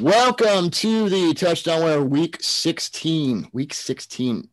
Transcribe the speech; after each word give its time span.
Welcome 0.00 0.70
to 0.70 1.10
the 1.10 1.34
Touchdown 1.34 1.82
Wire 1.82 2.02
Week 2.02 2.38
16. 2.40 3.48
Week 3.52 3.74
16 3.74 4.48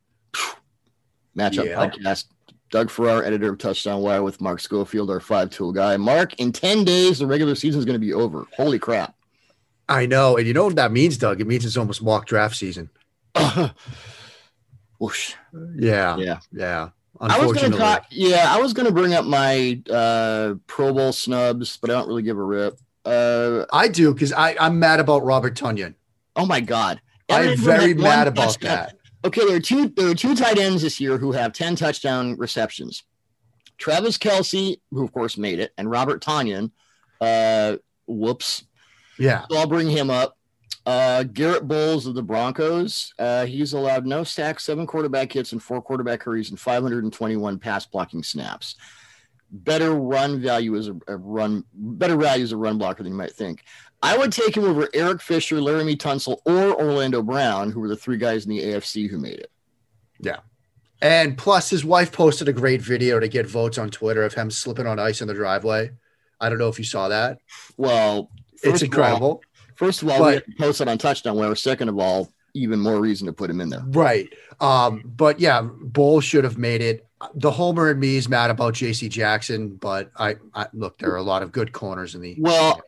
matchup 1.37 1.65
Yeah. 1.65 1.87
podcast. 1.87 2.25
Doug 2.69 2.89
Farrar, 2.89 3.23
editor 3.23 3.51
of 3.53 3.57
Touchdown 3.57 4.01
Wire, 4.01 4.23
with 4.23 4.41
Mark 4.41 4.59
Schofield, 4.59 5.09
our 5.09 5.21
five 5.21 5.49
tool 5.49 5.71
guy. 5.71 5.95
Mark, 5.95 6.33
in 6.37 6.51
10 6.51 6.83
days, 6.83 7.19
the 7.19 7.25
regular 7.25 7.55
season 7.55 7.79
is 7.79 7.85
going 7.85 7.93
to 7.95 8.05
be 8.05 8.13
over. 8.13 8.45
Holy 8.57 8.77
crap. 8.77 9.15
I 9.87 10.05
know. 10.05 10.35
And 10.35 10.45
you 10.45 10.53
know 10.53 10.65
what 10.65 10.75
that 10.75 10.91
means, 10.91 11.17
Doug? 11.17 11.39
It 11.39 11.47
means 11.47 11.63
it's 11.63 11.77
almost 11.77 12.03
mock 12.03 12.25
draft 12.25 12.57
season. 12.57 12.89
Whoosh. 14.99 15.33
Yeah. 15.77 16.17
Yeah. 16.17 16.39
Yeah. 16.51 16.89
I 17.21 17.39
was 17.39 17.53
going 17.57 17.71
to 17.71 17.77
talk. 17.77 18.05
Yeah, 18.11 18.45
I 18.53 18.59
was 18.59 18.73
going 18.73 18.85
to 18.85 18.91
bring 18.93 19.13
up 19.13 19.23
my 19.25 19.81
uh, 19.89 20.55
Pro 20.67 20.93
Bowl 20.93 21.13
snubs, 21.13 21.77
but 21.77 21.89
I 21.89 21.93
don't 21.93 22.07
really 22.09 22.21
give 22.21 22.37
a 22.37 22.43
rip. 22.43 22.77
Uh, 23.07 23.65
I 23.71 23.87
do 23.87 24.13
because 24.13 24.33
I'm 24.35 24.79
mad 24.79 24.99
about 24.99 25.23
Robert 25.23 25.55
Tonyan. 25.55 25.95
oh 26.35 26.45
my 26.45 26.59
God. 26.59 27.01
I 27.29 27.43
am 27.43 27.57
very 27.57 27.93
mad 27.93 28.27
about 28.27 28.53
touchdown. 28.53 28.75
that. 28.75 28.95
Okay, 29.25 29.45
there 29.45 29.57
are 29.57 29.59
two 29.59 29.89
there 29.89 30.09
are 30.09 30.15
two 30.15 30.35
tight 30.35 30.57
ends 30.57 30.81
this 30.81 30.99
year 30.99 31.17
who 31.17 31.31
have 31.31 31.51
10 31.53 31.75
touchdown 31.75 32.35
receptions. 32.37 33.03
Travis 33.77 34.17
Kelce, 34.17 34.79
who 34.91 35.03
of 35.03 35.11
course 35.11 35.37
made 35.37 35.59
it, 35.59 35.71
and 35.77 35.89
Robert 35.89 36.21
Tonyan. 36.21 36.71
Uh 37.19 37.77
whoops. 38.07 38.63
Yeah. 39.19 39.45
So 39.49 39.57
I'll 39.57 39.67
bring 39.67 39.89
him 39.89 40.09
up. 40.09 40.37
Uh 40.85 41.23
Garett 41.23 41.67
Bolles 41.67 42.05
of 42.07 42.13
the 42.15 42.23
Broncos. 42.23 43.13
Uh 43.19 43.45
he's 43.45 43.73
allowed 43.73 44.05
no 44.05 44.23
sacks, 44.23 44.63
seven 44.65 44.85
quarterback 44.87 45.31
hits, 45.33 45.51
and 45.51 45.61
four 45.61 45.81
quarterback 45.81 46.23
hurries, 46.23 46.49
and 46.49 46.59
521 46.59 47.59
pass 47.59 47.85
blocking 47.85 48.23
snaps. 48.23 48.75
Better 49.49 49.93
run 49.93 50.39
value 50.41 50.75
as 50.75 50.89
a, 50.89 50.95
a 51.07 51.15
run, 51.17 51.63
better 51.73 52.15
value 52.17 52.43
as 52.43 52.51
a 52.51 52.57
run 52.57 52.77
blocker 52.77 53.03
than 53.03 53.13
you 53.13 53.17
might 53.17 53.31
think. 53.33 53.63
I 54.03 54.17
would 54.17 54.31
take 54.31 54.55
him 54.55 54.65
over 54.65 54.89
Eric 54.93 55.21
Fisher, 55.21 55.55
Laremy 55.57 55.95
Tunsil, 55.97 56.39
or 56.45 56.79
Orlando 56.79 57.21
Brown, 57.21 57.71
who 57.71 57.79
were 57.79 57.87
the 57.87 57.95
three 57.95 58.17
guys 58.17 58.45
in 58.45 58.49
the 58.49 58.59
AFC 58.61 59.09
who 59.09 59.17
made 59.17 59.39
it. 59.39 59.51
Yeah. 60.19 60.37
And 61.01 61.37
plus, 61.37 61.69
his 61.69 61.85
wife 61.85 62.11
posted 62.11 62.47
a 62.47 62.53
great 62.53 62.81
video 62.81 63.19
to 63.19 63.27
get 63.27 63.45
votes 63.47 63.77
on 63.77 63.89
Twitter 63.89 64.23
of 64.23 64.33
him 64.33 64.51
slipping 64.51 64.85
on 64.87 64.99
ice 64.99 65.21
in 65.21 65.27
the 65.27 65.33
driveway. 65.33 65.91
I 66.39 66.49
don't 66.49 66.57
know 66.59 66.67
if 66.67 66.77
you 66.77 66.85
saw 66.85 67.07
that. 67.07 67.39
Well, 67.77 68.29
It's 68.63 68.65
of 68.65 68.73
all- 68.73 68.85
incredible. 68.85 69.41
first 69.75 70.01
of 70.03 70.09
all, 70.09 70.19
But- 70.19 70.43
we 70.47 70.53
posted 70.55 70.87
on 70.87 70.97
Touchdown 70.97 71.35
Wire 71.37 71.55
second 71.55 71.89
of 71.89 71.97
all, 71.99 72.31
even 72.57 72.79
more 72.79 72.99
reason 72.99 73.27
to 73.27 73.33
put 73.33 73.49
him 73.49 73.61
in 73.61 73.69
there. 73.69 73.83
Right. 73.87 74.27
Um, 74.59 75.01
but 75.05 75.39
yeah, 75.39 75.61
Bolles 75.61 76.23
should 76.23 76.43
have 76.43 76.57
made 76.57 76.81
it. 76.81 77.05
The 77.35 77.49
homer 77.51 77.89
and 77.89 77.99
me 77.99 78.15
is 78.15 78.29
mad 78.29 78.49
about 78.51 78.73
JC 78.75 79.09
Jackson, 79.09 79.75
but 79.75 80.11
I, 80.17 80.35
I 80.53 80.67
look, 80.73 80.97
there 80.99 81.11
are 81.11 81.17
a 81.17 81.23
lot 81.23 81.41
of 81.41 81.51
good 81.51 81.71
corners 81.71 82.13
in 82.15 82.21
the. 82.21 82.35
Well, 82.39 82.81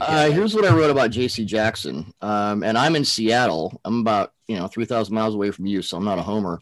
Uh, 0.00 0.30
here's 0.30 0.54
what 0.54 0.64
I 0.64 0.74
wrote 0.74 0.90
about 0.90 1.10
J.C. 1.10 1.44
Jackson, 1.44 2.12
um, 2.20 2.62
and 2.64 2.76
I'm 2.78 2.96
in 2.96 3.04
Seattle. 3.04 3.80
I'm 3.84 4.00
about 4.00 4.32
you 4.48 4.56
know 4.56 4.66
3,000 4.66 5.14
miles 5.14 5.34
away 5.34 5.50
from 5.50 5.66
you, 5.66 5.82
so 5.82 5.96
I'm 5.96 6.04
not 6.04 6.18
a 6.18 6.22
homer. 6.22 6.60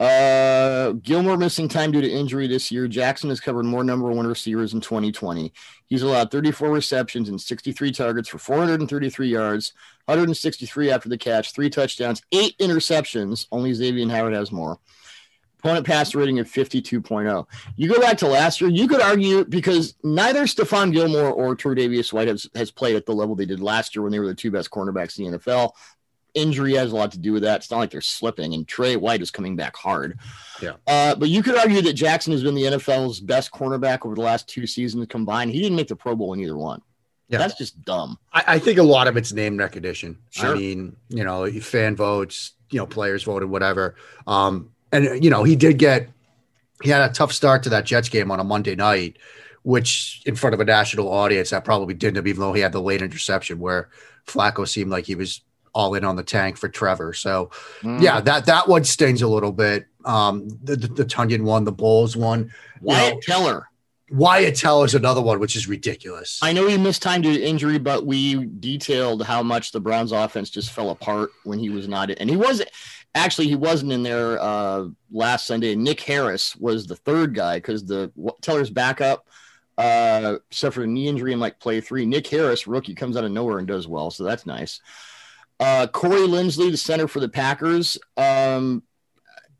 Uh, 0.00 0.92
Gilmore 1.02 1.36
missing 1.36 1.68
time 1.68 1.92
due 1.92 2.00
to 2.00 2.10
injury 2.10 2.48
this 2.48 2.72
year. 2.72 2.88
Jackson 2.88 3.28
has 3.28 3.38
covered 3.38 3.64
more 3.64 3.84
number 3.84 4.10
one 4.10 4.26
receivers 4.26 4.74
in 4.74 4.80
2020. 4.80 5.52
He's 5.86 6.02
allowed 6.02 6.30
34 6.32 6.70
receptions 6.70 7.28
and 7.28 7.40
63 7.40 7.92
targets 7.92 8.28
for 8.28 8.38
433 8.38 9.28
yards, 9.28 9.72
163 10.06 10.90
after 10.90 11.08
the 11.08 11.18
catch, 11.18 11.52
three 11.52 11.70
touchdowns, 11.70 12.22
eight 12.32 12.56
interceptions. 12.58 13.46
Only 13.52 13.72
Xavier 13.72 14.08
Howard 14.08 14.34
has 14.34 14.50
more. 14.50 14.78
Opponent 15.60 15.86
pass 15.86 16.14
rating 16.16 16.40
of 16.40 16.48
52.0. 16.48 17.46
You 17.76 17.88
go 17.88 18.00
back 18.00 18.18
to 18.18 18.26
last 18.26 18.60
year, 18.60 18.68
you 18.68 18.88
could 18.88 19.00
argue 19.00 19.44
because 19.44 19.94
neither 20.02 20.42
Stephon 20.42 20.92
Gilmore 20.92 21.30
or 21.30 21.54
Tre'Davious 21.54 22.12
White 22.12 22.26
has, 22.26 22.48
has 22.56 22.72
played 22.72 22.96
at 22.96 23.06
the 23.06 23.14
level 23.14 23.36
they 23.36 23.46
did 23.46 23.60
last 23.60 23.94
year 23.94 24.02
when 24.02 24.10
they 24.10 24.18
were 24.18 24.26
the 24.26 24.34
two 24.34 24.50
best 24.50 24.70
cornerbacks 24.72 25.20
in 25.20 25.30
the 25.30 25.38
NFL. 25.38 25.70
Injury 26.34 26.74
has 26.74 26.90
a 26.90 26.96
lot 26.96 27.12
to 27.12 27.18
do 27.18 27.32
with 27.32 27.42
that. 27.42 27.60
It's 27.60 27.70
not 27.70 27.78
like 27.78 27.90
they're 27.90 28.00
slipping, 28.00 28.54
and 28.54 28.66
Trey 28.66 28.96
White 28.96 29.22
is 29.22 29.30
coming 29.30 29.54
back 29.54 29.76
hard. 29.76 30.18
Yeah. 30.60 30.72
Uh, 30.86 31.14
but 31.14 31.28
you 31.28 31.42
could 31.42 31.56
argue 31.56 31.82
that 31.82 31.92
Jackson 31.92 32.32
has 32.32 32.42
been 32.42 32.54
the 32.54 32.62
NFL's 32.62 33.20
best 33.20 33.52
cornerback 33.52 34.04
over 34.04 34.14
the 34.14 34.22
last 34.22 34.48
two 34.48 34.66
seasons 34.66 35.06
combined. 35.08 35.52
He 35.52 35.60
didn't 35.60 35.76
make 35.76 35.88
the 35.88 35.96
Pro 35.96 36.16
Bowl 36.16 36.32
in 36.32 36.40
either 36.40 36.56
one. 36.56 36.80
Yeah. 37.32 37.38
That's 37.38 37.56
just 37.56 37.82
dumb. 37.84 38.18
I, 38.32 38.44
I 38.46 38.58
think 38.58 38.78
a 38.78 38.82
lot 38.82 39.08
of 39.08 39.16
it's 39.16 39.32
name 39.32 39.56
recognition. 39.56 40.18
Sure. 40.30 40.50
I 40.54 40.54
mean, 40.54 40.96
you 41.08 41.24
know, 41.24 41.50
fan 41.60 41.96
votes, 41.96 42.52
you 42.70 42.78
know, 42.78 42.86
players 42.86 43.24
voted, 43.24 43.48
whatever. 43.48 43.96
Um, 44.26 44.70
and 44.92 45.24
you 45.24 45.30
know, 45.30 45.42
he 45.42 45.56
did 45.56 45.78
get 45.78 46.08
he 46.82 46.90
had 46.90 47.10
a 47.10 47.12
tough 47.12 47.32
start 47.32 47.62
to 47.64 47.70
that 47.70 47.84
Jets 47.86 48.08
game 48.08 48.30
on 48.30 48.38
a 48.40 48.44
Monday 48.44 48.74
night, 48.74 49.16
which 49.62 50.22
in 50.26 50.36
front 50.36 50.52
of 50.54 50.60
a 50.60 50.64
national 50.64 51.08
audience 51.10 51.50
that 51.50 51.64
probably 51.64 51.94
didn't 51.94 52.16
have, 52.16 52.26
even 52.26 52.40
though 52.40 52.52
he 52.52 52.60
had 52.60 52.72
the 52.72 52.82
late 52.82 53.00
interception 53.02 53.58
where 53.58 53.88
Flacco 54.26 54.68
seemed 54.68 54.90
like 54.90 55.06
he 55.06 55.14
was 55.14 55.40
all 55.74 55.94
in 55.94 56.04
on 56.04 56.16
the 56.16 56.22
tank 56.22 56.58
for 56.58 56.68
Trevor. 56.68 57.14
So 57.14 57.50
Mm. 57.82 58.02
yeah, 58.02 58.20
that 58.20 58.44
that 58.46 58.68
one 58.68 58.84
stings 58.84 59.22
a 59.22 59.28
little 59.28 59.52
bit. 59.52 59.86
Um, 60.04 60.48
the 60.62 60.76
the, 60.76 60.88
the 60.88 61.04
Tonyan 61.06 61.44
one, 61.44 61.64
the 61.64 61.72
Bolles 61.72 62.14
one, 62.16 62.52
Wyatt 62.82 63.14
know- 63.14 63.20
Teller. 63.20 63.68
Wyatt 64.12 64.56
Tell 64.56 64.84
is 64.84 64.94
another 64.94 65.22
one, 65.22 65.40
which 65.40 65.56
is 65.56 65.66
ridiculous. 65.66 66.38
I 66.42 66.52
know 66.52 66.68
he 66.68 66.76
missed 66.76 67.00
time 67.00 67.22
due 67.22 67.32
to 67.32 67.42
injury, 67.42 67.78
but 67.78 68.04
we 68.04 68.44
detailed 68.44 69.22
how 69.22 69.42
much 69.42 69.72
the 69.72 69.80
Browns 69.80 70.12
offense 70.12 70.50
just 70.50 70.70
fell 70.70 70.90
apart 70.90 71.30
when 71.44 71.58
he 71.58 71.70
was 71.70 71.88
not 71.88 72.10
in. 72.10 72.18
And 72.18 72.28
he 72.28 72.36
wasn't 72.36 72.68
actually 73.14 73.48
he 73.48 73.54
wasn't 73.54 73.90
in 73.90 74.02
there 74.02 74.38
uh, 74.38 74.88
last 75.10 75.46
Sunday. 75.46 75.74
Nick 75.74 76.00
Harris 76.00 76.54
was 76.56 76.86
the 76.86 76.96
third 76.96 77.34
guy 77.34 77.56
because 77.56 77.86
the 77.86 78.12
Teller's 78.42 78.68
backup 78.68 79.28
uh, 79.78 80.36
suffered 80.50 80.84
a 80.84 80.86
knee 80.86 81.08
injury 81.08 81.32
and 81.32 81.40
like 81.40 81.58
play 81.58 81.80
three. 81.80 82.04
Nick 82.04 82.26
Harris, 82.26 82.66
rookie, 82.66 82.94
comes 82.94 83.16
out 83.16 83.24
of 83.24 83.32
nowhere 83.32 83.58
and 83.58 83.66
does 83.66 83.88
well, 83.88 84.10
so 84.10 84.24
that's 84.24 84.44
nice. 84.44 84.82
Uh, 85.58 85.86
Corey 85.86 86.28
Linsley, 86.28 86.70
the 86.70 86.76
center 86.76 87.08
for 87.08 87.20
the 87.20 87.30
Packers. 87.30 87.96
Um, 88.18 88.82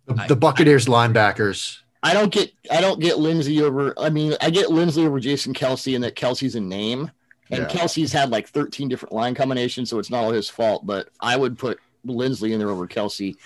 the, 0.05 0.27
the 0.29 0.37
Buccaneers 0.37 0.87
linebackers. 0.87 1.82
I 2.03 2.15
don't 2.15 2.33
get 2.33 2.53
I 2.71 2.81
don't 2.81 3.01
get 3.01 3.17
Linsley 3.17 3.61
over. 3.63 3.95
I 3.99 4.11
mean, 4.11 4.35
I 4.41 4.51
get 4.51 4.69
Linsley 4.69 5.07
over 5.07 5.21
Jason 5.21 5.55
Kelce, 5.55 5.95
and 5.95 6.03
that 6.05 6.17
Kelce's 6.17 6.55
a 6.57 6.61
name, 6.61 7.11
and 7.51 7.61
Yeah. 7.63 7.69
Kelce's 7.69 8.13
had 8.13 8.31
like 8.31 8.49
13 8.49 8.89
different 8.89 9.15
line 9.15 9.35
combinations, 9.35 9.89
so 9.91 9.99
it's 9.99 10.11
not 10.11 10.25
all 10.25 10.33
his 10.33 10.49
fault. 10.49 10.87
But 10.87 11.09
I 11.21 11.37
would 11.37 11.59
put 11.59 11.79
Linsley 12.07 12.53
in 12.53 12.59
there 12.59 12.71
over 12.71 12.87
Kelce 12.89 13.37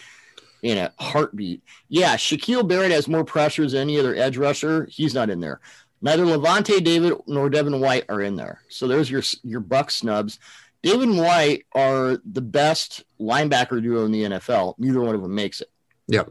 in 0.62 0.78
a 0.78 0.92
heartbeat. 0.98 1.62
Yeah, 1.88 2.16
Shaquille 2.16 2.66
Barrett 2.66 2.90
has 2.92 3.08
more 3.08 3.24
pressures 3.24 3.72
than 3.72 3.82
any 3.82 3.98
other 3.98 4.14
edge 4.14 4.38
rusher. 4.38 4.86
He's 4.90 5.14
not 5.14 5.28
in 5.30 5.40
there. 5.40 5.60
Neither 6.02 6.24
Lavonte 6.24 6.82
David 6.82 7.14
nor 7.26 7.50
Devin 7.50 7.80
White 7.80 8.04
are 8.08 8.22
in 8.22 8.36
there. 8.36 8.60
So 8.68 8.86
there's 8.88 9.10
your 9.10 9.22
your 9.42 9.60
buck 9.60 9.90
snubs. 9.90 10.38
David 10.82 11.08
and 11.08 11.18
White 11.18 11.66
are 11.72 12.18
the 12.24 12.40
best 12.40 13.04
linebacker 13.20 13.82
duo 13.82 14.04
in 14.04 14.12
the 14.12 14.22
NFL. 14.22 14.74
Neither 14.78 15.00
one 15.00 15.14
of 15.14 15.22
them 15.22 15.34
makes 15.34 15.60
it. 15.60 15.70
Yep. 16.08 16.30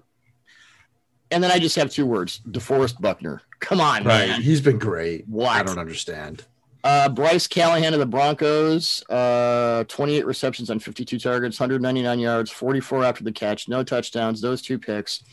And 1.32 1.44
then 1.44 1.52
I 1.52 1.60
just 1.60 1.76
have 1.76 1.92
two 1.92 2.06
words: 2.06 2.42
DeForest 2.50 3.02
Buckner. 3.02 3.42
Come 3.60 3.82
on, 3.82 4.04
man. 4.04 4.42
He's 4.42 4.62
been 4.62 4.78
great. 4.78 5.28
What? 5.28 5.50
I 5.50 5.64
don't 5.64 5.80
understand. 5.80 6.46
Uh, 6.84 7.10
Bryce 7.10 7.48
Callahan 7.48 7.96
of 7.96 8.00
the 8.00 8.06
Broncos, 8.06 9.04
uh, 9.10 9.84
28 9.88 10.24
receptions 10.24 10.70
on 10.70 10.78
52 10.78 11.18
targets, 11.18 11.60
199 11.60 12.20
yards, 12.20 12.52
44 12.52 13.04
after 13.04 13.24
the 13.24 13.32
catch, 13.32 13.68
no 13.68 13.84
touchdowns, 13.84 14.40
those 14.40 14.62
two 14.62 14.78
picks. 14.78 15.24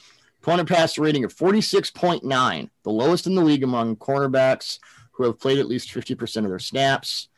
Opponent 0.42 0.66
pass 0.66 0.97
rating 0.97 1.25
of 1.25 1.36
46.9, 1.36 2.70
the 2.84 2.91
lowest 2.91 3.26
in 3.26 3.34
the 3.34 3.42
league 3.42 3.62
among 3.62 3.97
cornerbacks 3.97 4.78
who 5.12 5.24
have 5.24 5.38
played 5.38 5.59
at 5.59 5.66
least 5.66 5.91
50% 5.91 6.38
of 6.38 6.48
their 6.48 6.59
snaps. 6.59 7.28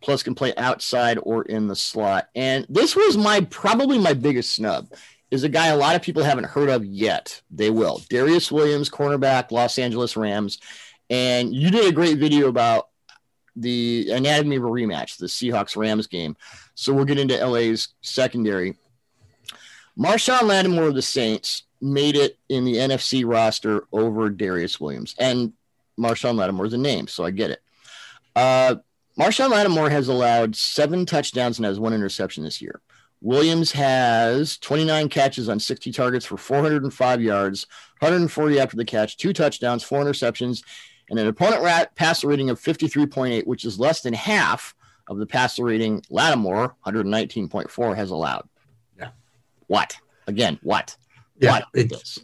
Plus, 0.00 0.22
can 0.22 0.34
play 0.34 0.54
outside 0.56 1.18
or 1.22 1.42
in 1.42 1.68
the 1.68 1.76
slot. 1.76 2.30
And 2.34 2.66
this 2.70 2.96
was 2.96 3.18
my 3.18 3.42
probably 3.42 3.98
my 3.98 4.14
biggest 4.14 4.54
snub. 4.54 4.88
Is 5.30 5.44
a 5.44 5.48
guy 5.48 5.68
a 5.68 5.76
lot 5.76 5.94
of 5.94 6.02
people 6.02 6.24
haven't 6.24 6.44
heard 6.44 6.68
of 6.68 6.84
yet. 6.84 7.40
They 7.50 7.70
will. 7.70 8.00
Darious 8.10 8.50
Williams, 8.50 8.90
cornerback, 8.90 9.52
Los 9.52 9.78
Angeles 9.78 10.16
Rams. 10.16 10.58
And 11.08 11.54
you 11.54 11.70
did 11.70 11.86
a 11.86 11.92
great 11.92 12.18
video 12.18 12.48
about 12.48 12.88
the 13.56 14.10
anatomy 14.10 14.56
of 14.56 14.64
a 14.64 14.68
rematch, 14.68 15.18
the 15.18 15.26
Seahawks 15.26 15.76
Rams 15.76 16.06
game. 16.06 16.36
So 16.74 16.92
we'll 16.92 17.04
get 17.04 17.18
into 17.18 17.44
LA's 17.44 17.88
secondary. 18.00 18.76
Marshon 19.98 20.42
Lattimore 20.42 20.88
of 20.88 20.94
the 20.94 21.02
Saints 21.02 21.64
made 21.80 22.16
it 22.16 22.38
in 22.48 22.64
the 22.64 22.74
NFC 22.74 23.24
roster 23.26 23.84
over 23.92 24.30
Darious 24.30 24.80
Williams. 24.80 25.14
And 25.18 25.52
Marshon 25.98 26.36
Lattimore 26.36 26.66
is 26.66 26.72
a 26.72 26.78
name, 26.78 27.06
so 27.06 27.24
I 27.24 27.30
get 27.30 27.50
it. 27.50 27.62
Uh, 28.34 28.76
Marshon 29.18 29.50
Lattimore 29.50 29.90
has 29.90 30.08
allowed 30.08 30.56
seven 30.56 31.04
touchdowns 31.04 31.58
and 31.58 31.66
has 31.66 31.78
one 31.78 31.92
interception 31.92 32.44
this 32.44 32.62
year. 32.62 32.80
Williams 33.22 33.70
has 33.72 34.56
29 34.58 35.08
catches 35.08 35.48
on 35.48 35.60
60 35.60 35.92
targets 35.92 36.24
for 36.24 36.36
405 36.36 37.20
yards, 37.20 37.66
140 37.98 38.58
after 38.58 38.76
the 38.76 38.84
catch, 38.84 39.16
two 39.16 39.32
touchdowns, 39.32 39.82
four 39.84 40.02
interceptions, 40.02 40.62
and 41.10 41.18
an 41.18 41.26
opponent 41.26 41.62
rat 41.62 41.94
passer 41.96 42.28
rating 42.28 42.48
of 42.50 42.58
53.8, 42.58 43.46
which 43.46 43.64
is 43.64 43.78
less 43.78 44.00
than 44.00 44.14
half 44.14 44.74
of 45.08 45.18
the 45.18 45.26
passer 45.26 45.64
rating 45.64 46.02
Lattimore, 46.08 46.74
119.4, 46.86 47.94
has 47.96 48.10
allowed. 48.10 48.48
Yeah. 48.98 49.10
What? 49.66 49.96
Again, 50.26 50.58
what? 50.62 50.96
Yeah, 51.38 51.50
What 51.52 51.64
is 51.74 51.84
it- 51.84 51.90
this? 51.90 52.18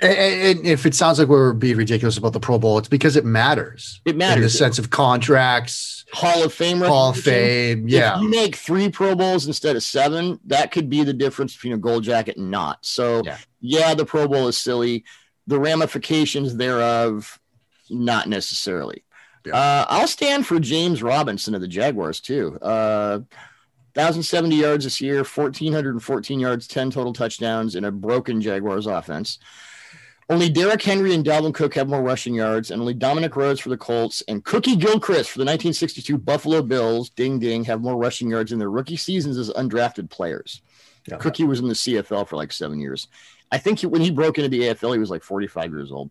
And, 0.00 0.66
if 0.66 0.84
it 0.84 0.94
sounds 0.94 1.18
like 1.18 1.28
we're 1.28 1.54
being 1.54 1.76
ridiculous 1.76 2.18
about 2.18 2.32
the 2.34 2.40
Pro 2.40 2.58
Bowl, 2.58 2.76
it's 2.78 2.88
because 2.88 3.16
it 3.16 3.24
matters. 3.24 4.00
It 4.04 4.16
matters 4.16 4.36
in 4.36 4.42
the 4.42 4.50
sense 4.50 4.78
of 4.78 4.90
contracts, 4.90 6.04
Hall 6.12 6.44
of 6.44 6.52
Fame. 6.52 6.78
Hall 6.78 7.10
of. 7.10 7.18
Fame. 7.18 7.88
Yeah. 7.88 8.16
If 8.16 8.22
you 8.22 8.28
make 8.28 8.56
three 8.56 8.90
Pro 8.90 9.14
Bowls 9.14 9.46
instead 9.46 9.74
of 9.74 9.82
seven, 9.82 10.38
that 10.46 10.70
could 10.70 10.90
be 10.90 11.02
the 11.02 11.12
difference 11.14 11.54
between 11.54 11.72
a 11.72 11.78
gold 11.78 12.04
jacket 12.04 12.36
and 12.36 12.50
not. 12.50 12.84
So, 12.84 13.22
Yeah. 13.24 13.38
yeah, 13.60 13.94
the 13.94 14.04
Pro 14.04 14.28
Bowl 14.28 14.48
is 14.48 14.58
silly. 14.58 15.04
The 15.46 15.58
ramifications 15.58 16.56
thereof, 16.56 17.40
not 17.88 18.28
necessarily. 18.28 19.02
Yeah. 19.46 19.54
Uh, 19.56 19.86
I'll 19.88 20.08
stand 20.08 20.46
for 20.46 20.58
James 20.60 21.02
Robinson 21.02 21.54
of 21.54 21.60
the 21.60 21.68
Jaguars 21.68 22.20
too. 22.20 22.58
Uh, 22.60 23.20
1,070 23.94 24.56
yards 24.56 24.84
this 24.84 25.00
year, 25.00 25.24
1,414 25.24 26.38
yards, 26.38 26.66
10 26.66 26.90
total 26.90 27.12
touchdowns 27.14 27.74
in 27.76 27.84
a 27.84 27.90
broken 27.90 28.42
Jaguars 28.42 28.86
offense. 28.86 29.38
Only 30.28 30.48
Derrick 30.50 30.82
Henry 30.82 31.14
and 31.14 31.24
Dalvin 31.24 31.54
Cook 31.54 31.74
have 31.74 31.88
more 31.88 32.02
rushing 32.02 32.34
yards, 32.34 32.72
and 32.72 32.80
only 32.80 32.94
Dominic 32.94 33.36
Rhodes 33.36 33.60
for 33.60 33.68
the 33.68 33.76
Colts 33.76 34.24
and 34.26 34.44
Cookie 34.44 34.74
Gilchrist 34.74 35.30
for 35.30 35.38
the 35.38 35.44
1962 35.44 36.18
Buffalo 36.18 36.62
Bills, 36.62 37.10
ding 37.10 37.38
ding, 37.38 37.62
have 37.64 37.80
more 37.80 37.96
rushing 37.96 38.30
yards 38.30 38.50
in 38.50 38.58
their 38.58 38.70
rookie 38.70 38.96
seasons 38.96 39.38
as 39.38 39.50
undrafted 39.50 40.10
players. 40.10 40.62
Yeah. 41.06 41.18
Cookie 41.18 41.44
was 41.44 41.60
in 41.60 41.68
the 41.68 41.74
CFL 41.74 42.26
for 42.26 42.34
like 42.34 42.50
seven 42.50 42.80
years. 42.80 43.06
I 43.52 43.58
think 43.58 43.78
he, 43.78 43.86
when 43.86 44.00
he 44.00 44.10
broke 44.10 44.38
into 44.38 44.48
the 44.48 44.62
AFL, 44.62 44.94
he 44.94 44.98
was 44.98 45.10
like 45.10 45.22
45 45.22 45.70
years 45.70 45.92
old. 45.92 46.10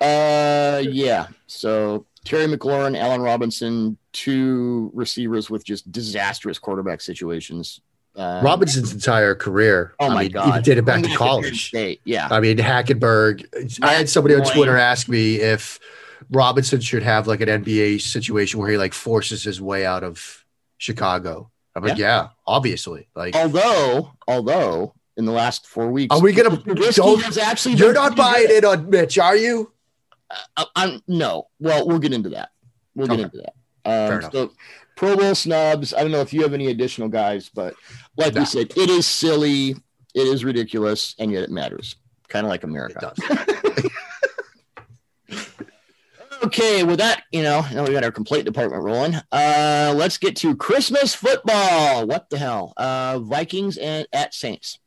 Uh, 0.00 0.82
yeah. 0.88 1.26
So 1.48 2.06
Terry 2.24 2.46
McLaurin, 2.46 2.96
Allen 2.96 3.22
Robinson, 3.22 3.98
two 4.12 4.90
receivers 4.94 5.50
with 5.50 5.64
just 5.64 5.90
disastrous 5.90 6.60
quarterback 6.60 7.00
situations. 7.00 7.80
Uh, 8.16 8.40
Robinson's 8.42 8.92
entire 8.94 9.34
career. 9.34 9.94
Oh 10.00 10.06
I 10.06 10.14
my 10.14 10.22
mean, 10.22 10.32
god! 10.32 10.48
Even 10.48 10.62
did 10.62 10.78
it 10.78 10.84
back 10.86 11.02
to 11.02 11.14
college. 11.14 11.68
State, 11.68 12.00
Yeah. 12.04 12.28
I 12.30 12.40
mean, 12.40 12.56
Hackenberg. 12.56 13.44
I 13.82 13.92
had 13.92 14.08
somebody 14.08 14.34
on 14.34 14.42
Twitter 14.44 14.76
ask 14.76 15.08
me 15.08 15.36
if 15.36 15.78
Robinson 16.30 16.80
should 16.80 17.02
have 17.02 17.26
like 17.26 17.40
an 17.42 17.48
NBA 17.62 18.00
situation 18.00 18.58
where 18.58 18.70
he 18.70 18.78
like 18.78 18.94
forces 18.94 19.44
his 19.44 19.60
way 19.60 19.84
out 19.84 20.02
of 20.02 20.44
Chicago. 20.78 21.50
I'm 21.74 21.84
like, 21.84 21.98
yeah, 21.98 22.28
obviously. 22.46 23.06
Like, 23.14 23.36
Although, 23.36 24.12
although 24.26 24.94
in 25.18 25.26
the 25.26 25.32
last 25.32 25.66
four 25.66 25.90
weeks, 25.90 26.14
Are 26.16 26.22
we 26.22 26.32
gonna- 26.32 26.56
don't- 26.56 27.22
has 27.22 27.36
actually 27.36 27.74
you're 27.74 27.92
not 27.92 28.16
buying 28.16 28.46
it 28.48 28.64
on 28.64 28.88
Mitch, 28.88 29.18
are 29.18 29.36
you? 29.36 29.72
Uh, 30.56 30.64
I'm 30.74 31.02
no. 31.06 31.48
Well, 31.60 31.86
we'll 31.86 31.98
get 31.98 32.14
into 32.14 32.30
that. 32.30 32.48
We'll 32.94 33.08
get 33.08 33.20
into 33.20 33.36
that. 33.36 33.52
Fair 33.84 34.12
Um, 34.14 34.18
enough. 34.20 34.32
so, 34.32 34.52
Pro 34.96 35.14
Bowl 35.16 35.34
snubs. 35.34 35.92
I 35.92 36.00
don't 36.00 36.10
know 36.10 36.22
if 36.22 36.32
you 36.32 36.40
have 36.42 36.54
any 36.54 36.68
additional 36.68 37.08
guys, 37.08 37.50
but 37.54 37.74
like 38.16 38.34
No. 38.34 38.40
we 38.40 38.46
said, 38.46 38.72
it 38.76 38.90
is 38.90 39.06
silly, 39.06 39.70
it 40.14 40.26
is 40.26 40.44
ridiculous, 40.44 41.14
and 41.18 41.30
yet 41.32 41.42
it 41.42 41.50
matters. 41.50 41.96
Kind 42.28 42.44
of 42.46 42.50
like 42.50 42.64
America. 42.64 43.12
does. 43.16 43.86
Okay, 46.44 46.84
with 46.84 46.98
that, 46.98 47.22
you 47.32 47.42
know, 47.42 47.64
now 47.72 47.84
we 47.84 47.92
got 47.92 48.04
our 48.04 48.12
complaint 48.12 48.44
department 48.44 48.82
rolling. 48.84 49.14
Uh, 49.32 49.92
let's 49.96 50.18
get 50.18 50.36
to 50.36 50.54
Christmas 50.54 51.14
football. 51.14 52.06
What 52.06 52.28
the 52.30 52.36
hell? 52.38 52.74
Uh, 52.76 53.18
Vikings 53.20 53.78
and 53.78 54.06
at 54.12 54.34
Saints. 54.34 54.78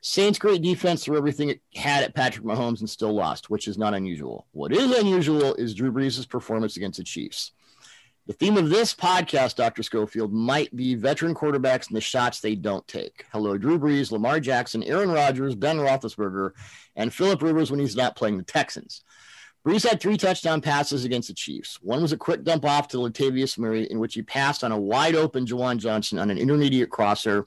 Saints 0.00 0.38
great 0.38 0.62
defense 0.62 1.04
threw 1.04 1.16
everything 1.18 1.50
it 1.50 1.60
had 1.76 2.02
at 2.02 2.14
Patrick 2.14 2.44
Mahomes 2.46 2.80
and 2.80 2.88
still 2.90 3.12
lost, 3.12 3.50
which 3.50 3.68
is 3.68 3.76
not 3.78 3.94
unusual. 3.94 4.46
What 4.52 4.72
is 4.72 4.90
unusual 4.98 5.54
is 5.54 5.74
Drew 5.74 5.92
Brees' 5.92 6.28
performance 6.28 6.76
against 6.76 6.96
the 6.98 7.04
Chiefs. 7.04 7.52
The 8.26 8.32
theme 8.34 8.56
of 8.56 8.70
this 8.70 8.94
podcast, 8.94 9.56
Dr. 9.56 9.82
Schofield, 9.82 10.32
might 10.32 10.74
be 10.76 10.94
veteran 10.94 11.34
quarterbacks 11.34 11.88
and 11.88 11.96
the 11.96 12.00
shots 12.00 12.38
they 12.38 12.54
don't 12.54 12.86
take. 12.86 13.24
Hello, 13.32 13.58
Drew 13.58 13.80
Brees, 13.80 14.12
Lamar 14.12 14.38
Jackson, 14.38 14.84
Aaron 14.84 15.10
Rodgers, 15.10 15.56
Ben 15.56 15.78
Roethlisberger, 15.78 16.52
and 16.94 17.12
Philip 17.12 17.42
Rivers 17.42 17.72
when 17.72 17.80
he's 17.80 17.96
not 17.96 18.14
playing 18.14 18.36
the 18.36 18.44
Texans. 18.44 19.02
Brees 19.66 19.88
had 19.88 20.00
three 20.00 20.16
touchdown 20.16 20.60
passes 20.60 21.04
against 21.04 21.28
the 21.28 21.34
Chiefs. 21.34 21.78
One 21.82 22.00
was 22.00 22.12
a 22.12 22.16
quick 22.16 22.44
dump 22.44 22.64
off 22.64 22.86
to 22.88 22.98
Latavius 22.98 23.58
Murray, 23.58 23.90
in 23.90 23.98
which 23.98 24.14
he 24.14 24.22
passed 24.22 24.62
on 24.62 24.70
a 24.70 24.78
wide 24.78 25.16
open 25.16 25.44
Juwan 25.44 25.78
Johnson 25.78 26.20
on 26.20 26.30
an 26.30 26.38
intermediate 26.38 26.90
crosser, 26.90 27.44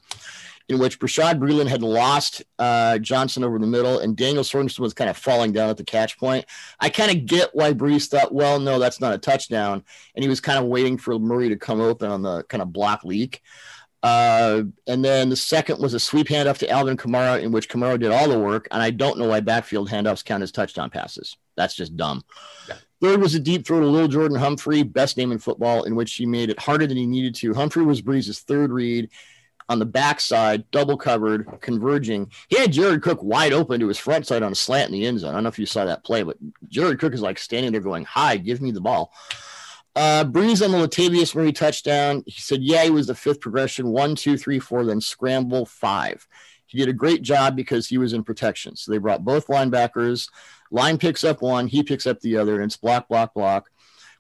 in 0.68 0.80
which 0.80 1.00
Bashaud 1.00 1.40
Breeland 1.40 1.68
had 1.68 1.84
lost 1.84 2.44
uh, 2.58 2.98
Johnson 2.98 3.44
over 3.44 3.60
the 3.60 3.68
middle, 3.68 4.00
and 4.00 4.16
Daniel 4.16 4.44
Sorensen 4.44 4.80
was 4.80 4.94
kind 4.94 5.10
of 5.10 5.18
falling 5.18 5.52
down 5.52 5.70
at 5.70 5.78
the 5.78 5.84
catch 5.84 6.18
point. 6.18 6.46
I 6.80 6.90
kind 6.90 7.12
of 7.12 7.26
get 7.26 7.50
why 7.54 7.74
Brees 7.74 8.08
thought, 8.08 8.34
well, 8.34 8.60
no, 8.60 8.80
that's 8.80 9.00
not 9.00 9.14
a 9.14 9.18
touchdown, 9.18 9.84
and 10.16 10.24
he 10.24 10.30
was 10.30 10.42
kind 10.42 10.58
of 10.58 10.66
waiting 10.66 10.98
for 10.98 11.20
Murray 11.20 11.50
to 11.50 11.56
come 11.56 11.82
open 11.82 12.10
on 12.10 12.22
the 12.22 12.44
kind 12.44 12.62
of 12.62 12.74
block 12.74 13.04
leak. 13.04 13.42
Uh, 14.02 14.62
and 14.86 15.04
then 15.04 15.30
the 15.30 15.36
second 15.36 15.80
was 15.80 15.96
a 15.96 16.00
sweep 16.00 16.28
handoff 16.28 16.60
to 16.60 16.70
Alvin 16.70 16.96
Kamara, 16.96 17.42
in 17.42 17.52
which 17.52 17.68
Kamara 17.68 18.00
did 18.00 18.12
all 18.12 18.30
the 18.30 18.38
work. 18.38 18.68
And 18.70 18.80
I 18.80 18.92
don't 18.92 19.18
know 19.18 19.30
why 19.30 19.40
backfield 19.40 19.90
handoffs 19.90 20.24
count 20.24 20.44
as 20.44 20.52
touchdown 20.52 20.92
passes. 20.92 21.38
That's 21.58 21.74
just 21.74 21.98
dumb. 21.98 22.24
Yeah. 22.70 22.76
Third 23.02 23.20
was 23.20 23.34
a 23.34 23.40
deep 23.40 23.66
throw 23.66 23.80
to 23.80 23.88
Lil 23.88 24.08
Jordan 24.08 24.38
Humphrey, 24.38 24.84
best 24.84 25.18
name 25.18 25.32
in 25.32 25.40
football, 25.40 25.84
in 25.84 25.96
which 25.96 26.14
he 26.14 26.28
made 26.28 26.52
it 26.52 26.60
harder 26.60 26.86
than 26.86 26.98
he 26.98 27.08
needed 27.08 27.34
to. 27.36 27.56
Humphrey 27.56 27.84
was 27.84 28.02
Brees's 28.02 28.42
third 28.42 28.72
read 28.72 29.10
on 29.68 29.80
the 29.80 29.86
backside, 29.86 30.70
double 30.72 30.98
covered, 30.98 31.48
converging. 31.62 32.32
He 32.50 32.58
had 32.58 32.72
Jared 32.72 33.02
Cook 33.02 33.24
wide 33.24 33.54
open 33.54 33.80
to 33.80 33.88
his 33.88 33.98
front 33.98 34.28
side 34.28 34.44
on 34.44 34.52
a 34.52 34.56
slant 34.56 34.92
in 34.92 35.00
the 35.00 35.08
end 35.08 35.20
zone. 35.20 35.32
I 35.32 35.34
don't 35.34 35.44
know 35.44 35.50
if 35.50 35.60
you 35.60 35.66
saw 35.66 35.86
that 35.86 36.04
play, 36.04 36.24
but 36.24 36.38
Jared 36.68 37.00
Cook 37.00 37.14
is 37.14 37.22
like 37.22 37.40
standing 37.40 37.72
there 37.72 37.82
going, 37.82 38.06
Hi, 38.06 38.38
give 38.38 38.62
me 38.62 38.72
the 38.72 38.82
ball. 38.82 39.12
Uh, 39.96 40.26
Brees 40.26 40.64
on 40.64 40.72
the 40.72 40.88
Latavius 40.88 41.34
Murray 41.34 41.54
touchdown. 41.54 42.24
He 42.26 42.42
said, 42.42 42.62
Yeah, 42.62 42.84
he 42.84 42.90
was 42.90 43.08
the 43.08 43.16
fifth 43.16 43.42
progression 43.42 43.88
one, 43.88 44.16
two, 44.16 44.38
three, 44.38 44.60
four, 44.60 44.86
then 44.86 45.02
scramble 45.02 45.66
five. 45.66 46.28
He 46.68 46.78
did 46.78 46.90
a 46.90 46.94
great 46.94 47.22
job 47.22 47.56
because 47.56 47.88
he 47.88 47.98
was 47.98 48.14
in 48.14 48.24
protection. 48.24 48.76
So 48.76 48.92
they 48.92 48.98
brought 48.98 49.24
both 49.24 49.48
linebackers. 49.48 50.30
Line 50.72 50.98
picks 50.98 51.24
up 51.24 51.42
one, 51.42 51.68
he 51.68 51.84
picks 51.84 52.06
up 52.06 52.20
the 52.20 52.38
other, 52.38 52.56
and 52.56 52.66
it's 52.66 52.78
block, 52.78 53.08
block, 53.08 53.34
block. 53.34 53.70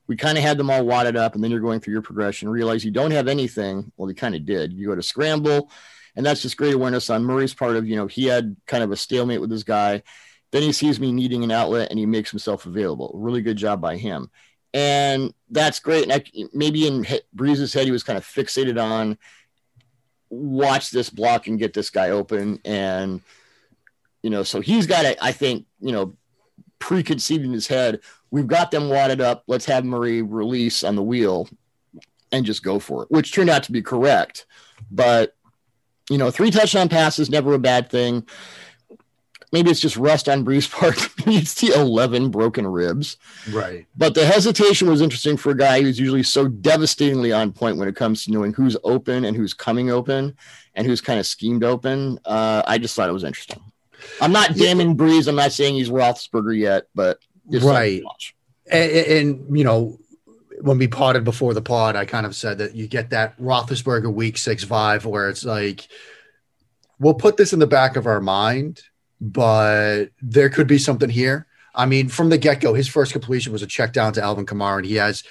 We 0.07 0.15
kind 0.15 0.37
of 0.37 0.43
had 0.43 0.57
them 0.57 0.69
all 0.69 0.85
wadded 0.85 1.15
up, 1.15 1.35
and 1.35 1.43
then 1.43 1.51
you're 1.51 1.59
going 1.59 1.79
through 1.79 1.93
your 1.93 2.01
progression, 2.01 2.49
realize 2.49 2.85
you 2.85 2.91
don't 2.91 3.11
have 3.11 3.27
anything. 3.27 3.91
Well, 3.97 4.09
you 4.09 4.15
kind 4.15 4.35
of 4.35 4.45
did. 4.45 4.73
You 4.73 4.87
go 4.87 4.95
to 4.95 5.01
scramble, 5.01 5.71
and 6.15 6.25
that's 6.25 6.41
just 6.41 6.57
great 6.57 6.73
awareness 6.73 7.09
on 7.09 7.23
Murray's 7.23 7.53
part 7.53 7.75
of, 7.75 7.87
you 7.87 7.95
know, 7.95 8.07
he 8.07 8.25
had 8.25 8.55
kind 8.67 8.83
of 8.83 8.91
a 8.91 8.95
stalemate 8.95 9.41
with 9.41 9.49
this 9.49 9.63
guy. 9.63 10.03
Then 10.51 10.63
he 10.63 10.71
sees 10.71 10.99
me 10.99 11.11
needing 11.11 11.43
an 11.43 11.51
outlet 11.51 11.89
and 11.89 11.99
he 11.99 12.05
makes 12.05 12.31
himself 12.31 12.65
available. 12.65 13.11
Really 13.13 13.41
good 13.41 13.57
job 13.57 13.81
by 13.81 13.97
him. 13.97 14.29
And 14.73 15.33
that's 15.49 15.79
great. 15.79 16.03
And 16.03 16.13
I, 16.13 16.23
maybe 16.53 16.87
in 16.87 17.05
Brees's 17.35 17.73
head, 17.73 17.85
he 17.85 17.91
was 17.91 18.03
kind 18.03 18.17
of 18.17 18.25
fixated 18.25 18.81
on 18.81 19.17
watch 20.29 20.91
this 20.91 21.09
block 21.09 21.47
and 21.47 21.59
get 21.59 21.73
this 21.73 21.89
guy 21.89 22.11
open. 22.11 22.59
And, 22.63 23.21
you 24.21 24.29
know, 24.29 24.43
so 24.43 24.61
he's 24.61 24.87
got 24.87 25.03
it, 25.03 25.17
I 25.21 25.33
think, 25.33 25.65
you 25.81 25.91
know, 25.91 26.15
preconceived 26.79 27.43
in 27.43 27.53
his 27.53 27.67
head, 27.67 28.01
we've 28.31 28.47
got 28.47 28.71
them 28.71 28.89
wadded 28.89 29.21
up. 29.21 29.43
Let's 29.47 29.65
have 29.65 29.85
Murray 29.85 30.21
release 30.21 30.83
on 30.83 30.95
the 30.95 31.03
wheel 31.03 31.49
and 32.31 32.45
just 32.45 32.63
go 32.63 32.79
for 32.79 33.03
it, 33.03 33.11
which 33.11 33.33
turned 33.33 33.49
out 33.49 33.63
to 33.63 33.71
be 33.71 33.81
correct. 33.81 34.45
But, 34.91 35.35
you 36.09 36.17
know, 36.17 36.31
three 36.31 36.51
touchdown 36.51 36.89
passes, 36.89 37.29
never 37.29 37.53
a 37.53 37.59
bad 37.59 37.89
thing. 37.89 38.27
Maybe 39.51 39.71
it's 39.71 39.79
just 39.79 39.95
rust 39.95 40.27
on 40.27 40.43
Brees 40.43 40.69
part. 40.69 40.97
It's 41.27 41.55
the 41.55 41.73
11 41.73 42.29
broken 42.29 42.67
ribs. 42.67 43.17
Right. 43.51 43.87
But 43.95 44.13
the 44.13 44.25
hesitation 44.25 44.87
was 44.87 45.01
interesting 45.01 45.37
for 45.37 45.51
a 45.51 45.57
guy 45.57 45.81
who's 45.81 45.99
usually 45.99 46.23
so 46.23 46.47
devastatingly 46.47 47.31
on 47.31 47.51
point 47.51 47.77
when 47.77 47.87
it 47.87 47.95
comes 47.95 48.25
to 48.25 48.31
knowing 48.31 48.53
who's 48.53 48.77
open 48.83 49.25
and 49.25 49.35
who's 49.35 49.53
coming 49.53 49.89
open 49.89 50.35
and 50.75 50.85
who's 50.85 51.01
kind 51.01 51.19
of 51.19 51.25
schemed 51.25 51.63
open. 51.63 52.19
Uh, 52.25 52.61
I 52.67 52.77
just 52.77 52.95
thought 52.95 53.09
it 53.09 53.13
was 53.13 53.23
interesting. 53.23 53.59
I'm 54.21 54.31
not 54.31 54.55
damning 54.55 54.97
Brees. 54.97 55.27
I'm 55.27 55.35
not 55.35 55.51
saying 55.51 55.75
he's 55.75 55.89
Roethlisberger 55.89 56.57
yet, 56.57 56.87
but 56.95 57.19
it's 57.49 57.63
Right. 57.63 58.03
And, 58.71 58.91
and 58.91 59.57
you 59.57 59.63
know, 59.63 59.99
when 60.61 60.77
we 60.77 60.87
potted 60.87 61.23
before 61.23 61.53
the 61.53 61.61
pod, 61.61 61.95
I 61.95 62.05
kind 62.05 62.25
of 62.25 62.35
said 62.35 62.57
that 62.59 62.75
you 62.75 62.87
get 62.87 63.09
that 63.11 63.37
Roethlisberger 63.39 64.11
week 64.13 64.37
six 64.37 64.63
vibe 64.65 65.05
where 65.05 65.29
it's 65.29 65.45
like, 65.45 65.87
we'll 66.99 67.13
put 67.13 67.37
this 67.37 67.53
in 67.53 67.59
the 67.59 67.67
back 67.67 67.95
of 67.95 68.07
our 68.07 68.21
mind, 68.21 68.81
but 69.19 70.05
there 70.21 70.49
could 70.49 70.67
be 70.67 70.77
something 70.77 71.09
here. 71.09 71.45
I 71.73 71.85
mean, 71.85 72.07
from 72.07 72.29
the 72.29 72.37
get 72.37 72.61
go, 72.61 72.73
his 72.73 72.87
first 72.87 73.11
completion 73.11 73.51
was 73.51 73.61
a 73.61 73.67
check 73.67 73.91
down 73.91 74.13
to 74.13 74.21
Alvin 74.21 74.45
Kamara, 74.45 74.77
and 74.77 74.85
he 74.85 74.95
has 74.95 75.23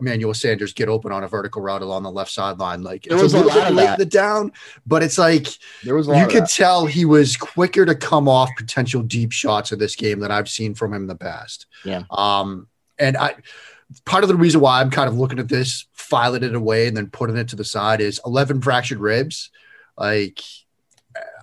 Emmanuel 0.00 0.34
Sanders 0.34 0.72
get 0.72 0.88
open 0.88 1.12
on 1.12 1.24
a 1.24 1.28
vertical 1.28 1.62
route 1.62 1.82
along 1.82 2.02
the 2.02 2.10
left 2.10 2.30
sideline. 2.30 2.82
Like 2.82 3.04
There 3.04 3.16
was 3.16 3.34
a 3.34 3.38
a 3.38 3.44
lot 3.44 3.68
of 3.70 3.74
late 3.74 3.90
in 3.90 3.98
the 3.98 4.06
down, 4.06 4.52
but 4.86 5.02
it's 5.02 5.18
like 5.18 5.46
There 5.84 5.94
was 5.94 6.06
you 6.06 6.26
could 6.26 6.44
that. 6.44 6.50
tell 6.50 6.86
he 6.86 7.04
was 7.04 7.36
quicker 7.36 7.84
to 7.84 7.94
come 7.94 8.28
off 8.28 8.50
potential 8.56 9.02
deep 9.02 9.32
shots 9.32 9.72
of 9.72 9.78
this 9.78 9.96
game 9.96 10.20
than 10.20 10.30
I've 10.30 10.48
seen 10.48 10.74
from 10.74 10.92
him 10.92 11.02
in 11.02 11.08
the 11.08 11.14
past. 11.16 11.66
Yeah. 11.84 12.02
Um, 12.10 12.68
and 12.98 13.16
I 13.16 13.34
part 14.04 14.24
of 14.24 14.28
the 14.28 14.36
reason 14.36 14.60
why 14.60 14.80
I'm 14.80 14.90
kind 14.90 15.08
of 15.08 15.18
looking 15.18 15.38
at 15.38 15.48
this, 15.48 15.86
filing 15.92 16.42
it 16.42 16.54
away, 16.54 16.86
and 16.86 16.96
then 16.96 17.08
putting 17.08 17.36
it 17.36 17.48
to 17.48 17.56
the 17.56 17.64
side 17.64 18.00
is 18.00 18.20
11 18.24 18.60
fractured 18.62 18.98
ribs. 18.98 19.50
Like 19.96 20.40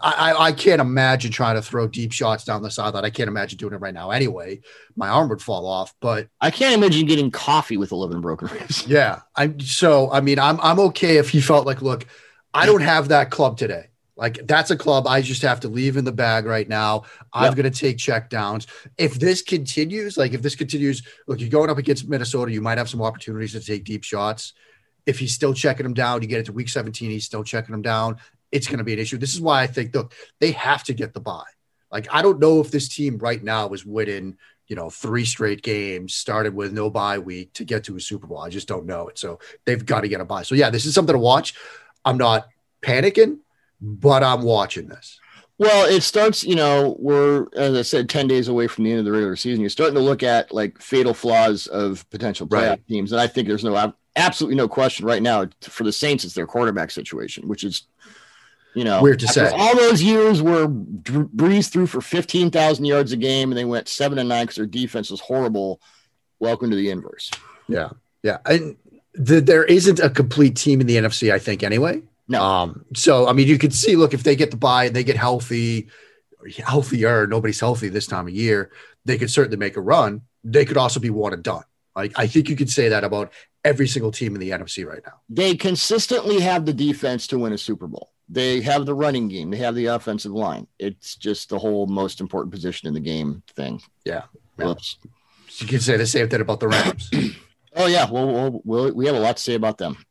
I, 0.02 0.32
I 0.32 0.46
I 0.48 0.52
can't 0.52 0.82
imagine 0.82 1.32
trying 1.32 1.56
to 1.56 1.62
throw 1.62 1.88
deep 1.88 2.12
shots 2.12 2.44
down 2.44 2.62
the 2.62 2.72
sideline. 2.72 3.06
I 3.06 3.10
can't 3.10 3.28
imagine 3.28 3.58
doing 3.58 3.74
it 3.74 3.78
right 3.82 3.94
now 3.94 4.12
anyway. 4.12 4.62
My 4.96 5.10
arm 5.10 5.30
would 5.30 5.42
fall 5.42 5.66
off. 5.66 5.94
But 6.00 6.28
I 6.42 6.52
can't 6.52 6.76
imagine 6.76 7.06
getting 7.08 7.32
coffee 7.32 7.78
with 7.78 7.92
11 7.92 8.22
broken 8.22 8.48
ribs. 8.50 8.86
yeah, 8.88 9.22
I'm 9.36 9.60
so 9.60 10.12
I 10.12 10.22
mean, 10.22 10.40
I'm 10.40 10.60
I'm 10.62 10.80
okay 10.80 11.18
if 11.18 11.30
he 11.30 11.42
felt 11.42 11.66
like, 11.66 11.82
look, 11.82 12.06
I 12.54 12.66
don't 12.66 12.82
have 12.82 13.10
that 13.10 13.32
club 13.32 13.58
today. 13.58 13.88
Like 14.16 14.48
that's 14.48 14.72
a 14.72 14.76
club 14.78 15.06
I 15.06 15.22
just 15.22 15.44
have 15.44 15.60
to 15.60 15.68
leave 15.68 15.96
in 15.96 16.04
the 16.04 16.12
bag 16.12 16.46
right 16.46 16.68
now. 16.68 17.04
I'm 17.34 17.46
Yep. 17.46 17.56
going 17.56 17.72
to 17.72 17.80
take 17.80 18.00
check 18.00 18.32
downs. 18.32 18.66
If 18.98 19.16
this 19.20 19.44
continues, 19.44 20.18
like 20.18 20.34
if 20.34 20.42
this 20.42 20.56
continues, 20.56 21.04
look, 21.28 21.40
you're 21.40 21.50
going 21.50 21.70
up 21.70 21.78
against 21.78 22.10
Minnesota, 22.10 22.52
you 22.52 22.60
might 22.62 22.80
have 22.80 22.90
some 22.90 23.02
opportunities 23.04 23.52
to 23.52 23.60
take 23.60 23.84
deep 23.84 24.04
shots. 24.04 24.54
If 25.06 25.20
he's 25.20 25.36
still 25.36 25.54
checking 25.54 25.84
them 25.84 25.94
down, 25.94 26.24
you 26.24 26.28
get 26.28 26.40
into 26.40 26.52
week 26.52 26.68
17, 26.68 27.12
he's 27.12 27.26
still 27.26 27.44
checking 27.44 27.72
them 27.74 27.84
down. 27.84 28.18
It's 28.52 28.68
going 28.68 28.78
to 28.80 28.84
be 28.84 28.94
an 28.94 29.00
issue. 29.00 29.18
This 29.18 29.34
is 29.34 29.42
why 29.42 29.62
I 29.62 29.68
think, 29.68 29.94
look, 29.94 30.14
they 30.40 30.52
have 30.52 30.84
to 30.86 30.94
get 30.94 31.14
the 31.14 31.20
buy. 31.20 31.44
Like 31.92 32.08
I 32.12 32.22
don't 32.22 32.40
know 32.40 32.60
if 32.60 32.72
this 32.72 32.90
team 32.90 33.18
right 33.18 33.42
now 33.44 33.70
is 33.70 33.86
winning, 33.86 34.38
you 34.68 34.76
know, 34.76 34.90
three 34.90 35.26
straight 35.26 35.62
games, 35.62 36.16
started 36.16 36.54
with 36.54 36.74
no 36.74 36.90
bye 36.90 37.20
week 37.20 37.54
to 37.54 37.64
get 37.64 37.86
to 37.86 37.96
a 37.96 38.00
Super 38.02 38.28
Bowl. 38.28 38.40
I 38.40 38.50
just 38.50 38.68
don't 38.68 38.86
know 38.86 39.08
it. 39.08 39.18
So 39.18 39.40
they've 39.66 39.86
got 39.86 40.02
to 40.02 40.10
get 40.10 40.20
a 40.22 40.26
buy. 40.26 40.44
So 40.44 40.56
yeah, 40.56 40.70
this 40.70 40.86
is 40.86 40.94
something 40.94 41.14
to 41.14 41.20
watch. 41.20 41.56
I'm 42.04 42.18
not 42.18 42.48
panicking, 42.82 43.40
but 43.82 44.24
I'm 44.24 44.42
watching 44.42 44.88
this. 44.90 45.20
Well, 45.60 45.90
it 45.90 46.02
starts, 46.02 46.44
you 46.44 46.56
know, 46.56 46.96
we're, 47.00 47.48
as 47.56 47.76
I 47.76 47.82
said, 47.82 48.10
10 48.10 48.28
days 48.28 48.48
away 48.48 48.68
from 48.68 48.84
the 48.84 48.92
end 48.92 49.00
of 49.00 49.06
the 49.06 49.12
regular 49.12 49.36
season. 49.36 49.62
You're 49.62 49.72
starting 49.72 49.96
to 49.96 50.02
look 50.02 50.22
at 50.22 50.54
like 50.54 50.80
fatal 50.80 51.16
flaws 51.16 51.66
of 51.68 52.08
potential 52.12 52.46
playoff 52.46 52.70
Right. 52.70 52.88
teams. 52.88 53.12
And 53.12 53.20
I 53.20 53.26
think 53.26 53.48
there's 53.48 53.64
no, 53.64 53.94
absolutely 54.16 54.56
no 54.56 54.68
question 54.68 55.06
right 55.08 55.22
now 55.22 55.48
for 55.62 55.84
the 55.84 55.92
Saints, 55.92 56.26
it's 56.26 56.36
their 56.36 56.46
quarterback 56.46 56.92
situation, 56.92 57.48
which 57.48 57.64
is, 57.64 57.88
you 58.78 58.84
know, 58.84 59.02
Weird 59.02 59.20
to 59.22 59.28
say. 59.28 59.50
All 59.52 59.76
those 59.76 60.04
years 60.04 60.40
where 60.40 60.68
Dr- 60.68 61.30
Brees 61.36 61.72
threw 61.72 61.88
for 61.88 62.00
15,000 62.00 62.86
yards 62.86 63.12
a 63.12 63.18
game 63.18 63.50
and 63.50 63.58
they 63.58 63.66
went 63.66 63.88
seven 63.88 64.20
and 64.20 64.30
nine 64.30 64.44
because 64.44 64.58
their 64.58 64.68
defense 64.68 65.10
was 65.10 65.20
horrible. 65.20 65.82
Welcome 66.40 66.70
to 66.70 66.76
the 66.76 66.92
inverse. 66.92 67.32
Yeah. 67.68 67.90
Yeah. 68.22 68.38
And 68.46 68.78
the, 69.16 69.42
there 69.42 69.64
isn't 69.64 70.00
a 70.00 70.12
complete 70.12 70.56
team 70.56 70.80
in 70.80 70.86
the 70.86 70.98
NFC, 70.98 71.34
I 71.34 71.40
think, 71.40 71.64
anyway. 71.64 72.04
No. 72.28 72.40
Um, 72.40 72.86
so 72.94 73.28
I 73.28 73.34
mean, 73.34 73.48
you 73.48 73.58
could 73.58 73.74
see, 73.74 73.96
look, 73.96 74.14
if 74.14 74.22
they 74.22 74.36
get 74.36 74.52
the 74.52 74.58
buy 74.58 74.86
and 74.86 74.96
they 74.96 75.04
get 75.04 75.18
healthy, 75.18 75.88
healthier, 76.64 77.26
nobody's 77.26 77.60
healthy 77.60 77.90
this 77.90 78.06
time 78.06 78.28
of 78.28 78.34
year, 78.34 78.70
they 79.06 79.18
could 79.18 79.32
certainly 79.32 79.58
make 79.58 79.76
a 79.76 79.82
run. 79.82 80.22
They 80.44 80.66
could 80.66 80.78
also 80.78 81.00
be 81.00 81.10
one 81.10 81.34
and 81.34 81.42
done. 81.42 81.64
Like 81.96 82.14
I 82.16 82.28
think 82.28 82.48
you 82.48 82.56
could 82.56 82.70
say 82.70 82.90
that 82.90 83.04
about 83.04 83.34
every 83.66 83.88
single 83.88 84.12
team 84.12 84.36
in 84.36 84.40
the 84.40 84.52
NFC 84.52 84.86
right 84.86 85.02
now. 85.04 85.22
They 85.30 85.56
consistently 85.56 86.42
have 86.42 86.68
the 86.68 86.74
defense 86.74 87.26
to 87.28 87.40
win 87.40 87.54
a 87.54 87.58
Super 87.58 87.88
Bowl. 87.88 88.12
They 88.30 88.62
have 88.62 88.86
the 88.86 88.94
running 88.94 89.30
game. 89.30 89.52
They 89.52 89.58
have 89.58 89.76
the 89.76 89.86
offensive 89.88 90.34
line. 90.34 90.68
It's 90.80 91.16
just 91.16 91.50
the 91.50 91.60
whole 91.60 91.88
most 91.88 92.20
important 92.20 92.54
position 92.54 92.88
in 92.88 92.94
the 92.94 93.00
game 93.00 93.44
thing. 93.56 93.82
Yeah. 94.04 94.24
Yeah. 94.60 94.66
Whoops. 94.66 94.98
So 95.48 95.64
you 95.64 95.70
could 95.70 95.82
say 95.82 95.98
the 95.98 96.06
same 96.06 96.28
thing 96.28 96.42
about 96.42 96.60
the 96.60 96.68
Rams. 96.68 97.10
Oh 97.80 97.86
yeah, 97.86 98.10
well, 98.10 98.28
well, 98.28 98.62
well, 98.66 98.92
we 98.92 99.06
have 99.06 99.16
a 99.16 99.20
lot 99.20 99.38
to 99.38 99.44
say 99.44 99.54
about 99.54 99.78
them. 99.78 100.04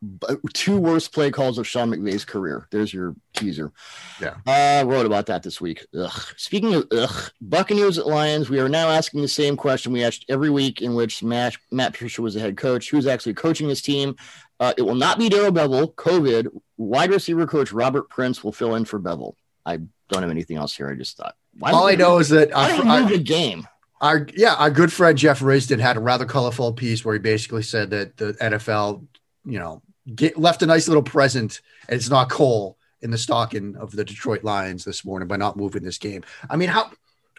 But 0.00 0.38
two 0.52 0.78
worst 0.78 1.12
play 1.12 1.30
calls 1.30 1.58
of 1.58 1.66
Sean 1.66 1.90
McVay's 1.90 2.24
career. 2.24 2.68
There's 2.70 2.92
your 2.92 3.16
teaser. 3.34 3.72
Yeah. 4.20 4.34
Uh, 4.46 4.50
I 4.80 4.82
wrote 4.84 5.06
about 5.06 5.26
that 5.26 5.42
this 5.42 5.60
week. 5.60 5.84
Ugh. 5.98 6.22
Speaking 6.36 6.74
of 6.74 6.86
ugh, 6.92 7.30
Buccaneers 7.40 7.98
at 7.98 8.06
Lions, 8.06 8.48
we 8.50 8.60
are 8.60 8.68
now 8.68 8.90
asking 8.90 9.22
the 9.22 9.28
same 9.28 9.56
question 9.56 9.92
we 9.92 10.04
asked 10.04 10.26
every 10.28 10.50
week 10.50 10.82
in 10.82 10.94
which 10.94 11.22
Matt, 11.22 11.56
Matt 11.72 11.92
Patricia 11.92 12.22
was 12.22 12.34
the 12.34 12.40
head 12.40 12.56
coach. 12.56 12.90
Who's 12.90 13.06
actually 13.06 13.34
coaching 13.34 13.66
this 13.66 13.82
team? 13.82 14.14
Uh, 14.60 14.72
it 14.76 14.82
will 14.82 14.94
not 14.94 15.18
be 15.18 15.28
Darrell 15.28 15.52
Bevell. 15.52 15.94
COVID. 15.94 16.48
Wide 16.76 17.10
receiver 17.10 17.46
coach 17.46 17.72
Robert 17.72 18.08
Prince 18.08 18.42
will 18.42 18.52
fill 18.52 18.74
in 18.74 18.84
for 18.84 19.00
Bevell. 19.00 19.34
I 19.66 19.78
don't 20.08 20.22
have 20.22 20.30
anything 20.30 20.56
else 20.56 20.76
here. 20.76 20.88
I 20.88 20.94
just 20.94 21.16
thought. 21.16 21.36
All 21.62 21.86
I 21.86 21.94
know 21.94 22.18
is 22.18 22.28
that 22.30 22.50
don't 22.50 22.86
move 22.86 23.10
the 23.10 23.18
game? 23.18 23.66
our 24.04 24.26
yeah, 24.36 24.54
our 24.54 24.70
good 24.70 24.92
friend 24.92 25.16
Jeff 25.16 25.40
Risdon 25.40 25.80
had 25.80 25.96
a 25.96 26.00
rather 26.00 26.26
colorful 26.26 26.74
piece 26.74 27.04
where 27.04 27.14
he 27.14 27.18
basically 27.18 27.62
said 27.62 27.90
that 27.90 28.16
the 28.18 28.34
NFL, 28.34 29.06
you 29.46 29.58
know, 29.58 29.82
get, 30.14 30.36
left 30.36 30.62
a 30.62 30.66
nice 30.66 30.88
little 30.88 31.02
present, 31.02 31.62
and 31.88 31.96
it's 31.96 32.10
not 32.10 32.28
coal 32.28 32.76
in 33.00 33.10
the 33.10 33.16
stocking 33.16 33.76
of 33.76 33.92
the 33.92 34.04
Detroit 34.04 34.44
Lions 34.44 34.84
this 34.84 35.06
morning 35.06 35.26
by 35.26 35.36
not 35.36 35.56
moving 35.56 35.82
this 35.82 35.96
game. 35.96 36.22
I 36.50 36.56
mean, 36.56 36.68
how 36.68 36.90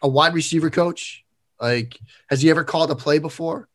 a 0.01 0.07
wide 0.07 0.33
receiver 0.33 0.71
coach 0.71 1.23
like 1.61 1.99
has 2.29 2.41
he 2.41 2.49
ever 2.49 2.63
called 2.63 2.89
a 2.89 2.95
play 2.95 3.19
before? 3.19 3.69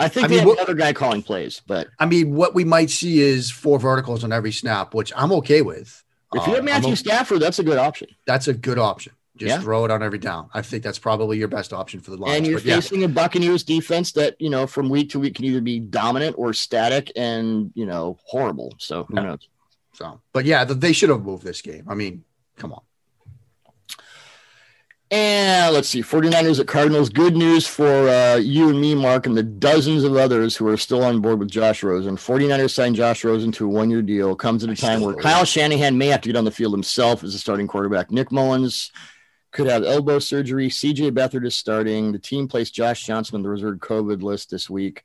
I 0.00 0.08
think 0.08 0.24
I 0.24 0.28
they 0.28 0.34
mean, 0.34 0.38
have 0.40 0.48
what- 0.48 0.58
another 0.58 0.74
guy 0.74 0.92
calling 0.92 1.22
plays, 1.22 1.62
but 1.66 1.88
I 1.98 2.06
mean, 2.06 2.34
what 2.34 2.54
we 2.54 2.64
might 2.64 2.90
see 2.90 3.20
is 3.20 3.50
four 3.50 3.78
verticals 3.78 4.24
on 4.24 4.32
every 4.32 4.52
snap, 4.52 4.92
which 4.94 5.12
I'm 5.16 5.32
okay 5.32 5.62
with. 5.62 6.02
if 6.34 6.44
you 6.46 6.52
Um, 6.52 6.54
have 6.56 6.64
Matthew 6.64 6.90
I'm 6.90 6.96
Stafford, 6.96 7.38
that's 7.40 7.60
a 7.60 7.62
good 7.62 7.78
option. 7.78 8.08
that's 8.26 8.48
a 8.48 8.54
good 8.54 8.78
option. 8.78 9.12
Just 9.36 9.48
Yeah. 9.50 9.60
throw 9.60 9.84
it 9.84 9.90
on 9.92 10.02
every 10.02 10.18
down. 10.18 10.48
I 10.54 10.62
think 10.62 10.82
that's 10.84 10.98
probably 10.98 11.38
your 11.38 11.46
best 11.48 11.72
option 11.72 12.00
for 12.00 12.10
the 12.12 12.16
Lions. 12.16 12.36
and 12.38 12.46
you're 12.46 12.58
But 12.58 12.64
yeah, 12.66 12.74
facing 12.76 13.02
a 13.04 13.08
Buccaneers 13.08 13.62
defense 13.62 14.10
that 14.12 14.34
you 14.40 14.50
know 14.50 14.66
from 14.66 14.88
week 14.88 15.10
to 15.10 15.20
week 15.20 15.36
can 15.36 15.44
either 15.44 15.60
be 15.60 15.78
dominant 15.80 16.34
or 16.38 16.52
static 16.52 17.12
and 17.16 17.70
you 17.74 17.86
know 17.86 18.18
horrible. 18.24 18.72
So 18.78 19.04
who 19.04 19.14
Yeah. 19.14 19.22
knows? 19.22 19.48
so, 19.92 20.20
but 20.32 20.44
yeah, 20.44 20.64
they 20.64 20.92
should 20.92 21.08
have 21.10 21.22
moved 21.22 21.44
this 21.44 21.62
game. 21.62 21.84
I 21.88 21.94
mean, 21.94 22.24
come 22.56 22.72
on. 22.72 22.82
And 25.14 25.72
let's 25.72 25.88
see, 25.88 26.02
49ers 26.02 26.58
at 26.58 26.66
Cardinals. 26.66 27.08
Good 27.08 27.36
news 27.36 27.68
for 27.68 28.08
uh, 28.08 28.34
you 28.34 28.68
and 28.68 28.80
me, 28.80 28.96
Mark, 28.96 29.26
and 29.26 29.36
the 29.36 29.44
dozens 29.44 30.02
of 30.02 30.16
others 30.16 30.56
who 30.56 30.66
are 30.66 30.76
still 30.76 31.04
on 31.04 31.20
board 31.20 31.38
with 31.38 31.52
Josh 31.52 31.84
Rosen. 31.84 32.16
49ers 32.16 32.72
signed 32.72 32.96
Josh 32.96 33.22
Rosen 33.22 33.52
to 33.52 33.66
a 33.66 33.68
one 33.68 33.92
year 33.92 34.02
deal. 34.02 34.34
Comes 34.34 34.64
at 34.64 34.70
a 34.70 34.74
time 34.74 35.02
where 35.02 35.14
Kyle. 35.14 35.44
Shanahan 35.44 35.96
may 35.96 36.08
have 36.08 36.22
to 36.22 36.30
get 36.30 36.36
on 36.36 36.44
the 36.44 36.50
field 36.50 36.74
himself 36.74 37.22
as 37.22 37.32
a 37.32 37.38
starting 37.38 37.68
quarterback. 37.68 38.10
Nick 38.10 38.32
Mullens 38.32 38.90
could 39.52 39.68
have 39.68 39.84
elbow 39.84 40.18
surgery. 40.18 40.68
CJ 40.68 41.12
Beathard 41.12 41.46
is 41.46 41.54
starting. 41.54 42.10
The 42.10 42.18
team 42.18 42.48
placed 42.48 42.74
Josh 42.74 43.04
Johnson 43.04 43.36
on 43.36 43.44
the 43.44 43.50
reserved 43.50 43.82
COVID 43.82 44.20
list 44.20 44.50
this 44.50 44.68
week. 44.68 45.04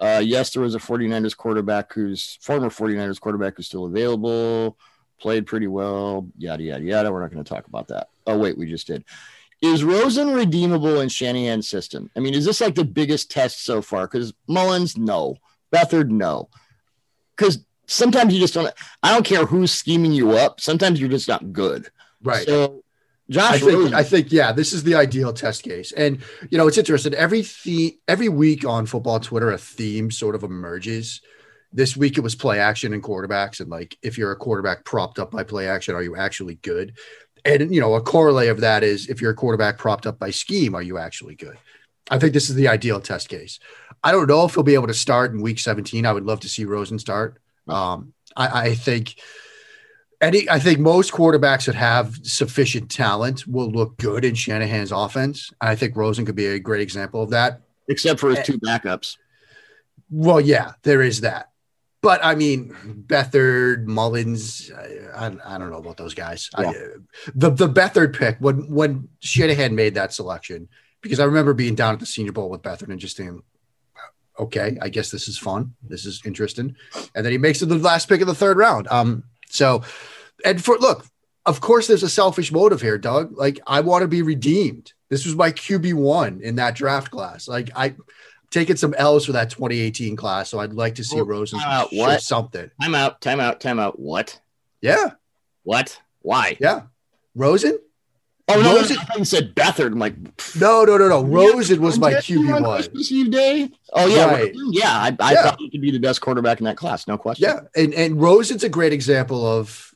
Uh, 0.00 0.22
yes, 0.24 0.54
there 0.54 0.62
was 0.62 0.74
a 0.74 0.78
49ers 0.78 1.36
quarterback 1.36 1.92
who's 1.92 2.38
former 2.40 2.70
49ers 2.70 3.20
quarterback 3.20 3.58
who's 3.58 3.66
still 3.66 3.84
available, 3.84 4.78
played 5.20 5.44
pretty 5.44 5.66
well, 5.66 6.30
yada, 6.38 6.62
yada, 6.62 6.82
yada. 6.82 7.12
We're 7.12 7.20
not 7.20 7.30
going 7.30 7.44
to 7.44 7.54
talk 7.54 7.66
about 7.66 7.88
that. 7.88 8.08
Oh, 8.26 8.38
wait, 8.38 8.56
we 8.56 8.64
just 8.64 8.86
did. 8.86 9.04
Is 9.64 9.82
Rosen 9.82 10.34
redeemable 10.34 11.00
in 11.00 11.08
Shanahan's 11.08 11.68
system? 11.68 12.10
I 12.14 12.20
mean, 12.20 12.34
is 12.34 12.44
this 12.44 12.60
like 12.60 12.74
the 12.74 12.84
biggest 12.84 13.30
test 13.30 13.64
so 13.64 13.80
far? 13.80 14.06
Because 14.06 14.34
Mullens, 14.46 14.98
no. 14.98 15.36
Beathard, 15.72 16.10
no. 16.10 16.50
Because 17.34 17.64
sometimes 17.86 18.34
you 18.34 18.40
just 18.40 18.52
don't, 18.52 18.72
I 19.02 19.12
don't 19.12 19.24
care 19.24 19.46
who's 19.46 19.72
scheming 19.72 20.12
you 20.12 20.32
up. 20.32 20.60
Sometimes 20.60 21.00
you're 21.00 21.08
just 21.08 21.28
not 21.28 21.52
good. 21.52 21.90
Right. 22.22 22.44
So, 22.46 22.82
Josh 23.30 23.54
I 23.54 23.58
think 23.58 23.72
Rosen, 23.72 23.94
I 23.94 24.02
think 24.02 24.32
yeah, 24.32 24.52
this 24.52 24.74
is 24.74 24.82
the 24.82 24.96
ideal 24.96 25.32
test 25.32 25.62
case. 25.62 25.92
And 25.92 26.18
you 26.50 26.58
know, 26.58 26.68
it's 26.68 26.76
interesting. 26.76 27.14
Every 27.14 27.46
the- 27.64 27.98
every 28.06 28.28
week 28.28 28.66
on 28.66 28.84
football 28.84 29.18
Twitter, 29.18 29.50
a 29.50 29.56
theme 29.56 30.10
sort 30.10 30.34
of 30.34 30.42
emerges. 30.42 31.22
This 31.72 31.96
week 31.96 32.18
it 32.18 32.20
was 32.20 32.34
play 32.34 32.60
action 32.60 32.92
and 32.92 33.02
quarterbacks, 33.02 33.60
and 33.60 33.70
like 33.70 33.96
if 34.02 34.18
you're 34.18 34.30
a 34.30 34.36
quarterback 34.36 34.84
propped 34.84 35.18
up 35.18 35.30
by 35.30 35.42
play 35.42 35.68
action, 35.68 35.94
are 35.94 36.02
you 36.02 36.16
actually 36.16 36.56
good? 36.56 36.98
And 37.44 37.74
you 37.74 37.80
know, 37.80 37.94
a 37.94 38.00
corollary 38.00 38.48
of 38.48 38.60
that 38.60 38.82
is 38.82 39.08
if 39.08 39.20
you're 39.20 39.32
a 39.32 39.34
quarterback 39.34 39.78
propped 39.78 40.06
up 40.06 40.18
by 40.18 40.30
scheme, 40.30 40.74
are 40.74 40.82
you 40.82 40.98
actually 40.98 41.34
good? 41.34 41.58
I 42.10 42.18
think 42.18 42.32
this 42.32 42.48
is 42.50 42.56
the 42.56 42.68
ideal 42.68 43.00
test 43.00 43.28
case. 43.28 43.58
I 44.02 44.12
don't 44.12 44.28
know 44.28 44.44
if 44.44 44.54
he'll 44.54 44.62
be 44.62 44.74
able 44.74 44.86
to 44.88 44.94
start 44.94 45.32
in 45.32 45.40
week 45.40 45.58
17. 45.58 46.04
I 46.06 46.12
would 46.12 46.24
love 46.24 46.40
to 46.40 46.48
see 46.48 46.64
Rosen 46.64 46.98
start. 46.98 47.40
Um, 47.68 48.12
I, 48.36 48.68
I 48.68 48.74
think 48.74 49.14
any 50.20 50.48
I 50.48 50.58
think 50.58 50.80
most 50.80 51.12
quarterbacks 51.12 51.66
that 51.66 51.74
have 51.74 52.18
sufficient 52.22 52.90
talent 52.90 53.46
will 53.46 53.70
look 53.70 53.96
good 53.98 54.24
in 54.24 54.34
Shanahan's 54.34 54.92
offense. 54.92 55.50
I 55.60 55.74
think 55.76 55.96
Rosen 55.96 56.24
could 56.26 56.36
be 56.36 56.46
a 56.46 56.58
great 56.58 56.80
example 56.82 57.22
of 57.22 57.30
that. 57.30 57.60
except 57.88 58.20
for 58.20 58.30
Eh. 58.32 58.36
his 58.36 58.46
two 58.46 58.58
backups. 58.60 59.16
Well, 60.10 60.40
yeah, 60.40 60.72
there 60.82 61.02
is 61.02 61.22
that. 61.22 61.50
But 62.04 62.22
I 62.22 62.34
mean, 62.34 62.68
Beathard, 63.06 63.86
Mullens, 63.86 64.70
I, 64.70 65.26
I, 65.26 65.54
I 65.54 65.58
don't 65.58 65.70
know 65.70 65.78
about 65.78 65.96
those 65.96 66.12
guys. 66.12 66.50
I, 66.54 66.64
the 67.34 67.48
the 67.48 67.68
Beathard 67.68 68.14
pick 68.14 68.36
when 68.40 68.70
when 68.70 69.08
Shanahan 69.20 69.74
made 69.74 69.94
that 69.94 70.12
selection, 70.12 70.68
because 71.00 71.18
I 71.18 71.24
remember 71.24 71.54
being 71.54 71.74
down 71.74 71.94
at 71.94 72.00
the 72.00 72.06
Senior 72.06 72.32
Bowl 72.32 72.50
with 72.50 72.60
Beathard 72.60 72.90
and 72.90 73.00
just 73.00 73.16
thinking, 73.16 73.42
okay, 74.38 74.76
I 74.82 74.90
guess 74.90 75.10
this 75.10 75.28
is 75.28 75.38
fun, 75.38 75.76
this 75.82 76.04
is 76.04 76.20
interesting, 76.26 76.76
and 77.14 77.24
then 77.24 77.32
he 77.32 77.38
makes 77.38 77.62
it 77.62 77.70
the 77.70 77.78
last 77.78 78.06
pick 78.06 78.20
of 78.20 78.26
the 78.26 78.34
third 78.34 78.58
round. 78.58 78.86
Um, 78.88 79.24
so, 79.48 79.82
and 80.44 80.62
for 80.62 80.76
look, 80.76 81.06
of 81.46 81.62
course, 81.62 81.86
there's 81.86 82.02
a 82.02 82.10
selfish 82.10 82.52
motive 82.52 82.82
here, 82.82 82.98
Doug. 82.98 83.32
Like 83.34 83.60
I 83.66 83.80
want 83.80 84.02
to 84.02 84.08
be 84.08 84.20
redeemed. 84.20 84.92
This 85.08 85.24
was 85.24 85.36
my 85.36 85.52
QB 85.52 85.94
one 85.94 86.42
in 86.42 86.56
that 86.56 86.74
draft 86.74 87.10
class. 87.10 87.48
Like 87.48 87.70
I 87.74 87.94
taking 88.54 88.76
some 88.76 88.94
L's 88.94 89.26
for 89.26 89.32
that 89.32 89.50
2018 89.50 90.16
class, 90.16 90.48
so 90.48 90.60
I'd 90.60 90.72
like 90.72 90.94
to 90.94 91.04
see 91.04 91.16
Well, 91.16 91.26
Rosen 91.26 91.60
uh, 91.60 91.82
show 91.88 91.96
what? 91.96 92.22
something. 92.22 92.70
Time 92.80 92.94
out, 92.94 93.20
time 93.20 93.40
out, 93.40 93.60
time 93.60 93.78
out. 93.80 93.98
What? 93.98 94.40
Yeah, 94.80 95.10
What? 95.64 96.00
Why? 96.22 96.56
yeah. 96.60 96.82
Rosen? 97.34 97.78
Oh, 98.46 98.60
no, 98.60 98.76
Rosen- 98.76 98.98
I 99.10 99.22
said 99.24 99.54
Beathard. 99.54 99.86
I'm 99.92 99.98
like, 99.98 100.14
No, 100.60 100.84
no, 100.84 100.96
no, 100.98 101.08
no. 101.08 101.24
Rosen 101.24 101.80
was 101.80 101.98
my 101.98 102.12
QB 102.14 102.62
one. 102.62 102.74
Christmas 102.76 103.10
Eve 103.10 103.30
day. 103.30 103.70
Oh, 103.92 104.06
yeah. 104.06 104.26
Right. 104.26 104.52
Yeah. 104.70 104.90
I, 104.90 105.16
I 105.18 105.32
Yeah. 105.32 105.42
thought 105.42 105.58
he 105.58 105.70
could 105.70 105.80
be 105.80 105.90
the 105.90 105.98
best 105.98 106.20
quarterback 106.20 106.58
in 106.60 106.64
that 106.64 106.76
class. 106.76 107.08
No 107.08 107.16
question. 107.18 107.48
Yeah, 107.48 107.60
and 107.82 107.92
and 107.94 108.20
Rosen's 108.20 108.62
a 108.62 108.68
great 108.68 108.92
example 108.92 109.46
of 109.46 109.94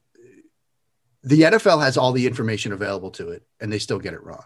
the 1.22 1.42
NFL 1.42 1.82
has 1.82 1.96
all 1.98 2.12
the 2.12 2.26
information 2.26 2.72
available 2.72 3.10
to 3.12 3.28
it, 3.30 3.42
and 3.60 3.70
they 3.72 3.78
still 3.78 3.98
get 3.98 4.14
it 4.14 4.22
wrong. 4.22 4.44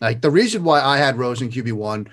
Like 0.00 0.20
the 0.20 0.30
reason 0.30 0.64
why 0.64 0.80
I 0.82 0.98
had 0.98 1.16
Rosen 1.16 1.48
QB 1.50 1.72
one 1.74 2.08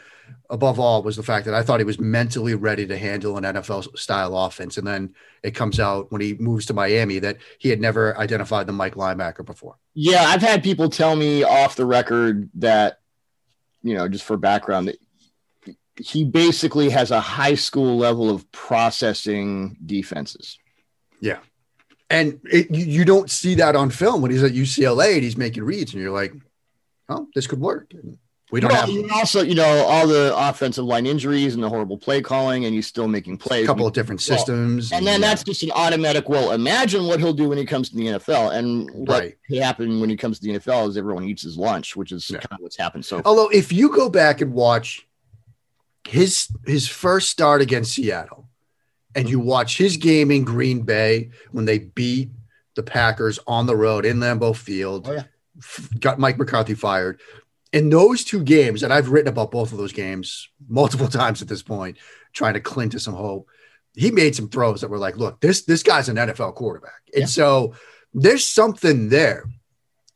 above 0.52 0.80
all 0.80 1.02
was 1.02 1.16
the 1.16 1.24
fact 1.24 1.46
that 1.46 1.56
I 1.56 1.64
thought 1.64 1.80
he 1.80 1.86
was 1.86 2.00
mentally 2.00 2.56
ready 2.56 2.86
to 2.86 2.98
handle 2.98 3.38
an 3.38 3.46
NFL 3.46 3.98
style 3.98 4.38
offense. 4.38 4.78
And 4.78 4.86
then 4.86 5.16
it 5.42 5.52
comes 5.52 5.80
out 5.80 6.12
when 6.12 6.20
he 6.20 6.34
moves 6.36 6.66
to 6.68 6.74
Miami 6.74 7.20
that 7.20 7.38
he 7.58 7.70
had 7.70 7.80
never 7.80 8.16
identified 8.18 8.68
the 8.68 8.74
Mike 8.74 8.96
linebacker 8.96 9.46
before. 9.46 9.78
Yeah, 9.94 10.24
I've 10.24 10.42
had 10.42 10.62
people 10.62 10.90
tell 10.90 11.16
me 11.16 11.44
off 11.44 11.78
the 11.78 11.86
record 11.86 12.50
that, 12.56 13.00
you 13.82 13.96
know, 13.96 14.10
just 14.10 14.26
for 14.26 14.36
background, 14.36 14.90
that 14.90 15.00
he 15.98 16.26
basically 16.26 16.90
has 16.90 17.12
a 17.12 17.22
high 17.22 17.56
school 17.56 17.98
level 17.98 18.30
of 18.30 18.52
processing 18.52 19.78
defenses. 19.86 20.60
Yeah. 21.22 21.40
And 22.10 22.42
it, 22.44 22.70
you, 22.72 23.06
don't 23.06 23.32
see 23.32 23.56
that 23.56 23.78
on 23.78 23.90
film 23.90 24.22
when 24.22 24.32
he's 24.32 24.44
at 24.44 24.52
UCLA 24.52 25.14
and 25.14 25.24
he's 25.24 25.38
making 25.38 25.64
reads, 25.64 25.94
and 25.94 26.02
you're 26.04 26.12
like, 26.12 26.34
oh, 27.08 27.30
this 27.34 27.48
could 27.48 27.62
work. 27.62 27.94
And 27.94 28.18
we 28.52 28.60
don't 28.60 28.72
well, 28.72 28.82
have 28.82 28.90
you 28.90 29.10
also, 29.14 29.42
you 29.42 29.56
know, 29.56 29.86
all 29.86 30.06
the 30.08 30.34
offensive 30.36 30.84
line 30.86 31.06
injuries 31.06 31.54
and 31.56 31.64
the 31.64 31.70
horrible 31.70 31.98
play 31.98 32.22
calling, 32.22 32.66
and 32.66 32.74
he's 32.74 32.86
still 32.88 33.08
making 33.08 33.38
plays. 33.38 33.64
a 33.64 33.68
couple 33.68 33.88
of 33.88 33.94
different 33.94 34.20
systems. 34.22 34.92
And 34.92 35.08
then 35.08 35.22
yeah. 35.22 35.28
that's 35.30 35.42
uh, 35.42 35.46
just 35.46 35.64
an 35.64 35.72
automatic. 35.72 36.28
Well, 36.28 36.52
imagine 36.52 37.06
what 37.08 37.20
he'll 37.20 37.34
do 37.34 37.50
when 37.50 37.58
he 37.58 37.66
comes 37.66 37.90
to 37.90 37.96
the 37.96 38.08
NFL, 38.08 38.54
and 38.54 38.90
what 38.92 39.10
Right. 39.22 39.38
happened 39.62 40.02
when 40.02 40.10
he 40.10 40.18
comes 40.18 40.40
to 40.40 40.48
the 40.48 40.60
NFL 40.60 40.90
is 40.90 40.98
everyone 40.98 41.24
eats 41.24 41.44
his 41.44 41.58
lunch, 41.58 41.96
which 41.96 42.12
is 42.12 42.30
Yeah. 42.30 42.40
kind 42.40 42.54
of 42.60 42.60
what's 42.62 42.78
happened 42.78 43.06
so. 43.06 43.22
Although, 43.26 43.48
if 43.50 43.72
you 43.72 43.90
go 43.96 44.10
back 44.10 44.42
and 44.42 44.54
watch 44.54 45.08
his 46.08 46.48
his 46.66 46.88
first 46.88 47.30
start 47.30 47.62
against 47.62 47.94
Seattle, 47.94 48.48
and 49.16 49.30
you 49.30 49.40
watch 49.40 49.78
his 49.78 49.98
game 49.98 50.32
in 50.32 50.44
Green 50.44 50.82
Bay 50.82 51.30
when 51.52 51.66
they 51.66 51.80
beat 51.80 52.32
the 52.76 52.84
Packers 52.84 53.40
on 53.48 53.66
the 53.66 53.76
road 53.76 54.06
in 54.06 54.18
Lambeau 54.18 54.56
Field, 54.56 55.08
Oh, 55.08 55.14
yeah. 55.14 55.24
f- 55.58 55.90
got 56.00 56.18
Mike 56.20 56.38
McCarthy 56.38 56.74
fired. 56.74 57.20
In 57.74 57.90
those 57.90 58.24
two 58.26 58.44
games, 58.44 58.84
and 58.84 58.92
I've 58.92 59.10
written 59.10 59.30
about 59.30 59.52
both 59.52 59.72
of 59.72 59.78
those 59.78 59.94
games 59.94 60.50
multiple 60.68 61.08
times 61.22 61.42
at 61.42 61.48
this 61.48 61.64
point, 61.64 61.98
trying 62.34 62.54
to 62.56 62.60
cling 62.60 62.90
to 62.90 63.00
some 63.00 63.14
hope. 63.14 63.48
He 63.96 64.12
made 64.12 64.36
some 64.36 64.50
throws 64.50 64.82
that 64.82 64.90
were 64.90 64.98
like, 64.98 65.18
"Look, 65.18 65.42
this 65.42 65.64
this 65.64 65.84
guy's 65.84 66.08
an 66.10 66.18
NFL 66.18 66.56
quarterback," 66.56 67.02
and 67.14 67.22
Yeah. 67.22 67.28
so 67.28 67.74
there's 68.14 68.48
something 68.48 69.10
there. 69.10 69.46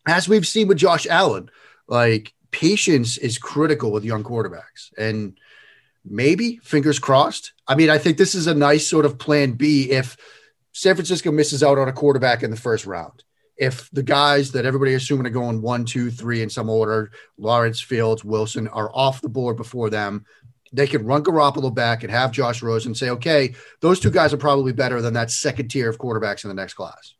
As 0.08 0.30
we've 0.30 0.48
seen 0.48 0.68
with 0.68 0.78
Josh 0.78 1.06
Allen, 1.08 1.50
like 1.88 2.34
patience 2.52 3.18
is 3.18 3.38
critical 3.38 3.92
with 3.92 4.06
young 4.06 4.24
quarterbacks, 4.24 4.92
and 4.98 5.38
maybe 6.06 6.58
fingers 6.64 7.00
crossed. 7.00 7.52
I 7.68 7.76
mean, 7.76 7.90
I 7.90 7.98
think 7.98 8.18
this 8.18 8.34
is 8.36 8.48
a 8.48 8.54
nice 8.54 8.88
sort 8.88 9.06
of 9.06 9.18
plan 9.18 9.54
B 9.54 9.92
if 9.92 10.16
San 10.72 10.96
Francisco 10.96 11.32
misses 11.32 11.64
out 11.64 11.78
on 11.78 11.90
a 11.90 11.94
quarterback 11.94 12.44
in 12.44 12.52
the 12.52 12.58
first 12.58 12.86
round. 12.86 13.25
If 13.58 13.90
the 13.92 14.04
guys 14.04 14.52
that 14.52 14.66
everybody 14.66 14.94
assuming 14.96 15.28
are 15.28 15.30
going 15.30 15.62
one, 15.62 15.86
two, 15.86 16.12
three 16.12 16.42
in 16.42 16.50
some 16.50 16.70
order, 16.70 17.12
Lawrence, 17.38 17.80
Fields, 17.80 18.26
Wilson 18.26 18.68
are 18.68 18.92
off 18.94 19.22
the 19.22 19.30
board 19.30 19.56
before 19.56 19.90
them, 19.90 20.26
they 20.74 20.88
could 20.88 21.06
run 21.06 21.24
Garoppolo 21.24 21.74
back 21.74 22.04
and 22.04 22.12
have 22.12 22.32
Josh 22.32 22.62
Rosen 22.62 22.94
say, 22.94 23.10
okay, 23.12 23.56
those 23.80 24.00
two 24.00 24.12
guys 24.12 24.34
are 24.34 24.38
probably 24.38 24.74
better 24.74 25.02
than 25.02 25.14
that 25.14 25.32
second 25.32 25.70
tier 25.70 25.90
of 25.90 25.98
quarterbacks 25.98 26.44
in 26.44 26.50
the 26.50 26.54
next 26.54 26.74
class. 26.74 27.14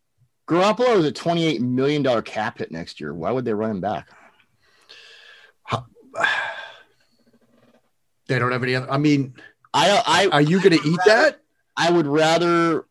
Garoppolo 0.48 0.98
is 0.98 1.06
a 1.06 1.12
twenty-eight 1.12 1.62
million 1.62 2.04
dollar 2.04 2.22
cap 2.22 2.58
hit 2.58 2.72
next 2.72 3.00
year. 3.00 3.14
Why 3.14 3.32
would 3.32 3.46
they 3.46 3.54
run 3.54 3.72
him 3.72 3.82
back? 3.82 4.10
They 8.28 8.40
don't 8.40 8.52
have 8.52 8.64
any 8.64 8.76
other. 8.76 8.92
I 8.92 8.98
mean, 8.98 9.36
I 9.74 10.04
I 10.06 10.28
are 10.28 10.42
you 10.42 10.60
going 10.60 10.78
to 10.78 10.88
eat 10.88 11.00
that? 11.06 11.40
I 11.78 11.92
would 11.92 12.08
rather, 12.08 12.86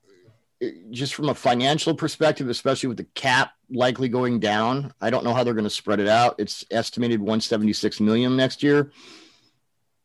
just 0.91 1.15
from 1.15 1.29
a 1.29 1.35
financial 1.35 1.95
perspective, 1.95 2.49
especially 2.49 2.89
with 2.89 2.99
the 2.99 3.07
cap 3.15 3.53
likely 3.71 4.09
going 4.09 4.41
down. 4.41 4.93
I 5.01 5.11
don't 5.11 5.25
know 5.25 5.35
how 5.35 5.45
they're 5.45 5.55
going 5.55 5.65
to 5.65 5.71
spread 5.71 6.01
it 6.01 6.09
out. 6.09 6.37
It's 6.39 6.65
estimated 6.71 7.21
176 7.21 8.01
million 8.01 8.37
next 8.37 8.63
year. 8.63 8.93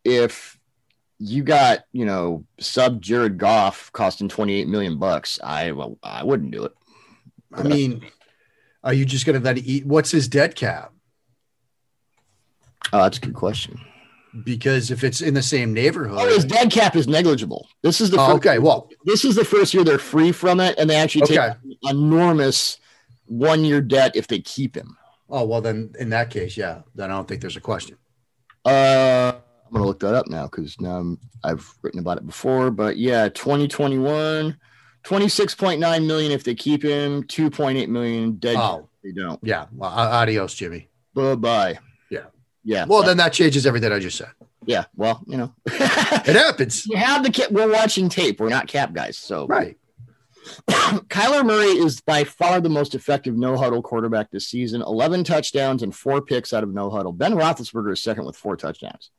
If 0.04 0.58
you 1.20 1.44
got, 1.44 1.86
you 1.92 2.06
know, 2.06 2.46
sub 2.60 3.02
Jared 3.02 3.38
Goff 3.38 3.92
costing 3.92 4.30
28 4.30 4.68
million 4.68 4.98
bucks, 4.98 5.40
I 5.44 5.72
well, 5.72 5.98
I 6.02 6.24
wouldn't 6.24 6.52
do 6.52 6.64
it. 6.64 6.74
I 7.54 7.64
mean, 7.64 8.06
are 8.84 8.94
you 8.94 9.06
just 9.06 9.26
going 9.26 9.38
to 9.38 9.44
let 9.44 9.58
it 9.58 9.66
eat? 9.66 9.86
What's 9.86 10.12
his 10.12 10.28
dead 10.28 10.56
cap? 10.56 10.94
Oh, 12.94 13.04
that's 13.04 13.18
a 13.18 13.22
good 13.22 13.34
question. 13.34 13.80
Because 14.44 14.92
if 14.92 15.04
it's 15.04 15.22
in 15.22 15.34
the 15.34 15.42
same 15.42 15.74
neighborhood, 15.74 16.20
Oh, 16.22 16.28
his 16.28 16.46
dead 16.46 16.72
cap 16.72 16.96
is 16.96 17.08
negligible. 17.08 17.68
This 17.82 18.00
is 18.00 18.12
the 18.12 18.18
Oh, 18.20 18.26
first, 18.28 18.38
okay. 18.38 18.60
Well, 18.60 18.90
this 19.06 19.26
is 19.26 19.36
the 19.36 19.44
first 19.46 19.74
year 19.74 19.84
they're 19.84 19.98
free 19.98 20.32
from 20.32 20.60
it, 20.60 20.78
and 20.78 20.90
they 20.90 20.96
actually 20.96 21.26
take 21.26 21.40
Okay. 21.40 21.56
an 21.64 21.78
enormous 21.90 22.78
one 23.26 23.64
year 23.66 23.82
debt 23.82 24.16
if 24.16 24.28
they 24.28 24.40
keep 24.40 24.76
him. 24.76 24.96
oh 25.32 25.46
well, 25.46 25.62
then 25.62 25.92
in 26.00 26.10
that 26.10 26.30
case, 26.32 26.58
yeah, 26.58 26.82
then 26.96 27.12
I 27.12 27.16
don't 27.16 27.28
think 27.28 27.42
there's 27.42 27.58
a 27.58 27.62
question. 27.62 27.98
Uh, 28.66 29.34
I'm 29.66 29.72
gonna 29.74 29.86
look 29.86 30.00
that 30.00 30.16
up 30.16 30.28
now 30.28 30.46
because 30.48 30.80
now 30.82 30.98
I'm, 30.98 31.20
I've 31.44 31.72
written 31.84 32.00
about 32.00 32.18
it 32.18 32.26
before. 32.26 32.72
But 32.72 32.98
yeah, 32.98 33.30
2021, 33.30 34.58
26.9 35.04 36.06
million 36.08 36.32
if 36.32 36.44
they 36.44 36.56
keep 36.56 36.84
him, 36.84 37.24
2.8 37.24 37.88
million 37.90 38.34
dead 38.38 38.56
Oh. 38.58 38.90
if 39.04 39.16
they 39.16 39.22
don't. 39.22 39.40
Yeah. 39.44 39.66
Well, 39.72 39.90
adios, 39.92 40.54
Jimmy. 40.56 40.90
Bye 41.14 41.36
bye. 41.36 41.80
Yeah. 42.70 42.86
Well, 42.88 43.02
then 43.02 43.18
that 43.18 43.34
changes 43.34 43.66
everything 43.66 43.92
I 43.92 43.98
just 43.98 44.16
said. 44.18 44.30
yeah. 44.66 44.86
Well, 44.96 45.24
you 45.26 45.38
know, 45.38 45.54
It 45.66 46.36
happens. 46.36 46.86
you 46.86 46.98
have 46.98 47.24
the 47.24 47.32
cap. 47.32 47.50
We're 47.50 47.72
watching 47.72 48.10
tape. 48.10 48.40
We're 48.40 48.50
not 48.50 48.68
cap 48.68 48.94
guys. 48.94 49.18
So 49.18 49.48
Right. 49.48 49.76
Kyler 50.70 51.44
Murray 51.44 51.66
is 51.84 52.00
by 52.02 52.24
far 52.24 52.62
the 52.62 52.70
most 52.70 52.94
effective 52.94 53.36
no 53.36 53.58
huddle 53.58 53.82
quarterback 53.82 54.30
this 54.30 54.48
season 54.48 54.82
11 54.84 55.24
touchdowns 55.24 55.82
and 55.82 55.96
four 55.96 56.22
picks 56.22 56.54
out 56.54 56.62
of 56.64 56.70
no 56.72 56.92
huddle. 56.92 57.12
Ben 57.12 57.34
Roethlisberger 57.34 57.94
is 57.94 58.04
second 58.04 58.26
with 58.26 58.36
four 58.36 58.56
touchdowns. 58.56 59.10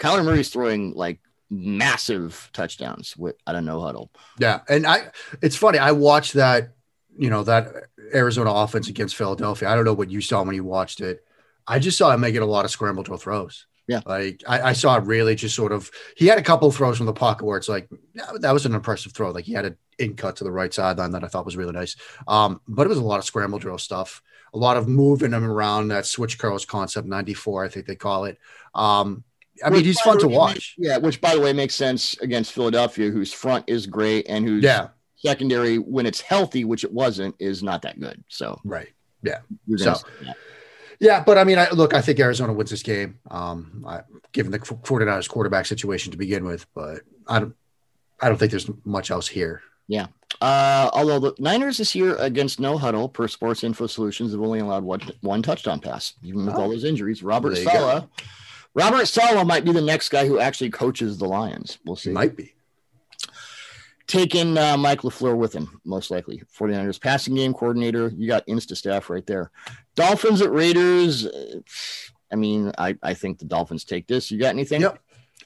Kyler 0.00 0.24
Murray's 0.24 0.48
throwing 0.50 0.92
like 0.94 1.20
massive 1.50 2.50
touchdowns 2.52 3.16
with 3.16 3.36
out 3.46 3.54
of 3.54 3.62
no 3.62 3.80
huddle. 3.80 4.10
Yeah. 4.38 4.60
And 4.68 4.86
I, 4.88 5.10
it's 5.40 5.56
funny. 5.56 5.78
I 5.78 5.92
watched 5.92 6.32
that, 6.34 6.70
you 7.16 7.30
know, 7.30 7.44
that 7.44 7.66
Arizona 8.12 8.50
offense 8.52 8.88
against 8.88 9.14
Philadelphia. 9.14 9.68
I 9.68 9.76
don't 9.76 9.84
know 9.84 9.94
what 9.94 10.10
you 10.10 10.20
saw 10.20 10.42
when 10.42 10.54
you 10.56 10.64
watched 10.64 11.00
it. 11.00 11.24
I 11.66 11.78
just 11.78 11.98
saw 11.98 12.10
him 12.12 12.20
making 12.20 12.42
a 12.42 12.46
lot 12.46 12.64
of 12.64 12.70
scramble 12.70 13.02
drill 13.02 13.18
throws. 13.18 13.66
Yeah. 13.88 14.00
Like 14.06 14.42
I, 14.46 14.60
I 14.60 14.72
saw 14.72 14.96
it 14.98 15.04
really 15.04 15.34
just 15.34 15.56
sort 15.56 15.72
of, 15.72 15.90
he 16.16 16.26
had 16.26 16.38
a 16.38 16.42
couple 16.42 16.68
of 16.68 16.76
throws 16.76 16.96
from 16.96 17.06
the 17.06 17.12
pocket 17.12 17.44
where 17.44 17.58
it's 17.58 17.68
like, 17.68 17.88
that 18.38 18.52
was 18.52 18.64
an 18.64 18.74
impressive 18.74 19.12
throw. 19.12 19.30
Like 19.30 19.44
he 19.46 19.52
had 19.52 19.64
an 19.64 19.76
in 19.98 20.14
cut 20.14 20.36
to 20.36 20.44
the 20.44 20.52
right 20.52 20.72
sideline 20.72 21.10
that 21.12 21.24
I 21.24 21.26
thought 21.26 21.44
was 21.44 21.56
really 21.56 21.72
nice. 21.72 21.96
Um, 22.28 22.60
but 22.68 22.86
it 22.86 22.88
was 22.88 22.98
a 22.98 23.02
lot 23.04 23.18
of 23.18 23.24
scramble 23.24 23.58
drill 23.58 23.78
stuff, 23.78 24.22
a 24.54 24.58
lot 24.58 24.76
of 24.76 24.86
moving 24.86 25.32
him 25.32 25.44
around 25.44 25.88
that 25.88 26.06
switch 26.06 26.38
curls 26.38 26.64
concept 26.64 27.08
94, 27.08 27.64
I 27.64 27.68
think 27.68 27.86
they 27.86 27.96
call 27.96 28.26
it. 28.26 28.38
Um, 28.76 29.24
I 29.64 29.70
mean, 29.70 29.84
he's 29.84 30.00
fun 30.00 30.18
to 30.20 30.28
watch. 30.28 30.76
Yeah, 30.78 30.98
which 30.98 31.20
by 31.20 31.34
the 31.34 31.40
way 31.40 31.52
makes 31.52 31.74
sense 31.74 32.16
against 32.20 32.52
Philadelphia, 32.52 33.10
whose 33.10 33.32
front 33.32 33.64
is 33.68 33.86
great 33.86 34.26
and 34.28 34.46
whose 34.46 34.62
Yeah. 34.62 34.88
secondary, 35.16 35.78
when 35.78 36.06
it's 36.06 36.20
healthy, 36.20 36.64
which 36.64 36.84
it 36.84 36.92
wasn't, 36.92 37.34
is 37.40 37.60
not 37.62 37.82
that 37.82 37.98
good. 37.98 38.22
So 38.28 38.60
Right. 38.64 38.88
you're 39.22 39.78
So-. 39.78 39.96
Yeah, 41.00 41.22
but 41.24 41.38
I 41.38 41.44
mean, 41.44 41.58
I, 41.58 41.70
look, 41.70 41.94
I 41.94 42.02
think 42.02 42.20
Arizona 42.20 42.52
wins 42.52 42.70
this 42.70 42.82
game, 42.82 43.18
um, 43.30 43.84
I, 43.88 44.02
given 44.32 44.52
the 44.52 44.58
49ers 44.58 45.28
quarterback 45.28 45.64
situation 45.66 46.12
to 46.12 46.18
begin 46.18 46.44
with. 46.44 46.66
But 46.74 47.00
I 47.26 47.38
don't, 47.40 47.54
I 48.20 48.28
don't 48.28 48.36
think 48.36 48.50
there's 48.50 48.70
much 48.84 49.10
else 49.10 49.26
here. 49.26 49.62
Yeah. 49.88 50.08
Uh, 50.42 50.90
although 50.92 51.18
the 51.18 51.34
Niners 51.38 51.78
this 51.78 51.94
year 51.94 52.16
against 52.16 52.60
no 52.60 52.76
huddle 52.78 53.08
per 53.08 53.26
Sports 53.28 53.64
Info 53.64 53.86
Solutions 53.86 54.32
have 54.32 54.40
only 54.42 54.60
allowed 54.60 54.84
one, 54.84 55.00
one 55.22 55.42
touchdown 55.42 55.80
pass, 55.80 56.12
even 56.22 56.44
with 56.46 56.54
Oh. 56.54 56.60
all 56.62 56.68
those 56.68 56.84
injuries. 56.84 57.22
Robert 57.22 57.56
you 57.58 57.64
go. 57.64 57.70
Saleh, 57.70 58.08
Robert 58.74 59.06
Saleh 59.06 59.46
might 59.46 59.64
be 59.64 59.72
the 59.72 59.80
next 59.80 60.10
guy 60.10 60.26
who 60.26 60.38
actually 60.38 60.70
coaches 60.70 61.18
the 61.18 61.26
Lions. 61.26 61.78
We'll 61.84 61.96
see. 61.96 62.10
Might 62.10 62.36
be. 62.36 62.54
Taking 64.10 64.58
uh, 64.58 64.76
Mike 64.76 65.02
LaFleur 65.02 65.36
with 65.36 65.52
him, 65.52 65.80
most 65.84 66.10
likely. 66.10 66.42
49ers 66.58 67.00
passing 67.00 67.36
game 67.36 67.54
coordinator. 67.54 68.08
You 68.08 68.26
got 68.26 68.44
Insta 68.48 68.76
staff 68.76 69.08
right 69.08 69.24
there. 69.24 69.52
Dolphins 69.94 70.42
at 70.42 70.50
Raiders. 70.50 71.26
uh, 71.26 71.60
I 72.32 72.34
mean, 72.34 72.72
I, 72.76 72.96
I 73.04 73.14
think 73.14 73.38
the 73.38 73.44
Dolphins 73.44 73.84
take 73.84 74.08
this. 74.08 74.28
You 74.32 74.40
got 74.40 74.48
anything? 74.48 74.80
Yep. 74.80 74.98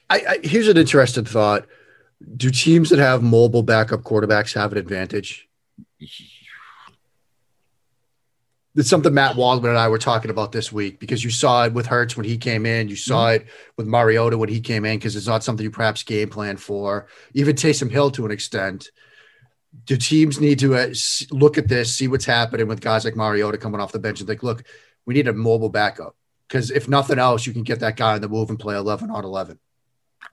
I, 0.08 0.16
I 0.16 0.38
here's 0.42 0.68
an 0.68 0.78
interesting 0.78 1.26
thought: 1.26 1.66
Do 2.38 2.50
teams 2.50 2.88
that 2.88 2.98
have 2.98 3.22
mobile 3.22 3.62
backup 3.62 4.00
quarterbacks 4.00 4.54
have 4.54 4.72
an 4.72 4.78
advantage? 4.78 5.46
It's 8.76 8.90
something 8.90 9.14
Matt 9.14 9.36
Waldman 9.36 9.70
and 9.70 9.78
I 9.78 9.86
were 9.88 9.98
talking 9.98 10.32
about 10.32 10.50
this 10.50 10.72
week 10.72 10.98
because 10.98 11.22
you 11.22 11.30
saw 11.30 11.64
it 11.64 11.72
with 11.72 11.86
Hurts 11.86 12.16
when 12.16 12.26
he 12.26 12.36
came 12.36 12.66
in. 12.66 12.88
You 12.88 12.96
saw 12.96 13.28
it 13.28 13.46
with 13.76 13.86
Mariota 13.86 14.36
when 14.36 14.48
he 14.48 14.60
came 14.60 14.84
in 14.84 14.98
because 14.98 15.14
it's 15.14 15.28
not 15.28 15.44
something 15.44 15.62
you 15.62 15.70
perhaps 15.70 16.02
game 16.02 16.28
plan 16.28 16.56
for. 16.56 17.06
Even 17.34 17.54
Taysom 17.54 17.90
Hill 17.90 18.10
to 18.12 18.26
an 18.26 18.32
extent. 18.32 18.90
Do 19.84 19.96
teams 19.96 20.40
need 20.40 20.58
to 20.60 20.74
uh, 20.74 20.94
look 21.30 21.58
at 21.58 21.68
this, 21.68 21.94
see 21.94 22.08
what's 22.08 22.24
happening 22.24 22.66
with 22.66 22.80
guys 22.80 23.04
like 23.04 23.16
Mariota 23.16 23.58
coming 23.58 23.80
off 23.80 23.92
the 23.92 23.98
bench 23.98 24.20
and 24.20 24.28
think, 24.28 24.42
look, 24.42 24.64
we 25.04 25.14
need 25.14 25.28
a 25.28 25.32
mobile 25.32 25.68
backup 25.68 26.16
because 26.48 26.70
if 26.70 26.88
nothing 26.88 27.18
else, 27.18 27.46
you 27.46 27.52
can 27.52 27.62
get 27.62 27.80
that 27.80 27.96
guy 27.96 28.14
on 28.14 28.20
the 28.20 28.28
move 28.28 28.50
and 28.50 28.58
play 28.58 28.76
11 28.76 29.10
on 29.10 29.24
11. 29.24 29.58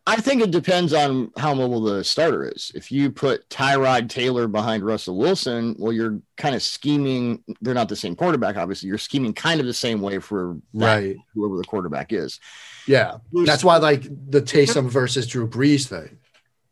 I 0.07 0.15
think 0.15 0.41
it 0.41 0.49
depends 0.49 0.93
on 0.93 1.31
how 1.37 1.53
mobile 1.53 1.81
the 1.81 2.03
starter 2.03 2.49
is. 2.49 2.71
If 2.73 2.91
you 2.91 3.11
put 3.11 3.47
Tyrod 3.49 4.09
Taylor 4.09 4.47
behind 4.47 4.83
Russell 4.83 5.15
Wilson, 5.15 5.75
well, 5.77 5.93
you're 5.93 6.19
kind 6.37 6.55
of 6.55 6.63
scheming. 6.63 7.43
They're 7.61 7.75
not 7.75 7.87
the 7.87 7.95
same 7.95 8.15
quarterback, 8.15 8.57
obviously. 8.57 8.89
You're 8.89 8.97
scheming 8.97 9.33
kind 9.33 9.59
of 9.59 9.67
the 9.67 9.73
same 9.73 10.01
way 10.01 10.17
for 10.17 10.57
right 10.73 11.17
whoever 11.35 11.57
the 11.57 11.63
quarterback 11.63 12.13
is. 12.13 12.39
Yeah, 12.87 13.17
that's 13.45 13.63
why 13.63 13.77
like 13.77 14.03
the 14.03 14.41
Taysom 14.41 14.89
versus 14.89 15.27
Drew 15.27 15.47
Brees 15.47 15.87
thing. 15.87 16.17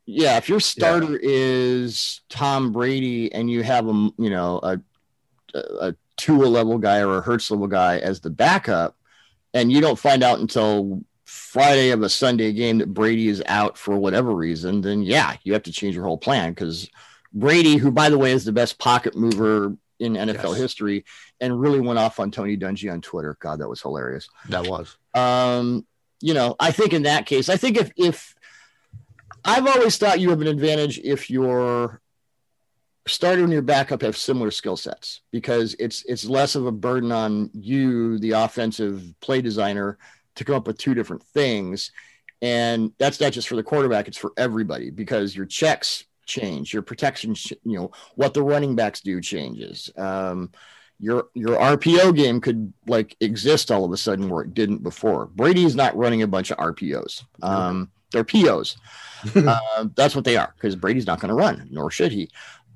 Yeah, 0.08 0.38
if 0.38 0.50
your 0.50 0.60
starter 0.60 1.12
yeah. 1.12 1.20
is 1.22 2.22
Tom 2.30 2.72
Brady 2.72 3.32
and 3.32 3.50
you 3.50 3.62
have 3.62 3.88
a 3.88 4.10
you 4.18 4.32
know 4.32 4.60
a 4.63 4.82
a 5.54 5.96
Tua 6.18 6.46
level 6.46 6.80
guy 6.80 7.02
or 7.02 7.20
a 7.20 7.22
Hurts 7.22 7.52
level 7.52 7.68
guy 7.68 8.00
as 8.00 8.22
the 8.22 8.32
backup, 8.32 8.98
and 9.54 9.72
you 9.72 9.82
don't 9.82 10.00
find 10.00 10.24
out 10.24 10.39
until 10.39 11.04
Friday 11.30 11.92
of 11.92 12.02
a 12.02 12.10
Sunday 12.10 12.52
game 12.54 12.80
that 12.80 12.92
Brady 12.92 13.28
is 13.28 13.44
out 13.46 13.78
for 13.78 13.96
whatever 13.96 14.34
reason, 14.34 14.82
then 14.82 15.04
yeah, 15.04 15.36
you 15.44 15.54
have 15.54 15.63
to 15.63 15.72
change 15.72 15.94
your 15.94 16.04
whole 16.04 16.18
plan 16.18 16.52
because 16.52 16.89
Brady, 17.32 17.78
who 17.78 17.92
by 17.92 18.10
the 18.10 18.18
way 18.18 18.32
is 18.32 18.46
the 18.46 18.52
best 18.52 18.80
pocket 18.80 19.15
mover 19.15 19.78
in 20.00 20.13
NFL 20.13 20.52
yes. 20.52 20.58
history, 20.58 21.06
and 21.39 21.60
really 21.60 21.80
went 21.80 22.00
off 22.00 22.20
on 22.20 22.32
Tony 22.32 22.58
Dungy 22.58 22.92
on 22.92 23.02
Twitter. 23.02 23.38
God, 23.39 23.60
that 23.60 23.70
was 23.70 23.82
hilarious. 23.82 24.28
That 24.50 24.65
was. 24.65 24.98
Um, 25.13 25.86
you 26.20 26.34
know, 26.34 26.56
I 26.60 26.72
think 26.72 26.94
in 26.94 27.04
that 27.04 27.28
case, 27.28 27.48
I 27.48 27.58
think 27.58 27.78
if 27.78 27.92
if 27.96 28.34
I've 29.46 29.68
always 29.68 29.98
thought 29.98 30.20
you 30.20 30.32
have 30.32 30.42
an 30.42 30.48
advantage 30.48 30.98
if 30.98 31.30
your 31.30 32.02
starter 33.08 33.44
and 33.44 33.54
your 33.54 33.62
backup 33.62 34.02
have 34.02 34.18
similar 34.18 34.50
skill 34.50 34.78
sets 34.78 35.22
because 35.32 35.76
it's 35.78 36.04
it's 36.06 36.26
less 36.26 36.56
of 36.56 36.65
a 36.65 36.72
burden 36.72 37.12
on 37.12 37.52
you, 37.54 38.18
the 38.18 38.32
offensive 38.32 39.13
play 39.22 39.42
designer, 39.42 39.98
to 40.36 40.44
come 40.44 40.56
up 40.56 40.68
with 40.68 40.78
two 40.78 40.94
different 40.94 41.24
things. 41.24 41.92
And 42.42 42.94
that's 42.98 43.20
not 43.20 43.34
just 43.34 43.48
for 43.48 43.56
the 43.56 43.63
quarterback; 43.63 44.08
it's 44.08 44.18
for 44.18 44.32
everybody 44.38 44.92
because 44.92 45.36
your 45.36 45.46
checks 45.46 46.06
change, 46.26 46.74
your 46.74 46.82
protection, 46.82 47.36
you 47.63 47.78
know, 47.78 47.92
what 48.15 48.34
the 48.34 48.44
running 48.44 48.76
backs 48.76 49.02
do 49.02 49.20
changes. 49.20 49.92
Um, 49.98 50.52
your 51.00 51.28
your 51.34 51.58
RPO 51.58 52.15
game 52.15 52.39
could 52.42 52.74
like 52.88 53.15
exist 53.20 53.72
all 53.72 53.86
of 53.86 53.92
a 53.92 53.98
sudden 53.98 54.30
where 54.30 54.44
it 54.44 54.54
didn't 54.54 54.84
before. 54.84 55.28
Brady's 55.28 55.76
not 55.76 55.98
running 55.98 56.22
a 56.22 56.28
bunch 56.28 56.52
of 56.52 56.58
RPOs. 56.58 57.24
Um, 57.42 57.92
they're 58.12 58.24
POs. 58.24 58.78
uh, 59.36 59.86
that's 59.96 60.15
what 60.15 60.26
they 60.26 60.38
are 60.38 60.54
because 60.56 60.76
Brady's 60.76 61.08
not 61.08 61.20
going 61.20 61.30
to 61.30 61.36
run, 61.36 61.68
nor 61.72 61.92
should 61.92 62.12
he. 62.12 62.30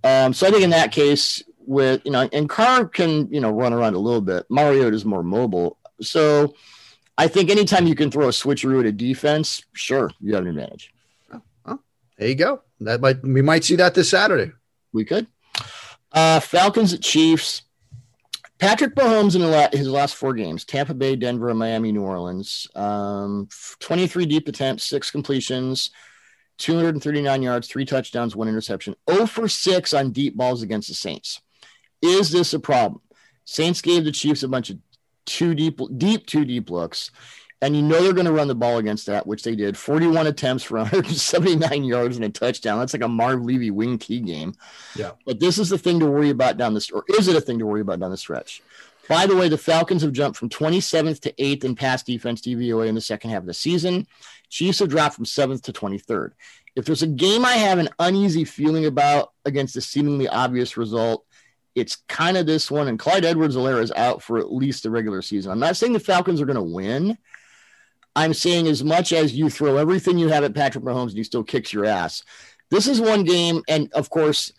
Um, 0.03 0.33
so 0.33 0.47
I 0.47 0.51
think 0.51 0.63
in 0.63 0.69
that 0.71 0.91
case, 0.91 1.41
with 1.59 2.01
you 2.05 2.11
know, 2.11 2.29
and 2.31 2.49
Carr 2.49 2.85
can 2.85 3.31
you 3.31 3.39
know 3.39 3.51
run 3.51 3.73
around 3.73 3.95
a 3.95 3.99
little 3.99 4.21
bit. 4.21 4.45
Mariota 4.49 4.95
is 4.95 5.05
more 5.05 5.23
mobile, 5.23 5.77
so 6.01 6.55
I 7.17 7.27
think 7.27 7.49
anytime 7.49 7.87
you 7.87 7.95
can 7.95 8.09
throw 8.09 8.25
a 8.25 8.31
switcheroo 8.31 8.79
at 8.79 8.85
a 8.85 8.91
defense, 8.91 9.63
sure, 9.73 10.11
you 10.19 10.33
have 10.33 10.43
an 10.43 10.49
advantage. 10.49 10.93
Oh, 11.65 11.79
there 12.17 12.27
you 12.27 12.35
go. 12.35 12.61
That 12.79 13.01
might 13.01 13.21
we 13.21 13.41
might 13.41 13.63
see 13.63 13.75
that 13.75 13.93
this 13.93 14.09
Saturday. 14.09 14.51
We 14.91 15.05
could. 15.05 15.27
Uh, 16.11 16.39
Falcons 16.39 16.93
at 16.93 17.01
Chiefs. 17.01 17.63
Patrick 18.59 18.95
Mahomes 18.95 19.35
in 19.35 19.77
his 19.77 19.87
last 19.87 20.15
four 20.15 20.33
games: 20.33 20.63
Tampa 20.63 20.93
Bay, 20.93 21.15
Denver, 21.15 21.53
Miami, 21.53 21.91
New 21.91 22.03
Orleans. 22.03 22.67
Um, 22.75 23.47
Twenty-three 23.79 24.25
deep 24.25 24.47
attempts, 24.47 24.85
six 24.85 25.11
completions, 25.11 25.91
239 26.59 27.41
yards, 27.41 27.67
three 27.67 27.85
touchdowns, 27.85 28.35
one 28.35 28.47
interception. 28.47 28.95
0 29.11 29.25
for 29.25 29.47
six 29.47 29.93
on 29.93 30.11
deep 30.11 30.37
balls 30.37 30.61
against 30.61 30.87
the 30.87 30.93
Saints. 30.93 31.41
Is 32.01 32.31
this 32.31 32.53
a 32.53 32.59
problem? 32.59 33.01
Saints 33.45 33.81
gave 33.81 34.05
the 34.05 34.11
Chiefs 34.11 34.43
a 34.43 34.47
bunch 34.47 34.69
of 34.69 34.77
two 35.33 35.55
deep, 35.55 35.79
deep, 35.97 36.27
two 36.27 36.45
deep 36.45 36.69
looks. 36.69 37.09
And 37.61 37.75
you 37.75 37.81
know 37.81 38.03
they're 38.03 38.13
going 38.13 38.25
to 38.25 38.33
run 38.33 38.49
the 38.49 38.55
ball 38.55 38.77
against 38.77 39.05
that, 39.07 39.25
which 39.25 39.41
they 39.43 39.55
did. 39.55 39.77
41 39.77 40.27
attempts 40.27 40.63
for 40.63 40.77
179 40.79 41.83
yards 41.83 42.17
and 42.17 42.25
a 42.25 42.29
touchdown. 42.29 42.77
That's 42.77 42.93
like 42.93 43.03
a 43.03 43.07
Marv 43.07 43.43
Levy 43.43 43.71
wing 43.71 43.97
key 43.97 44.19
game. 44.19 44.53
Yeah. 44.95 45.11
But 45.25 45.39
this 45.39 45.57
is 45.57 45.69
the 45.69 45.77
thing 45.77 45.99
to 46.01 46.05
worry 46.05 46.29
about 46.29 46.57
down 46.57 46.73
this, 46.73 46.91
or 46.91 47.03
is 47.17 47.27
it 47.27 47.35
a 47.35 47.41
thing 47.41 47.59
to 47.59 47.65
worry 47.65 47.81
about 47.81 47.99
down 47.99 48.11
the 48.11 48.17
stretch? 48.17 48.61
By 49.09 49.25
the 49.25 49.35
way, 49.35 49.49
the 49.49 49.57
Falcons 49.57 50.01
have 50.01 50.11
jumped 50.13 50.37
from 50.37 50.49
27th 50.49 51.21
to 51.21 51.33
8th 51.33 51.63
in 51.63 51.75
pass 51.75 52.03
defense 52.03 52.41
DVOA 52.41 52.87
in 52.87 52.95
the 52.95 53.01
second 53.01 53.31
half 53.31 53.41
of 53.41 53.47
the 53.47 53.53
season. 53.53 54.07
Chiefs 54.49 54.79
have 54.79 54.89
dropped 54.89 55.15
from 55.15 55.25
7th 55.25 55.63
to 55.63 55.73
23rd. 55.73 56.31
If 56.75 56.85
there's 56.85 57.01
a 57.01 57.07
game 57.07 57.43
I 57.45 57.53
have 57.53 57.79
an 57.79 57.89
uneasy 57.99 58.45
feeling 58.45 58.85
about 58.85 59.31
against 59.45 59.75
a 59.77 59.81
seemingly 59.81 60.27
obvious 60.27 60.77
result, 60.77 61.25
it's 61.75 61.97
kind 62.07 62.37
of 62.37 62.45
this 62.45 62.69
one. 62.69 62.87
And 62.87 62.99
Clyde 62.99 63.25
Edwards-Helaire 63.25 63.81
is 63.81 63.91
out 63.91 64.21
for 64.21 64.37
at 64.37 64.53
least 64.53 64.83
the 64.83 64.91
regular 64.91 65.21
season. 65.21 65.51
I'm 65.51 65.59
not 65.59 65.77
saying 65.77 65.93
the 65.93 65.99
Falcons 65.99 66.41
are 66.41 66.45
going 66.45 66.55
to 66.55 66.61
win. 66.61 67.17
I'm 68.15 68.33
saying 68.33 68.67
as 68.67 68.83
much 68.83 69.11
as 69.11 69.33
you 69.33 69.49
throw 69.49 69.77
everything 69.77 70.17
you 70.17 70.29
have 70.29 70.43
at 70.43 70.53
Patrick 70.53 70.83
Mahomes 70.83 71.09
and 71.09 71.17
he 71.17 71.23
still 71.23 71.43
kicks 71.43 71.73
your 71.73 71.85
ass. 71.85 72.23
This 72.69 72.87
is 72.87 73.01
one 73.01 73.23
game, 73.23 73.61
and 73.67 73.91
of 73.93 74.09
course, 74.09 74.51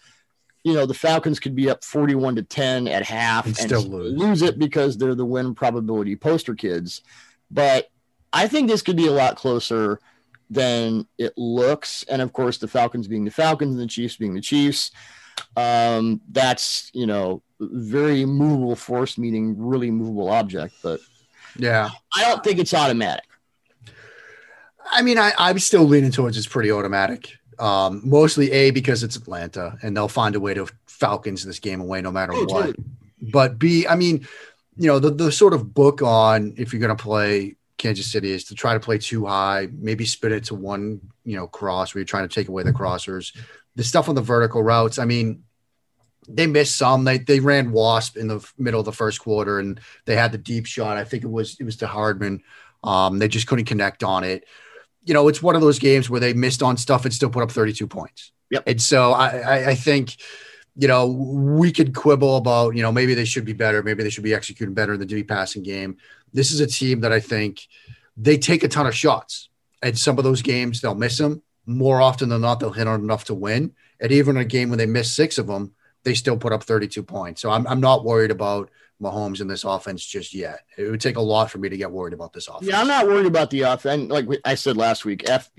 you 0.63 0.73
know 0.73 0.87
the 0.87 0.95
Falcons 0.95 1.41
could 1.41 1.55
be 1.55 1.69
up 1.69 1.85
41 1.85 2.37
to 2.37 2.43
10 2.43 2.89
at 2.89 3.03
half 3.03 3.47
and, 3.47 3.59
and 3.59 3.69
still 3.69 3.83
lose. 3.83 4.19
lose 4.19 4.43
it 4.43 4.59
because 4.59 4.97
they're 4.97 5.15
the 5.15 5.25
win 5.25 5.55
probability 5.55 6.17
poster 6.17 6.55
kids. 6.55 7.03
But 7.51 7.91
I 8.33 8.49
think 8.49 8.69
this 8.69 8.83
could 8.83 8.97
be 8.97 9.07
a 9.07 9.13
lot 9.13 9.37
closer 9.37 10.01
than 10.51 11.07
it 11.19 11.37
looks. 11.37 12.05
And 12.05 12.23
of 12.23 12.33
course, 12.33 12.59
the 12.59 12.69
Falcons 12.69 13.09
being 13.09 13.25
the 13.25 13.31
Falcons 13.31 13.75
and 13.75 13.83
the 13.83 13.87
Chiefs 13.87 14.17
being 14.17 14.35
the 14.35 14.41
Chiefs. 14.41 14.91
Um, 15.57 16.21
that's 16.31 16.91
you 16.95 17.07
know 17.07 17.43
very 17.61 18.25
movable 18.25 18.77
force, 18.77 19.19
meaning 19.19 19.55
really 19.59 19.91
movable 19.91 20.31
object. 20.31 20.75
But 20.83 21.01
yeah, 21.57 21.91
I 22.15 22.23
don't 22.23 22.43
think 22.43 22.59
it's 22.59 22.75
automatic. 22.75 23.25
I 24.91 25.03
mean, 25.03 25.19
I, 25.19 25.33
I'm 25.39 25.59
still 25.59 25.85
leaning 25.85 26.11
towards 26.11 26.37
it's 26.37 26.47
pretty 26.47 26.71
automatic. 26.71 27.33
Um, 27.59 28.03
mostly 28.05 28.51
A 28.51 28.71
because 28.71 29.03
it's 29.03 29.17
Atlanta 29.17 29.79
and 29.83 29.97
they'll 29.97 30.09
find 30.09 30.35
a 30.35 30.41
way 30.41 30.55
to 30.55 30.67
Falcons 30.87 31.45
this 31.45 31.61
game 31.61 31.81
away 31.81 32.01
no 32.03 32.11
matter 32.11 32.33
oh, 32.35 32.45
what. 32.47 32.77
But 33.21 33.59
B, 33.59 33.87
I 33.87 33.95
mean, 33.95 34.27
you 34.77 34.89
know, 34.89 34.99
the, 34.99 35.11
the 35.11 35.33
sort 35.33 35.55
of 35.55 35.73
book 35.73 36.03
on 36.03 36.55
if 36.57 36.73
you're 36.73 36.81
going 36.81 36.97
to 36.97 37.03
play 37.03 37.57
Kansas 37.79 38.11
City 38.11 38.33
is 38.33 38.45
to 38.45 38.55
try 38.55 38.75
to 38.75 38.81
play 38.81 38.99
too 38.99 39.27
high, 39.27 39.69
maybe 39.73 40.05
spin 40.05 40.33
it 40.33 40.45
to 40.45 40.55
one, 40.55 41.01
you 41.25 41.37
know, 41.37 41.47
cross 41.47 41.95
where 41.95 42.01
you're 42.01 42.07
trying 42.07 42.29
to 42.29 42.35
take 42.35 42.49
away 42.49 42.63
the 42.63 42.73
crossers. 42.73 43.37
The 43.77 43.85
stuff 43.85 44.09
on 44.09 44.15
the 44.15 44.23
vertical 44.23 44.63
routes, 44.63 44.99
I 44.99 45.05
mean, 45.05 45.45
they 46.29 46.47
missed 46.47 46.77
some. 46.77 47.05
They 47.05 47.19
they 47.19 47.41
ran 47.41 47.73
wasp 47.73 48.17
in 48.17 48.29
the 48.29 48.47
middle 48.57 48.81
of 48.81 48.87
the 48.87 48.93
first 48.93 49.21
quarter, 49.21 49.59
and 49.59 49.81
they 50.05 50.17
had 50.17 50.33
the 50.33 50.39
deep 50.39 50.67
shot. 50.67 50.97
I 50.97 51.05
think 51.05 51.25
it 51.25 51.31
was 51.31 51.57
it 51.61 51.65
was 51.65 51.77
to 51.79 51.87
Hardman. 51.87 52.43
Um, 52.83 53.19
they 53.19 53.29
just 53.29 53.47
couldn't 53.47 53.65
connect 53.65 54.05
on 54.05 54.25
it 54.25 54.45
you 55.05 55.13
know, 55.13 55.29
it's 55.29 55.43
one 55.43 55.55
of 55.55 55.61
those 55.61 55.79
games 55.79 56.09
where 56.09 56.21
they 56.21 56.33
missed 56.33 56.63
on 56.63 56.77
stuff 56.77 57.05
and 57.05 57.13
still 57.13 57.31
put 57.31 57.43
up 57.43 57.51
32 57.51 57.87
points. 57.87 58.33
Yep. 58.51 58.65
And 58.67 58.83
so 58.83 59.13
I, 59.13 59.39
I, 59.39 59.69
I 59.71 59.75
think, 59.75 60.17
you 60.77 60.89
know, 60.89 61.07
we 61.07 61.73
could 61.73 61.95
quibble 61.95 62.37
about, 62.37 62.75
you 62.75 62.83
know, 62.83 62.91
maybe 62.91 63.15
they 63.15 63.25
should 63.25 63.45
be 63.45 63.53
better. 63.53 63.83
Maybe 63.83 64.03
they 64.03 64.11
should 64.11 64.25
be 64.25 64.35
executing 64.35 64.75
better 64.75 64.95
in 64.95 65.01
the 65.01 65.07
deep 65.07 65.29
passing 65.29 65.63
game. 65.63 65.99
This 66.33 66.53
is 66.53 66.61
a 66.61 66.67
team 66.67 67.01
that 67.01 67.13
I 67.13 67.21
think 67.21 67.69
they 68.17 68.39
take 68.39 68.65
a 68.65 68.69
ton 68.69 68.87
of 68.87 68.95
shots. 68.95 69.51
And 69.83 69.99
some 69.99 70.17
of 70.17 70.25
those 70.25 70.41
games, 70.41 70.81
they'll 70.81 70.95
miss 70.95 71.19
them. 71.19 71.43
More 71.67 72.01
often 72.01 72.29
than 72.29 72.43
not, 72.43 72.61
they'll 72.61 72.73
hit 72.73 72.87
on 72.87 73.01
enough 73.01 73.25
to 73.25 73.35
win. 73.35 73.73
And 74.01 74.13
even 74.13 74.37
a 74.37 74.45
game 74.45 74.69
when 74.69 74.79
they 74.79 74.87
miss 74.87 75.15
six 75.15 75.39
of 75.39 75.47
them, 75.47 75.75
they 76.03 76.15
still 76.15 76.37
put 76.37 76.53
up 76.53 76.63
32 76.63 77.03
points. 77.03 77.41
So 77.41 77.51
I'm, 77.51 77.67
I'm 77.67 77.81
not 77.81 78.05
worried 78.05 78.31
about– 78.31 78.71
Mahomes 79.03 79.41
in 79.41 79.49
this 79.49 79.65
offense 79.65 80.05
just 80.05 80.35
yet. 80.35 80.61
It 80.77 80.91
would 80.91 81.01
take 81.01 81.17
a 81.17 81.21
lot 81.21 81.51
for 81.51 81.59
me 81.59 81.69
to 81.69 81.77
get 81.77 81.91
worried 81.91 82.15
about 82.15 82.33
this 82.33 82.49
offense. 82.49 82.67
Yeah, 82.67 82.81
I'm 82.81 82.87
not 82.87 83.07
worried 83.07 83.27
about 83.27 83.51
the 83.51 83.63
offense. 83.63 84.11
Like 84.11 84.27
I 84.45 84.55
said 84.55 84.77
last 84.77 85.05
week, 85.05 85.29
F, 85.29 85.51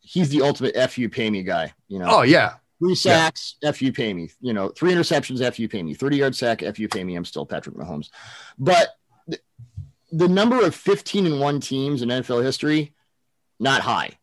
he's 0.00 0.28
the 0.28 0.42
ultimate 0.42 0.76
F 0.76 0.98
you 0.98 1.08
pay 1.08 1.30
me 1.30 1.42
guy. 1.42 1.72
You 1.88 2.00
know. 2.00 2.06
Oh 2.08 2.22
yeah. 2.22 2.54
Three 2.80 2.96
sacks, 2.96 3.56
yeah. 3.62 3.68
F 3.70 3.80
you 3.80 3.92
pay 3.92 4.12
me. 4.12 4.30
You 4.40 4.52
know, 4.52 4.68
three 4.68 4.92
interceptions, 4.92 5.40
F 5.40 5.58
you 5.58 5.68
pay 5.68 5.82
me. 5.82 5.94
30 5.94 6.16
yard 6.16 6.36
sack, 6.36 6.62
F 6.62 6.78
you 6.78 6.88
pay 6.88 7.04
me. 7.04 7.14
I'm 7.14 7.24
still 7.24 7.46
Patrick 7.46 7.76
Mahomes. 7.76 8.10
But 8.58 8.88
the, 9.26 9.38
the 10.12 10.28
number 10.28 10.60
of 10.64 10.74
15 10.74 11.26
and 11.26 11.40
one 11.40 11.60
teams 11.60 12.02
in 12.02 12.08
NFL 12.08 12.42
history, 12.42 12.92
not 13.60 13.80
high. 13.80 14.18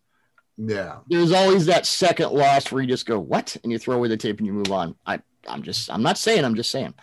Yeah. 0.63 0.97
There's 1.08 1.32
always 1.32 1.65
that 1.65 1.86
second 1.86 2.32
loss 2.32 2.71
where 2.71 2.82
you 2.82 2.88
just 2.88 3.06
go, 3.06 3.19
what? 3.19 3.58
And 3.63 3.71
you 3.71 3.80
throw 3.80 3.95
away 3.95 4.10
the 4.10 4.17
tape 4.17 4.38
and 4.38 4.45
you 4.45 4.54
move 4.54 4.71
on. 4.71 4.95
I, 5.06 5.19
I'm 5.47 5.63
just, 5.63 5.89
I'm 5.89 6.04
not 6.04 6.17
saying, 6.17 6.45
I'm 6.45 6.56
just 6.56 6.69
saying. 6.69 6.93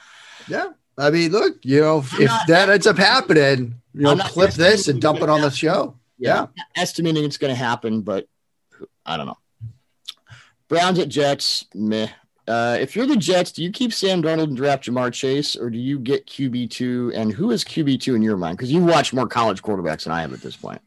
Yeah. 0.46 0.68
I 0.96 1.10
mean, 1.10 1.32
look, 1.32 1.58
you 1.64 1.80
know, 1.80 1.98
if, 1.98 2.20
if 2.20 2.30
that 2.46 2.68
ends 2.68 2.86
up 2.86 2.98
happening, 2.98 3.80
you 3.94 4.02
know, 4.02 4.16
clip 4.16 4.52
this 4.52 4.88
and 4.88 5.00
dump 5.00 5.20
it 5.22 5.28
on 5.28 5.40
the 5.40 5.50
show. 5.50 5.96
Yeah. 6.18 6.46
yeah. 6.56 6.64
Estimating 6.76 7.24
it's 7.24 7.38
going 7.38 7.52
to 7.52 7.58
happen, 7.58 8.02
but 8.02 8.28
I 9.04 9.16
don't 9.16 9.26
know. 9.26 9.38
Browns 10.68 10.98
at 10.98 11.08
Jets, 11.08 11.64
meh. 11.74 12.08
Uh, 12.46 12.78
if 12.80 12.96
you're 12.96 13.06
the 13.06 13.16
Jets, 13.16 13.52
do 13.52 13.62
you 13.62 13.70
keep 13.70 13.92
Sam 13.92 14.22
Darnold 14.22 14.44
and 14.44 14.56
draft 14.56 14.84
Ja'Marr 14.84 15.12
Chase, 15.12 15.54
or 15.54 15.68
do 15.68 15.78
you 15.78 15.98
get 15.98 16.26
QB 16.26 16.70
two? 16.70 17.12
And 17.14 17.32
who 17.32 17.50
is 17.50 17.62
QB 17.62 18.00
two 18.00 18.14
in 18.14 18.22
your 18.22 18.36
mind? 18.36 18.56
Because 18.56 18.72
you 18.72 18.82
watch 18.82 19.12
more 19.12 19.26
college 19.26 19.62
quarterbacks 19.62 20.04
than 20.04 20.12
I 20.12 20.22
have 20.22 20.32
at 20.32 20.40
this 20.40 20.56
point. 20.56 20.80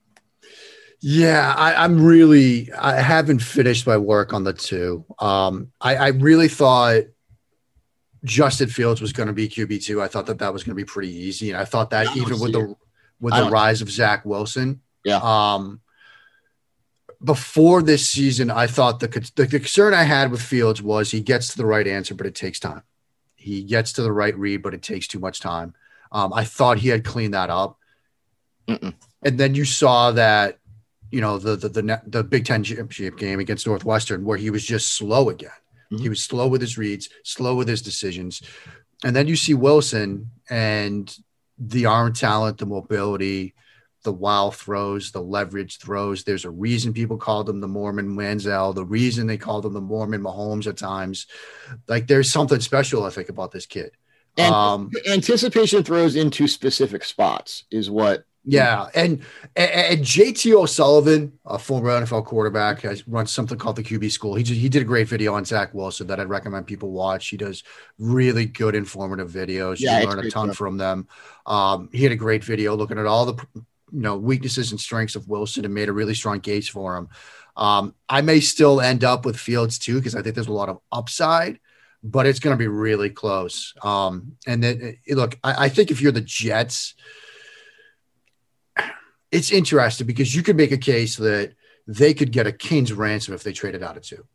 Yeah, 1.01 1.53
I, 1.57 1.83
am 1.83 2.03
really. 2.03 2.71
I 2.73 3.01
haven't 3.01 3.39
finished 3.39 3.87
my 3.87 3.97
work 3.97 4.33
on 4.33 4.43
the 4.43 4.53
two. 4.53 5.03
Um, 5.17 5.71
I, 5.81 5.95
I 5.95 6.07
really 6.09 6.47
thought 6.47 7.03
Justin 8.23 8.69
Fields 8.69 9.01
was 9.01 9.11
going 9.11 9.27
to 9.27 9.33
be 9.33 9.49
QB 9.49 9.83
two. 9.83 10.01
I 10.01 10.07
thought 10.07 10.27
that 10.27 10.39
that 10.39 10.53
was 10.53 10.63
going 10.63 10.75
to 10.77 10.81
be 10.81 10.85
pretty 10.85 11.13
easy, 11.13 11.49
and 11.49 11.59
I 11.59 11.65
thought 11.65 11.89
that 11.89 12.15
even 12.15 12.39
with 12.39 12.51
the 12.53 12.75
with 13.19 13.33
the 13.33 13.49
rise 13.49 13.81
of 13.81 13.89
Zach 13.89 14.25
Wilson, 14.25 14.81
yeah. 15.03 15.19
Um, 15.23 15.81
before 17.23 17.81
this 17.81 18.07
season, 18.07 18.49
I 18.49 18.67
thought 18.67 18.99
the, 18.99 19.07
the, 19.07 19.45
the 19.45 19.59
concern 19.59 19.93
I 19.93 20.03
had 20.03 20.31
with 20.31 20.41
Fields 20.41 20.81
was 20.81 21.11
he 21.11 21.21
gets 21.21 21.49
to 21.49 21.57
the 21.57 21.65
right 21.65 21.87
answer, 21.87 22.15
but 22.15 22.25
it 22.25 22.35
takes 22.35 22.59
time. 22.59 22.81
He 23.35 23.63
gets 23.63 23.93
to 23.93 24.01
the 24.01 24.11
right 24.11 24.35
read, 24.35 24.63
but 24.63 24.73
it 24.73 24.81
takes 24.81 25.07
too 25.07 25.19
much 25.19 25.39
time. 25.39 25.73
Um, 26.11 26.33
I 26.33 26.43
thought 26.43 26.79
he 26.79 26.89
had 26.89 27.05
cleaned 27.05 27.33
that 27.33 27.49
up, 27.49 27.77
Mm-mm. 28.67 28.93
and 29.21 29.39
then 29.39 29.55
you 29.55 29.65
saw 29.65 30.11
that, 30.11 30.59
you 31.11 31.21
know, 31.21 31.37
the 31.37 31.55
the 31.55 31.69
the, 31.69 32.01
the 32.07 32.23
Big 32.23 32.45
Ten 32.45 32.63
championship 32.63 33.17
game 33.17 33.39
against 33.39 33.67
Northwestern, 33.67 34.25
where 34.25 34.37
he 34.37 34.49
was 34.49 34.65
just 34.65 34.95
slow 34.95 35.29
again. 35.29 35.51
Mm-hmm. 35.91 36.03
He 36.03 36.09
was 36.09 36.23
slow 36.23 36.47
with 36.47 36.61
his 36.61 36.77
reads, 36.77 37.09
slow 37.23 37.55
with 37.55 37.67
his 37.67 37.81
decisions, 37.81 38.41
and 39.03 39.15
then 39.15 39.27
you 39.27 39.35
see 39.35 39.53
Wilson 39.53 40.31
and 40.49 41.15
the 41.57 41.85
arm 41.85 42.13
talent, 42.13 42.57
the 42.57 42.65
mobility, 42.65 43.53
the 44.03 44.11
wow 44.11 44.49
throws, 44.49 45.11
the 45.11 45.21
leverage 45.21 45.77
throws. 45.77 46.23
There's 46.23 46.45
a 46.45 46.49
reason 46.49 46.93
people 46.93 47.17
call 47.17 47.43
them 47.43 47.61
the 47.61 47.67
Mormon 47.67 48.15
Manziel, 48.15 48.73
the 48.73 48.85
reason 48.85 49.27
they 49.27 49.37
call 49.37 49.61
them 49.61 49.73
the 49.73 49.81
Mormon 49.81 50.21
Mahomes 50.21 50.67
at 50.67 50.77
times. 50.77 51.27
Like 51.87 52.07
there's 52.07 52.31
something 52.31 52.59
special, 52.59 53.05
I 53.05 53.09
think, 53.09 53.29
about 53.29 53.51
this 53.51 53.65
kid. 53.65 53.91
And 54.37 54.53
um, 54.53 54.91
anticipation 55.09 55.83
throws 55.83 56.15
into 56.15 56.47
specific 56.47 57.03
spots 57.03 57.65
is 57.69 57.89
what. 57.89 58.25
Yeah, 58.43 58.87
and, 58.95 59.21
and, 59.55 60.01
JT 60.01 60.51
O'Sullivan, 60.53 61.31
a 61.45 61.59
former 61.59 61.89
NFL 61.89 62.25
quarterback, 62.25 62.81
has 62.81 63.07
run 63.07 63.27
something 63.27 63.55
called 63.55 63.75
the 63.75 63.83
QB 63.83 64.11
School. 64.11 64.33
He 64.33 64.41
just, 64.41 64.59
he 64.59 64.67
did 64.67 64.81
a 64.81 64.85
great 64.85 65.07
video 65.07 65.35
on 65.35 65.45
Zach 65.45 65.75
Wilson 65.75 66.07
that 66.07 66.19
I'd 66.19 66.27
recommend 66.27 66.65
people 66.65 66.89
watch. 66.89 67.27
He 67.27 67.37
does 67.37 67.63
really 67.99 68.45
good, 68.45 68.73
informative 68.73 69.29
videos. 69.29 69.79
Yeah, 69.79 69.99
You 69.99 70.07
learn 70.07 70.25
a 70.25 70.31
ton 70.31 70.53
from 70.53 70.77
them. 70.77 71.07
Um, 71.45 71.89
he 71.93 72.01
had 72.01 72.11
a 72.11 72.15
great 72.15 72.43
video 72.43 72.75
looking 72.75 72.97
at 72.97 73.05
all 73.05 73.27
the 73.27 73.45
you 73.91 73.99
know 73.99 74.17
weaknesses 74.17 74.71
and 74.71 74.79
strengths 74.79 75.15
of 75.15 75.27
Wilson 75.27 75.65
and 75.65 75.73
made 75.73 75.89
a 75.89 75.93
really 75.93 76.15
strong 76.15 76.39
case 76.39 76.67
for 76.67 76.97
him. 76.97 77.09
Um, 77.55 77.93
I 78.09 78.21
may 78.21 78.39
still 78.39 78.81
end 78.81 79.03
up 79.03 79.25
with 79.25 79.37
Fields 79.37 79.77
too 79.77 79.97
because 79.97 80.15
I 80.15 80.21
think 80.21 80.35
there's 80.35 80.47
a 80.47 80.53
lot 80.53 80.69
of 80.69 80.79
upside, 80.91 81.59
but 82.03 82.25
it's 82.25 82.39
going 82.39 82.55
to 82.55 82.59
be 82.59 82.67
really 82.67 83.09
close. 83.09 83.73
Um, 83.83 84.37
and 84.47 84.63
then 84.63 84.97
eh, 85.07 85.13
look, 85.13 85.37
I, 85.43 85.65
I 85.65 85.69
think 85.69 85.91
if 85.91 86.01
you're 86.01 86.11
the 86.11 86.21
Jets, 86.21 86.95
it's 89.31 89.51
interesting 89.51 90.07
because 90.07 90.35
you 90.35 90.43
could 90.43 90.57
make 90.57 90.71
a 90.71 90.77
case 90.77 91.15
that 91.17 91.53
they 91.87 92.13
could 92.13 92.31
get 92.31 92.47
a 92.47 92.51
king's 92.51 92.93
ransom 92.93 93.33
if 93.33 93.43
they 93.43 93.53
traded 93.53 93.83
out 93.83 93.97
of 93.97 94.03
2 94.03 94.25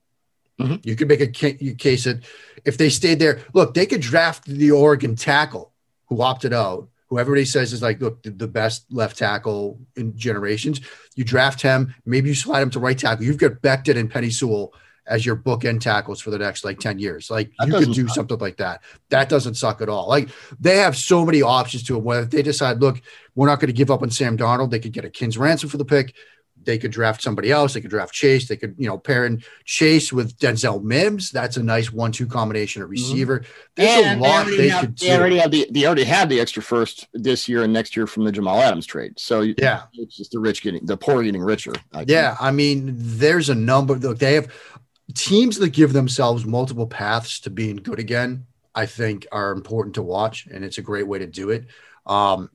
mm-hmm. 0.61 0.77
You 0.83 0.97
could 0.97 1.09
make 1.09 1.21
a 1.21 1.29
case 1.29 2.05
that 2.05 2.25
if 2.65 2.79
they 2.79 2.89
stayed 2.89 3.19
there, 3.19 3.41
look, 3.53 3.75
they 3.75 3.87
could 3.87 4.01
draft 4.01 4.47
the 4.47 4.71
Oregon 4.71 5.17
tackle 5.17 5.73
who 6.07 6.23
opted 6.23 6.53
out 6.53 6.89
who 7.09 7.19
everybody 7.19 7.45
says 7.45 7.73
is 7.73 7.83
like 7.83 8.01
look, 8.01 8.23
the 8.23 8.49
best 8.49 8.85
left 8.91 9.19
tackle 9.19 9.79
in 9.97 10.17
generations. 10.17 10.81
You 11.15 11.25
draft 11.25 11.63
him, 11.63 11.95
maybe 12.05 12.29
you 12.29 12.35
slide 12.35 12.63
him 12.63 12.71
to 12.71 12.81
right 12.81 12.99
tackle. 12.99 13.25
You've 13.25 13.39
got 13.39 13.63
Becton 13.63 13.97
and 13.97 14.11
Penei 14.11 14.33
Sewell 14.33 14.75
as 15.07 15.25
your 15.25 15.37
bookend 15.37 15.81
tackles 15.81 16.21
for 16.21 16.31
the 16.31 16.39
next 16.39 16.65
like 16.65 16.79
10 16.79 16.99
years. 16.99 17.31
Like 17.31 17.53
that 17.59 17.69
you 17.69 17.75
could 17.75 17.93
do 17.95 18.07
suck. 18.07 18.17
something 18.17 18.39
like 18.39 18.57
that. 18.59 18.83
That 19.11 19.29
doesn't 19.29 19.55
suck 19.55 19.81
at 19.81 19.89
all. 19.89 20.09
Like 20.09 20.29
they 20.59 20.77
have 20.79 20.97
so 20.97 21.25
many 21.25 21.43
options 21.43 21.83
to 21.85 21.95
them. 21.95 22.05
Whether 22.05 22.27
they 22.27 22.43
decide, 22.43 22.81
look, 22.81 23.01
we're 23.35 23.47
not 23.47 23.61
going 23.61 23.69
to 23.69 23.73
give 23.73 23.91
up 23.91 24.03
on 24.03 24.11
Sam 24.11 24.37
Darnold, 24.37 24.71
they 24.71 24.81
could 24.81 24.93
get 24.93 25.05
a 25.05 25.11
King's 25.11 25.39
ransom 25.39 25.69
for 25.69 25.77
the 25.77 25.85
pick 25.85 26.15
they 26.67 26.77
could 26.77 26.91
draft 26.91 27.23
somebody 27.23 27.51
else. 27.51 27.73
They 27.73 27.81
could 27.81 27.91
draft 27.91 28.13
Chase. 28.13 28.49
They 28.49 28.57
could, 28.57 28.75
you 28.77 28.89
know, 28.89 28.99
pair 28.99 29.25
in 29.25 29.43
Chase 29.65 30.13
with 30.13 30.37
Denzel 30.39 30.83
Mims. 30.83 31.31
That's 31.31 31.57
a 31.57 31.63
nice 31.63 31.93
one-two 31.93 32.27
combination 32.27 32.83
at 32.83 32.87
mm-hmm. 32.87 32.91
receiver. 32.91 33.45
There's 33.77 34.05
and 34.05 34.21
a 34.21 34.23
lot 34.23 34.47
they, 34.47 34.57
they 34.57 34.69
have, 34.69 34.81
could 34.83 34.99
they 34.99 35.07
do. 35.07 35.13
already 35.15 35.39
have 35.39 35.51
the 35.51 35.67
they 35.71 35.87
already 35.87 36.05
had 36.05 36.29
the 36.29 36.41
extra 36.41 36.63
first 36.63 37.07
this 37.15 37.49
year 37.49 37.63
and 37.63 37.73
next 37.73 37.97
year 37.97 38.07
from 38.07 38.25
the 38.25 38.33
Jamal 38.33 38.61
Adams 38.61 38.87
trade. 38.87 39.19
So 39.19 39.41
yeah, 39.41 39.85
it's 39.95 40.17
just 40.17 40.33
the 40.33 40.41
rich 40.41 40.63
getting 40.63 40.85
the 40.85 40.97
poor 40.97 41.23
getting 41.23 41.43
richer. 41.43 41.73
I 41.95 42.05
yeah, 42.07 42.37
I 42.39 42.51
mean, 42.51 42.93
there's 42.97 43.49
a 43.49 43.55
number. 43.55 43.95
Look, 43.95 44.19
they 44.19 44.35
have 44.35 44.53
teams 45.15 45.59
that 45.59 45.71
give 45.71 45.93
themselves 45.93 46.45
multiple 46.45 46.87
paths 46.87 47.41
to 47.41 47.51
being 47.51 47.77
good 47.77 47.99
again. 47.99 48.47
I 48.75 48.85
think 48.85 49.27
are 49.33 49.53
important 49.53 49.95
to 49.95 50.03
watch, 50.03 50.47
and 50.47 50.63
it's 50.63 50.77
a 50.77 50.83
great 50.83 51.07
way 51.07 51.19
to 51.19 51.27
do 51.27 51.49
it. 51.49 51.67
Um, 52.05 52.51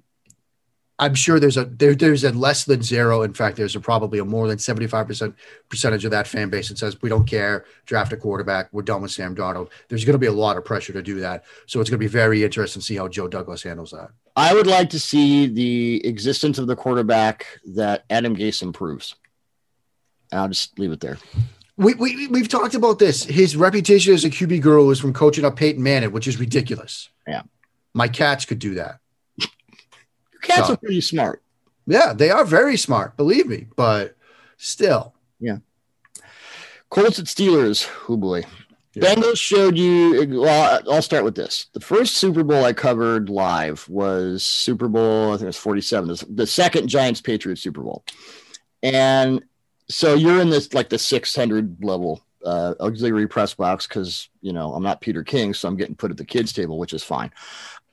I'm 0.99 1.15
sure 1.15 1.39
there's 1.39 1.57
a 1.57 1.65
there, 1.65 1.95
there's 1.95 2.23
a 2.23 2.31
less 2.31 2.63
than 2.65 2.83
zero. 2.83 3.23
In 3.23 3.33
fact, 3.33 3.57
there's 3.57 3.75
a 3.75 3.79
probably 3.79 4.19
a 4.19 4.25
more 4.25 4.47
than 4.47 4.59
75 4.59 5.07
percent 5.07 5.35
percentage 5.67 6.05
of 6.05 6.11
that 6.11 6.27
fan 6.27 6.51
base 6.51 6.69
that 6.69 6.77
says 6.77 7.01
we 7.01 7.09
don't 7.09 7.25
care, 7.25 7.65
draft 7.87 8.13
a 8.13 8.17
quarterback, 8.17 8.69
we're 8.71 8.83
done 8.83 9.01
with 9.01 9.09
Sam 9.09 9.35
Darnold. 9.35 9.69
There's 9.89 10.05
going 10.05 10.13
to 10.13 10.19
be 10.19 10.27
a 10.27 10.31
lot 10.31 10.57
of 10.57 10.63
pressure 10.63 10.93
to 10.93 11.01
do 11.01 11.19
that, 11.21 11.43
so 11.65 11.81
it's 11.81 11.89
going 11.89 11.99
to 11.99 12.05
be 12.05 12.07
very 12.07 12.43
interesting 12.43 12.81
to 12.81 12.85
see 12.85 12.95
how 12.95 13.07
Joe 13.07 13.27
Douglas 13.27 13.63
handles 13.63 13.89
that. 13.89 14.11
I 14.35 14.53
would 14.53 14.67
like 14.67 14.91
to 14.91 14.99
see 14.99 15.47
the 15.47 16.05
existence 16.05 16.59
of 16.59 16.67
the 16.67 16.75
quarterback 16.75 17.47
that 17.73 18.05
Adam 18.11 18.35
Gase 18.35 18.61
improves. 18.61 19.15
I'll 20.31 20.49
just 20.49 20.77
leave 20.77 20.91
it 20.91 20.99
there. 20.99 21.17
We, 21.81 21.95
we, 21.95 22.27
we've 22.27 22.47
talked 22.47 22.75
about 22.75 22.99
this. 22.99 23.23
His 23.23 23.57
reputation 23.57 24.13
as 24.13 24.23
a 24.23 24.29
QB 24.29 24.61
guru 24.61 24.91
is 24.91 24.99
from 24.99 25.13
coaching 25.13 25.45
up 25.45 25.55
Peyton 25.55 25.81
Manning, 25.81 26.11
which 26.11 26.27
is 26.27 26.39
ridiculous. 26.39 27.09
Yeah. 27.27 27.41
My 27.95 28.07
cats 28.07 28.45
could 28.45 28.59
do 28.59 28.75
that. 28.75 28.99
Cats 30.43 30.67
so, 30.67 30.73
are 30.73 30.77
pretty 30.77 31.01
smart. 31.01 31.41
Yeah, 31.87 32.13
they 32.13 32.29
are 32.29 32.45
very 32.45 32.77
smart, 32.77 33.17
believe 33.17 33.47
me, 33.47 33.65
but 33.75 34.15
still. 34.57 35.15
Yeah. 35.39 35.57
Colts 36.91 37.17
at 37.17 37.25
Steelers. 37.25 37.89
Oh 38.07 38.17
boy. 38.17 38.43
Yeah. 38.93 39.15
Bengals 39.15 39.37
showed 39.37 39.75
you. 39.75 40.41
Well, 40.41 40.81
I'll 40.91 41.01
start 41.01 41.23
with 41.23 41.35
this. 41.35 41.67
The 41.73 41.79
first 41.79 42.17
Super 42.17 42.43
Bowl 42.43 42.63
I 42.63 42.73
covered 42.73 43.29
live 43.29 43.87
was 43.89 44.43
Super 44.43 44.87
Bowl, 44.87 45.29
I 45.29 45.37
think 45.37 45.43
it 45.43 45.47
was 45.47 45.57
47, 45.57 46.17
the 46.29 46.45
second 46.45 46.89
Giants 46.89 47.21
Patriots 47.21 47.61
Super 47.61 47.81
Bowl. 47.81 48.03
And 48.83 49.43
so 49.91 50.13
you're 50.13 50.41
in 50.41 50.49
this 50.49 50.73
like 50.73 50.89
the 50.89 50.97
600 50.97 51.83
level 51.83 52.21
uh, 52.45 52.73
auxiliary 52.79 53.27
press 53.27 53.53
box 53.53 53.87
because, 53.87 54.29
you 54.41 54.53
know, 54.53 54.73
I'm 54.73 54.83
not 54.83 55.01
Peter 55.01 55.23
King, 55.23 55.53
so 55.53 55.67
I'm 55.67 55.77
getting 55.77 55.95
put 55.95 56.11
at 56.11 56.17
the 56.17 56.25
kids' 56.25 56.53
table, 56.53 56.77
which 56.79 56.93
is 56.93 57.03
fine 57.03 57.31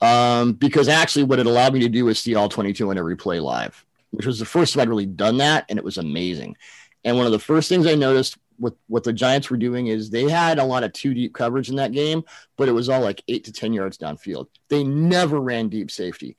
um, 0.01 0.53
because 0.53 0.89
actually 0.89 1.25
what 1.25 1.39
it 1.39 1.47
allowed 1.47 1.75
me 1.75 1.81
to 1.81 1.89
do 1.89 2.05
was 2.05 2.19
see 2.19 2.35
all 2.35 2.49
22 2.49 2.91
on 2.91 2.99
every 2.99 3.17
play 3.17 3.41
live, 3.41 3.85
which 4.11 4.27
was 4.27 4.39
the 4.39 4.45
first 4.45 4.75
time 4.75 4.83
I'd 4.83 4.89
really 4.89 5.07
done 5.07 5.39
that, 5.39 5.65
and 5.69 5.79
it 5.79 5.85
was 5.85 5.99
amazing. 5.99 6.57
And 7.05 7.17
one 7.17 7.27
of 7.27 7.33
the 7.33 7.39
first 7.39 7.69
things 7.69 7.87
I 7.87 7.95
noticed 7.95 8.39
with 8.59 8.75
what 8.89 9.05
the 9.05 9.13
Giants 9.13 9.51
were 9.51 9.57
doing 9.57 9.87
is 9.87 10.11
they 10.11 10.29
had 10.29 10.59
a 10.59 10.65
lot 10.65 10.83
of 10.83 10.93
two 10.93 11.15
deep 11.15 11.35
coverage 11.35 11.69
in 11.69 11.77
that 11.77 11.93
game, 11.93 12.25
but 12.57 12.69
it 12.69 12.73
was 12.73 12.89
all 12.89 13.01
like 13.01 13.23
eight 13.29 13.45
to 13.45 13.53
10 13.53 13.73
yards 13.73 13.99
downfield. 13.99 14.49
They 14.69 14.83
never 14.83 15.41
ran 15.41 15.69
deep 15.69 15.91
safety. 15.91 16.37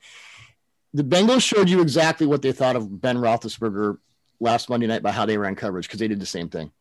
The 0.92 1.04
Bengals 1.04 1.42
showed 1.42 1.68
you 1.68 1.80
exactly 1.80 2.26
what 2.26 2.42
they 2.42 2.52
thought 2.52 2.76
of 2.76 3.00
Ben 3.00 3.16
Roethlisberger 3.16 3.98
last 4.40 4.70
Monday 4.70 4.86
night 4.86 5.02
by 5.02 5.12
how 5.12 5.26
they 5.26 5.38
ran 5.38 5.54
coverage 5.54 5.86
because 5.86 6.00
they 6.00 6.08
did 6.08 6.20
the 6.20 6.26
same 6.26 6.48
thing. 6.48 6.72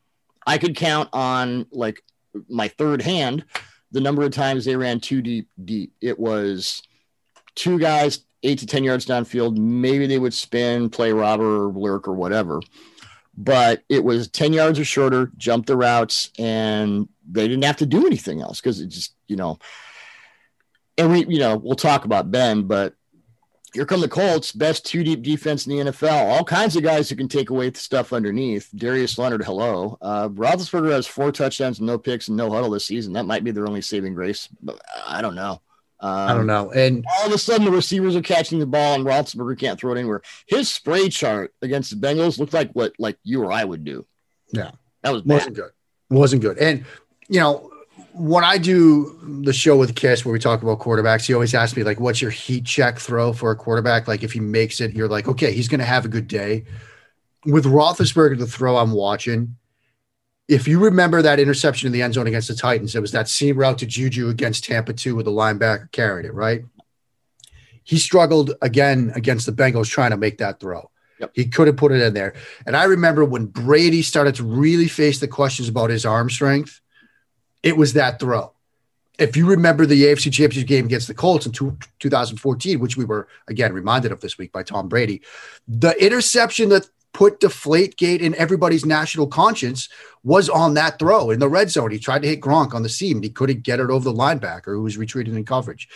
I 0.47 0.57
could 0.57 0.75
count 0.75 1.09
on 1.13 1.67
like 1.71 2.03
my 2.47 2.67
third 2.67 3.01
hand 3.01 3.45
the 3.91 4.01
number 4.01 4.23
of 4.23 4.31
times 4.31 4.65
they 4.65 4.75
ran 4.75 4.99
too 4.99 5.21
deep, 5.21 5.49
deep. 5.63 5.93
It 6.01 6.19
was 6.19 6.83
two 7.55 7.79
guys, 7.79 8.25
eight 8.43 8.59
to 8.59 8.67
10 8.67 8.83
yards 8.83 9.05
downfield. 9.05 9.57
Maybe 9.57 10.07
they 10.07 10.19
would 10.19 10.33
spin, 10.33 10.89
play 10.89 11.11
robber 11.11 11.65
or 11.65 11.73
lurk 11.73 12.07
or 12.07 12.13
whatever. 12.13 12.61
But 13.35 13.83
it 13.89 14.03
was 14.03 14.27
10 14.27 14.53
yards 14.53 14.79
or 14.79 14.85
shorter, 14.85 15.31
jump 15.37 15.65
the 15.65 15.77
routes, 15.77 16.29
and 16.37 17.07
they 17.29 17.47
didn't 17.47 17.63
have 17.63 17.77
to 17.77 17.85
do 17.85 18.05
anything 18.05 18.41
else 18.41 18.59
because 18.59 18.81
it 18.81 18.87
just, 18.87 19.15
you 19.27 19.37
know, 19.37 19.59
and 20.97 21.11
we, 21.11 21.25
you 21.25 21.39
know, 21.39 21.55
we'll 21.55 21.75
talk 21.75 22.03
about 22.03 22.31
Ben, 22.31 22.63
but 22.63 22.95
here 23.73 23.85
come 23.85 24.01
the 24.01 24.07
Colts, 24.07 24.51
best 24.51 24.85
two 24.85 25.03
deep 25.03 25.21
defense 25.21 25.67
in 25.67 25.77
the 25.77 25.91
NFL. 25.91 26.29
All 26.31 26.43
kinds 26.43 26.75
of 26.75 26.83
guys 26.83 27.09
who 27.09 27.15
can 27.15 27.27
take 27.27 27.49
away 27.49 27.69
the 27.69 27.79
stuff 27.79 28.13
underneath. 28.13 28.69
Darius 28.75 29.17
Leonard, 29.17 29.43
hello. 29.43 29.97
Uh, 30.01 30.29
Roethlisberger 30.29 30.91
has 30.91 31.07
four 31.07 31.31
touchdowns, 31.31 31.79
and 31.79 31.87
no 31.87 31.97
picks, 31.97 32.27
and 32.27 32.37
no 32.37 32.49
huddle 32.51 32.71
this 32.71 32.85
season. 32.85 33.13
That 33.13 33.25
might 33.25 33.43
be 33.43 33.51
their 33.51 33.67
only 33.67 33.81
saving 33.81 34.13
grace, 34.15 34.49
but 34.61 34.81
I 35.05 35.21
don't 35.21 35.35
know. 35.35 35.61
Um, 36.01 36.29
I 36.29 36.33
don't 36.33 36.47
know. 36.47 36.71
And 36.71 37.05
all 37.19 37.27
of 37.27 37.33
a 37.33 37.37
sudden, 37.37 37.65
the 37.65 37.71
receivers 37.71 38.15
are 38.15 38.21
catching 38.21 38.59
the 38.59 38.65
ball, 38.65 38.95
and 38.95 39.05
Roethlisberger 39.05 39.59
can't 39.59 39.79
throw 39.79 39.93
it 39.93 39.99
anywhere. 39.99 40.21
His 40.47 40.69
spray 40.69 41.09
chart 41.09 41.53
against 41.61 41.89
the 41.89 42.07
Bengals 42.07 42.39
looked 42.39 42.53
like 42.53 42.71
what 42.71 42.93
like 42.99 43.17
you 43.23 43.43
or 43.43 43.51
I 43.51 43.63
would 43.63 43.83
do. 43.83 44.05
Yeah, 44.51 44.71
that 45.03 45.11
was 45.11 45.21
bad. 45.23 45.35
wasn't 45.35 45.55
good. 45.55 45.71
Wasn't 46.09 46.41
good. 46.41 46.57
And 46.57 46.85
you 47.27 47.39
know, 47.39 47.69
when 48.13 48.43
I 48.43 48.57
do 48.57 49.17
the 49.43 49.53
show 49.53 49.77
with 49.77 49.95
Kiss 49.95 50.25
where 50.25 50.33
we 50.33 50.39
talk 50.39 50.61
about 50.61 50.79
quarterbacks, 50.79 51.25
he 51.25 51.33
always 51.33 51.53
asks 51.53 51.75
me 51.77 51.83
like, 51.83 51.99
"What's 51.99 52.21
your 52.21 52.31
heat 52.31 52.65
check 52.65 52.99
throw 52.99 53.33
for 53.33 53.51
a 53.51 53.55
quarterback?" 53.55 54.07
Like, 54.07 54.23
if 54.23 54.33
he 54.33 54.39
makes 54.39 54.81
it, 54.81 54.93
you're 54.93 55.07
like, 55.07 55.27
"Okay, 55.27 55.51
he's 55.51 55.67
going 55.67 55.79
to 55.79 55.85
have 55.85 56.05
a 56.05 56.09
good 56.09 56.27
day." 56.27 56.65
With 57.45 57.65
Roethlisberger, 57.65 58.37
the 58.37 58.47
throw 58.47 58.77
I'm 58.77 58.91
watching, 58.91 59.55
if 60.47 60.67
you 60.67 60.79
remember 60.79 61.21
that 61.21 61.39
interception 61.39 61.87
in 61.87 61.93
the 61.93 62.01
end 62.01 62.15
zone 62.15 62.27
against 62.27 62.47
the 62.47 62.55
Titans, 62.55 62.95
it 62.95 63.01
was 63.01 63.11
that 63.11 63.29
seam 63.29 63.57
route 63.57 63.77
to 63.77 63.85
Juju 63.85 64.29
against 64.29 64.65
Tampa 64.65 64.93
two 64.93 65.15
with 65.15 65.25
the 65.25 65.31
linebacker 65.31 65.91
carrying 65.91 66.25
it, 66.25 66.33
right? 66.33 66.65
He 67.83 67.97
struggled 67.97 68.53
again 68.61 69.11
against 69.15 69.45
the 69.45 69.51
Bengals 69.51 69.89
trying 69.89 70.11
to 70.11 70.17
make 70.17 70.39
that 70.39 70.59
throw. 70.59 70.89
Yep. 71.19 71.31
He 71.33 71.45
could 71.45 71.67
have 71.67 71.77
put 71.77 71.91
it 71.91 72.01
in 72.01 72.13
there. 72.13 72.33
And 72.65 72.75
I 72.75 72.85
remember 72.85 73.25
when 73.25 73.45
Brady 73.45 74.01
started 74.01 74.35
to 74.35 74.43
really 74.43 74.87
face 74.87 75.19
the 75.19 75.27
questions 75.27 75.67
about 75.67 75.89
his 75.89 76.05
arm 76.05 76.29
strength 76.29 76.81
it 77.63 77.77
was 77.77 77.93
that 77.93 78.19
throw. 78.19 78.53
If 79.17 79.35
you 79.35 79.45
remember 79.45 79.85
the 79.85 80.05
AFC 80.05 80.31
Championship 80.31 80.67
game 80.67 80.85
against 80.85 81.07
the 81.07 81.13
Colts 81.13 81.45
in 81.45 81.51
two, 81.51 81.77
2014, 81.99 82.79
which 82.79 82.95
we 82.95 83.03
were 83.03 83.27
again 83.49 83.73
reminded 83.73 84.13
of 84.13 84.21
this 84.21 84.37
week 84.37 84.53
by 84.53 84.63
Tom 84.63 84.87
Brady, 84.87 85.21
the 85.67 85.91
interception 86.03 86.69
that 86.69 86.89
put 87.13 87.39
deflate 87.39 87.97
gate 87.97 88.21
in 88.21 88.35
everybody's 88.35 88.85
national 88.85 89.27
conscience 89.27 89.89
was 90.23 90.47
on 90.47 90.75
that 90.75 90.99
throw 90.99 91.31
in 91.31 91.39
the 91.39 91.49
red 91.49 91.69
zone. 91.69 91.91
He 91.91 91.99
tried 91.99 92.21
to 92.21 92.27
hit 92.27 92.39
Gronk 92.39 92.73
on 92.73 92.83
the 92.83 92.89
seam. 92.89 93.21
He 93.21 93.29
couldn't 93.29 93.63
get 93.63 93.79
it 93.79 93.89
over 93.89 94.05
the 94.05 94.13
linebacker 94.13 94.67
who 94.67 94.83
was 94.83 94.97
retreating 94.97 95.35
in 95.35 95.43
coverage. 95.43 95.89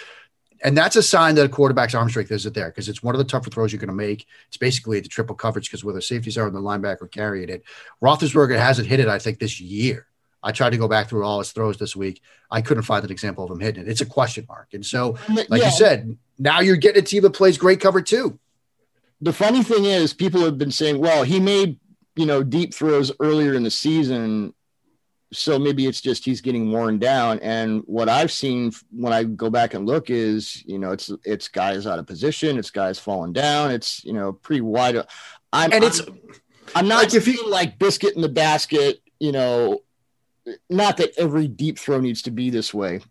And 0.63 0.78
that's 0.78 0.95
a 0.95 1.04
sign 1.04 1.36
that 1.36 1.45
a 1.45 1.49
quarterback's 1.49 1.93
arm 1.93 2.10
strength 2.10 2.32
isn't 2.32 2.56
there 2.56 2.69
because 2.69 2.88
it's 2.88 3.04
one 3.04 3.13
of 3.13 3.19
the 3.19 3.26
tougher 3.26 3.49
throws 3.49 3.71
you're 3.73 3.82
going 3.82 3.88
to 3.89 3.93
make. 3.93 4.26
It's 4.47 4.58
basically 4.58 5.02
the 5.02 5.10
triple 5.10 5.36
coverage 5.36 5.69
because 5.69 5.84
where 5.84 5.93
the 5.93 6.02
safeties 6.02 6.38
are 6.38 6.47
and 6.47 6.56
the 6.56 6.62
linebacker 6.62 7.12
carrying 7.12 7.49
it. 7.49 7.63
Roethlisberger 8.02 8.58
hasn't 8.58 8.88
hit 8.88 9.02
it, 9.02 9.10
I 9.10 9.19
think, 9.19 9.39
this 9.39 9.60
year. 9.60 10.08
I 10.43 10.51
tried 10.51 10.71
to 10.71 10.77
go 10.77 10.88
back 10.88 11.08
through 11.08 11.23
all 11.23 11.39
his 11.39 11.51
throws 11.51 11.77
this 11.77 11.95
week. 11.95 12.21
I 12.51 12.62
couldn't 12.62 12.84
find 12.84 13.03
an 13.03 13.12
example 13.12 13.45
of 13.45 13.51
him 13.51 13.60
hitting 13.60 13.84
it. 13.84 13.89
It's 13.89 14.01
a 14.01 14.06
question 14.06 14.45
mark. 14.47 14.73
And 14.73 14.86
so, 14.86 15.17
like 15.29 15.62
yeah. 15.62 15.65
you 15.65 15.71
said, 15.71 16.17
now 16.38 16.60
you're 16.60 16.75
getting 16.75 17.01
a 17.01 17.06
team 17.06 17.23
that 17.23 17.32
plays 17.32 17.58
great 17.58 17.79
cover 17.79 18.01
too. 18.01 18.39
The 19.21 19.34
funny 19.34 19.63
thing 19.63 19.86
is, 19.86 20.13
people 20.13 20.41
have 20.41 20.58
been 20.58 20.71
saying, 20.71 20.99
well, 20.99 21.23
he 21.23 21.39
made, 21.39 21.79
you 22.17 22.25
know, 22.25 22.43
deep 22.43 22.73
throws 22.73 23.12
earlier 23.21 23.53
in 23.53 23.63
the 23.63 23.71
season. 23.71 24.53
So 25.32 25.58
maybe 25.58 25.88
it's 25.88 26.01
just 26.01 26.25
he's 26.25 26.41
getting 26.41 26.71
worn 26.71 26.99
down. 26.99 27.39
And 27.39 27.82
what 27.86 28.10
I've 28.10 28.32
seen 28.32 28.71
when 28.91 29.13
I 29.13 29.23
go 29.23 29.49
back 29.49 29.73
and 29.73 29.88
look 29.88 30.10
is, 30.10 30.63
you 30.65 30.77
know, 30.77 30.91
it's 30.91 31.10
it's 31.23 31.47
guys 31.47 31.88
out 31.88 31.99
of 31.99 32.06
position, 32.06 32.60
it's 32.60 32.69
guys 32.69 32.99
falling 32.99 33.34
down, 33.34 33.71
it's 33.71 34.03
you 34.03 34.13
know 34.13 34.34
pretty 34.34 34.62
wide. 34.62 34.97
I'm 35.51 35.71
and 35.71 35.84
it's 35.84 36.01
I'm, 36.01 36.19
I'm 36.75 36.88
not 36.88 37.03
like 37.03 37.13
if 37.15 37.27
you 37.27 37.49
like 37.49 37.79
biscuit 37.79 38.15
in 38.15 38.21
the 38.21 38.29
basket, 38.29 39.01
you 39.19 39.32
know, 39.32 39.79
not 40.69 40.97
that 40.97 41.17
every 41.17 41.47
deep 41.47 41.79
throw 41.79 41.99
needs 41.99 42.21
to 42.23 42.32
be 42.32 42.49
this 42.49 42.73
way, 42.73 43.01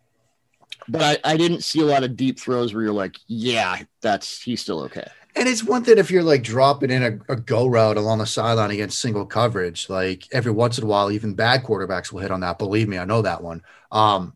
but 0.87 1.01
I, 1.01 1.33
I 1.33 1.37
didn't 1.37 1.63
see 1.63 1.81
a 1.81 1.85
lot 1.85 2.03
of 2.03 2.15
deep 2.15 2.39
throws 2.39 2.73
where 2.73 2.83
you're 2.83 2.93
like, 2.93 3.17
yeah, 3.27 3.83
that's 4.01 4.41
he's 4.41 4.61
still 4.61 4.81
okay. 4.83 5.07
And 5.35 5.47
it's 5.47 5.63
one 5.63 5.83
thing 5.83 5.97
if 5.97 6.11
you're 6.11 6.21
like 6.21 6.43
dropping 6.43 6.91
in 6.91 7.03
a, 7.03 7.33
a, 7.33 7.35
go 7.35 7.65
route 7.65 7.97
along 7.97 8.19
the 8.19 8.25
sideline 8.27 8.69
against 8.69 8.99
single 8.99 9.25
coverage, 9.25 9.89
like 9.89 10.27
every 10.31 10.51
once 10.51 10.77
in 10.77 10.83
a 10.83 10.87
while, 10.87 11.09
even 11.09 11.33
bad 11.33 11.63
quarterbacks 11.63 12.11
will 12.11 12.19
hit 12.19 12.29
on 12.29 12.41
that. 12.41 12.59
Believe 12.59 12.87
me, 12.87 12.99
I 12.99 13.05
know 13.05 13.23
that 13.23 13.41
one. 13.41 13.63
Um, 13.91 14.35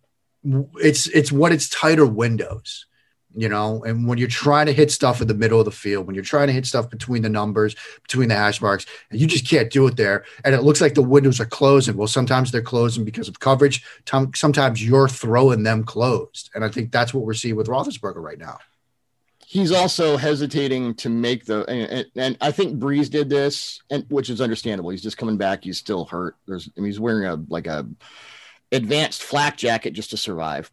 it's 0.76 1.08
it's 1.08 1.32
what 1.32 1.52
it's 1.52 1.70
tighter 1.70 2.06
windows 2.06 2.87
you 3.38 3.48
know, 3.48 3.84
and 3.84 4.08
when 4.08 4.18
you're 4.18 4.28
trying 4.28 4.66
to 4.66 4.74
hit 4.74 4.90
stuff 4.90 5.22
in 5.22 5.28
the 5.28 5.36
middle 5.36 5.60
of 5.60 5.66
the 5.66 5.72
field, 5.72 6.08
when 6.08 6.16
you're 6.16 6.24
trying 6.24 6.48
to 6.48 6.54
hit 6.54 6.66
stuff 6.66 6.90
between 6.90 7.22
the 7.22 7.30
numbers, 7.30 7.76
between 8.02 8.30
the 8.30 8.36
hash 8.36 8.60
marks, 8.64 8.88
and 9.12 9.22
you 9.22 9.28
just 9.28 9.48
can't 9.48 9.70
do 9.72 9.86
it 9.86 9.96
there. 9.96 10.26
And 10.44 10.56
it 10.56 10.64
looks 10.64 10.82
like 10.82 10.96
the 10.96 11.04
windows 11.04 11.40
are 11.40 11.46
closing. 11.46 11.96
Well, 11.96 12.08
sometimes 12.08 12.52
they're 12.52 12.64
closing 12.64 13.06
because 13.06 13.28
of 13.28 13.40
coverage. 13.40 13.86
Sometimes 14.34 14.84
you're 14.84 15.08
throwing 15.08 15.62
them 15.62 15.84
closed. 15.84 16.50
And 16.56 16.66
I 16.66 16.70
think 16.70 16.92
that's 16.92 17.14
what 17.14 17.26
we're 17.26 17.36
seeing 17.36 17.56
with 17.56 17.68
Roethlisberger 17.68 18.24
right 18.24 18.40
now. 18.40 18.58
He's 19.46 19.72
also 19.72 20.18
hesitating 20.18 20.96
to 20.96 21.10
make 21.10 21.46
the, 21.46 21.64
and, 21.70 22.08
and 22.16 22.38
I 22.42 22.52
think 22.52 22.80
Brees 22.80 23.08
did 23.08 23.30
this, 23.30 23.84
and 23.92 24.04
which 24.10 24.32
is 24.32 24.42
understandable. 24.42 24.90
He's 24.90 25.04
just 25.04 25.18
coming 25.18 25.38
back. 25.38 25.64
He's 25.64 25.78
still 25.78 26.06
hurt. 26.06 26.36
There's, 26.48 26.70
I 26.76 26.82
mean, 26.82 26.88
he's 26.88 27.00
wearing 27.00 27.28
a 27.28 27.36
like 27.50 27.68
a 27.68 27.88
advanced 28.72 29.22
flak 29.22 29.58
jacket 29.58 29.92
just 29.92 30.10
to 30.10 30.18
survive 30.18 30.72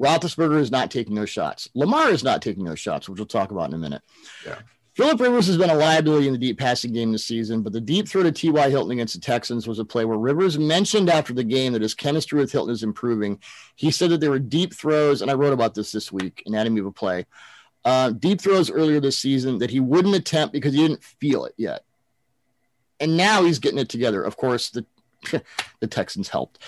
Roethlisberger 0.00 0.58
is 0.58 0.70
not 0.70 0.90
taking 0.90 1.14
those 1.14 1.30
shots. 1.30 1.68
Lamar 1.74 2.10
is 2.10 2.24
not 2.24 2.42
taking 2.42 2.64
those 2.64 2.80
shots, 2.80 3.08
which 3.08 3.18
we'll 3.18 3.26
talk 3.26 3.50
about 3.50 3.68
in 3.68 3.74
a 3.74 3.78
minute. 3.78 4.02
Yeah. 4.44 4.58
Philip 4.94 5.20
Rivers 5.20 5.48
has 5.48 5.56
been 5.56 5.70
a 5.70 5.74
liability 5.74 6.28
in 6.28 6.32
the 6.32 6.38
deep 6.38 6.56
passing 6.56 6.92
game 6.92 7.10
this 7.10 7.24
season, 7.24 7.62
but 7.62 7.72
the 7.72 7.80
deep 7.80 8.08
throw 8.08 8.22
to 8.22 8.30
T.Y. 8.30 8.70
Hilton 8.70 8.92
against 8.92 9.14
the 9.14 9.20
Texans 9.20 9.66
was 9.66 9.80
a 9.80 9.84
play 9.84 10.04
where 10.04 10.18
Rivers 10.18 10.56
mentioned 10.56 11.10
after 11.10 11.32
the 11.32 11.42
game 11.42 11.72
that 11.72 11.82
his 11.82 11.94
chemistry 11.94 12.38
with 12.38 12.52
Hilton 12.52 12.72
is 12.72 12.84
improving. 12.84 13.40
He 13.74 13.90
said 13.90 14.10
that 14.10 14.20
there 14.20 14.30
were 14.30 14.38
deep 14.38 14.72
throws, 14.72 15.20
and 15.20 15.32
I 15.32 15.34
wrote 15.34 15.52
about 15.52 15.74
this 15.74 15.90
this 15.90 16.12
week, 16.12 16.44
Anatomy 16.46 16.78
of 16.78 16.86
a 16.86 16.92
Play, 16.92 17.26
uh, 17.84 18.10
deep 18.10 18.40
throws 18.40 18.70
earlier 18.70 19.00
this 19.00 19.18
season 19.18 19.58
that 19.58 19.70
he 19.70 19.80
wouldn't 19.80 20.14
attempt 20.14 20.52
because 20.52 20.74
he 20.74 20.86
didn't 20.86 21.02
feel 21.02 21.44
it 21.44 21.54
yet. 21.56 21.84
And 23.00 23.16
now 23.16 23.42
he's 23.42 23.58
getting 23.58 23.80
it 23.80 23.88
together. 23.88 24.22
Of 24.22 24.36
course, 24.36 24.70
the, 24.70 24.86
the 25.80 25.88
Texans 25.88 26.28
helped. 26.28 26.60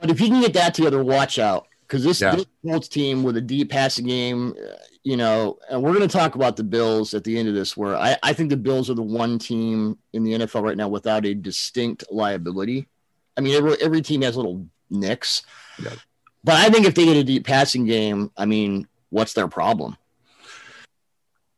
But 0.00 0.10
if 0.10 0.20
you 0.20 0.28
can 0.28 0.40
get 0.40 0.54
that 0.54 0.74
together, 0.74 1.02
watch 1.02 1.38
out 1.38 1.66
because 1.86 2.04
this, 2.04 2.20
yeah. 2.20 2.36
this 2.36 2.46
Colts 2.64 2.88
team 2.88 3.22
with 3.22 3.36
a 3.36 3.40
deep 3.40 3.70
passing 3.70 4.06
game, 4.06 4.54
uh, 4.58 4.76
you 5.04 5.16
know, 5.16 5.58
and 5.70 5.82
we're 5.82 5.94
going 5.94 6.08
to 6.08 6.16
talk 6.16 6.34
about 6.34 6.56
the 6.56 6.64
Bills 6.64 7.14
at 7.14 7.24
the 7.24 7.38
end 7.38 7.48
of 7.48 7.54
this, 7.54 7.76
where 7.76 7.96
I, 7.96 8.16
I 8.22 8.32
think 8.32 8.50
the 8.50 8.56
Bills 8.56 8.90
are 8.90 8.94
the 8.94 9.02
one 9.02 9.38
team 9.38 9.98
in 10.12 10.24
the 10.24 10.32
NFL 10.32 10.62
right 10.62 10.76
now 10.76 10.88
without 10.88 11.24
a 11.24 11.34
distinct 11.34 12.04
liability. 12.10 12.88
I 13.36 13.40
mean, 13.40 13.54
every, 13.54 13.76
every 13.80 14.02
team 14.02 14.22
has 14.22 14.36
little 14.36 14.66
nicks, 14.90 15.42
yeah. 15.82 15.92
but 16.42 16.56
I 16.56 16.70
think 16.70 16.86
if 16.86 16.94
they 16.94 17.04
get 17.04 17.16
a 17.16 17.24
deep 17.24 17.46
passing 17.46 17.84
game, 17.84 18.30
I 18.36 18.46
mean, 18.46 18.88
what's 19.10 19.34
their 19.34 19.48
problem? 19.48 19.96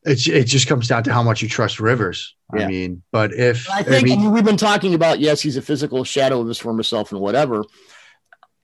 It's, 0.04 0.28
it 0.28 0.44
just 0.44 0.66
comes 0.66 0.88
down 0.88 1.02
to 1.04 1.12
how 1.12 1.22
much 1.22 1.42
you 1.42 1.48
trust 1.48 1.80
Rivers. 1.80 2.34
Yeah. 2.54 2.64
I 2.64 2.66
mean, 2.68 3.02
but 3.12 3.32
if 3.34 3.68
I 3.70 3.82
think 3.82 4.10
I 4.10 4.16
mean, 4.16 4.30
we've 4.30 4.44
been 4.44 4.56
talking 4.56 4.94
about, 4.94 5.20
yes, 5.20 5.40
he's 5.40 5.56
a 5.56 5.62
physical 5.62 6.04
shadow 6.04 6.40
of 6.40 6.48
his 6.48 6.58
former 6.58 6.82
self 6.82 7.12
and 7.12 7.20
whatever 7.20 7.64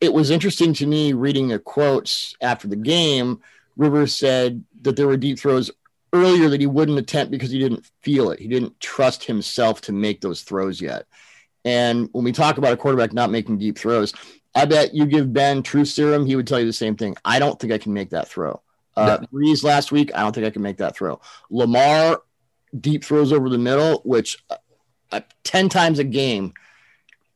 it 0.05 0.13
was 0.13 0.31
interesting 0.31 0.75
to 0.75 0.87
me 0.87 1.13
reading 1.13 1.49
the 1.49 1.59
quotes 1.59 2.37
after 2.41 2.69
the 2.69 2.77
game. 2.77 3.41
Rivers 3.77 4.15
said 4.15 4.63
that 4.83 4.97
there 4.97 5.07
were 5.07 5.17
deep 5.17 5.39
throws 5.39 5.71
earlier 6.13 6.49
that 6.49 6.61
he 6.61 6.67
wouldn't 6.67 6.99
attempt 6.99 7.33
because 7.33 7.51
he 7.51 7.59
didn't 7.59 7.91
feel 8.03 8.31
it. 8.31 8.39
He 8.39 8.47
didn't 8.47 8.79
trust 8.79 9.25
himself 9.25 9.81
to 9.83 9.93
make 9.93 10.21
those 10.21 10.43
throws 10.43 10.81
yet. 10.81 11.07
And 11.65 12.09
when 12.13 12.25
we 12.25 12.33
talk 12.33 12.59
about 12.59 12.73
a 12.73 12.77
quarterback 12.77 13.13
not 13.13 13.31
making 13.31 13.59
deep 13.59 13.79
throws, 13.79 14.13
I 14.55 14.67
bet 14.67 14.95
you 14.95 15.07
give 15.07 15.33
Ben 15.33 15.63
truth 15.63 15.89
serum, 15.89 16.27
he 16.27 16.37
would 16.37 16.47
tell 16.47 16.61
you 16.61 16.67
the 16.67 16.73
same 16.73 16.97
thing. 16.97 17.17
I 17.25 17.39
don't 17.39 17.59
think 17.59 17.73
I 17.73 17.79
can 17.79 17.93
make 17.93 18.11
that 18.11 18.29
throw. 18.29 18.61
Uh, 18.97 19.19
no. 19.21 19.27
Brees 19.33 19.65
last 19.65 19.91
week, 19.91 20.13
I 20.15 20.21
don't 20.21 20.33
think 20.33 20.47
I 20.47 20.51
can 20.51 20.63
make 20.63 20.77
that 20.77 20.95
throw. 20.95 21.21
Lamar 21.51 22.23
deep 22.79 23.05
throws 23.05 23.33
over 23.33 23.49
the 23.49 23.59
middle, 23.59 24.01
which 24.05 24.39
uh, 24.51 24.57
uh, 25.11 25.21
10 25.43 25.69
times 25.69 25.99
a 25.99 26.05
game, 26.05 26.53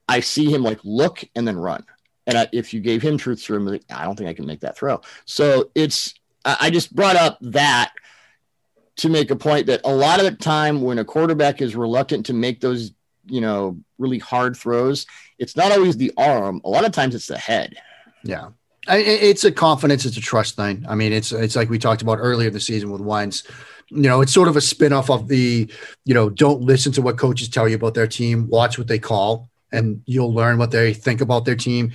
I 0.08 0.20
see 0.20 0.52
him 0.52 0.62
like 0.62 0.78
look 0.84 1.24
and 1.34 1.48
then 1.48 1.58
run. 1.58 1.84
And 2.28 2.38
I, 2.38 2.48
if 2.52 2.72
you 2.72 2.80
gave 2.80 3.02
him 3.02 3.18
truth 3.18 3.40
serum, 3.40 3.80
I 3.90 4.04
don't 4.04 4.14
think 4.14 4.28
I 4.28 4.34
can 4.34 4.46
make 4.46 4.60
that 4.60 4.76
throw. 4.76 5.00
So 5.24 5.70
it's, 5.74 6.14
I 6.44 6.70
just 6.70 6.94
brought 6.94 7.16
up 7.16 7.38
that 7.40 7.90
to 8.96 9.08
make 9.08 9.30
a 9.30 9.36
point 9.36 9.66
that 9.66 9.80
a 9.84 9.92
lot 9.92 10.20
of 10.20 10.26
the 10.26 10.32
time 10.32 10.82
when 10.82 10.98
a 10.98 11.04
quarterback 11.04 11.60
is 11.60 11.74
reluctant 11.74 12.26
to 12.26 12.32
make 12.34 12.60
those, 12.60 12.92
you 13.26 13.40
know, 13.40 13.78
really 13.98 14.18
hard 14.18 14.56
throws, 14.56 15.06
it's 15.38 15.56
not 15.56 15.72
always 15.72 15.96
the 15.96 16.12
arm. 16.16 16.60
A 16.64 16.68
lot 16.68 16.84
of 16.84 16.92
times 16.92 17.14
it's 17.14 17.26
the 17.26 17.38
head. 17.38 17.76
Yeah. 18.22 18.50
It's 18.88 19.44
a 19.44 19.52
confidence, 19.52 20.04
it's 20.04 20.16
a 20.16 20.20
trust 20.20 20.56
thing. 20.56 20.84
I 20.88 20.94
mean, 20.94 21.12
it's 21.12 21.32
it's 21.32 21.56
like 21.56 21.68
we 21.68 21.78
talked 21.78 22.00
about 22.00 22.18
earlier 22.20 22.48
in 22.48 22.54
the 22.54 22.60
season 22.60 22.90
with 22.90 23.02
Wines. 23.02 23.44
You 23.88 24.02
know, 24.02 24.20
it's 24.20 24.32
sort 24.32 24.48
of 24.48 24.56
a 24.56 24.60
spin-off 24.60 25.10
of 25.10 25.28
the, 25.28 25.70
you 26.04 26.14
know, 26.14 26.30
don't 26.30 26.62
listen 26.62 26.92
to 26.92 27.02
what 27.02 27.18
coaches 27.18 27.48
tell 27.48 27.68
you 27.68 27.76
about 27.76 27.94
their 27.94 28.06
team, 28.06 28.48
watch 28.48 28.78
what 28.78 28.86
they 28.86 28.98
call 28.98 29.48
and 29.72 30.02
you'll 30.06 30.32
learn 30.32 30.58
what 30.58 30.70
they 30.70 30.94
think 30.94 31.20
about 31.20 31.44
their 31.44 31.56
team. 31.56 31.92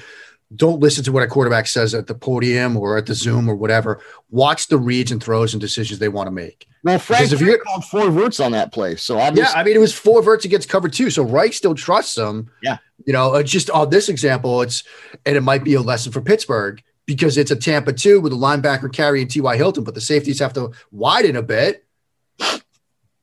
Don't 0.55 0.79
listen 0.79 1.03
to 1.05 1.11
what 1.11 1.23
a 1.23 1.27
quarterback 1.27 1.67
says 1.67 1.93
at 1.93 2.07
the 2.07 2.15
podium 2.15 2.77
or 2.77 2.97
at 2.97 3.05
the 3.05 3.15
Zoom 3.15 3.49
or 3.49 3.55
whatever. 3.55 4.01
Watch 4.29 4.67
the 4.67 4.77
reads 4.77 5.11
and 5.11 5.23
throws 5.23 5.53
and 5.53 5.61
decisions 5.61 5.99
they 5.99 6.09
want 6.09 6.27
to 6.27 6.31
make. 6.31 6.67
Well, 6.83 6.99
Frank 6.99 7.31
if 7.31 7.39
you 7.39 7.57
called 7.59 7.85
four 7.85 8.09
verts 8.09 8.39
on 8.39 8.51
that 8.51 8.73
play, 8.73 8.95
so 8.95 9.17
obviously, 9.17 9.51
yeah, 9.53 9.59
I 9.59 9.63
mean 9.63 9.75
it 9.75 9.79
was 9.79 9.93
four 9.93 10.21
verts 10.21 10.43
against 10.43 10.67
cover 10.67 10.89
two, 10.89 11.09
so 11.09 11.23
Reich 11.23 11.53
still 11.53 11.75
trusts 11.75 12.15
them. 12.15 12.51
Yeah, 12.61 12.77
you 13.05 13.13
know, 13.13 13.41
just 13.41 13.69
on 13.69 13.89
this 13.89 14.09
example, 14.09 14.61
it's 14.61 14.83
and 15.25 15.37
it 15.37 15.41
might 15.41 15.63
be 15.63 15.75
a 15.75 15.81
lesson 15.81 16.11
for 16.11 16.21
Pittsburgh 16.21 16.83
because 17.05 17.37
it's 17.37 17.51
a 17.51 17.55
Tampa 17.55 17.93
two 17.93 18.19
with 18.19 18.33
a 18.33 18.35
linebacker 18.35 18.91
carrying 18.91 19.27
T.Y. 19.27 19.55
Hilton, 19.55 19.83
but 19.83 19.95
the 19.95 20.01
safeties 20.01 20.39
have 20.39 20.53
to 20.53 20.71
widen 20.91 21.37
a 21.37 21.41
bit. 21.41 21.85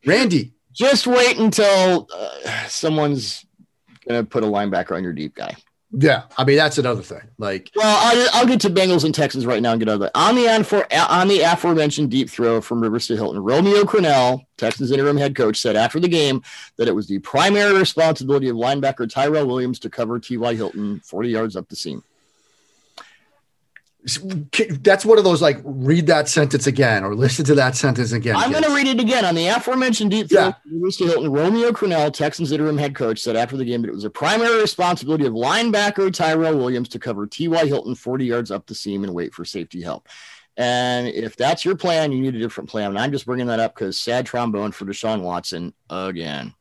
Randy, 0.06 0.54
just 0.72 1.06
wait 1.06 1.38
until 1.38 2.08
uh, 2.14 2.66
someone's 2.68 3.44
going 4.08 4.22
to 4.22 4.28
put 4.28 4.44
a 4.44 4.46
linebacker 4.46 4.96
on 4.96 5.02
your 5.02 5.12
deep 5.12 5.34
guy. 5.34 5.54
Yeah, 5.92 6.22
I 6.38 6.44
mean 6.44 6.56
that's 6.56 6.78
another 6.78 7.02
thing. 7.02 7.22
Like, 7.38 7.70
well, 7.74 7.98
I'll, 8.00 8.28
I'll 8.32 8.46
get 8.46 8.60
to 8.60 8.70
Bengals 8.70 9.04
and 9.04 9.12
Texans 9.14 9.44
right 9.44 9.60
now 9.60 9.72
and 9.72 9.80
get 9.80 9.88
out 9.88 9.94
of 9.94 10.00
that. 10.00 10.12
On 10.14 10.36
the 10.36 10.46
on 10.48 11.28
the 11.28 11.40
aforementioned 11.40 12.10
deep 12.10 12.30
throw 12.30 12.60
from 12.60 12.80
Rivers 12.80 13.08
to 13.08 13.16
Hilton, 13.16 13.40
Romeo 13.40 13.82
Crennel, 13.82 14.44
Texans 14.56 14.92
interim 14.92 15.16
head 15.16 15.34
coach, 15.34 15.58
said 15.58 15.74
after 15.74 15.98
the 15.98 16.08
game 16.08 16.42
that 16.76 16.86
it 16.86 16.94
was 16.94 17.08
the 17.08 17.18
primary 17.18 17.76
responsibility 17.76 18.48
of 18.48 18.56
linebacker 18.56 19.10
Tyrell 19.10 19.46
Williams 19.46 19.80
to 19.80 19.90
cover 19.90 20.20
T.Y. 20.20 20.54
Hilton 20.54 21.00
40 21.00 21.28
yards 21.28 21.56
up 21.56 21.68
the 21.68 21.76
seam 21.76 22.04
that's 24.80 25.04
one 25.04 25.18
of 25.18 25.24
those 25.24 25.42
like 25.42 25.60
read 25.62 26.06
that 26.06 26.26
sentence 26.26 26.66
again 26.66 27.04
or 27.04 27.14
listen 27.14 27.44
to 27.44 27.54
that 27.54 27.76
sentence 27.76 28.12
again. 28.12 28.34
I'm 28.34 28.50
going 28.50 28.64
to 28.64 28.74
read 28.74 28.86
it 28.86 28.98
again 28.98 29.26
on 29.26 29.34
the 29.34 29.46
aforementioned 29.48 30.10
deep. 30.10 30.28
Yeah. 30.30 30.54
Hilton, 30.64 31.30
Romeo 31.30 31.70
Crennel, 31.72 32.12
Texans 32.12 32.50
interim 32.50 32.78
head 32.78 32.94
coach, 32.94 33.18
said 33.20 33.36
after 33.36 33.58
the 33.58 33.64
game 33.64 33.82
that 33.82 33.88
it 33.88 33.94
was 33.94 34.04
a 34.04 34.10
primary 34.10 34.60
responsibility 34.60 35.26
of 35.26 35.34
linebacker 35.34 36.12
Tyrell 36.12 36.56
Williams 36.56 36.88
to 36.90 36.98
cover 36.98 37.26
T.Y. 37.26 37.66
Hilton 37.66 37.94
40 37.94 38.24
yards 38.24 38.50
up 38.50 38.66
the 38.66 38.74
seam 38.74 39.04
and 39.04 39.12
wait 39.12 39.34
for 39.34 39.44
safety 39.44 39.82
help. 39.82 40.08
And 40.56 41.06
if 41.08 41.36
that's 41.36 41.64
your 41.64 41.76
plan, 41.76 42.10
you 42.10 42.22
need 42.22 42.34
a 42.34 42.38
different 42.38 42.70
plan. 42.70 42.90
And 42.90 42.98
I'm 42.98 43.12
just 43.12 43.26
bringing 43.26 43.46
that 43.48 43.60
up 43.60 43.74
because 43.74 44.00
sad 44.00 44.24
trombone 44.24 44.72
for 44.72 44.86
Deshaun 44.86 45.20
Watson 45.20 45.74
again. 45.90 46.54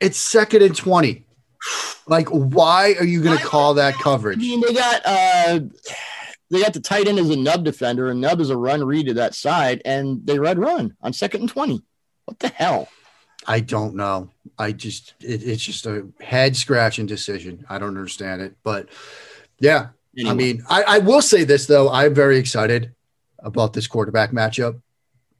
It's 0.00 0.18
second 0.18 0.62
and 0.62 0.74
20. 0.74 1.24
Like, 2.06 2.28
why 2.28 2.94
are 2.98 3.04
you 3.04 3.22
going 3.22 3.36
to 3.36 3.44
call 3.44 3.74
that 3.74 3.94
coverage? 3.94 4.38
I 4.38 4.40
mean, 4.40 4.60
they 4.62 4.72
got. 4.72 5.02
uh 5.04 5.60
they 6.50 6.60
got 6.60 6.72
the 6.72 6.80
tight 6.80 7.08
end 7.08 7.18
as 7.18 7.30
a 7.30 7.36
nub 7.36 7.64
defender, 7.64 8.10
and 8.10 8.20
nub 8.20 8.40
is 8.40 8.50
a 8.50 8.56
run 8.56 8.84
read 8.84 9.06
to 9.06 9.14
that 9.14 9.34
side, 9.34 9.82
and 9.84 10.24
they 10.26 10.38
read 10.38 10.58
run 10.58 10.96
on 11.02 11.12
second 11.12 11.40
and 11.42 11.50
20. 11.50 11.82
What 12.24 12.38
the 12.38 12.48
hell? 12.48 12.88
I 13.46 13.60
don't 13.60 13.94
know. 13.94 14.30
I 14.58 14.72
just 14.72 15.14
it, 15.20 15.42
it's 15.42 15.62
just 15.62 15.86
a 15.86 16.08
head 16.20 16.56
scratching 16.56 17.06
decision. 17.06 17.64
I 17.68 17.78
don't 17.78 17.88
understand 17.96 18.42
it, 18.42 18.56
but 18.62 18.88
yeah. 19.58 19.88
Anyway. 20.18 20.30
I 20.30 20.34
mean, 20.34 20.62
I, 20.68 20.82
I 20.82 20.98
will 20.98 21.22
say 21.22 21.44
this 21.44 21.66
though. 21.66 21.90
I'm 21.90 22.14
very 22.14 22.38
excited 22.38 22.94
about 23.38 23.72
this 23.72 23.86
quarterback 23.86 24.30
matchup 24.30 24.80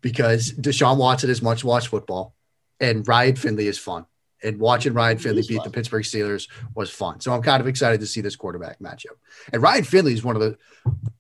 because 0.01 0.53
Deshaun 0.53 0.99
Watson 0.99 1.31
is 1.31 1.43
much 1.43 1.65
watch 1.65 1.89
football, 1.89 2.35
and 2.79 3.07
Ryan 3.07 3.37
Finley 3.37 3.67
is 3.67 3.79
fun. 3.79 4.07
And 4.43 4.59
watching 4.59 4.93
Ryan 4.93 5.19
Finley 5.19 5.43
beat 5.49 5.57
fun. 5.57 5.65
the 5.65 5.71
Pittsburgh 5.71 6.05
Steelers 6.05 6.49
was 6.75 6.91
fun. 6.91 7.21
So 7.21 7.33
I'm 7.33 7.43
kind 7.43 7.61
of 7.61 7.67
excited 7.67 8.01
to 8.01 8.07
see 8.07 8.21
this 8.21 8.37
quarterback 8.37 8.79
matchup. 8.81 9.17
And 9.53 9.63
Ryan 9.63 9.85
Finley 9.85 10.13
is 10.13 10.23
one 10.23 10.37
of 10.37 10.43
the, 10.43 10.59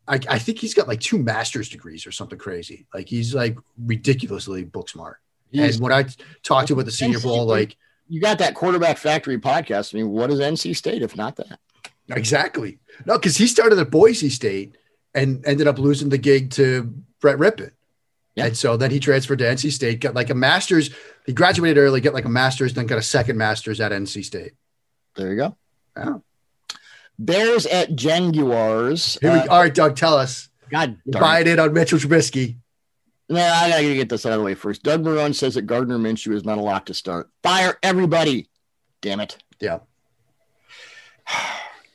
I, 0.07 0.21
I 0.29 0.39
think 0.39 0.59
he's 0.59 0.75
got 0.75 0.87
like 0.87 1.01
two 1.01 1.19
master's 1.19 1.71
degrees 1.71 2.07
or 2.07 2.13
something 2.13 2.39
crazy. 2.39 2.87
Like 2.93 3.09
he's 3.09 3.35
like 3.35 3.57
ridiculously 3.79 4.65
book 4.65 4.89
smart. 4.91 5.17
He's, 5.51 5.77
and 5.77 5.83
when 5.83 5.93
I 5.93 6.05
talked 6.43 6.69
to 6.69 6.75
him 6.75 6.81
at 6.81 6.87
the 6.87 6.93
Senior 6.93 7.21
Bowl, 7.21 7.47
like 7.47 7.77
you 8.09 8.21
got 8.21 8.39
that 8.39 8.55
quarterback 8.55 8.99
factory 8.99 9.39
podcast. 9.39 9.95
I 9.95 9.99
mean, 9.99 10.11
what 10.11 10.31
is 10.31 10.41
NC 10.41 10.77
State 10.77 11.03
if 11.03 11.17
not 11.17 11.37
that? 11.37 11.59
Exactly. 12.09 12.79
No, 13.05 13.19
because 13.19 13.37
he 13.37 13.47
started 13.47 13.79
at 13.79 13.91
Boise 13.91 14.29
State 14.31 14.77
and 15.15 15.45
ended 15.47 15.67
up 15.67 15.79
losing 15.79 16.09
the 16.09 16.19
gig 16.19 16.51
to 16.53 16.95
Brett 17.21 17.39
Rypien. 17.39 17.73
Yeah. 18.37 18.47
And 18.47 18.57
so 18.57 18.77
then 18.77 18.91
he 18.91 19.01
transferred 19.01 19.39
to 19.39 19.47
NC 19.47 19.73
State, 19.73 20.01
got 20.01 20.15
like 20.15 20.31
a 20.31 20.35
master's. 20.35 20.91
He 21.25 21.33
graduated 21.33 21.79
early, 21.79 22.01
got 22.01 22.15
like 22.15 22.27
a 22.27 22.31
master's, 22.31 22.75
then 22.75 22.87
got 22.87 22.99
a 22.99 23.03
second 23.03 23.39
master's 23.39 23.81
at 23.81 23.93
NC 23.93 24.25
State. 24.25 24.53
There 25.17 25.31
you 25.31 25.37
go. 25.37 25.57
Yeah. 25.97 26.19
Bears 27.19 27.65
at 27.67 27.97
Jaguars. 27.97 29.19
Here 29.23 29.33
we, 29.33 29.39
uh, 29.39 29.47
all 29.51 29.61
right, 29.61 29.75
Doug, 29.75 29.97
tell 29.97 30.15
us. 30.15 30.51
God, 30.69 30.99
buying 31.07 31.47
it 31.47 31.59
on 31.59 31.73
Mitchell 31.73 31.99
Trubisky. 31.99 32.57
No, 33.29 33.41
I 33.41 33.71
gotta 33.71 33.95
get 33.95 34.09
this 34.09 34.27
out 34.27 34.33
of 34.33 34.39
the 34.39 34.45
way 34.45 34.55
first. 34.55 34.83
Doug 34.83 35.03
Marrone 35.03 35.35
says 35.35 35.55
that 35.55 35.63
Gardner 35.63 35.99
Minshew 35.99 36.35
is 36.35 36.45
not 36.45 36.59
a 36.59 36.61
lock 36.61 36.87
to 36.87 36.95
start. 36.95 37.31
Fire 37.43 37.77
everybody. 37.83 38.49
Damn 39.01 39.21
it. 39.21 39.43
Yeah. 39.61 39.79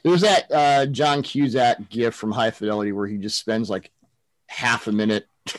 There's 0.04 0.22
that 0.22 0.52
uh, 0.52 0.86
John 0.88 1.22
Cusack 1.22 1.90
gift 1.90 2.18
from 2.18 2.32
High 2.32 2.52
Fidelity 2.52 2.92
where 2.92 3.06
he 3.08 3.18
just 3.18 3.40
spends 3.40 3.70
like 3.70 3.92
half 4.48 4.88
a 4.88 4.92
minute 4.92 5.28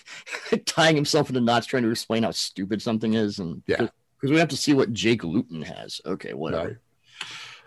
tying 0.67 0.97
himself 0.97 1.29
into 1.29 1.41
knots 1.41 1.67
trying 1.67 1.83
to 1.85 1.91
explain 1.91 2.23
how 2.23 2.31
stupid 2.31 2.83
something 2.83 3.15
is. 3.15 3.39
And 3.39 3.63
yeah, 3.67 3.77
because 3.77 4.31
we 4.31 4.39
have 4.39 4.49
to 4.49 4.57
see 4.57 4.75
what 4.75 4.93
Jake 4.93 5.25
Luton 5.25 5.63
has. 5.63 6.01
Okay, 6.05 6.35
whatever. 6.35 6.69
Right. 6.69 6.77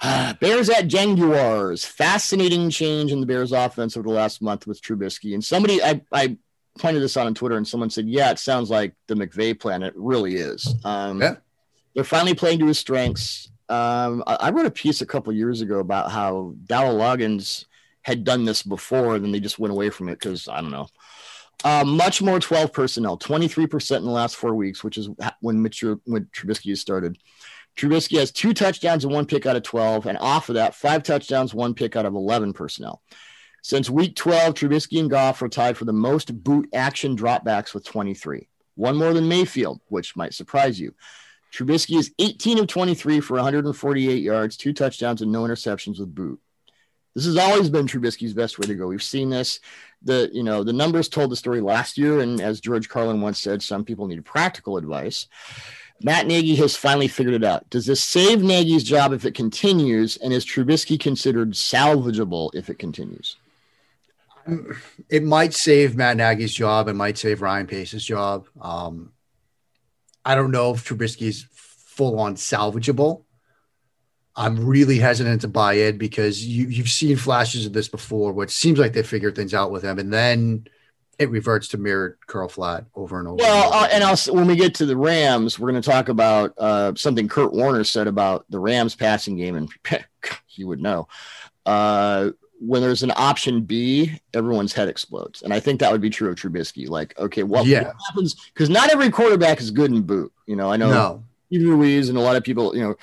Bears 0.39 0.69
at 0.69 0.87
Jaguars. 0.87 1.85
Fascinating 1.85 2.69
change 2.69 3.11
in 3.11 3.19
the 3.19 3.25
Bears 3.25 3.51
offense 3.51 3.97
over 3.97 4.07
the 4.07 4.13
last 4.13 4.41
month 4.41 4.67
with 4.67 4.81
Trubisky. 4.81 5.33
And 5.33 5.43
somebody, 5.43 5.81
I, 5.81 6.01
I 6.11 6.37
pointed 6.77 7.01
this 7.01 7.17
out 7.17 7.27
on 7.27 7.33
Twitter, 7.33 7.57
and 7.57 7.67
someone 7.67 7.89
said, 7.89 8.07
"Yeah, 8.07 8.31
it 8.31 8.39
sounds 8.39 8.69
like 8.69 8.93
the 9.07 9.15
McVay 9.15 9.59
plan. 9.59 9.83
It 9.83 9.93
really 9.95 10.35
is." 10.35 10.75
Um, 10.83 11.21
yeah. 11.21 11.35
They're 11.93 12.03
finally 12.03 12.33
playing 12.33 12.59
to 12.59 12.65
his 12.65 12.79
strengths. 12.79 13.49
Um, 13.69 14.23
I, 14.27 14.35
I, 14.35 14.49
wrote 14.51 14.65
a 14.65 14.71
piece 14.71 15.01
a 15.01 15.05
couple 15.07 15.33
years 15.33 15.61
ago 15.61 15.79
about 15.79 16.11
how 16.11 16.53
Dowell 16.65 16.99
Loggins 16.99 17.65
had 18.03 18.23
done 18.23 18.45
this 18.45 18.61
before, 18.61 19.15
and 19.15 19.25
then 19.25 19.31
they 19.31 19.39
just 19.39 19.57
went 19.57 19.71
away 19.71 19.89
from 19.89 20.09
it 20.09 20.19
because 20.19 20.47
I 20.47 20.61
don't 20.61 20.71
know. 20.71 20.87
Uh, 21.63 21.83
much 21.83 22.21
more 22.21 22.39
12 22.39 22.71
personnel, 22.71 23.17
23% 23.17 23.97
in 23.97 24.05
the 24.05 24.11
last 24.11 24.35
four 24.35 24.53
weeks, 24.53 24.83
which 24.83 24.97
is 24.97 25.09
when 25.39 25.61
Mitch, 25.61 25.83
when 25.83 26.25
Trubisky 26.25 26.77
started. 26.77 27.17
Trubisky 27.75 28.19
has 28.19 28.31
two 28.31 28.53
touchdowns 28.53 29.03
and 29.03 29.13
one 29.13 29.25
pick 29.25 29.45
out 29.45 29.55
of 29.55 29.63
12, 29.63 30.05
and 30.05 30.17
off 30.19 30.49
of 30.49 30.55
that, 30.55 30.75
five 30.75 31.03
touchdowns, 31.03 31.53
one 31.53 31.73
pick 31.73 31.95
out 31.95 32.05
of 32.05 32.13
11 32.13 32.53
personnel. 32.53 33.01
Since 33.61 33.89
week 33.89 34.15
12, 34.15 34.53
Trubisky 34.53 34.99
and 34.99 35.09
Goff 35.09 35.41
are 35.41 35.49
tied 35.49 35.75
for 35.75 35.85
the 35.85 35.93
most 35.93 36.43
boot 36.43 36.69
action 36.73 37.17
dropbacks 37.17 37.73
with 37.73 37.83
23, 37.83 38.47
one 38.75 38.95
more 38.95 39.13
than 39.13 39.27
Mayfield, 39.27 39.81
which 39.87 40.15
might 40.15 40.33
surprise 40.33 40.79
you. 40.79 40.93
Trubisky 41.51 41.97
is 41.97 42.11
18 42.19 42.59
of 42.59 42.67
23 42.67 43.21
for 43.21 43.35
148 43.35 44.21
yards, 44.21 44.55
two 44.55 44.73
touchdowns, 44.73 45.21
and 45.21 45.31
no 45.31 45.43
interceptions 45.43 45.99
with 45.99 46.13
boot. 46.13 46.39
This 47.15 47.25
has 47.25 47.37
always 47.37 47.69
been 47.69 47.87
Trubisky's 47.87 48.33
best 48.33 48.59
way 48.59 48.67
to 48.67 48.75
go. 48.75 48.87
We've 48.87 49.01
seen 49.01 49.29
this. 49.29 49.61
The 50.05 50.29
you 50.31 50.43
know 50.43 50.63
the 50.63 50.73
numbers 50.73 51.09
told 51.09 51.31
the 51.31 51.35
story 51.35 51.61
last 51.61 51.97
year, 51.97 52.19
and 52.19 52.39
as 52.39 52.61
George 52.61 52.87
Carlin 52.87 53.21
once 53.21 53.39
said, 53.39 53.61
some 53.61 53.83
people 53.83 54.07
need 54.07 54.23
practical 54.23 54.77
advice. 54.77 55.27
Matt 56.01 56.27
Nagy 56.27 56.55
has 56.55 56.75
finally 56.75 57.07
figured 57.07 57.35
it 57.35 57.43
out. 57.43 57.69
Does 57.69 57.85
this 57.85 58.03
save 58.03 58.43
Nagy's 58.43 58.83
job 58.83 59.13
if 59.13 59.25
it 59.25 59.33
continues, 59.33 60.17
and 60.17 60.33
is 60.33 60.45
Trubisky 60.45 60.99
considered 60.99 61.51
salvageable 61.51 62.51
if 62.53 62.69
it 62.69 62.79
continues? 62.79 63.37
It 65.09 65.23
might 65.23 65.53
save 65.53 65.95
Matt 65.95 66.17
Nagy's 66.17 66.53
job. 66.53 66.87
It 66.87 66.93
might 66.93 67.17
save 67.17 67.41
Ryan 67.41 67.65
Pace's 67.65 68.05
job. 68.05 68.47
Um, 68.61 69.13
I 70.23 70.35
don't 70.35 70.51
know 70.51 70.73
if 70.73 70.87
Trubisky's 70.87 71.47
full 71.51 72.19
on 72.19 72.35
salvageable. 72.35 73.23
I'm 74.35 74.65
really 74.65 74.99
hesitant 74.99 75.41
to 75.41 75.47
buy 75.47 75.75
it 75.75 75.97
because 75.97 76.45
you, 76.45 76.67
you've 76.67 76.89
seen 76.89 77.15
flashes 77.15 77.65
of 77.65 77.73
this 77.73 77.87
before, 77.87 78.33
which 78.33 78.51
seems 78.51 78.79
like 78.79 78.93
they 78.93 79.03
figured 79.03 79.35
things 79.35 79.53
out 79.53 79.71
with 79.71 79.83
him, 79.83 79.97
and 79.97 80.11
then 80.11 80.67
it 81.17 81.29
reverts 81.29 81.69
to 81.69 81.77
mirrored 81.77 82.17
curl 82.27 82.49
flat 82.49 82.85
over 82.95 83.19
and 83.19 83.27
over. 83.27 83.37
Well, 83.37 83.73
and, 83.73 83.85
uh, 83.85 83.87
and 83.93 84.03
also 84.03 84.33
when 84.33 84.47
we 84.47 84.55
get 84.55 84.75
to 84.75 84.85
the 84.85 84.97
Rams, 84.97 85.57
we're 85.57 85.71
going 85.71 85.81
to 85.81 85.89
talk 85.89 86.09
about 86.09 86.53
uh, 86.57 86.93
something 86.95 87.27
Kurt 87.27 87.53
Warner 87.53 87.85
said 87.85 88.07
about 88.07 88.45
the 88.49 88.59
Rams 88.59 88.95
passing 88.95 89.37
game, 89.37 89.55
and 89.55 89.69
you 90.49 90.67
would 90.67 90.81
know. 90.81 91.07
Uh, 91.65 92.31
when 92.59 92.81
there's 92.81 93.03
an 93.03 93.11
option 93.15 93.61
B, 93.61 94.19
everyone's 94.33 94.73
head 94.73 94.87
explodes. 94.87 95.41
And 95.41 95.53
I 95.53 95.59
think 95.59 95.79
that 95.79 95.91
would 95.91 96.01
be 96.01 96.09
true 96.09 96.29
of 96.29 96.35
Trubisky. 96.35 96.87
Like, 96.87 97.17
okay, 97.19 97.43
well, 97.43 97.65
yeah. 97.65 97.83
what 97.83 97.95
happens? 98.07 98.35
Because 98.53 98.69
not 98.69 98.89
every 98.91 99.09
quarterback 99.09 99.59
is 99.59 99.71
good 99.71 99.91
in 99.91 100.01
boot. 100.01 100.31
You 100.45 100.55
know, 100.55 100.71
I 100.71 100.77
know 100.77 100.89
no. 100.89 101.23
Steve 101.47 101.67
Ruiz 101.67 102.09
and 102.09 102.17
a 102.17 102.21
lot 102.21 102.35
of 102.35 102.43
people, 102.43 102.75
you 102.75 102.81
know, 102.81 102.95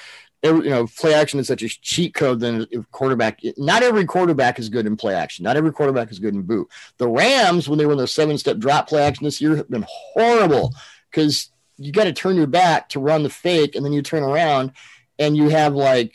you 0.43 0.70
know, 0.70 0.86
play 0.86 1.14
action 1.14 1.38
is 1.38 1.47
such 1.47 1.62
a 1.62 1.68
cheat 1.68 2.14
code 2.14 2.40
than 2.40 2.66
if 2.70 2.90
quarterback. 2.90 3.40
Not 3.57 3.82
every 3.82 4.05
quarterback 4.05 4.59
is 4.59 4.68
good 4.68 4.86
in 4.86 4.97
play 4.97 5.14
action. 5.14 5.45
Not 5.45 5.57
every 5.57 5.72
quarterback 5.72 6.11
is 6.11 6.18
good 6.18 6.34
in 6.34 6.43
boot. 6.43 6.68
The 6.99 7.09
Rams, 7.09 7.68
when 7.68 7.78
they 7.78 7.86
were 7.86 7.93
in 7.93 7.99
their 7.99 8.07
seven 8.07 8.36
step 8.38 8.59
drop 8.59 8.88
play 8.88 9.03
action 9.03 9.24
this 9.24 9.40
year, 9.40 9.57
have 9.57 9.70
been 9.70 9.86
horrible 9.88 10.74
because 11.11 11.51
you 11.76 11.93
got 11.93 12.05
to 12.05 12.12
turn 12.12 12.36
your 12.36 12.47
back 12.47 12.88
to 12.90 13.01
run 13.01 13.22
the 13.22 13.30
fake 13.30 13.76
and 13.76 13.84
then 13.84 13.93
you 13.93 14.03
turn 14.03 14.22
around 14.22 14.72
and 15.18 15.36
you 15.36 15.49
have 15.49 15.74
like 15.74 16.12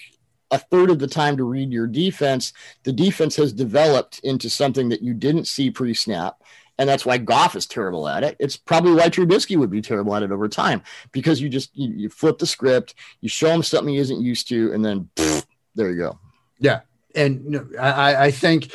a 0.51 0.57
third 0.57 0.89
of 0.89 0.99
the 0.99 1.07
time 1.07 1.37
to 1.37 1.43
read 1.43 1.71
your 1.71 1.87
defense, 1.87 2.53
the 2.83 2.93
defense 2.93 3.35
has 3.35 3.51
developed 3.51 4.19
into 4.19 4.49
something 4.49 4.89
that 4.89 5.01
you 5.01 5.13
didn't 5.13 5.45
see 5.45 5.69
pre 5.69 5.93
snap. 5.93 6.41
And 6.79 6.87
that's 6.87 7.05
why 7.05 7.17
Goff 7.17 7.55
is 7.55 7.65
terrible 7.65 8.07
at 8.07 8.23
it. 8.23 8.35
It's 8.39 8.55
probably 8.55 8.93
why 8.93 9.09
Trubisky 9.09 9.57
would 9.57 9.71
be 9.71 9.81
terrible 9.81 10.15
at 10.15 10.23
it 10.23 10.31
over 10.31 10.47
time 10.47 10.83
because 11.11 11.41
you 11.41 11.49
just 11.49 11.75
you, 11.75 11.89
you 11.89 12.09
flip 12.09 12.37
the 12.37 12.45
script, 12.45 12.95
you 13.21 13.29
show 13.29 13.49
him 13.49 13.63
something 13.63 13.93
he 13.93 13.99
isn't 13.99 14.21
used 14.21 14.47
to, 14.49 14.71
and 14.73 14.85
then 14.85 15.09
pff, 15.15 15.45
there 15.75 15.89
you 15.89 15.97
go. 15.97 16.19
Yeah, 16.59 16.81
and 17.15 17.67
I, 17.79 18.25
I 18.25 18.31
think 18.31 18.71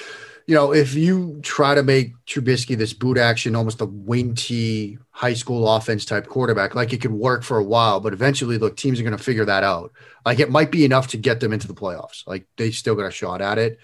you 0.47 0.55
know, 0.55 0.73
if 0.73 0.95
you 0.95 1.41
try 1.43 1.75
to 1.75 1.83
make 1.83 2.13
Trubisky 2.27 2.77
this 2.77 2.93
boot 2.93 3.17
action, 3.17 3.55
almost 3.55 3.81
a 3.81 3.87
wing 3.87 4.35
T 4.35 4.99
high 5.11 5.35
school 5.35 5.69
offense 5.69 6.05
type 6.05 6.27
quarterback, 6.27 6.75
like 6.75 6.93
it 6.93 7.01
could 7.01 7.13
work 7.13 7.43
for 7.43 7.59
a 7.59 7.65
while, 7.65 8.01
but 8.01 8.13
eventually, 8.13 8.59
look, 8.59 8.77
teams 8.77 8.99
are 8.99 9.05
going 9.05 9.17
to 9.17 9.23
figure 9.23 9.45
that 9.45 9.63
out. 9.63 9.93
Like 10.27 10.41
it 10.41 10.51
might 10.51 10.71
be 10.71 10.85
enough 10.85 11.09
to 11.09 11.17
get 11.17 11.41
them 11.41 11.53
into 11.53 11.69
the 11.69 11.75
playoffs. 11.75 12.27
Like 12.27 12.47
they 12.57 12.71
still 12.71 12.95
got 12.95 13.07
a 13.07 13.11
shot 13.11 13.41
at 13.41 13.59
it. 13.59 13.79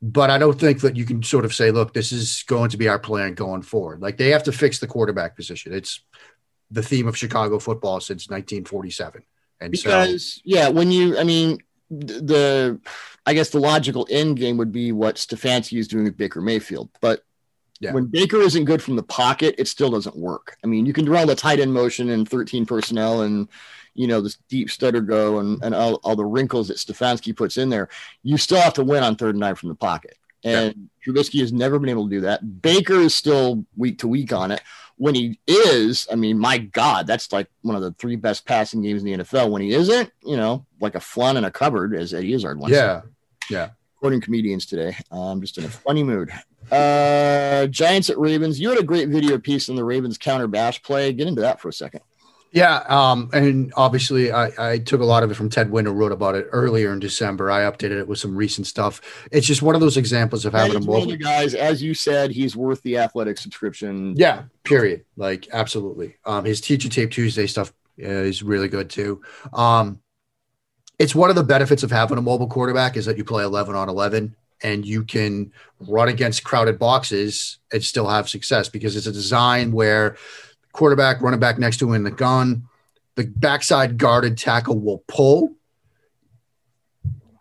But 0.00 0.30
I 0.30 0.38
don't 0.38 0.58
think 0.58 0.80
that 0.82 0.96
you 0.96 1.04
can 1.04 1.22
sort 1.22 1.44
of 1.44 1.52
say, 1.52 1.72
look, 1.72 1.92
this 1.92 2.12
is 2.12 2.44
going 2.46 2.70
to 2.70 2.76
be 2.76 2.88
our 2.88 3.00
plan 3.00 3.34
going 3.34 3.62
forward. 3.62 4.00
Like 4.00 4.16
they 4.16 4.30
have 4.30 4.44
to 4.44 4.52
fix 4.52 4.78
the 4.78 4.86
quarterback 4.86 5.34
position. 5.34 5.74
It's 5.74 6.00
the 6.70 6.82
theme 6.82 7.08
of 7.08 7.16
Chicago 7.16 7.58
football 7.58 8.00
since 8.00 8.28
1947. 8.28 9.22
And 9.60 9.72
because, 9.72 10.34
so, 10.34 10.40
yeah, 10.44 10.68
when 10.68 10.92
you, 10.92 11.18
I 11.18 11.24
mean, 11.24 11.58
the 11.90 12.80
I 13.26 13.34
guess 13.34 13.50
the 13.50 13.60
logical 13.60 14.06
end 14.10 14.36
game 14.36 14.56
would 14.56 14.72
be 14.72 14.92
what 14.92 15.16
Stefanski 15.16 15.78
is 15.78 15.88
doing 15.88 16.04
with 16.04 16.16
Baker 16.16 16.40
Mayfield. 16.40 16.90
But 17.00 17.24
yeah. 17.80 17.92
when 17.92 18.06
Baker 18.06 18.38
isn't 18.38 18.64
good 18.64 18.82
from 18.82 18.96
the 18.96 19.02
pocket, 19.02 19.54
it 19.58 19.68
still 19.68 19.90
doesn't 19.90 20.16
work. 20.16 20.56
I 20.62 20.66
mean, 20.66 20.86
you 20.86 20.92
can 20.92 21.04
draw 21.04 21.24
the 21.24 21.34
tight 21.34 21.60
end 21.60 21.72
motion 21.72 22.10
and 22.10 22.28
13 22.28 22.66
personnel 22.66 23.22
and 23.22 23.48
you 23.98 24.06
know 24.06 24.20
this 24.20 24.38
deep 24.48 24.70
stutter 24.70 25.00
go 25.00 25.40
and, 25.40 25.62
and 25.62 25.74
all, 25.74 25.96
all 26.04 26.14
the 26.14 26.24
wrinkles 26.24 26.68
that 26.68 26.76
Stefanski 26.76 27.36
puts 27.36 27.58
in 27.58 27.68
there. 27.68 27.88
You 28.22 28.38
still 28.38 28.60
have 28.60 28.74
to 28.74 28.84
win 28.84 29.02
on 29.02 29.16
third 29.16 29.30
and 29.34 29.40
nine 29.40 29.56
from 29.56 29.70
the 29.70 29.74
pocket. 29.74 30.16
And 30.44 30.74
yeah. 30.76 31.12
Trubisky 31.12 31.40
has 31.40 31.52
never 31.52 31.80
been 31.80 31.90
able 31.90 32.08
to 32.08 32.14
do 32.14 32.20
that. 32.20 32.62
Baker 32.62 32.94
is 32.94 33.12
still 33.12 33.64
week 33.76 33.98
to 33.98 34.08
week 34.08 34.32
on 34.32 34.52
it 34.52 34.62
when 34.98 35.16
he 35.16 35.40
is, 35.48 36.06
I 36.12 36.14
mean, 36.14 36.38
my 36.38 36.58
God, 36.58 37.08
that's 37.08 37.32
like 37.32 37.48
one 37.62 37.74
of 37.74 37.82
the 37.82 37.92
three 37.92 38.14
best 38.14 38.46
passing 38.46 38.82
games 38.82 39.02
in 39.02 39.06
the 39.06 39.24
NFL. 39.24 39.50
When 39.50 39.62
he 39.62 39.72
isn't, 39.72 40.12
you 40.24 40.36
know, 40.36 40.64
like 40.80 40.94
a 40.94 41.00
flan 41.00 41.36
in 41.36 41.44
a 41.44 41.50
cupboard, 41.50 41.94
as 41.94 42.14
Eddie 42.14 42.34
Izzard 42.34 42.58
once 42.58 42.72
Yeah. 42.72 43.00
Said. 43.00 43.10
Yeah. 43.50 43.70
Quoting 43.96 44.20
comedians 44.20 44.64
today. 44.64 44.96
I'm 45.10 45.40
just 45.40 45.58
in 45.58 45.64
a 45.64 45.68
funny 45.68 46.04
mood. 46.04 46.30
Uh, 46.70 47.66
Giants 47.66 48.10
at 48.10 48.18
Ravens. 48.18 48.60
You 48.60 48.68
had 48.70 48.78
a 48.78 48.84
great 48.84 49.08
video 49.08 49.38
piece 49.38 49.68
on 49.68 49.74
the 49.74 49.84
Ravens 49.84 50.18
counter 50.18 50.46
bash 50.46 50.80
play. 50.82 51.12
Get 51.12 51.26
into 51.26 51.40
that 51.40 51.60
for 51.60 51.68
a 51.68 51.72
second. 51.72 52.02
Yeah, 52.50 52.76
um, 52.88 53.28
and 53.32 53.72
obviously 53.76 54.32
I, 54.32 54.72
I 54.72 54.78
took 54.78 55.00
a 55.00 55.04
lot 55.04 55.22
of 55.22 55.30
it 55.30 55.34
from 55.34 55.50
Ted 55.50 55.68
who 55.68 55.90
wrote 55.90 56.12
about 56.12 56.34
it 56.34 56.48
earlier 56.50 56.92
in 56.92 56.98
December. 56.98 57.50
I 57.50 57.62
updated 57.62 58.00
it 58.00 58.08
with 58.08 58.18
some 58.18 58.34
recent 58.34 58.66
stuff. 58.66 59.00
It's 59.30 59.46
just 59.46 59.60
one 59.60 59.74
of 59.74 59.80
those 59.80 59.96
examples 59.96 60.46
of 60.46 60.54
having 60.54 60.76
a 60.76 60.80
mobile 60.80 61.16
guys. 61.16 61.54
As 61.54 61.82
you 61.82 61.92
said, 61.92 62.30
he's 62.30 62.56
worth 62.56 62.82
the 62.82 62.98
athletic 62.98 63.36
subscription. 63.36 64.14
Yeah, 64.16 64.44
period. 64.64 65.04
Like 65.16 65.48
absolutely. 65.52 66.16
Um, 66.24 66.44
his 66.44 66.60
teacher 66.60 66.88
tape 66.88 67.10
Tuesday 67.10 67.46
stuff 67.46 67.72
is 67.98 68.42
really 68.42 68.68
good 68.68 68.88
too. 68.88 69.20
Um, 69.52 70.00
it's 70.98 71.14
one 71.14 71.30
of 71.30 71.36
the 71.36 71.44
benefits 71.44 71.82
of 71.82 71.90
having 71.90 72.18
a 72.18 72.22
mobile 72.22 72.48
quarterback 72.48 72.96
is 72.96 73.06
that 73.06 73.18
you 73.18 73.24
play 73.24 73.44
11 73.44 73.74
on 73.74 73.88
11 73.88 74.34
and 74.62 74.84
you 74.84 75.04
can 75.04 75.52
run 75.80 76.08
against 76.08 76.44
crowded 76.44 76.78
boxes 76.78 77.58
and 77.72 77.84
still 77.84 78.08
have 78.08 78.28
success 78.28 78.68
because 78.68 78.96
it's 78.96 79.06
a 79.06 79.12
design 79.12 79.70
where 79.72 80.16
quarterback, 80.72 81.20
running 81.20 81.40
back 81.40 81.58
next 81.58 81.78
to 81.78 81.88
him 81.88 81.94
in 81.94 82.04
the 82.04 82.10
gun, 82.10 82.64
the 83.16 83.24
backside 83.24 83.98
guarded 83.98 84.38
tackle 84.38 84.78
will 84.78 85.02
pull. 85.08 85.54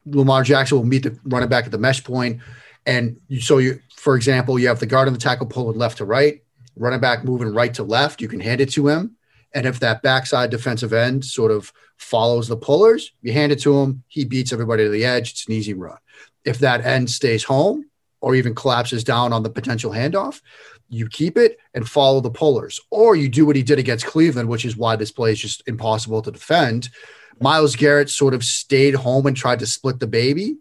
Lamar 0.05 0.43
Jackson 0.43 0.78
will 0.78 0.86
meet 0.86 1.03
the 1.03 1.19
running 1.25 1.49
back 1.49 1.65
at 1.65 1.71
the 1.71 1.78
mesh 1.78 2.03
point. 2.03 2.41
And 2.86 3.19
you, 3.28 3.41
so 3.41 3.57
you, 3.57 3.80
for 3.95 4.15
example, 4.15 4.57
you 4.57 4.69
have 4.69 4.80
the 4.80 4.86
guard 4.86 5.07
and 5.07 5.15
the 5.15 5.21
tackle 5.21 5.45
pulling 5.45 5.78
left 5.78 5.97
to 5.97 6.05
right, 6.05 6.41
running 6.75 7.01
back 7.01 7.25
moving 7.25 7.53
right 7.53 7.73
to 7.73 7.84
left. 7.84 8.21
You 8.21 8.28
can 8.28 8.39
hand 8.39 8.61
it 8.61 8.71
to 8.71 8.88
him. 8.88 9.17
And 9.53 9.65
if 9.65 9.80
that 9.80 10.01
backside 10.01 10.49
defensive 10.49 10.93
end 10.93 11.25
sort 11.25 11.51
of 11.51 11.73
follows 11.97 12.47
the 12.47 12.57
pullers, 12.57 13.11
you 13.21 13.34
hand 13.34 13.51
it 13.51 13.59
to 13.61 13.78
him. 13.80 14.03
He 14.07 14.25
beats 14.25 14.53
everybody 14.53 14.84
to 14.84 14.89
the 14.89 15.05
edge. 15.05 15.32
It's 15.32 15.47
an 15.47 15.53
easy 15.53 15.73
run. 15.73 15.97
If 16.45 16.59
that 16.59 16.86
end 16.86 17.09
stays 17.09 17.43
home 17.43 17.89
or 18.21 18.36
even 18.36 18.55
collapses 18.55 19.03
down 19.03 19.34
on 19.34 19.43
the 19.43 19.49
potential 19.49 19.91
handoff, 19.91 20.41
you 20.89 21.07
keep 21.07 21.38
it 21.38 21.57
and 21.73 21.88
follow 21.88 22.21
the 22.21 22.31
pullers. 22.31 22.79
Or 22.89 23.15
you 23.15 23.29
do 23.29 23.45
what 23.45 23.55
he 23.55 23.63
did 23.63 23.79
against 23.79 24.05
Cleveland, 24.05 24.49
which 24.49 24.65
is 24.65 24.77
why 24.77 24.95
this 24.95 25.11
play 25.11 25.31
is 25.31 25.39
just 25.39 25.63
impossible 25.67 26.21
to 26.21 26.31
defend. 26.31 26.89
Myles 27.39 27.75
Garrett 27.75 28.09
sort 28.09 28.33
of 28.33 28.43
stayed 28.43 28.95
home 28.95 29.25
and 29.25 29.35
tried 29.35 29.59
to 29.59 29.67
split 29.67 29.99
the 29.99 30.07
baby. 30.07 30.57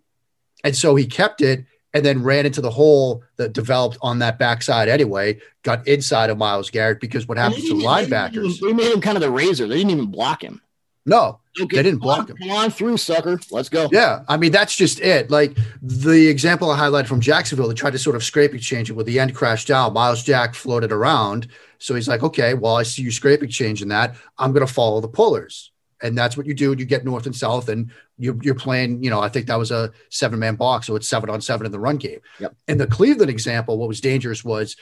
And 0.64 0.76
so 0.76 0.94
he 0.94 1.06
kept 1.06 1.40
it 1.40 1.64
and 1.94 2.04
then 2.04 2.22
ran 2.22 2.44
into 2.44 2.60
the 2.60 2.70
hole 2.70 3.22
that 3.36 3.52
developed 3.52 3.96
on 4.02 4.18
that 4.18 4.38
backside 4.38 4.88
anyway, 4.88 5.40
got 5.62 5.86
inside 5.88 6.28
of 6.28 6.36
Myles 6.36 6.70
Garrett 6.70 7.00
because 7.00 7.26
what 7.26 7.38
happens 7.38 7.64
to 7.68 7.78
the 7.78 7.84
linebackers? 7.84 8.60
They 8.60 8.72
made 8.72 8.92
him 8.92 9.00
kind 9.00 9.16
of 9.16 9.22
the 9.22 9.30
razor. 9.30 9.66
They 9.66 9.78
didn't 9.78 9.92
even 9.92 10.10
block 10.10 10.42
him. 10.42 10.60
No, 11.06 11.40
okay, 11.60 11.76
they 11.76 11.82
didn't 11.84 12.00
block 12.00 12.28
him. 12.28 12.36
Come 12.36 12.50
on 12.50 12.70
through, 12.70 12.96
sucker. 12.96 13.40
Let's 13.50 13.68
go. 13.68 13.88
Yeah. 13.92 14.24
I 14.28 14.36
mean, 14.36 14.52
that's 14.52 14.76
just 14.76 15.00
it. 15.00 15.30
Like 15.30 15.56
the 15.80 16.26
example 16.28 16.70
I 16.70 16.78
highlighted 16.78 17.06
from 17.06 17.20
Jacksonville, 17.20 17.68
they 17.68 17.74
tried 17.74 17.92
to 17.92 17.98
sort 17.98 18.16
of 18.16 18.24
scrape 18.24 18.54
exchange 18.54 18.90
it 18.90 18.94
with 18.94 19.06
the 19.06 19.18
end 19.18 19.34
crashed 19.34 19.68
down. 19.68 19.92
Myles 19.92 20.24
Jack 20.24 20.54
floated 20.54 20.92
around. 20.92 21.48
So 21.78 21.94
he's 21.94 22.08
like, 22.08 22.22
okay, 22.22 22.54
well, 22.54 22.76
I 22.76 22.82
see 22.82 23.02
you 23.02 23.10
scrape 23.10 23.42
exchanging 23.42 23.88
that. 23.88 24.16
I'm 24.38 24.52
going 24.52 24.66
to 24.66 24.72
follow 24.72 25.00
the 25.00 25.08
pullers 25.08 25.70
and 26.02 26.16
that's 26.16 26.36
what 26.36 26.46
you 26.46 26.54
do. 26.54 26.74
You 26.76 26.84
get 26.84 27.04
north 27.04 27.26
and 27.26 27.34
south, 27.34 27.68
and 27.68 27.90
you're, 28.18 28.36
you're 28.42 28.54
playing. 28.54 29.02
You 29.02 29.10
know, 29.10 29.20
I 29.20 29.28
think 29.28 29.46
that 29.46 29.58
was 29.58 29.70
a 29.70 29.92
seven 30.10 30.38
man 30.38 30.56
box, 30.56 30.86
so 30.86 30.96
it's 30.96 31.08
seven 31.08 31.30
on 31.30 31.40
seven 31.40 31.66
in 31.66 31.72
the 31.72 31.78
run 31.78 31.96
game. 31.96 32.20
Yep. 32.38 32.54
In 32.68 32.78
the 32.78 32.86
Cleveland 32.86 33.30
example, 33.30 33.78
what 33.78 33.88
was 33.88 34.00
dangerous 34.00 34.44
was 34.44 34.76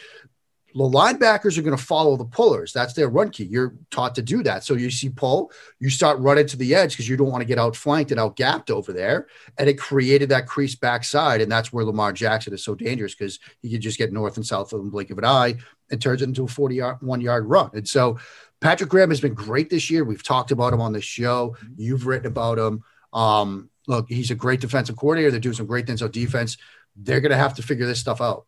the 0.74 0.82
linebackers 0.82 1.56
are 1.56 1.62
going 1.62 1.76
to 1.76 1.82
follow 1.82 2.16
the 2.16 2.24
pullers. 2.24 2.72
That's 2.72 2.94
their 2.94 3.08
run 3.08 3.30
key. 3.30 3.44
You're 3.44 3.74
taught 3.92 4.16
to 4.16 4.22
do 4.22 4.42
that. 4.42 4.64
So 4.64 4.74
you 4.74 4.90
see 4.90 5.08
pull, 5.08 5.52
you 5.78 5.88
start 5.88 6.18
running 6.18 6.48
to 6.48 6.56
the 6.56 6.74
edge 6.74 6.92
because 6.92 7.08
you 7.08 7.16
don't 7.16 7.30
want 7.30 7.42
to 7.42 7.46
get 7.46 7.58
outflanked 7.58 8.10
and 8.10 8.18
outgapped 8.18 8.70
over 8.70 8.92
there. 8.92 9.28
And 9.56 9.68
it 9.68 9.78
created 9.78 10.30
that 10.30 10.48
crease 10.48 10.74
backside. 10.74 11.40
And 11.40 11.50
that's 11.50 11.72
where 11.72 11.84
Lamar 11.84 12.12
Jackson 12.12 12.52
is 12.52 12.64
so 12.64 12.74
dangerous 12.74 13.14
because 13.14 13.38
he 13.62 13.70
can 13.70 13.80
just 13.80 13.98
get 13.98 14.12
north 14.12 14.36
and 14.36 14.44
south 14.44 14.72
of 14.72 14.84
the 14.84 14.90
blink 14.90 15.10
of 15.10 15.18
an 15.18 15.24
eye 15.24 15.54
and 15.92 16.02
turns 16.02 16.22
it 16.22 16.28
into 16.28 16.44
a 16.44 16.48
41 16.48 17.20
yard 17.20 17.46
run. 17.46 17.70
And 17.74 17.86
so 17.86 18.18
Patrick 18.60 18.90
Graham 18.90 19.10
has 19.10 19.20
been 19.20 19.34
great 19.34 19.70
this 19.70 19.90
year. 19.90 20.02
We've 20.02 20.24
talked 20.24 20.50
about 20.50 20.72
him 20.72 20.80
on 20.80 20.92
the 20.92 21.00
show. 21.00 21.56
You've 21.76 22.06
written 22.06 22.26
about 22.26 22.58
him. 22.58 22.82
Um, 23.12 23.70
look, 23.86 24.06
he's 24.08 24.32
a 24.32 24.34
great 24.34 24.60
defensive 24.60 24.96
coordinator. 24.96 25.30
They're 25.30 25.38
doing 25.38 25.54
some 25.54 25.66
great 25.66 25.86
things 25.86 26.02
on 26.02 26.10
defense. 26.10 26.56
They're 26.96 27.20
going 27.20 27.30
to 27.30 27.36
have 27.36 27.54
to 27.54 27.62
figure 27.62 27.86
this 27.86 28.00
stuff 28.00 28.20
out. 28.20 28.46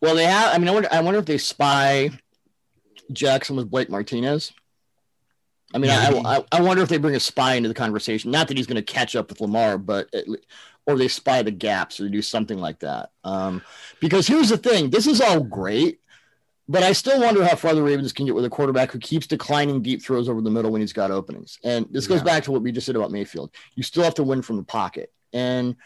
Well, 0.00 0.14
they 0.14 0.24
have. 0.24 0.54
I 0.54 0.58
mean, 0.58 0.68
I 0.68 0.72
wonder. 0.72 0.88
I 0.92 1.00
wonder 1.00 1.20
if 1.20 1.26
they 1.26 1.38
spy 1.38 2.10
Jackson 3.12 3.56
with 3.56 3.70
Blake 3.70 3.90
Martinez. 3.90 4.52
I 5.74 5.78
mean, 5.78 5.90
I, 5.90 6.08
I, 6.24 6.44
I 6.50 6.62
wonder 6.62 6.82
if 6.82 6.88
they 6.88 6.96
bring 6.96 7.14
a 7.14 7.20
spy 7.20 7.54
into 7.54 7.68
the 7.68 7.74
conversation. 7.74 8.30
Not 8.30 8.48
that 8.48 8.56
he's 8.56 8.66
going 8.66 8.76
to 8.76 8.82
catch 8.82 9.14
up 9.14 9.28
with 9.28 9.40
Lamar, 9.40 9.76
but 9.76 10.08
at, 10.14 10.24
or 10.86 10.96
they 10.96 11.08
spy 11.08 11.42
the 11.42 11.50
gaps 11.50 12.00
or 12.00 12.04
they 12.04 12.08
do 12.10 12.22
something 12.22 12.58
like 12.58 12.78
that. 12.78 13.10
Um, 13.22 13.60
because 14.00 14.26
here's 14.26 14.48
the 14.48 14.56
thing: 14.56 14.90
this 14.90 15.06
is 15.06 15.20
all 15.20 15.40
great, 15.40 16.00
but 16.68 16.82
I 16.82 16.92
still 16.92 17.20
wonder 17.20 17.44
how 17.44 17.56
far 17.56 17.74
the 17.74 17.82
Ravens 17.82 18.12
can 18.12 18.24
get 18.24 18.34
with 18.34 18.44
a 18.44 18.50
quarterback 18.50 18.92
who 18.92 18.98
keeps 18.98 19.26
declining 19.26 19.82
deep 19.82 20.02
throws 20.02 20.28
over 20.28 20.40
the 20.40 20.50
middle 20.50 20.70
when 20.70 20.80
he's 20.80 20.92
got 20.92 21.10
openings. 21.10 21.58
And 21.64 21.86
this 21.90 22.06
goes 22.06 22.20
yeah. 22.20 22.24
back 22.24 22.44
to 22.44 22.52
what 22.52 22.62
we 22.62 22.72
just 22.72 22.86
said 22.86 22.96
about 22.96 23.10
Mayfield. 23.10 23.50
You 23.74 23.82
still 23.82 24.04
have 24.04 24.14
to 24.14 24.22
win 24.22 24.42
from 24.42 24.56
the 24.56 24.62
pocket. 24.62 25.12
And 25.32 25.76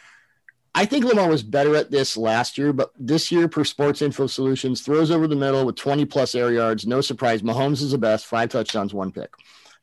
I 0.75 0.87
think 0.87 1.05
Lamar 1.05 1.29
was 1.29 1.43
better 1.43 1.77
at 1.77 1.91
this 1.91 2.17
last 2.17 2.57
year, 2.57 2.73
but 2.73 2.93
this 2.99 3.31
year, 3.31 3.47
per 3.47 3.63
Sports 3.63 4.01
Info 4.01 4.27
Solutions, 4.27 4.81
throws 4.81 5.11
over 5.11 5.27
the 5.27 5.37
middle 5.37 5.67
with 5.67 5.77
20 5.77 6.07
plus 6.07 6.35
air 6.35 6.51
yards. 6.51 6.87
No 6.87 7.03
surprise. 7.03 7.43
Mahomes 7.43 7.83
is 7.83 7.91
the 7.91 7.99
best, 7.99 8.25
five 8.25 8.49
touchdowns, 8.49 8.95
one 8.95 9.13
pick. 9.13 9.35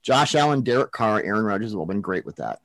Josh 0.01 0.33
Allen, 0.33 0.63
Derek 0.63 0.91
Carr, 0.91 1.21
Aaron 1.21 1.45
Rodgers 1.45 1.71
have 1.71 1.79
all 1.79 1.85
been 1.85 2.01
great 2.01 2.25
with 2.25 2.37
that. 2.37 2.61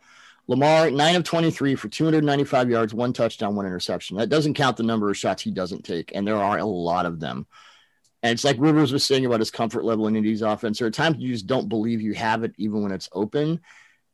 Lamar, 0.47 0.91
nine 0.91 1.16
of 1.16 1.25
23 1.25 1.75
for 1.75 1.89
295 1.89 2.70
yards, 2.70 2.95
one 2.95 3.12
touchdown, 3.12 3.57
one 3.57 3.66
interception. 3.66 4.16
That 4.16 4.29
doesn't 4.29 4.55
count 4.55 4.77
the 4.77 4.83
number 4.83 5.11
of 5.11 5.16
shots 5.16 5.43
he 5.43 5.51
doesn't 5.51 5.85
take, 5.85 6.12
and 6.14 6.27
there 6.27 6.37
are 6.37 6.59
a 6.59 6.64
lot 6.64 7.07
of 7.07 7.20
them. 7.20 7.47
And 8.22 8.33
it's 8.33 8.45
like 8.45 8.57
Rivers 8.59 8.93
was 8.93 9.05
saying 9.05 9.27
about 9.27 9.41
his 9.41 9.51
comfort 9.51 9.85
level 9.85 10.07
in 10.07 10.16
Indy's 10.16 10.43
offense. 10.43 10.79
There 10.79 10.89
are 10.89 10.91
times 10.91 11.16
you 11.18 11.33
just 11.33 11.47
don't 11.47 11.68
believe 11.68 12.01
you 12.01 12.14
have 12.14 12.43
it, 12.43 12.55
even 12.57 12.83
when 12.83 12.93
it's 12.93 13.09
open. 13.12 13.61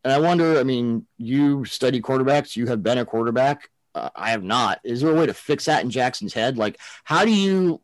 And 0.02 0.12
I 0.12 0.18
wonder, 0.18 0.58
I 0.58 0.64
mean, 0.64 1.06
you 1.16 1.64
study 1.64 2.00
quarterbacks, 2.00 2.56
you 2.56 2.66
have 2.66 2.82
been 2.82 2.98
a 2.98 3.04
quarterback. 3.04 3.70
Uh, 3.95 4.11
I 4.14 4.30
have 4.30 4.45
not. 4.45 4.80
Is 4.84 5.01
there 5.01 5.11
a 5.11 5.14
way 5.14 5.26
to 5.26 5.34
fix 5.34 5.64
that 5.64 5.82
in 5.82 5.91
Jackson's 5.91 6.34
head? 6.34 6.57
Like, 6.57 6.78
how 7.05 7.24
do 7.24 7.30
you 7.30 7.80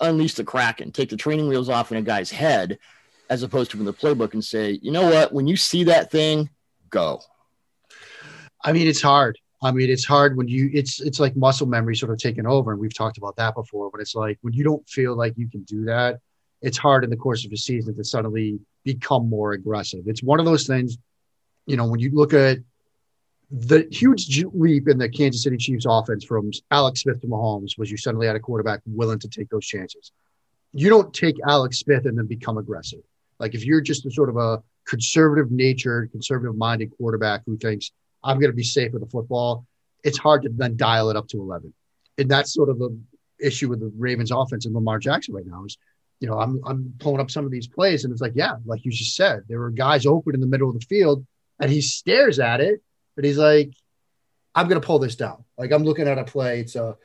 unleash 0.00 0.34
the 0.34 0.44
Kraken, 0.44 0.92
take 0.92 1.08
the 1.08 1.16
training 1.16 1.48
wheels 1.48 1.68
off 1.68 1.90
in 1.90 1.98
a 1.98 2.02
guy's 2.02 2.30
head, 2.30 2.78
as 3.30 3.42
opposed 3.42 3.70
to 3.70 3.76
from 3.76 3.86
the 3.86 3.92
playbook 3.92 4.34
and 4.34 4.44
say, 4.44 4.78
you 4.82 4.92
know 4.92 5.10
what, 5.10 5.32
when 5.32 5.46
you 5.46 5.56
see 5.56 5.84
that 5.84 6.10
thing, 6.10 6.50
go? 6.90 7.22
I 8.62 8.72
mean, 8.72 8.86
it's 8.86 9.02
hard. 9.02 9.38
I 9.62 9.72
mean, 9.72 9.90
it's 9.90 10.04
hard 10.04 10.36
when 10.36 10.48
you 10.48 10.70
it's 10.72 11.00
it's 11.00 11.18
like 11.18 11.34
muscle 11.34 11.66
memory 11.66 11.96
sort 11.96 12.12
of 12.12 12.18
taking 12.18 12.46
over, 12.46 12.72
and 12.72 12.80
we've 12.80 12.94
talked 12.94 13.16
about 13.16 13.36
that 13.36 13.54
before. 13.54 13.90
But 13.90 14.00
it's 14.00 14.14
like 14.14 14.38
when 14.42 14.52
you 14.52 14.64
don't 14.64 14.86
feel 14.88 15.16
like 15.16 15.38
you 15.38 15.48
can 15.48 15.62
do 15.62 15.86
that, 15.86 16.20
it's 16.60 16.76
hard 16.76 17.04
in 17.04 17.10
the 17.10 17.16
course 17.16 17.46
of 17.46 17.52
a 17.52 17.56
season 17.56 17.96
to 17.96 18.04
suddenly 18.04 18.60
become 18.84 19.28
more 19.28 19.52
aggressive. 19.52 20.02
It's 20.06 20.22
one 20.22 20.40
of 20.40 20.46
those 20.46 20.66
things, 20.66 20.98
you 21.66 21.76
know, 21.76 21.86
when 21.86 22.00
you 22.00 22.10
look 22.12 22.34
at 22.34 22.58
the 23.50 23.86
huge 23.90 24.44
leap 24.52 24.88
in 24.88 24.98
the 24.98 25.08
Kansas 25.08 25.42
City 25.42 25.56
Chiefs 25.56 25.86
offense 25.88 26.24
from 26.24 26.50
Alex 26.70 27.02
Smith 27.02 27.20
to 27.20 27.26
Mahomes 27.28 27.78
was 27.78 27.90
you 27.90 27.96
suddenly 27.96 28.26
had 28.26 28.36
a 28.36 28.40
quarterback 28.40 28.80
willing 28.86 29.20
to 29.20 29.28
take 29.28 29.48
those 29.50 29.66
chances. 29.66 30.12
You 30.72 30.88
don't 30.88 31.14
take 31.14 31.36
Alex 31.46 31.78
Smith 31.78 32.06
and 32.06 32.18
then 32.18 32.26
become 32.26 32.58
aggressive. 32.58 33.00
Like 33.38 33.54
if 33.54 33.64
you're 33.64 33.80
just 33.80 34.04
a 34.06 34.10
sort 34.10 34.28
of 34.28 34.36
a 34.36 34.62
conservative 34.86 35.50
natured, 35.50 36.10
conservative 36.10 36.56
minded 36.56 36.90
quarterback 36.96 37.42
who 37.46 37.56
thinks 37.56 37.92
I'm 38.24 38.38
going 38.40 38.50
to 38.50 38.56
be 38.56 38.64
safe 38.64 38.92
with 38.92 39.02
the 39.02 39.08
football. 39.08 39.66
It's 40.02 40.18
hard 40.18 40.42
to 40.42 40.48
then 40.48 40.76
dial 40.76 41.10
it 41.10 41.16
up 41.16 41.28
to 41.28 41.40
11. 41.40 41.72
And 42.18 42.28
that's 42.28 42.52
sort 42.52 42.68
of 42.68 42.78
the 42.78 42.98
issue 43.40 43.68
with 43.68 43.80
the 43.80 43.92
Ravens 43.96 44.32
offense 44.32 44.66
and 44.66 44.74
Lamar 44.74 44.98
Jackson 44.98 45.34
right 45.34 45.46
now 45.46 45.64
is, 45.64 45.76
you 46.20 46.28
know, 46.28 46.38
I'm, 46.38 46.60
I'm 46.64 46.94
pulling 46.98 47.20
up 47.20 47.30
some 47.30 47.44
of 47.44 47.50
these 47.50 47.68
plays 47.68 48.04
and 48.04 48.12
it's 48.12 48.22
like, 48.22 48.32
yeah, 48.34 48.54
like 48.64 48.84
you 48.84 48.90
just 48.90 49.14
said, 49.14 49.42
there 49.48 49.60
were 49.60 49.70
guys 49.70 50.06
open 50.06 50.34
in 50.34 50.40
the 50.40 50.46
middle 50.46 50.68
of 50.68 50.78
the 50.78 50.86
field 50.86 51.26
and 51.60 51.70
he 51.70 51.80
stares 51.80 52.38
at 52.38 52.60
it, 52.60 52.82
but 53.16 53.24
he's 53.24 53.38
like, 53.38 53.72
I'm 54.54 54.68
going 54.68 54.80
to 54.80 54.86
pull 54.86 55.00
this 55.00 55.16
down. 55.16 55.44
Like 55.58 55.72
I'm 55.72 55.82
looking 55.82 56.06
at 56.06 56.18
a 56.18 56.24
play. 56.24 56.60
It's 56.60 56.76
a, 56.76 56.96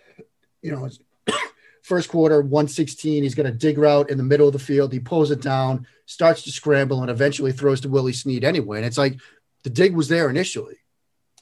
you 0.62 0.72
know, 0.72 0.86
it's 0.86 0.99
first 1.82 2.09
quarter 2.09 2.41
116. 2.41 3.24
He's 3.24 3.36
going 3.36 3.51
to 3.51 3.57
dig 3.57 3.78
route 3.78 4.12
in 4.12 4.18
the 4.18 4.24
middle 4.24 4.47
of 4.47 4.53
the 4.53 4.59
field. 4.59 4.93
He 4.93 4.99
pulls 4.99 5.32
it 5.32 5.41
down, 5.41 5.88
starts 6.05 6.43
to 6.43 6.51
scramble, 6.51 7.01
and 7.01 7.09
eventually 7.09 7.51
throws 7.51 7.82
to 7.82 7.89
Willie 7.89 8.14
Snead 8.14 8.43
anyway. 8.43 8.78
And 8.78 8.86
it's 8.86 8.97
like 8.97 9.20
the 9.64 9.70
dig 9.70 9.95
was 9.95 10.07
there 10.07 10.30
initially 10.30 10.78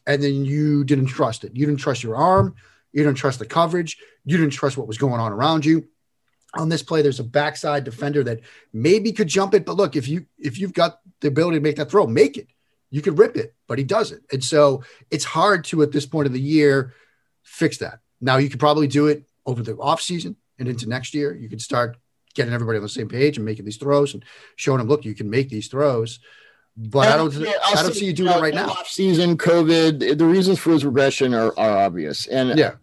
and 0.10 0.24
then 0.24 0.44
you 0.44 0.84
didn't 0.84 1.06
trust 1.06 1.44
it. 1.44 1.56
You 1.56 1.68
didn't 1.68 1.82
trust 1.82 2.02
your 2.02 2.16
arm. 2.16 2.56
You 2.92 3.04
didn't 3.04 3.18
trust 3.18 3.38
the 3.38 3.46
coverage. 3.46 4.00
You 4.26 4.38
didn't 4.38 4.54
trust 4.54 4.76
what 4.76 4.88
was 4.88 4.98
going 4.98 5.22
on 5.22 5.32
around 5.32 5.66
you. 5.66 5.88
On 6.56 6.68
this 6.68 6.82
play, 6.82 7.04
there's 7.04 7.20
a 7.20 7.24
backside 7.24 7.84
defender 7.84 8.24
that 8.24 8.40
maybe 8.74 9.12
could 9.12 9.28
jump 9.28 9.54
it, 9.54 9.66
but 9.66 9.76
look, 9.76 9.96
if 9.96 10.08
you 10.08 10.26
if 10.40 10.58
you've 10.58 10.74
got 10.74 11.00
the 11.22 11.28
ability 11.28 11.58
to 11.58 11.62
make 11.62 11.76
that 11.76 11.92
throw, 11.92 12.08
make 12.08 12.38
it. 12.38 12.48
You 12.92 13.02
could 13.02 13.20
rip 13.20 13.38
it, 13.38 13.54
but 13.68 13.78
he 13.78 13.84
doesn't. 13.84 14.24
And 14.32 14.44
so 14.44 14.84
it's 15.12 15.26
hard 15.26 15.64
to 15.66 15.82
at 15.84 15.92
this 15.92 16.06
point 16.06 16.28
of 16.28 16.34
the 16.34 16.42
year 16.42 16.94
fix 17.44 17.78
that. 17.78 18.00
Now 18.20 18.38
you 18.38 18.50
could 18.50 18.60
probably 18.60 18.88
do 18.88 19.08
it 19.08 19.24
over 19.46 19.62
the 19.64 19.76
offseason 19.76 20.36
and 20.58 20.68
into 20.68 20.90
next 20.90 21.14
year. 21.14 21.36
You 21.36 21.50
could 21.50 21.62
start 21.62 21.98
getting 22.36 22.54
everybody 22.54 22.78
on 22.78 22.84
the 22.84 22.90
same 22.90 23.10
page 23.10 23.38
and 23.38 23.46
making 23.46 23.66
these 23.66 23.78
throws 23.78 24.14
and 24.14 24.24
showing 24.56 24.80
them, 24.80 24.88
look, 24.88 25.06
you 25.06 25.16
can 25.16 25.30
make 25.30 25.50
these 25.50 25.68
throws. 25.68 26.20
But 26.78 27.10
I 27.10 27.18
don't, 27.18 27.34
yeah, 27.34 27.52
I 27.66 27.82
don't 27.84 27.94
see 27.94 28.06
you 28.06 28.14
doing 28.14 28.32
it 28.32 28.42
right 28.42 28.54
now. 28.54 28.74
Season 28.86 29.38
COVID, 29.38 30.18
the 30.18 30.26
reasons 30.26 30.60
for 30.60 30.72
his 30.72 30.86
regression 30.86 31.34
are, 31.34 31.52
are 31.60 31.78
obvious, 31.78 32.26
and 32.28 32.58
yeah, 32.58 32.76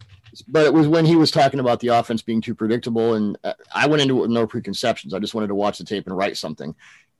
but 0.47 0.67
it 0.67 0.73
was 0.73 0.87
when 0.87 1.03
he 1.03 1.15
was 1.15 1.31
talking 1.31 1.59
about 1.59 1.79
the 1.79 1.87
offense 1.87 2.21
being 2.21 2.39
too 2.39 2.53
predictable, 2.53 3.15
and 3.15 3.39
uh, 3.43 3.53
I 3.73 3.87
went 3.87 4.03
into 4.03 4.17
it 4.19 4.21
with 4.21 4.29
no 4.29 4.45
preconceptions. 4.45 5.15
I 5.15 5.19
just 5.19 5.33
wanted 5.33 5.47
to 5.47 5.55
watch 5.55 5.79
the 5.79 5.83
tape 5.83 6.05
and 6.05 6.15
write 6.15 6.37
something. 6.37 6.75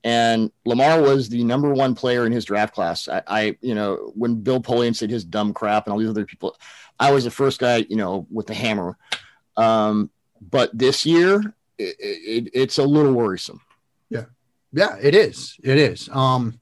And 0.08 0.54
Lamar 0.64 1.02
was 1.02 1.28
the 1.28 1.44
number 1.44 1.74
one 1.74 1.94
player 1.94 2.26
in 2.26 2.32
his 2.32 2.46
draft 2.46 2.74
class. 2.74 3.10
I, 3.10 3.24
I, 3.28 3.58
you 3.60 3.76
know, 3.76 4.14
when 4.16 4.36
Bill 4.36 4.62
Polian 4.62 4.96
said 4.96 5.10
his 5.10 5.26
dumb 5.26 5.54
crap 5.54 5.86
and 5.86 5.92
all 5.92 6.00
these 6.00 6.08
other 6.08 6.26
people, 6.26 6.56
I 6.98 7.12
was 7.12 7.26
the 7.26 7.30
first 7.30 7.60
guy, 7.60 7.86
you 7.90 7.98
know, 7.98 8.26
with 8.32 8.48
the 8.48 8.54
hammer. 8.54 8.98
Um, 9.58 10.10
but 10.40 10.70
this 10.72 11.06
year, 11.06 11.54
it, 11.78 11.96
it, 12.00 12.52
it's 12.54 12.78
a 12.78 12.84
little 12.84 13.12
worrisome. 13.12 13.60
Yeah. 14.10 14.28
Yeah, 14.72 14.96
it 15.02 15.14
is. 15.14 15.58
It 15.62 15.78
is. 15.78 16.08
Um, 16.14 16.62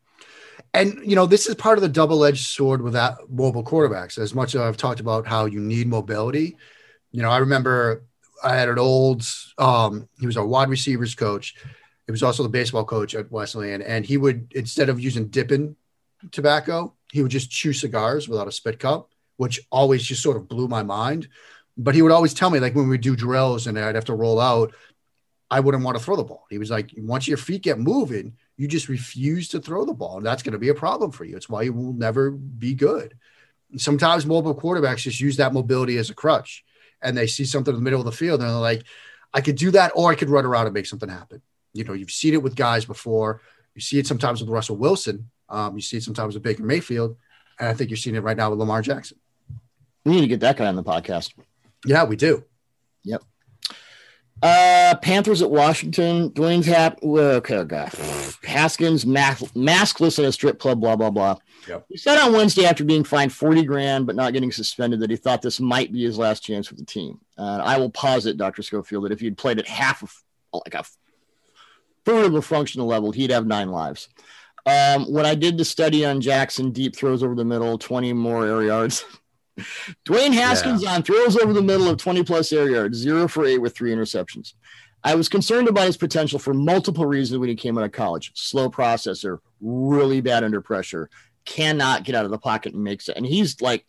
and 0.73 0.99
you 1.05 1.15
know, 1.15 1.27
this 1.27 1.45
is 1.45 1.53
part 1.53 1.77
of 1.77 1.83
the 1.83 1.87
double-edged 1.89 2.47
sword 2.47 2.81
with 2.81 2.93
that 2.93 3.29
mobile 3.29 3.63
quarterbacks. 3.63 4.17
As 4.17 4.33
much 4.33 4.55
as 4.55 4.61
I've 4.61 4.75
talked 4.75 5.01
about 5.01 5.27
how 5.27 5.45
you 5.45 5.59
need 5.59 5.87
mobility, 5.87 6.57
you 7.11 7.21
know, 7.21 7.29
I 7.29 7.37
remember 7.37 8.05
I 8.43 8.55
had 8.55 8.69
an 8.69 8.79
old. 8.79 9.21
Um, 9.59 10.09
he 10.19 10.25
was 10.25 10.35
our 10.35 10.47
wide 10.47 10.69
receivers 10.69 11.13
coach. 11.13 11.53
He 12.05 12.11
was 12.11 12.23
also 12.23 12.43
the 12.43 12.49
baseball 12.49 12.85
coach 12.85 13.15
at 13.15 13.31
Wesleyan, 13.31 13.81
and 13.81 14.05
he 14.05 14.17
would 14.17 14.51
instead 14.55 14.89
of 14.89 14.99
using 14.99 15.27
dipping 15.27 15.75
tobacco, 16.31 16.93
he 17.11 17.21
would 17.21 17.31
just 17.31 17.49
chew 17.49 17.73
cigars 17.73 18.27
without 18.27 18.47
a 18.47 18.51
spit 18.51 18.79
cup, 18.79 19.09
which 19.37 19.59
always 19.71 20.03
just 20.03 20.21
sort 20.21 20.37
of 20.37 20.47
blew 20.47 20.67
my 20.67 20.83
mind. 20.83 21.27
But 21.77 21.95
he 21.95 22.01
would 22.01 22.11
always 22.11 22.33
tell 22.33 22.49
me, 22.49 22.59
like 22.59 22.75
when 22.75 22.87
we 22.87 22.97
do 22.97 23.15
drills 23.15 23.67
and 23.67 23.77
I'd 23.77 23.95
have 23.95 24.05
to 24.05 24.13
roll 24.15 24.39
out, 24.39 24.73
I 25.51 25.59
wouldn't 25.59 25.83
want 25.83 25.97
to 25.97 26.03
throw 26.03 26.15
the 26.15 26.23
ball. 26.23 26.45
He 26.49 26.57
was 26.57 26.71
like, 26.71 26.91
once 26.97 27.27
your 27.27 27.37
feet 27.37 27.63
get 27.63 27.79
moving, 27.79 28.37
you 28.57 28.67
just 28.67 28.87
refuse 28.87 29.49
to 29.49 29.59
throw 29.59 29.85
the 29.85 29.93
ball. 29.93 30.17
And 30.17 30.25
that's 30.25 30.43
going 30.43 30.53
to 30.53 30.59
be 30.59 30.69
a 30.69 30.73
problem 30.75 31.11
for 31.11 31.25
you. 31.25 31.35
It's 31.35 31.49
why 31.49 31.63
you 31.63 31.73
will 31.73 31.93
never 31.93 32.31
be 32.31 32.73
good. 32.73 33.15
sometimes 33.77 34.25
mobile 34.25 34.55
quarterbacks 34.55 34.99
just 34.99 35.19
use 35.19 35.37
that 35.37 35.53
mobility 35.53 35.97
as 35.97 36.09
a 36.09 36.13
crutch 36.13 36.63
and 37.01 37.17
they 37.17 37.27
see 37.27 37.45
something 37.45 37.73
in 37.73 37.79
the 37.79 37.83
middle 37.83 37.99
of 37.99 38.05
the 38.05 38.11
field 38.11 38.39
and 38.41 38.49
they're 38.49 38.57
like, 38.57 38.83
I 39.33 39.41
could 39.41 39.57
do 39.57 39.71
that 39.71 39.91
or 39.95 40.11
I 40.11 40.15
could 40.15 40.29
run 40.29 40.45
around 40.45 40.65
and 40.65 40.73
make 40.73 40.85
something 40.85 41.09
happen. 41.09 41.41
You 41.75 41.83
know, 41.83 41.93
you've 41.93 42.11
seen 42.11 42.33
it 42.33 42.41
with 42.41 42.55
guys 42.55 42.85
before. 42.85 43.41
You 43.75 43.81
see 43.81 43.99
it 43.99 44.07
sometimes 44.07 44.41
with 44.41 44.49
Russell 44.49 44.77
Wilson. 44.77 45.29
Um, 45.49 45.75
you 45.75 45.81
see 45.81 45.97
it 45.97 46.03
sometimes 46.03 46.33
with 46.33 46.43
Baker 46.43 46.63
Mayfield. 46.63 47.17
And 47.59 47.69
I 47.69 47.73
think 47.73 47.89
you're 47.89 47.97
seeing 47.97 48.15
it 48.15 48.23
right 48.23 48.37
now 48.37 48.49
with 48.49 48.59
Lamar 48.59 48.81
Jackson. 48.81 49.19
We 50.05 50.13
need 50.13 50.21
to 50.21 50.27
get 50.27 50.39
that 50.39 50.57
guy 50.57 50.67
on 50.67 50.75
the 50.75 50.83
podcast. 50.83 51.33
Yeah, 51.85 52.05
we 52.05 52.15
do. 52.15 52.43
Yep. 53.03 53.23
Uh, 54.41 54.95
Panthers 55.01 55.41
at 55.41 55.49
Washington. 55.49 56.29
Dwayne's 56.31 56.65
hat. 56.65 56.99
Okay, 57.03 57.63
guy. 57.65 57.91
Haskins 58.43 59.05
mask, 59.05 59.43
maskless 59.53 60.19
at 60.19 60.25
a 60.25 60.31
strip 60.31 60.59
club. 60.59 60.79
Blah 60.81 60.95
blah 60.95 61.09
blah. 61.09 61.37
Yep. 61.67 61.85
He 61.89 61.97
said 61.97 62.17
on 62.19 62.33
Wednesday 62.33 62.65
after 62.65 62.83
being 62.83 63.03
fined 63.03 63.33
forty 63.33 63.63
grand 63.63 64.05
but 64.05 64.15
not 64.15 64.33
getting 64.33 64.51
suspended 64.51 64.99
that 64.99 65.09
he 65.09 65.15
thought 65.15 65.41
this 65.41 65.59
might 65.59 65.91
be 65.91 66.03
his 66.03 66.17
last 66.17 66.43
chance 66.43 66.69
with 66.69 66.79
the 66.79 66.85
team. 66.85 67.19
Uh, 67.37 67.61
I 67.63 67.77
will 67.77 67.89
posit, 67.89 68.37
Doctor 68.37 68.61
Schofield, 68.61 69.05
that 69.05 69.11
if 69.11 69.19
he'd 69.19 69.37
played 69.37 69.57
at 69.57 69.67
half 69.67 70.03
of 70.03 70.13
like 70.53 70.73
a 70.73 70.83
third 72.05 72.25
of 72.25 72.35
a 72.35 72.41
functional 72.41 72.87
level, 72.87 73.11
he'd 73.11 73.31
have 73.31 73.45
nine 73.45 73.71
lives. 73.71 74.09
Um, 74.65 75.11
when 75.11 75.25
I 75.25 75.35
did 75.35 75.57
the 75.57 75.65
study 75.65 76.05
on 76.05 76.21
Jackson, 76.21 76.71
deep 76.71 76.95
throws 76.95 77.23
over 77.23 77.35
the 77.35 77.45
middle, 77.45 77.77
twenty 77.77 78.13
more 78.13 78.45
air 78.45 78.63
yards. 78.63 79.05
Dwayne 80.05 80.33
Haskins 80.33 80.83
yeah. 80.83 80.95
on 80.95 81.03
throws 81.03 81.37
over 81.37 81.53
the 81.53 81.61
middle 81.61 81.87
of 81.87 81.97
20 81.97 82.23
plus 82.23 82.51
air 82.51 82.69
yards, 82.69 82.97
zero 82.97 83.27
for 83.27 83.45
eight 83.45 83.59
with 83.59 83.73
three 83.73 83.93
interceptions. 83.93 84.53
I 85.03 85.15
was 85.15 85.29
concerned 85.29 85.67
about 85.67 85.85
his 85.85 85.97
potential 85.97 86.39
for 86.39 86.53
multiple 86.53 87.05
reasons 87.05 87.39
when 87.39 87.49
he 87.49 87.55
came 87.55 87.77
out 87.77 87.83
of 87.83 87.91
college. 87.91 88.31
Slow 88.33 88.69
processor, 88.69 89.37
really 89.61 90.19
bad 90.19 90.43
under 90.43 90.61
pressure, 90.61 91.09
cannot 91.45 92.03
get 92.03 92.15
out 92.15 92.25
of 92.25 92.31
the 92.31 92.39
pocket 92.39 92.73
and 92.73 92.83
makes 92.83 93.07
it. 93.07 93.15
And 93.15 93.25
he's 93.25 93.61
like, 93.61 93.85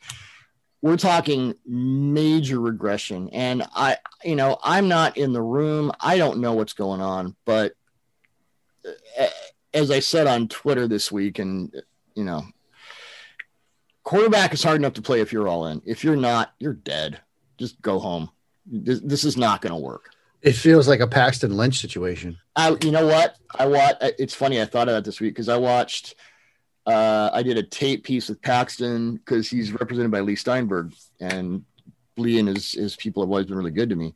we're 0.82 0.98
talking 0.98 1.54
major 1.64 2.60
regression. 2.60 3.30
And 3.30 3.66
I, 3.74 3.96
you 4.24 4.36
know, 4.36 4.58
I'm 4.62 4.88
not 4.88 5.16
in 5.16 5.32
the 5.32 5.42
room. 5.42 5.90
I 6.00 6.18
don't 6.18 6.40
know 6.40 6.52
what's 6.52 6.74
going 6.74 7.00
on. 7.00 7.34
But 7.46 7.72
as 9.74 9.90
I 9.90 10.00
said 10.00 10.26
on 10.26 10.48
Twitter 10.48 10.88
this 10.88 11.12
week, 11.12 11.38
and, 11.38 11.74
you 12.14 12.24
know, 12.24 12.44
quarterback 14.04 14.54
is 14.54 14.62
hard 14.62 14.76
enough 14.76 14.94
to 14.94 15.02
play 15.02 15.20
if 15.20 15.32
you're 15.32 15.48
all 15.48 15.66
in. 15.66 15.82
If 15.84 16.04
you're 16.04 16.16
not, 16.16 16.54
you're 16.58 16.74
dead. 16.74 17.20
Just 17.58 17.80
go 17.82 17.98
home. 17.98 18.30
This, 18.64 19.00
this 19.00 19.24
is 19.24 19.36
not 19.36 19.60
going 19.60 19.72
to 19.72 19.78
work. 19.78 20.10
It 20.42 20.52
feels 20.52 20.86
like 20.86 21.00
a 21.00 21.06
Paxton 21.06 21.56
Lynch 21.56 21.80
situation. 21.80 22.38
I, 22.54 22.76
you 22.82 22.90
know 22.90 23.06
what? 23.06 23.36
I 23.58 23.66
watched. 23.66 23.96
It's 24.00 24.34
funny. 24.34 24.60
I 24.60 24.64
thought 24.64 24.88
of 24.88 24.94
that 24.94 25.04
this 25.04 25.20
week 25.20 25.34
because 25.34 25.48
I 25.48 25.56
watched. 25.56 26.14
Uh, 26.86 27.30
I 27.32 27.42
did 27.42 27.58
a 27.58 27.64
tape 27.64 28.04
piece 28.04 28.28
with 28.28 28.40
Paxton 28.42 29.16
because 29.16 29.50
he's 29.50 29.72
represented 29.72 30.12
by 30.12 30.20
Leigh 30.20 30.36
Steinberg, 30.36 30.94
and 31.20 31.64
Leigh 32.16 32.38
and 32.38 32.48
his 32.48 32.72
his 32.72 32.94
people 32.94 33.22
have 33.22 33.30
always 33.30 33.46
been 33.46 33.56
really 33.56 33.72
good 33.72 33.90
to 33.90 33.96
me. 33.96 34.14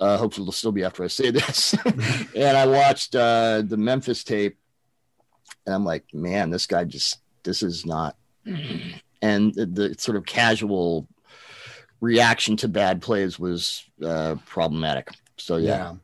Uh, 0.00 0.16
hopefully, 0.16 0.44
it'll 0.44 0.52
still 0.52 0.72
be 0.72 0.82
after 0.82 1.04
I 1.04 1.08
say 1.08 1.30
this. 1.30 1.74
and 2.34 2.56
I 2.56 2.66
watched 2.66 3.14
uh, 3.14 3.62
the 3.62 3.76
Memphis 3.76 4.24
tape, 4.24 4.58
and 5.66 5.74
I'm 5.74 5.84
like, 5.84 6.04
man, 6.14 6.50
this 6.50 6.66
guy 6.66 6.84
just 6.84 7.18
this 7.42 7.62
is 7.62 7.84
not 7.84 8.16
and 9.22 9.54
the, 9.54 9.66
the 9.66 9.94
sort 9.98 10.16
of 10.16 10.26
casual 10.26 11.06
reaction 12.00 12.56
to 12.58 12.68
bad 12.68 13.02
plays 13.02 13.38
was 13.38 13.84
uh, 14.04 14.36
problematic. 14.46 15.08
So 15.36 15.56
yeah. 15.56 15.68
yeah. 15.68 15.94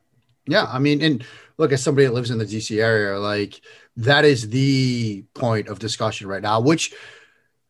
Yeah, 0.49 0.65
I 0.69 0.79
mean, 0.79 1.01
and 1.01 1.25
look, 1.57 1.73
as 1.73 1.83
somebody 1.83 2.05
that 2.05 2.13
lives 2.13 2.31
in 2.31 2.37
the 2.37 2.45
DC 2.45 2.81
area, 2.81 3.19
like 3.19 3.59
that 3.97 4.23
is 4.23 4.49
the 4.49 5.25
point 5.33 5.67
of 5.67 5.77
discussion 5.77 6.27
right 6.27 6.41
now, 6.41 6.61
which 6.61 6.93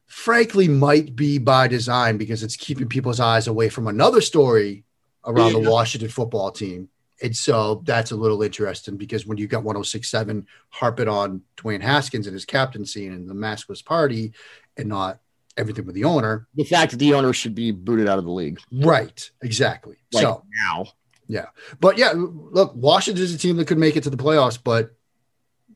frankly 0.06 0.68
might 0.68 1.16
be 1.16 1.40
by 1.40 1.68
design 1.68 2.18
because 2.18 2.44
it's 2.44 2.56
keeping 2.56 2.88
people's 2.88 3.20
eyes 3.20 3.48
away 3.48 3.70
from 3.70 3.88
another 3.88 4.22
story 4.22 4.84
around 5.28 5.54
the 5.54 5.70
Washington 5.70 6.10
football 6.10 6.52
team. 6.52 6.90
And 7.22 7.36
so 7.36 7.82
that's 7.84 8.12
a 8.12 8.16
little 8.16 8.42
interesting 8.44 8.96
because 8.96 9.26
when 9.26 9.38
you 9.38 9.48
got 9.48 9.64
1067 9.64 10.48
harping 10.70 11.08
on 11.08 11.42
Dwayne 11.58 11.82
Haskins 11.82 12.28
and 12.28 12.34
his 12.34 12.46
captaincy 12.46 13.08
and 13.08 13.30
the 13.30 13.34
maskless 13.34 13.84
party 13.84 14.34
and 14.78 14.88
not 14.88 15.20
everything 15.58 15.86
with 15.86 15.96
the 15.96 16.04
owner. 16.04 16.48
The 16.56 16.64
fact 16.64 16.92
that 16.92 16.98
the 16.98 17.16
owner 17.16 17.34
should 17.34 17.56
be 17.56 17.72
booted 17.72 18.08
out 18.08 18.20
of 18.20 18.26
the 18.26 18.32
league. 18.32 18.60
Right. 18.72 19.30
Exactly. 19.42 19.98
Like 20.14 20.22
so 20.22 20.44
now. 20.68 20.86
Yeah. 21.28 21.48
But 21.80 21.98
yeah, 21.98 22.14
look, 22.16 22.74
Washington 22.76 23.24
is 23.24 23.34
a 23.34 23.38
team 23.38 23.58
that 23.58 23.68
could 23.68 23.80
make 23.80 23.96
it 23.96 24.04
to 24.04 24.10
the 24.10 24.18
playoffs, 24.18 24.60
but 24.64 24.92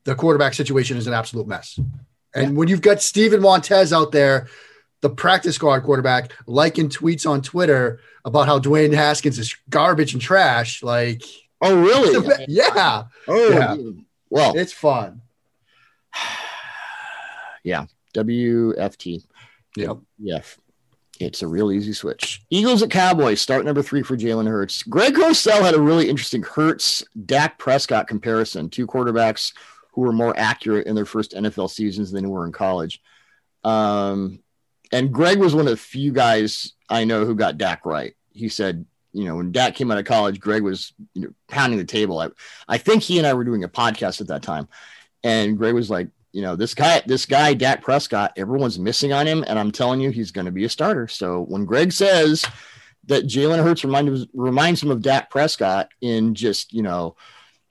the 0.04 0.16
quarterback 0.16 0.54
situation 0.54 0.98
is 0.98 1.08
an 1.08 1.14
absolute 1.14 1.48
mess. 1.48 1.80
And 2.34 2.52
yeah. 2.52 2.58
when 2.58 2.68
you've 2.68 2.82
got 2.82 3.02
Steven 3.02 3.42
Montez 3.42 3.92
out 3.92 4.12
there, 4.12 4.48
the 5.02 5.10
practice 5.10 5.56
squad 5.56 5.82
quarterback, 5.82 6.34
liking 6.46 6.90
tweets 6.90 7.30
on 7.30 7.42
Twitter 7.42 8.00
about 8.24 8.48
how 8.48 8.60
Dwayne 8.60 8.94
Haskins 8.94 9.40
is 9.40 9.56
garbage 9.70 10.14
and 10.14 10.22
trash, 10.22 10.82
like 10.84 11.24
Oh 11.62 11.80
really? 11.80 12.46
Yeah. 12.48 13.04
Oh 13.28 13.50
yeah. 13.50 13.76
well 14.30 14.58
it's 14.58 14.74
fun. 14.74 15.22
yeah. 17.64 17.86
WFT. 18.16 19.24
Yep. 19.78 19.98
Yeah. 20.20 20.42
It's 21.20 21.44
a 21.44 21.48
real 21.48 21.72
easy 21.72 21.94
switch. 21.94 22.42
Eagles 22.50 22.82
at 22.82 22.90
Cowboys, 22.90 23.40
start 23.42 23.64
number 23.64 23.84
three 23.84 24.02
for 24.02 24.18
Jalen 24.18 24.48
Hurts. 24.48 24.82
Greg 24.84 25.14
Cosell 25.14 25.62
had 25.62 25.76
a 25.76 25.82
really 25.82 26.10
interesting 26.10 26.42
Hurts 26.42 27.04
Dak 27.28 27.60
Prescott 27.60 28.08
comparison, 28.08 28.70
two 28.70 28.88
quarterbacks 28.88 29.54
who 29.94 30.02
were 30.02 30.14
more 30.14 30.34
accurate 30.36 30.88
in 30.88 30.96
their 30.96 31.06
first 31.06 31.34
NFL 31.34 31.70
seasons 31.70 32.12
than 32.12 32.24
they 32.24 32.30
were 32.30 32.48
in 32.48 32.52
college. 32.52 33.02
Um, 33.64 34.40
and 34.92 35.12
Greg 35.12 35.40
was 35.40 35.56
one 35.56 35.66
of 35.66 35.72
the 35.72 35.78
few 35.78 36.12
guys 36.12 36.74
I 36.90 37.06
know 37.06 37.26
who 37.26 37.36
got 37.36 37.58
Dak 37.58 37.86
right. 37.86 38.16
He 38.34 38.50
said, 38.50 38.86
you 39.14 39.26
know, 39.26 39.38
when 39.38 39.52
Dak 39.52 39.76
came 39.76 39.92
out 39.92 39.98
of 39.98 40.06
college, 40.06 40.40
Greg 40.40 40.62
was 40.62 40.94
you 41.14 41.24
know, 41.24 41.34
pounding 41.48 41.80
the 41.80 41.86
table. 41.86 42.20
I, 42.20 42.30
I 42.68 42.78
think 42.78 43.04
he 43.04 43.18
and 43.18 43.28
I 43.28 43.34
were 43.34 43.44
doing 43.44 43.64
a 43.64 43.70
podcast 43.70 44.22
at 44.22 44.28
that 44.28 44.44
time. 44.44 44.68
And 45.24 45.58
Greg 45.58 45.74
was 45.74 45.90
like, 45.90 46.10
you 46.32 46.42
know, 46.42 46.56
this 46.56 46.74
guy, 46.74 47.02
this 47.06 47.26
guy, 47.26 47.54
Dak 47.54 47.82
Prescott, 47.82 48.34
everyone's 48.38 48.80
missing 48.80 49.12
on 49.12 49.28
him, 49.28 49.44
and 49.48 49.60
I'm 49.60 49.72
telling 49.72 50.00
you, 50.00 50.12
he's 50.12 50.32
going 50.32 50.46
to 50.46 50.52
be 50.52 50.64
a 50.64 50.70
starter. 50.70 51.08
So 51.08 51.42
when 51.42 51.66
Greg 51.66 51.92
says 51.92 52.46
that 53.06 53.26
Jalen 53.26 53.62
Hurts 53.62 53.84
reminds 53.84 54.28
reminds 54.34 54.82
him 54.82 54.92
of 54.92 55.02
Dak 55.02 55.30
Prescott 55.30 55.90
in 56.00 56.34
just 56.34 56.72
you 56.72 56.84
know 56.84 57.16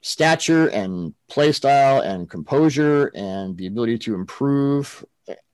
stature 0.01 0.67
and 0.67 1.15
play 1.27 1.51
style 1.51 2.01
and 2.01 2.29
composure 2.29 3.11
and 3.15 3.57
the 3.57 3.65
ability 3.65 3.97
to 3.99 4.13
improve, 4.15 5.03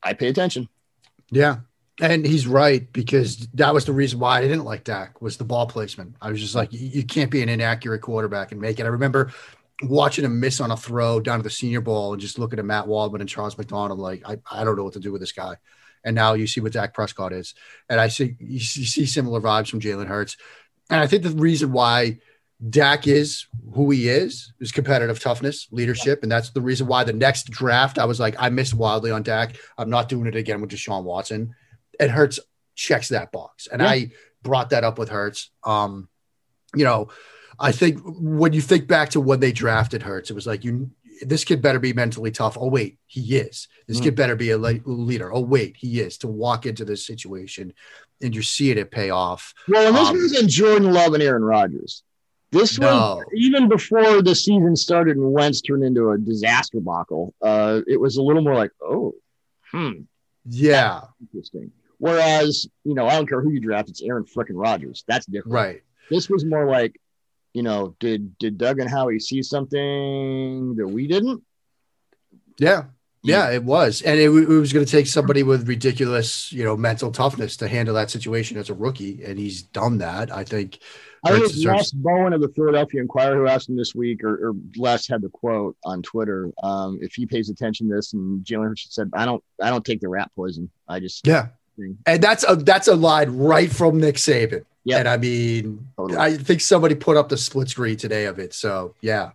I 0.03 0.13
pay 0.13 0.28
attention. 0.28 0.68
Yeah, 1.30 1.57
and 1.99 2.25
he's 2.25 2.47
right 2.47 2.91
because 2.93 3.47
that 3.55 3.73
was 3.73 3.86
the 3.86 3.93
reason 3.93 4.19
why 4.19 4.38
I 4.38 4.41
didn't 4.41 4.63
like 4.63 4.84
Dak 4.84 5.21
was 5.21 5.38
the 5.38 5.43
ball 5.43 5.67
placement. 5.67 6.15
I 6.21 6.30
was 6.30 6.39
just 6.39 6.55
like, 6.55 6.69
you 6.71 7.03
can't 7.03 7.32
be 7.32 7.41
an 7.41 7.49
inaccurate 7.49 7.99
quarterback 7.99 8.51
and 8.51 8.61
make 8.61 8.80
it. 8.80 8.84
I 8.84 8.89
remember 8.89 9.32
watching 9.84 10.25
him 10.25 10.39
miss 10.39 10.59
on 10.59 10.71
a 10.71 10.78
throw 10.78 11.19
down 11.19 11.39
to 11.39 11.43
the 11.43 11.49
Senior 11.49 11.82
Bowl 11.82 12.13
and 12.13 12.21
just 12.21 12.39
looking 12.39 12.59
at 12.59 12.65
Matt 12.65 12.88
Waldman 12.88 13.21
and 13.21 13.30
Charles 13.30 13.57
McDonald, 13.57 13.99
like, 13.99 14.23
I, 14.28 14.38
I 14.51 14.63
don't 14.63 14.75
know 14.75 14.84
what 14.84 14.93
to 14.93 14.99
do 14.99 15.11
with 15.11 15.21
this 15.21 15.32
guy. 15.32 15.55
And 16.03 16.15
now 16.15 16.34
you 16.34 16.47
see 16.47 16.61
what 16.61 16.73
Dak 16.73 16.93
Prescott 16.93 17.34
is. 17.34 17.55
And 17.89 17.99
I 17.99 18.07
see 18.07 18.36
you 18.39 18.59
see 18.59 19.05
similar 19.05 19.41
vibes 19.41 19.69
from 19.69 19.82
Jalen 19.82 20.07
Hurts. 20.07 20.38
And 20.89 20.99
I 21.01 21.07
think 21.07 21.23
the 21.23 21.32
reason 21.32 21.71
why 21.71 22.19
Dak 22.69 23.07
is 23.07 23.45
who 23.73 23.91
he 23.91 24.09
is 24.09 24.53
is 24.59 24.71
competitive 24.71 25.19
toughness, 25.19 25.67
leadership. 25.71 26.23
And 26.23 26.31
that's 26.31 26.49
the 26.49 26.61
reason 26.61 26.87
why 26.87 27.03
the 27.03 27.13
next 27.13 27.49
draft, 27.51 27.99
I 27.99 28.05
was 28.05 28.19
like, 28.19 28.35
I 28.39 28.49
missed 28.49 28.73
wildly 28.73 29.11
on 29.11 29.23
Dak. 29.23 29.57
I'm 29.77 29.89
not 29.89 30.09
doing 30.09 30.25
it 30.25 30.35
again 30.35 30.59
with 30.61 30.71
Deshaun 30.71 31.03
Watson. 31.03 31.53
And 31.99 32.09
Hurts 32.09 32.39
checks 32.75 33.09
that 33.09 33.31
box. 33.31 33.67
And 33.67 33.81
yeah. 33.81 33.89
I 33.89 34.11
brought 34.41 34.71
that 34.71 34.83
up 34.83 34.97
with 34.97 35.09
Hurts. 35.09 35.51
Um, 35.63 36.09
you 36.75 36.83
know, 36.83 37.09
I 37.59 37.71
think 37.71 37.99
when 38.03 38.53
you 38.53 38.61
think 38.61 38.87
back 38.87 39.09
to 39.09 39.21
when 39.21 39.39
they 39.39 39.51
drafted 39.51 40.01
Hurts, 40.03 40.31
it 40.31 40.35
was 40.35 40.47
like 40.47 40.63
you 40.63 40.91
this 41.21 41.43
kid 41.43 41.61
better 41.61 41.79
be 41.79 41.93
mentally 41.93 42.31
tough. 42.31 42.57
Oh 42.59 42.67
wait, 42.67 42.99
he 43.07 43.37
is. 43.37 43.67
This 43.87 43.99
mm. 43.99 44.03
kid 44.03 44.15
better 44.15 44.35
be 44.35 44.51
a 44.51 44.57
leader. 44.57 45.33
Oh 45.33 45.41
wait, 45.41 45.75
he 45.77 45.99
is 45.99 46.17
to 46.19 46.27
walk 46.27 46.65
into 46.65 46.85
this 46.85 47.05
situation, 47.05 47.73
and 48.21 48.33
you're 48.33 48.43
seeing 48.43 48.77
it 48.77 48.91
pay 48.91 49.09
off. 49.09 49.53
Well, 49.67 49.87
and 49.87 49.95
this 49.95 50.09
um, 50.09 50.17
was 50.17 50.39
in 50.39 50.47
Jordan 50.47 50.91
Love 50.91 51.13
and 51.13 51.23
Aaron 51.23 51.43
Rodgers. 51.43 52.03
This 52.51 52.79
No. 52.79 53.17
was 53.17 53.25
even 53.35 53.67
before 53.67 54.21
the 54.21 54.33
season 54.33 54.75
started 54.75 55.17
and 55.17 55.33
Wentz 55.33 55.61
turned 55.61 55.83
into 55.83 56.11
a 56.11 56.17
disaster 56.17 56.79
buckle. 56.79 57.33
Uh, 57.41 57.81
it 57.87 57.99
was 57.99 58.17
a 58.17 58.21
little 58.21 58.41
more 58.41 58.55
like, 58.55 58.71
oh, 58.81 59.13
hmm, 59.71 60.01
Yeah, 60.49 61.01
interesting. 61.21 61.71
Whereas, 61.99 62.67
you 62.85 62.93
know, 62.93 63.07
I 63.07 63.15
don't 63.15 63.27
care 63.27 63.41
who 63.41 63.51
you 63.51 63.59
draft, 63.59 63.89
it's 63.89 64.01
Aaron 64.01 64.23
frickin' 64.23 64.51
Rodgers. 64.53 65.03
That's 65.07 65.25
different. 65.25 65.53
right. 65.53 65.81
This 66.09 66.29
was 66.29 66.45
more 66.45 66.65
like, 66.69 66.99
you 67.53 67.63
know, 67.63 67.95
did 67.99 68.37
did 68.37 68.57
Doug 68.57 68.79
and 68.79 68.89
Howie 68.89 69.19
see 69.19 69.41
something 69.43 70.75
that 70.75 70.87
we 70.87 71.07
didn't? 71.07 71.43
Yeah. 72.59 72.85
Yeah, 73.23 73.49
it 73.49 73.63
was. 73.63 74.01
And 74.03 74.17
it, 74.19 74.29
it 74.29 74.47
was 74.47 74.71
going 74.71 74.85
to 74.85 74.91
take 74.91 75.07
somebody 75.07 75.43
with 75.43 75.67
ridiculous, 75.67 76.53
you 76.53 76.63
know, 76.63 76.77
mental 76.77 77.11
toughness 77.11 77.57
to 77.57 77.67
handle 77.67 77.95
that 77.95 78.09
situation 78.09 78.57
as 78.57 78.69
a 78.69 78.73
rookie. 78.73 79.21
And 79.25 79.37
he's 79.37 79.63
done 79.63 79.97
that. 79.97 80.31
I 80.33 80.45
think. 80.45 80.79
I 81.34 81.39
think 81.39 81.65
Les 81.65 81.91
Bowen 81.91 82.34
of 82.34 82.41
the 82.41 82.49
Philadelphia 82.49 83.01
Inquirer 83.01 83.36
who 83.36 83.47
asked 83.47 83.69
him 83.69 83.78
this 83.78 83.93
week, 83.95 84.23
or, 84.23 84.49
or 84.49 84.53
Les 84.75 85.07
had 85.07 85.21
the 85.21 85.30
quote 85.30 85.75
on 85.84 86.01
Twitter. 86.01 86.51
Um, 86.63 86.99
if 87.01 87.13
he 87.13 87.25
pays 87.25 87.49
attention 87.49 87.89
to 87.89 87.95
this, 87.95 88.13
and 88.13 88.43
Jalen 88.43 88.69
Hurts 88.69 88.88
said, 88.89 89.09
"I 89.13 89.25
don't, 89.25 89.43
I 89.61 89.69
don't 89.69 89.86
take 89.86 90.01
the 90.01 90.09
rat 90.09 90.32
poison. 90.36 90.69
I 90.88 90.99
just, 90.99 91.25
Yeah. 91.28 91.47
And 92.07 92.23
that's 92.23 92.43
a 92.47 92.55
that's 92.55 92.88
a 92.88 92.95
line 92.95 93.38
right 93.38 93.71
from 93.71 93.99
Nick 93.99 94.15
Saban. 94.15 94.65
Yep. 94.86 94.99
And 94.99 95.07
I 95.07 95.17
mean, 95.17 95.88
Totally. 95.95 96.17
I 96.17 96.36
think 96.36 96.61
somebody 96.61 96.95
put 96.95 97.17
up 97.17 97.30
the 97.30 97.38
split 97.38 97.69
screen 97.69 97.97
today 97.97 98.25
of 98.25 98.39
it. 98.39 98.53
So 98.53 98.95
yeah. 99.01 99.32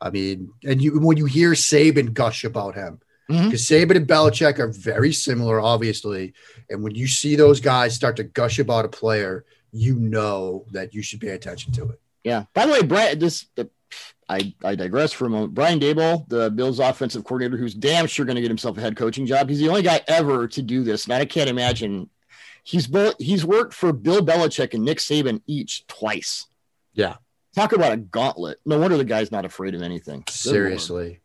I 0.00 0.10
mean, 0.10 0.52
and 0.64 0.82
you 0.82 0.98
when 1.00 1.16
you 1.16 1.26
hear 1.26 1.52
Saban 1.52 2.14
gush 2.14 2.44
about 2.44 2.74
him, 2.74 3.00
because 3.28 3.62
Saban 3.62 3.96
and 3.96 4.06
Belichick 4.06 4.58
are 4.58 4.68
very 4.68 5.12
similar, 5.12 5.60
obviously. 5.60 6.34
And 6.68 6.82
when 6.82 6.94
you 6.94 7.06
see 7.06 7.36
those 7.36 7.60
guys 7.60 7.94
start 7.94 8.16
to 8.16 8.24
gush 8.24 8.58
about 8.58 8.84
a 8.84 8.88
player, 8.88 9.44
you 9.74 9.96
know 9.96 10.64
that 10.70 10.94
you 10.94 11.02
should 11.02 11.20
pay 11.20 11.30
attention 11.30 11.72
to 11.72 11.88
it. 11.88 12.00
Yeah. 12.22 12.44
By 12.54 12.66
the 12.66 12.72
way, 12.72 12.82
Brian, 12.82 13.18
this 13.18 13.46
I 14.28 14.54
I 14.64 14.74
digress 14.76 15.12
for 15.12 15.26
a 15.26 15.30
moment. 15.30 15.52
Brian 15.52 15.80
Daboll, 15.80 16.26
the 16.28 16.50
Bills' 16.50 16.78
offensive 16.78 17.24
coordinator, 17.24 17.56
who's 17.56 17.74
damn 17.74 18.06
sure 18.06 18.24
going 18.24 18.36
to 18.36 18.40
get 18.40 18.50
himself 18.50 18.78
a 18.78 18.80
head 18.80 18.96
coaching 18.96 19.26
job. 19.26 19.48
He's 19.48 19.58
the 19.58 19.68
only 19.68 19.82
guy 19.82 20.00
ever 20.06 20.48
to 20.48 20.62
do 20.62 20.84
this, 20.84 21.04
and 21.04 21.12
I 21.12 21.24
can't 21.24 21.50
imagine. 21.50 22.08
He's 22.62 22.86
both. 22.86 23.16
He's 23.18 23.44
worked 23.44 23.74
for 23.74 23.92
Bill 23.92 24.24
Belichick 24.24 24.72
and 24.72 24.84
Nick 24.84 24.98
Saban 24.98 25.42
each 25.46 25.86
twice. 25.86 26.46
Yeah. 26.94 27.16
Talk 27.54 27.72
about 27.72 27.92
a 27.92 27.96
gauntlet. 27.96 28.60
No 28.64 28.78
wonder 28.78 28.96
the 28.96 29.04
guy's 29.04 29.30
not 29.30 29.44
afraid 29.44 29.74
of 29.74 29.82
anything. 29.82 30.20
Good 30.20 30.32
Seriously. 30.32 31.20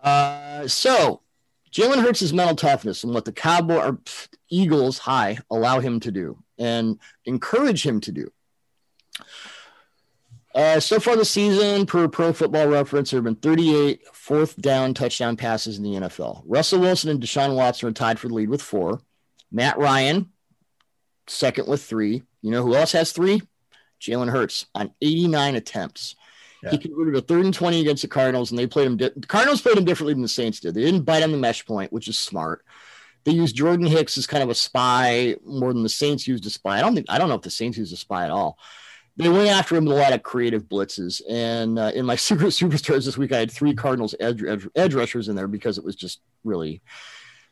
Uh, 0.00 0.68
so 0.68 1.22
Jalen 1.72 2.02
Hurts' 2.02 2.32
mental 2.32 2.56
toughness 2.56 3.04
and 3.04 3.12
what 3.12 3.24
the 3.24 3.32
Cowboy 3.32 3.76
or 3.76 3.98
Eagles 4.50 4.98
high 4.98 5.38
allow 5.50 5.80
him 5.80 5.98
to 6.00 6.12
do 6.12 6.43
and 6.64 6.98
encourage 7.24 7.84
him 7.84 8.00
to 8.00 8.12
do. 8.12 8.30
Uh, 10.54 10.78
so 10.78 11.00
far 11.00 11.16
this 11.16 11.30
season, 11.30 11.84
per 11.84 12.06
Pro 12.06 12.32
Football 12.32 12.68
Reference, 12.68 13.10
there 13.10 13.18
have 13.18 13.24
been 13.24 13.34
38 13.34 14.02
fourth 14.12 14.56
down 14.60 14.94
touchdown 14.94 15.36
passes 15.36 15.78
in 15.78 15.82
the 15.82 15.94
NFL. 15.94 16.42
Russell 16.46 16.80
Wilson 16.80 17.10
and 17.10 17.20
Deshaun 17.20 17.56
Watson 17.56 17.88
are 17.88 17.92
tied 17.92 18.20
for 18.20 18.28
the 18.28 18.34
lead 18.34 18.48
with 18.48 18.62
four. 18.62 19.00
Matt 19.50 19.78
Ryan, 19.78 20.30
second 21.26 21.66
with 21.66 21.82
three. 21.82 22.22
You 22.40 22.50
know 22.50 22.62
who 22.62 22.76
else 22.76 22.92
has 22.92 23.10
three? 23.10 23.42
Jalen 24.00 24.30
Hurts 24.30 24.66
on 24.74 24.92
89 25.00 25.56
attempts. 25.56 26.14
Yeah. 26.62 26.70
He 26.70 26.78
converted 26.78 27.16
a 27.16 27.20
third 27.20 27.44
and 27.44 27.52
20 27.54 27.80
against 27.80 28.02
the 28.02 28.08
Cardinals, 28.08 28.50
and 28.50 28.58
they 28.58 28.66
played 28.66 28.86
him. 28.86 28.96
Di- 28.96 29.10
the 29.16 29.26
Cardinals 29.26 29.60
played 29.60 29.76
him 29.76 29.84
differently 29.84 30.14
than 30.14 30.22
the 30.22 30.28
Saints 30.28 30.60
did. 30.60 30.74
They 30.74 30.82
didn't 30.82 31.02
bite 31.02 31.22
on 31.22 31.32
the 31.32 31.38
mesh 31.38 31.66
point, 31.66 31.92
which 31.92 32.08
is 32.08 32.16
smart. 32.16 32.64
They 33.24 33.32
used 33.32 33.56
Jordan 33.56 33.86
Hicks 33.86 34.18
as 34.18 34.26
kind 34.26 34.42
of 34.42 34.50
a 34.50 34.54
spy 34.54 35.36
more 35.44 35.72
than 35.72 35.82
the 35.82 35.88
Saints 35.88 36.26
used 36.26 36.46
a 36.46 36.50
spy. 36.50 36.78
I 36.78 36.80
don't 36.80 36.94
think 36.94 37.06
I 37.08 37.18
don't 37.18 37.28
know 37.28 37.34
if 37.34 37.42
the 37.42 37.50
Saints 37.50 37.78
used 37.78 37.92
a 37.92 37.96
spy 37.96 38.24
at 38.24 38.30
all. 38.30 38.58
They 39.16 39.28
went 39.28 39.48
after 39.48 39.76
him 39.76 39.84
with 39.84 39.96
a 39.96 40.00
lot 40.00 40.12
of 40.12 40.22
creative 40.22 40.64
blitzes. 40.64 41.22
And 41.28 41.78
uh, 41.78 41.92
in 41.94 42.04
my 42.04 42.16
secret 42.28 42.48
superstars 42.48 43.04
this 43.04 43.16
week, 43.16 43.32
I 43.32 43.38
had 43.38 43.50
three 43.50 43.74
Cardinals 43.74 44.14
edge, 44.20 44.42
edge, 44.42 44.68
edge 44.74 44.94
rushers 44.94 45.28
in 45.28 45.36
there 45.36 45.48
because 45.48 45.78
it 45.78 45.84
was 45.84 45.96
just 45.96 46.20
really. 46.44 46.82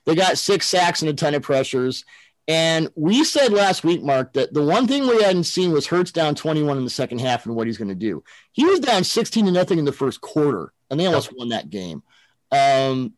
They 0.05 0.17
got 0.17 0.37
six 0.37 0.67
sacks 0.67 1.03
and 1.03 1.09
a 1.09 1.15
ton 1.15 1.35
of 1.35 1.43
pressures. 1.43 2.05
And 2.49 2.91
we 2.97 3.23
said 3.23 3.53
last 3.53 3.85
week, 3.85 4.03
Mark, 4.03 4.33
that 4.33 4.53
the 4.53 4.65
one 4.65 4.89
thing 4.89 5.07
we 5.07 5.23
hadn't 5.23 5.45
seen 5.45 5.71
was 5.71 5.87
Hurts 5.87 6.11
down 6.11 6.35
21 6.35 6.77
in 6.77 6.85
the 6.85 6.91
second 6.91 7.21
half 7.21 7.47
and 7.47 7.55
what 7.55 7.69
he's 7.69 7.79
going 7.79 7.89
to 7.89 7.95
do. 7.95 8.25
He 8.51 8.65
was 8.65 8.81
down 8.81 9.05
16 9.05 9.47
to 9.47 9.53
nothing 9.53 9.79
in 9.79 9.85
the 9.85 9.93
first 9.93 10.21
quarter, 10.21 10.73
and 10.91 10.99
they 10.99 11.07
almost 11.07 11.33
won 11.37 11.51
that 11.51 11.71
game. 11.71 12.03
Um, 12.51 13.15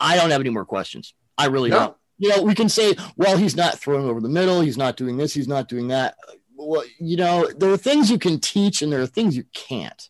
I 0.00 0.16
don't 0.16 0.30
have 0.30 0.40
any 0.40 0.50
more 0.50 0.64
questions. 0.64 1.14
I 1.38 1.46
really 1.46 1.70
No. 1.70 1.78
don't. 1.78 1.96
You 2.18 2.28
know, 2.30 2.42
we 2.42 2.54
can 2.54 2.68
say, 2.68 2.94
well, 3.16 3.36
he's 3.36 3.56
not 3.56 3.78
throwing 3.78 4.08
over 4.08 4.20
the 4.20 4.28
middle. 4.28 4.60
He's 4.60 4.78
not 4.78 4.96
doing 4.96 5.16
this. 5.16 5.34
He's 5.34 5.48
not 5.48 5.68
doing 5.68 5.88
that. 5.88 6.16
Well, 6.56 6.84
you 7.00 7.16
know, 7.16 7.48
there 7.58 7.70
are 7.72 7.76
things 7.76 8.10
you 8.10 8.18
can 8.18 8.38
teach 8.38 8.82
and 8.82 8.92
there 8.92 9.00
are 9.02 9.06
things 9.06 9.36
you 9.36 9.44
can't. 9.52 10.08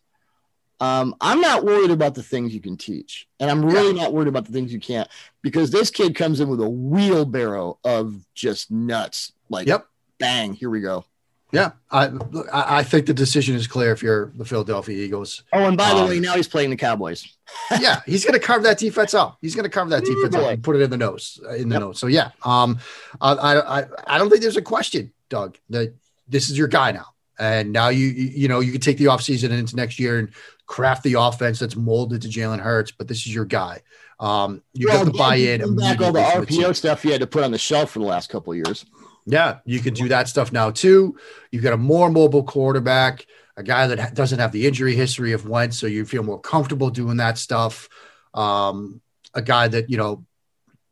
Um, 0.79 1.15
I'm 1.21 1.41
not 1.41 1.63
worried 1.63 1.89
about 1.89 2.15
the 2.15 2.21
things 2.21 2.53
you 2.53 2.59
can 2.59 2.75
teach, 2.75 3.27
and 3.39 3.49
I'm 3.49 3.63
really 3.65 3.93
not 3.93 4.11
worried 4.13 4.27
about 4.27 4.45
the 4.45 4.51
things 4.51 4.73
you 4.73 4.79
can't 4.79 5.07
because 5.41 5.71
this 5.71 5.89
kid 5.89 6.15
comes 6.15 6.41
in 6.41 6.49
with 6.49 6.59
a 6.59 6.69
wheelbarrow 6.69 7.79
of 7.85 8.25
just 8.35 8.69
nuts. 8.71 9.31
Like, 9.49 9.67
Yep. 9.67 9.87
bang, 10.19 10.53
here 10.53 10.69
we 10.69 10.81
go. 10.81 11.05
Yeah. 11.51 11.71
I 11.91 12.07
I 12.51 12.79
I 12.79 12.83
think 12.83 13.05
the 13.05 13.13
decision 13.13 13.55
is 13.55 13.67
clear 13.67 13.91
if 13.91 14.01
you're 14.03 14.31
the 14.35 14.43
Philadelphia 14.45 14.97
Eagles. 15.05 15.43
Oh, 15.53 15.65
and 15.65 15.77
by 15.77 15.93
the 15.93 16.01
Um, 16.01 16.09
way, 16.09 16.19
now 16.19 16.33
he's 16.35 16.47
playing 16.47 16.69
the 16.69 16.75
Cowboys. 16.75 17.25
yeah, 17.79 18.01
he's 18.05 18.25
going 18.25 18.33
to 18.33 18.45
carve 18.45 18.63
that 18.63 18.77
defense 18.79 19.13
up. 19.13 19.37
He's 19.41 19.55
going 19.55 19.63
to 19.63 19.69
carve 19.69 19.89
that 19.89 20.03
Ooh, 20.03 20.15
defense 20.15 20.35
up 20.35 20.41
boy. 20.41 20.49
and 20.49 20.63
put 20.63 20.75
it 20.75 20.81
in 20.81 20.89
the 20.89 20.97
nose, 20.97 21.39
uh, 21.45 21.53
in 21.53 21.69
the 21.69 21.75
Yep. 21.75 21.79
nose. 21.81 21.99
So 21.99 22.07
yeah, 22.07 22.31
um, 22.43 22.79
I, 23.21 23.31
I 23.33 23.79
I 23.81 23.85
I 24.07 24.17
don't 24.17 24.29
think 24.29 24.41
there's 24.41 24.57
a 24.57 24.61
question, 24.61 25.13
Doug, 25.29 25.57
that 25.69 25.93
this 26.27 26.49
is 26.49 26.57
your 26.57 26.67
guy 26.67 26.91
now, 26.91 27.05
and 27.39 27.71
now 27.71 27.89
you 27.89 28.07
you, 28.07 28.47
know 28.47 28.59
you 28.59 28.71
can 28.71 28.81
take 28.81 28.97
the 28.97 29.05
offseason 29.05 29.45
and 29.51 29.53
into 29.59 29.75
next 29.75 29.99
year 29.99 30.17
and 30.19 30.29
craft 30.65 31.03
the 31.03 31.13
offense 31.13 31.59
that's 31.59 31.75
molded 31.75 32.23
to 32.23 32.27
Jalen 32.27 32.59
Hurts, 32.59 32.91
but 32.91 33.07
this 33.07 33.19
is 33.19 33.33
your 33.33 33.45
guy. 33.45 33.81
Um, 34.19 34.63
you 34.73 34.87
Well, 34.87 35.05
got 35.05 35.11
to 35.11 35.17
buy 35.17 35.35
in. 35.35 35.75
back 35.75 36.01
all 36.01 36.11
the. 36.11 36.19
RPO 36.21 36.75
stuff 36.75 37.05
you 37.05 37.11
had 37.11 37.21
to 37.21 37.27
put 37.27 37.43
on 37.43 37.51
the 37.51 37.57
shelf 37.59 37.91
for 37.91 37.99
the 37.99 38.05
last 38.05 38.29
couple 38.29 38.51
of 38.53 38.57
years. 38.57 38.85
Yeah, 39.25 39.59
you 39.65 39.79
can 39.79 39.93
do 39.93 40.09
that 40.09 40.27
stuff 40.27 40.51
now 40.51 40.71
too. 40.71 41.17
You've 41.51 41.63
got 41.63 41.73
a 41.73 41.77
more 41.77 42.09
mobile 42.11 42.43
quarterback, 42.43 43.25
a 43.57 43.63
guy 43.63 43.87
that 43.87 44.13
doesn't 44.13 44.39
have 44.39 44.51
the 44.51 44.67
injury 44.67 44.95
history 44.95 45.31
of 45.31 45.47
Wentz, 45.47 45.79
so 45.79 45.87
you 45.87 46.05
feel 46.05 46.23
more 46.23 46.39
comfortable 46.39 46.89
doing 46.89 47.17
that 47.17 47.37
stuff. 47.37 47.89
Um, 48.33 49.01
a 49.33 49.41
guy 49.41 49.67
that 49.67 49.89
you 49.89 49.97
know 49.97 50.25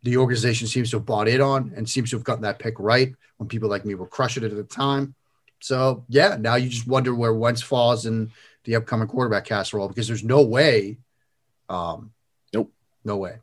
the 0.01 0.17
organization 0.17 0.67
seems 0.67 0.89
to 0.91 0.97
have 0.97 1.05
bought 1.05 1.27
in 1.27 1.41
on 1.41 1.73
and 1.75 1.88
seems 1.88 2.09
to 2.09 2.17
have 2.17 2.23
gotten 2.23 2.43
that 2.43 2.59
pick 2.59 2.75
right 2.79 3.13
when 3.38 3.47
people 3.47 3.69
like 3.69 3.86
me 3.86 3.95
were 3.95 4.07
crushing 4.07 4.43
it 4.43 4.51
at 4.51 4.57
the 4.57 4.63
time. 4.63 5.15
So 5.59 6.03
yeah, 6.09 6.36
now 6.39 6.55
you 6.55 6.69
just 6.69 6.88
wonder 6.88 7.15
where 7.15 7.34
Wentz 7.34 7.61
falls 7.61 8.05
in 8.05 8.31
the 8.65 8.75
upcoming 8.75 9.07
quarterback 9.07 9.45
casserole 9.45 9.88
because 9.88 10.07
there's 10.07 10.23
no 10.23 10.41
way. 10.41 10.97
Um, 11.69 12.11
Nope. 12.53 12.71
no 13.05 13.17
way. 13.17 13.38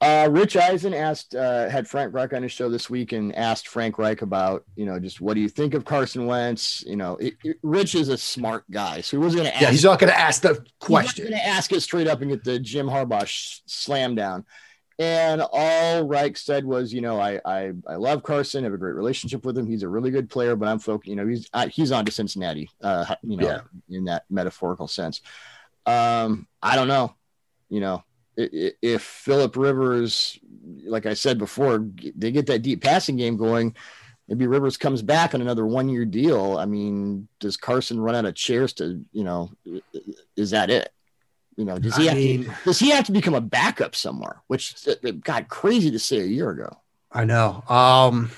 Uh, 0.00 0.28
Rich 0.30 0.56
Eisen 0.56 0.94
asked, 0.94 1.34
uh, 1.34 1.68
had 1.68 1.86
Frank 1.86 2.14
Reich 2.14 2.32
on 2.32 2.42
his 2.42 2.52
show 2.52 2.70
this 2.70 2.88
week 2.88 3.12
and 3.12 3.34
asked 3.36 3.68
Frank 3.68 3.98
Reich 3.98 4.22
about, 4.22 4.64
you 4.74 4.86
know, 4.86 4.98
just 4.98 5.20
what 5.20 5.34
do 5.34 5.40
you 5.40 5.48
think 5.48 5.74
of 5.74 5.84
Carson 5.84 6.24
Wentz? 6.24 6.82
You 6.86 6.96
know, 6.96 7.16
it, 7.16 7.34
it- 7.44 7.58
Rich 7.62 7.94
is 7.94 8.08
a 8.08 8.16
smart 8.16 8.64
guy, 8.70 9.02
so 9.02 9.18
he 9.18 9.22
wasn't 9.22 9.42
going 9.42 9.50
to 9.50 9.54
ask. 9.56 9.62
Yeah, 9.62 9.70
he's 9.70 9.84
not 9.84 9.98
going 9.98 10.10
to 10.12 10.18
ask 10.18 10.40
the 10.40 10.64
question. 10.78 11.24
He's 11.26 11.30
not 11.30 11.36
going 11.36 11.42
to 11.42 11.48
ask 11.48 11.72
it 11.72 11.80
straight 11.82 12.06
up 12.06 12.22
and 12.22 12.30
get 12.30 12.44
the 12.44 12.58
Jim 12.58 12.86
Harbaugh 12.86 13.26
sh- 13.26 13.58
slam 13.66 14.14
down. 14.14 14.46
And 14.98 15.42
all 15.52 16.04
Reich 16.06 16.36
said 16.36 16.64
was, 16.64 16.92
you 16.94 17.00
know, 17.00 17.18
I 17.20 17.40
I 17.44 17.72
I 17.86 17.94
love 17.96 18.22
Carson, 18.22 18.64
have 18.64 18.74
a 18.74 18.78
great 18.78 18.94
relationship 18.94 19.46
with 19.46 19.56
him. 19.56 19.66
He's 19.66 19.82
a 19.82 19.88
really 19.88 20.10
good 20.10 20.28
player, 20.28 20.56
but 20.56 20.68
I'm 20.68 20.78
focused. 20.78 21.08
You 21.08 21.16
know, 21.16 21.26
he's 21.26 21.48
uh, 21.54 21.68
he's 21.68 21.90
on 21.90 22.04
to 22.04 22.12
Cincinnati. 22.12 22.68
Uh, 22.82 23.14
you 23.22 23.38
know, 23.38 23.46
Yeah. 23.46 23.60
in 23.96 24.04
that 24.04 24.24
metaphorical 24.28 24.88
sense. 24.88 25.22
Um, 25.86 26.46
I 26.62 26.76
don't 26.76 26.88
know. 26.88 27.14
You 27.70 27.80
know, 27.80 27.94
i- 27.94 27.98
i- 27.98 28.04
if 28.82 29.02
Philip 29.02 29.56
Rivers, 29.56 30.38
like 30.84 31.06
I 31.06 31.14
said 31.14 31.38
before, 31.38 31.84
they 32.16 32.30
get 32.32 32.46
that 32.46 32.62
deep 32.62 32.82
passing 32.82 33.16
game 33.16 33.36
going. 33.36 33.74
Maybe 34.28 34.46
Rivers 34.46 34.76
comes 34.76 35.02
back 35.02 35.34
on 35.34 35.40
another 35.40 35.66
one 35.66 35.88
year 35.88 36.04
deal. 36.04 36.56
I 36.56 36.64
mean, 36.64 37.26
does 37.40 37.56
Carson 37.56 38.00
run 38.00 38.14
out 38.14 38.26
of 38.26 38.34
chairs 38.34 38.72
to, 38.74 39.04
you 39.12 39.24
know, 39.24 39.50
is 40.36 40.50
that 40.50 40.70
it? 40.70 40.92
You 41.56 41.64
know, 41.64 41.78
does 41.78 41.96
he 41.96 42.04
I 42.08 42.12
have 42.12 42.16
mean- 42.16 42.44
to, 42.44 42.54
does 42.64 42.78
he 42.78 42.90
have 42.90 43.06
to 43.06 43.12
become 43.12 43.34
a 43.34 43.40
backup 43.40 43.96
somewhere? 43.96 44.42
Which 44.46 44.74
it 44.86 45.22
got 45.24 45.48
crazy 45.48 45.90
to 45.90 45.98
say 45.98 46.20
a 46.20 46.26
year 46.26 46.48
ago. 46.50 46.76
I 47.10 47.24
know. 47.24 47.64
Um, 47.68 48.30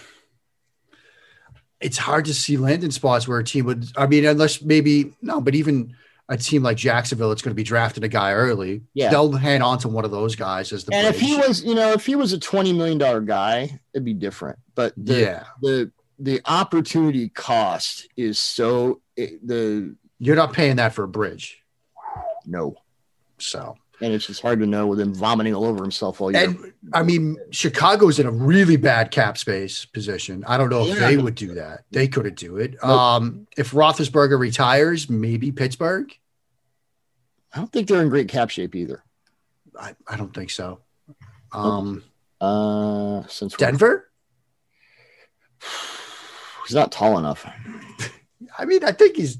it's 1.78 1.98
hard 1.98 2.24
to 2.24 2.34
see 2.34 2.56
landing 2.56 2.90
spots 2.90 3.28
where 3.28 3.38
a 3.38 3.44
team 3.44 3.66
would. 3.66 3.86
I 3.96 4.06
mean, 4.06 4.24
unless 4.24 4.62
maybe 4.62 5.12
no, 5.20 5.40
but 5.40 5.54
even 5.54 5.94
a 6.28 6.36
team 6.36 6.62
like 6.62 6.76
Jacksonville, 6.76 7.32
it's 7.32 7.42
going 7.42 7.50
to 7.50 7.56
be 7.56 7.64
drafting 7.64 8.04
a 8.04 8.08
guy 8.08 8.32
early. 8.32 8.82
Yeah. 8.94 9.10
they'll 9.10 9.32
hand 9.32 9.62
on 9.62 9.78
to 9.78 9.88
one 9.88 10.04
of 10.04 10.10
those 10.10 10.36
guys 10.36 10.72
as 10.72 10.84
the. 10.84 10.94
And 10.94 11.06
if 11.06 11.20
he 11.20 11.36
was, 11.36 11.62
you 11.64 11.74
know, 11.74 11.92
if 11.92 12.06
he 12.06 12.14
was 12.16 12.32
a 12.32 12.38
twenty 12.38 12.72
million 12.72 12.98
dollar 12.98 13.20
guy, 13.20 13.80
it'd 13.92 14.04
be 14.04 14.14
different. 14.14 14.58
But 14.74 14.94
the, 14.96 15.20
yeah, 15.20 15.44
the 15.60 15.92
the 16.18 16.40
opportunity 16.44 17.28
cost 17.28 18.08
is 18.16 18.38
so 18.38 19.00
the 19.16 19.96
you're 20.18 20.36
not 20.36 20.52
paying 20.52 20.76
that 20.76 20.94
for 20.94 21.04
a 21.04 21.08
bridge. 21.08 21.62
no. 22.46 22.76
So 23.38 23.76
and 24.02 24.12
it's 24.12 24.26
just 24.26 24.42
hard 24.42 24.58
to 24.60 24.66
know 24.66 24.86
with 24.88 25.00
him 25.00 25.14
vomiting 25.14 25.54
all 25.54 25.64
over 25.64 25.82
himself 25.82 26.20
all 26.20 26.32
year. 26.32 26.44
And 26.44 26.72
I 26.92 27.02
mean, 27.02 27.36
Chicago's 27.50 28.18
in 28.18 28.26
a 28.26 28.30
really 28.30 28.76
bad 28.76 29.10
cap 29.10 29.38
space 29.38 29.84
position. 29.84 30.44
I 30.46 30.56
don't 30.56 30.68
know 30.70 30.82
if 30.82 30.88
Yeah. 30.98 31.08
they 31.08 31.16
would 31.16 31.34
do 31.36 31.54
that. 31.54 31.84
They 31.92 32.08
couldn't 32.08 32.36
do 32.36 32.56
it. 32.58 32.72
Nope. 32.82 32.84
Um, 32.84 33.46
if 33.56 33.70
Roethlisberger 33.70 34.38
retires, 34.38 35.08
maybe 35.08 35.52
Pittsburgh. 35.52 36.12
I 37.54 37.58
don't 37.58 37.70
think 37.72 37.86
they're 37.88 38.02
in 38.02 38.08
great 38.08 38.28
cap 38.28 38.50
shape 38.50 38.74
either. 38.74 39.02
I, 39.78 39.94
I 40.08 40.16
don't 40.16 40.34
think 40.34 40.50
so. 40.50 40.80
Um, 41.52 42.02
Uh, 42.40 43.22
since 43.28 43.54
Denver. 43.56 44.10
he's 46.66 46.74
not 46.74 46.90
tall 46.92 47.18
enough. 47.18 47.46
I 48.58 48.64
mean, 48.64 48.84
I 48.84 48.92
think 48.92 49.16
he's 49.16 49.38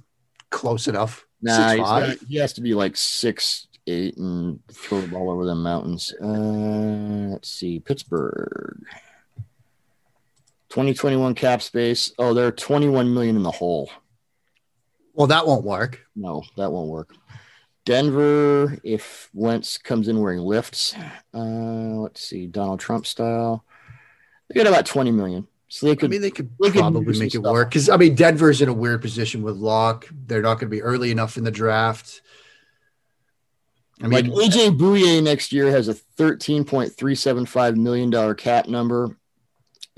close 0.50 0.86
enough. 0.88 1.26
Nah, 1.40 1.56
Six 1.56 1.72
he's 1.72 1.80
five. 1.88 2.08
not- 2.08 2.18
he 2.28 2.36
has 2.36 2.52
to 2.54 2.60
be 2.60 2.74
like 2.74 2.96
six 2.96 3.66
eight 3.86 4.16
and 4.16 4.60
throw 4.70 5.00
the 5.00 5.08
ball 5.08 5.30
over 5.30 5.44
the 5.44 5.54
mountains. 5.54 6.12
Uh, 6.22 7.32
let's 7.32 7.48
see, 7.48 7.80
Pittsburgh. 7.80 8.84
2021 10.70 11.34
cap 11.34 11.60
space. 11.60 12.12
Oh, 12.18 12.32
they're 12.32 12.50
21 12.50 13.12
million 13.12 13.36
in 13.36 13.42
the 13.42 13.50
hole. 13.50 13.90
Well, 15.12 15.26
that 15.26 15.46
won't 15.46 15.64
work. 15.64 16.00
No, 16.16 16.42
that 16.56 16.72
won't 16.72 16.88
work. 16.88 17.14
Denver, 17.84 18.78
if 18.84 19.28
Wentz 19.34 19.76
comes 19.76 20.08
in 20.08 20.20
wearing 20.20 20.38
lifts, 20.38 20.94
uh, 21.34 21.38
let's 21.38 22.22
see, 22.22 22.46
Donald 22.46 22.80
Trump 22.80 23.06
style, 23.06 23.64
they 24.48 24.54
got 24.54 24.68
about 24.68 24.86
20 24.86 25.10
million. 25.10 25.46
So 25.68 25.86
they 25.86 25.96
could, 25.96 25.98
I 25.98 26.00
could, 26.00 26.10
mean, 26.10 26.20
they 26.20 26.30
could 26.30 26.50
they 26.60 26.70
probably 26.70 27.14
some 27.14 27.20
make 27.20 27.34
it 27.34 27.40
stuff. 27.40 27.52
work 27.52 27.70
because 27.70 27.88
I 27.88 27.96
mean, 27.96 28.14
Denver's 28.14 28.60
in 28.60 28.68
a 28.68 28.74
weird 28.74 29.00
position 29.00 29.42
with 29.42 29.56
Lock. 29.56 30.06
They're 30.26 30.42
not 30.42 30.54
going 30.54 30.70
to 30.70 30.76
be 30.76 30.82
early 30.82 31.10
enough 31.10 31.38
in 31.38 31.44
the 31.44 31.50
draft. 31.50 32.20
I 34.02 34.06
like 34.06 34.24
AJ 34.24 34.78
Bouye 34.78 35.22
next 35.22 35.52
year 35.52 35.70
has 35.70 35.88
a 35.88 35.94
$13.375 35.94 37.76
million 37.76 38.34
cap 38.34 38.66
number, 38.66 39.16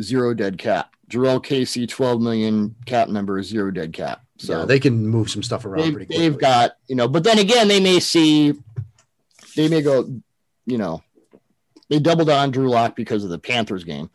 zero 0.03 0.35
dead 0.35 0.59
cap. 0.59 0.95
Jurrell 1.09 1.43
Casey, 1.43 1.87
12 1.87 2.21
million 2.21 2.75
cap 2.87 3.09
number, 3.09 3.43
zero 3.43 3.71
dead 3.71 3.93
cap. 3.93 4.25
So 4.39 4.61
yeah, 4.61 4.65
they 4.65 4.81
can 4.81 5.07
move 5.07 5.31
some 5.31 5.43
stuff 5.43 5.65
around 5.65 5.95
they've, 5.95 6.09
they've 6.09 6.39
got 6.39 6.73
you 6.89 6.97
know 6.97 7.07
but 7.07 7.23
then 7.23 7.39
again 7.39 7.69
they 7.69 7.79
may 7.79 8.01
see 8.01 8.53
they 9.55 9.69
may 9.69 9.81
go 9.81 10.11
you 10.67 10.77
know 10.77 11.03
they 11.89 12.01
doubled 12.01 12.29
on 12.29 12.51
drew 12.51 12.69
lock 12.69 12.97
because 12.97 13.23
of 13.23 13.31
the 13.31 13.39
panthers 13.39 13.85
game 13.85 14.11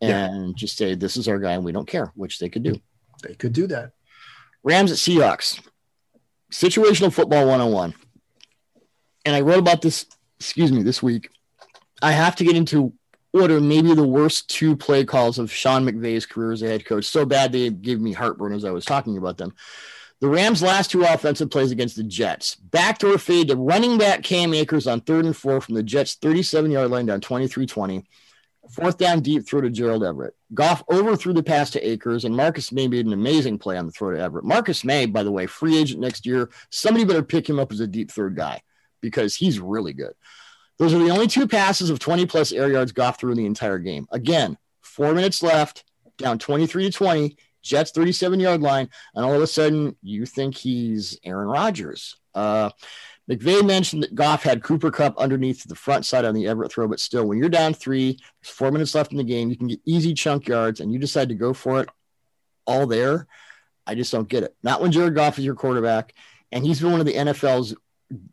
and 0.00 0.56
just 0.56 0.76
say 0.76 0.96
this 0.96 1.16
is 1.16 1.28
our 1.28 1.38
guy 1.38 1.52
and 1.52 1.64
we 1.64 1.70
don't 1.70 1.86
care 1.86 2.10
which 2.16 2.40
they 2.40 2.48
could 2.48 2.64
do 2.64 2.80
they 3.22 3.34
could 3.34 3.52
do 3.52 3.68
that. 3.68 3.92
rams 4.64 4.90
at 4.90 4.98
seahawks 4.98 5.60
situational 6.50 7.12
football 7.12 7.46
101 7.46 7.94
and 9.28 9.36
i 9.36 9.40
wrote 9.40 9.58
about 9.58 9.82
this 9.82 10.06
excuse 10.40 10.72
me 10.72 10.82
this 10.82 11.02
week 11.02 11.30
i 12.02 12.10
have 12.10 12.34
to 12.34 12.44
get 12.44 12.56
into 12.56 12.92
order 13.34 13.60
maybe 13.60 13.94
the 13.94 14.06
worst 14.06 14.48
two 14.48 14.74
play 14.74 15.04
calls 15.04 15.38
of 15.38 15.52
sean 15.52 15.84
mcvay's 15.84 16.26
career 16.26 16.50
as 16.50 16.62
a 16.62 16.66
head 16.66 16.84
coach 16.84 17.04
so 17.04 17.24
bad 17.24 17.52
they 17.52 17.70
gave 17.70 18.00
me 18.00 18.12
heartburn 18.12 18.52
as 18.52 18.64
i 18.64 18.70
was 18.70 18.84
talking 18.84 19.18
about 19.18 19.36
them 19.36 19.54
the 20.20 20.28
Rams' 20.28 20.64
last 20.64 20.90
two 20.90 21.04
offensive 21.04 21.48
plays 21.48 21.70
against 21.70 21.94
the 21.94 22.02
Jets. 22.02 22.56
Backdoor 22.56 23.18
fade 23.18 23.48
to 23.48 23.56
running 23.56 23.98
back 23.98 24.24
Cam 24.24 24.52
Akers 24.52 24.88
on 24.88 25.00
third 25.00 25.26
and 25.26 25.36
four 25.36 25.60
from 25.60 25.76
the 25.76 25.82
Jets' 25.84 26.16
37 26.16 26.72
yard 26.72 26.90
line 26.90 27.06
down 27.06 27.20
23 27.20 27.66
20. 27.66 28.04
Fourth 28.70 28.98
down 28.98 29.20
deep 29.20 29.46
throw 29.46 29.60
to 29.60 29.70
Gerald 29.70 30.02
Everett. 30.02 30.34
Goff 30.52 30.82
overthrew 30.92 31.32
the 31.32 31.42
pass 31.42 31.70
to 31.70 31.88
Akers, 31.88 32.24
and 32.24 32.36
Marcus 32.36 32.72
Maye 32.72 32.88
made 32.88 33.06
an 33.06 33.12
amazing 33.12 33.58
play 33.58 33.78
on 33.78 33.86
the 33.86 33.92
throw 33.92 34.10
to 34.10 34.20
Everett. 34.20 34.44
Marcus 34.44 34.84
Maye, 34.84 35.06
by 35.06 35.22
the 35.22 35.30
way, 35.30 35.46
free 35.46 35.78
agent 35.78 36.00
next 36.00 36.26
year. 36.26 36.50
Somebody 36.70 37.04
better 37.04 37.22
pick 37.22 37.48
him 37.48 37.58
up 37.58 37.72
as 37.72 37.80
a 37.80 37.86
deep 37.86 38.10
third 38.10 38.36
guy 38.36 38.60
because 39.00 39.34
he's 39.34 39.60
really 39.60 39.92
good. 39.92 40.12
Those 40.78 40.94
are 40.94 40.98
the 40.98 41.10
only 41.10 41.26
two 41.26 41.48
passes 41.48 41.90
of 41.90 41.98
20 41.98 42.26
plus 42.26 42.52
air 42.52 42.70
yards 42.70 42.92
Goff 42.92 43.18
threw 43.18 43.32
in 43.32 43.38
the 43.38 43.46
entire 43.46 43.78
game. 43.78 44.06
Again, 44.12 44.56
four 44.80 45.12
minutes 45.14 45.42
left, 45.42 45.84
down 46.18 46.38
23 46.38 46.84
to 46.84 46.90
20. 46.90 47.36
Jets 47.62 47.90
37 47.90 48.40
yard 48.40 48.62
line, 48.62 48.88
and 49.14 49.24
all 49.24 49.34
of 49.34 49.42
a 49.42 49.46
sudden 49.46 49.96
you 50.02 50.26
think 50.26 50.56
he's 50.56 51.18
Aaron 51.24 51.48
Rodgers. 51.48 52.16
Uh, 52.34 52.70
McVay 53.30 53.66
mentioned 53.66 54.02
that 54.02 54.14
Goff 54.14 54.42
had 54.42 54.62
Cooper 54.62 54.90
Kupp 54.90 55.18
underneath 55.18 55.64
the 55.64 55.74
front 55.74 56.06
side 56.06 56.24
on 56.24 56.34
the 56.34 56.46
Everett 56.46 56.72
throw, 56.72 56.88
but 56.88 57.00
still, 57.00 57.26
when 57.26 57.36
you're 57.36 57.50
down 57.50 57.74
three, 57.74 58.18
there's 58.40 58.54
four 58.54 58.70
minutes 58.70 58.94
left 58.94 59.12
in 59.12 59.18
the 59.18 59.24
game, 59.24 59.50
you 59.50 59.56
can 59.56 59.68
get 59.68 59.80
easy 59.84 60.14
chunk 60.14 60.48
yards, 60.48 60.80
and 60.80 60.92
you 60.92 60.98
decide 60.98 61.28
to 61.28 61.34
go 61.34 61.52
for 61.52 61.80
it 61.80 61.88
all 62.66 62.86
there. 62.86 63.26
I 63.86 63.94
just 63.94 64.12
don't 64.12 64.28
get 64.28 64.44
it. 64.44 64.56
Not 64.62 64.80
when 64.80 64.92
Jared 64.92 65.14
Goff 65.14 65.38
is 65.38 65.44
your 65.44 65.54
quarterback, 65.54 66.14
and 66.52 66.64
he's 66.64 66.80
been 66.80 66.90
one 66.90 67.00
of 67.00 67.06
the 67.06 67.14
NFL's 67.14 67.74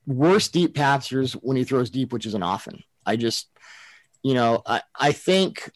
worst 0.08 0.54
deep 0.54 0.74
passers 0.76 1.34
when 1.34 1.58
he 1.58 1.64
throws 1.64 1.90
deep, 1.90 2.14
which 2.14 2.26
isn't 2.26 2.44
often. 2.44 2.84
I 3.06 3.16
just, 3.18 3.50
you 4.24 4.34
know, 4.34 4.62
I, 4.66 4.82
I 5.00 5.12
think 5.12 5.70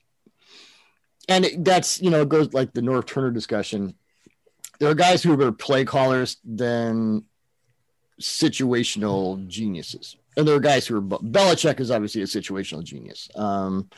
and 1.27 1.45
it- 1.45 1.63
that's 1.63 2.01
you 2.01 2.09
know 2.09 2.21
it 2.21 2.29
goes 2.29 2.53
like 2.53 2.73
the 2.73 2.81
Norv 2.81 3.05
Turner 3.05 3.31
discussion. 3.31 3.95
There 4.79 4.89
are 4.89 4.95
guys 4.95 5.21
who 5.21 5.33
are 5.33 5.37
better 5.37 5.51
play 5.51 5.83
callers 5.85 6.37
than 6.45 7.25
situational 8.21 9.45
geniuses, 9.47 10.15
and 10.37 10.47
there 10.47 10.55
are 10.55 10.59
guys 10.59 10.87
who 10.87 10.97
are 10.97 11.01
Belichick 11.01 11.79
is 11.79 11.91
obviously 11.91 12.21
a 12.21 12.25
situational 12.25 12.83
genius. 12.83 13.29
Um, 13.35 13.89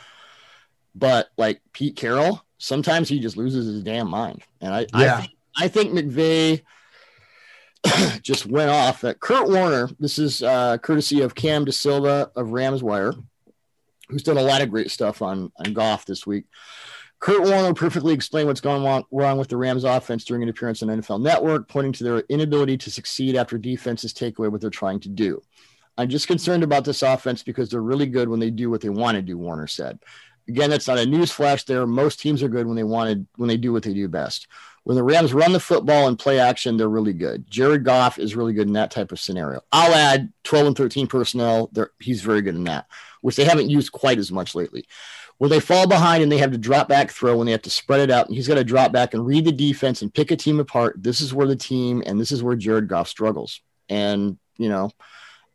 but 0.94 1.28
like 1.38 1.60
Pete 1.72 1.96
Carroll, 1.96 2.44
sometimes 2.58 3.08
he 3.08 3.18
just 3.20 3.36
loses 3.36 3.66
his 3.66 3.82
damn 3.82 4.08
mind, 4.10 4.42
and 4.60 4.74
I 4.74 4.86
I, 4.92 5.04
Yeah. 5.04 5.20
think, 5.20 5.32
I 5.56 5.68
think 5.68 5.92
McVay 5.92 6.62
just 8.22 8.46
went 8.46 8.70
off 8.70 9.00
that 9.00 9.20
Kurt 9.20 9.48
Warner. 9.48 9.88
This 9.98 10.18
is 10.18 10.42
uh, 10.42 10.78
courtesy 10.78 11.20
of 11.22 11.34
Cam 11.34 11.64
DaSilva 11.64 12.30
of 12.36 12.52
Rams 12.52 12.82
Wire, 12.82 13.12
who's 14.08 14.22
done 14.22 14.38
a 14.38 14.42
lot 14.42 14.62
of 14.62 14.70
great 14.70 14.90
stuff 14.90 15.22
on 15.22 15.52
on 15.56 15.72
Goff 15.72 16.06
this 16.06 16.26
week. 16.26 16.44
Kurt 17.22 17.42
Warner 17.42 17.72
perfectly 17.72 18.14
explained 18.14 18.48
what's 18.48 18.64
wrong, 18.64 19.04
wrong 19.12 19.38
with 19.38 19.48
the 19.48 19.56
Rams 19.56 19.84
offense 19.84 20.24
during 20.24 20.42
an 20.42 20.48
appearance 20.48 20.82
on 20.82 20.88
NFL 20.88 21.22
Network, 21.22 21.68
pointing 21.68 21.92
to 21.92 22.04
their 22.04 22.18
inability 22.28 22.76
to 22.78 22.90
succeed 22.90 23.36
after 23.36 23.56
defenses 23.56 24.12
take 24.12 24.40
away 24.40 24.48
what 24.48 24.60
they're 24.60 24.70
trying 24.70 24.98
to 25.00 25.08
do. 25.08 25.40
I'm 25.96 26.08
just 26.08 26.26
concerned 26.26 26.64
about 26.64 26.84
this 26.84 27.02
offense 27.02 27.44
because 27.44 27.70
they're 27.70 27.80
really 27.80 28.06
good 28.06 28.28
when 28.28 28.40
they 28.40 28.50
do 28.50 28.70
what 28.70 28.80
they 28.80 28.88
want 28.88 29.14
to 29.14 29.22
do, 29.22 29.38
Warner 29.38 29.68
said. 29.68 30.00
Again, 30.48 30.68
that's 30.68 30.88
not 30.88 30.98
a 30.98 31.06
news 31.06 31.30
flash 31.30 31.62
there. 31.62 31.86
Most 31.86 32.18
teams 32.18 32.42
are 32.42 32.48
good 32.48 32.66
when 32.66 32.74
they 32.74 32.82
wanted 32.82 33.24
when 33.36 33.48
they 33.48 33.56
do 33.56 33.72
what 33.72 33.84
they 33.84 33.94
do 33.94 34.08
best. 34.08 34.48
When 34.84 34.96
the 34.96 35.02
Rams 35.04 35.32
run 35.32 35.52
the 35.52 35.60
football 35.60 36.08
and 36.08 36.18
play 36.18 36.40
action, 36.40 36.76
they're 36.76 36.88
really 36.88 37.12
good. 37.12 37.48
Jared 37.48 37.84
Goff 37.84 38.18
is 38.18 38.34
really 38.34 38.52
good 38.52 38.66
in 38.66 38.72
that 38.72 38.90
type 38.90 39.12
of 39.12 39.20
scenario. 39.20 39.60
I'll 39.70 39.94
add 39.94 40.32
12 40.42 40.66
and 40.66 40.76
13 40.76 41.06
personnel. 41.06 41.70
He's 42.00 42.22
very 42.22 42.42
good 42.42 42.56
in 42.56 42.64
that, 42.64 42.86
which 43.20 43.36
they 43.36 43.44
haven't 43.44 43.70
used 43.70 43.92
quite 43.92 44.18
as 44.18 44.32
much 44.32 44.54
lately 44.54 44.86
where 45.42 45.48
they 45.48 45.58
fall 45.58 45.88
behind 45.88 46.22
and 46.22 46.30
they 46.30 46.38
have 46.38 46.52
to 46.52 46.56
drop 46.56 46.88
back 46.88 47.10
throw 47.10 47.36
when 47.36 47.46
they 47.46 47.50
have 47.50 47.62
to 47.62 47.68
spread 47.68 47.98
it 47.98 48.12
out. 48.12 48.28
And 48.28 48.36
he's 48.36 48.46
got 48.46 48.54
to 48.54 48.62
drop 48.62 48.92
back 48.92 49.12
and 49.12 49.26
read 49.26 49.44
the 49.44 49.50
defense 49.50 50.00
and 50.00 50.14
pick 50.14 50.30
a 50.30 50.36
team 50.36 50.60
apart. 50.60 51.02
This 51.02 51.20
is 51.20 51.34
where 51.34 51.48
the 51.48 51.56
team 51.56 52.00
and 52.06 52.20
this 52.20 52.30
is 52.30 52.44
where 52.44 52.54
Jared 52.54 52.86
Goff 52.86 53.08
struggles. 53.08 53.60
And, 53.88 54.38
you 54.56 54.68
know, 54.68 54.92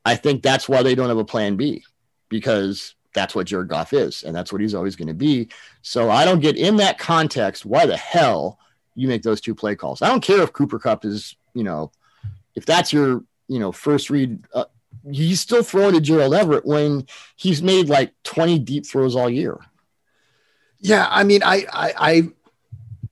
I 0.03 0.17
think 0.17 0.43
that's 0.43 0.67
why 0.67 0.83
they 0.83 0.93
don't 0.93 1.07
have 1.07 1.17
a 1.17 1.23
plan 1.23 1.55
B 1.55 1.85
because 2.27 2.95
that's 3.13 3.33
what 3.33 3.47
Jared 3.47 3.69
Goff 3.69 3.93
is 3.93 4.23
and 4.23 4.35
that's 4.35 4.51
what 4.51 4.59
he's 4.59 4.75
always 4.75 4.97
going 4.97 5.07
to 5.07 5.13
be. 5.13 5.47
So 5.83 6.09
I 6.11 6.25
don't 6.25 6.41
get 6.41 6.57
in 6.57 6.75
that 6.75 6.99
context 6.99 7.65
why 7.65 7.85
the 7.85 7.95
hell 7.95 8.59
you 8.97 9.07
make 9.07 9.21
those 9.21 9.39
two 9.39 9.53
play 9.55 9.75
calls. 9.75 10.01
I 10.01 10.07
don't 10.09 10.23
care 10.23 10.41
if 10.41 10.51
Cooper 10.51 10.79
Kupp 10.79 11.05
is, 11.05 11.35
you 11.53 11.63
know, 11.63 11.91
if 12.55 12.65
that's 12.65 12.91
your, 12.91 13.23
you 13.47 13.59
know, 13.59 13.71
first 13.71 14.09
read. 14.09 14.43
Uh, 14.53 14.65
he's 15.09 15.39
still 15.39 15.63
throwing 15.63 15.93
to 15.93 16.01
Gerald 16.01 16.33
Everett 16.33 16.65
when 16.65 17.05
he's 17.35 17.61
made 17.61 17.87
like 17.89 18.11
20 18.23 18.59
deep 18.59 18.85
throws 18.85 19.15
all 19.15 19.29
year. 19.29 19.59
Yeah, 20.79 21.07
I 21.09 21.23
mean, 21.23 21.43
I, 21.43 21.65
I, 21.71 21.93
I, 21.97 22.29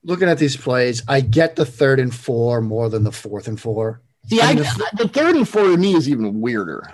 looking 0.03 0.27
at 0.27 0.39
these 0.39 0.57
plays, 0.57 1.03
I 1.07 1.21
get 1.21 1.55
the 1.55 1.65
third 1.65 1.99
and 1.99 2.13
four 2.13 2.61
more 2.61 2.89
than 2.89 3.03
the 3.03 3.11
fourth 3.11 3.47
and 3.47 3.59
four. 3.59 4.01
See, 4.27 4.41
I 4.41 4.49
I, 4.51 4.53
the 4.97 5.09
third 5.11 5.35
and 5.35 5.47
four 5.47 5.63
to 5.63 5.77
me 5.77 5.93
is 5.93 6.09
even 6.09 6.41
weirder. 6.41 6.89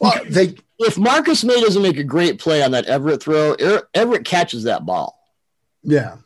Well, 0.00 0.14
they, 0.28 0.54
If 0.78 0.96
Marcus 0.96 1.44
Maye 1.44 1.60
doesn't 1.60 1.82
make 1.82 1.98
a 1.98 2.04
great 2.04 2.38
play 2.38 2.62
on 2.62 2.70
that 2.70 2.86
Everett 2.86 3.22
throw, 3.22 3.54
Er- 3.60 3.88
Everett 3.92 4.24
catches 4.24 4.62
that 4.64 4.86
ball. 4.86 5.18
yeah, 5.82 6.16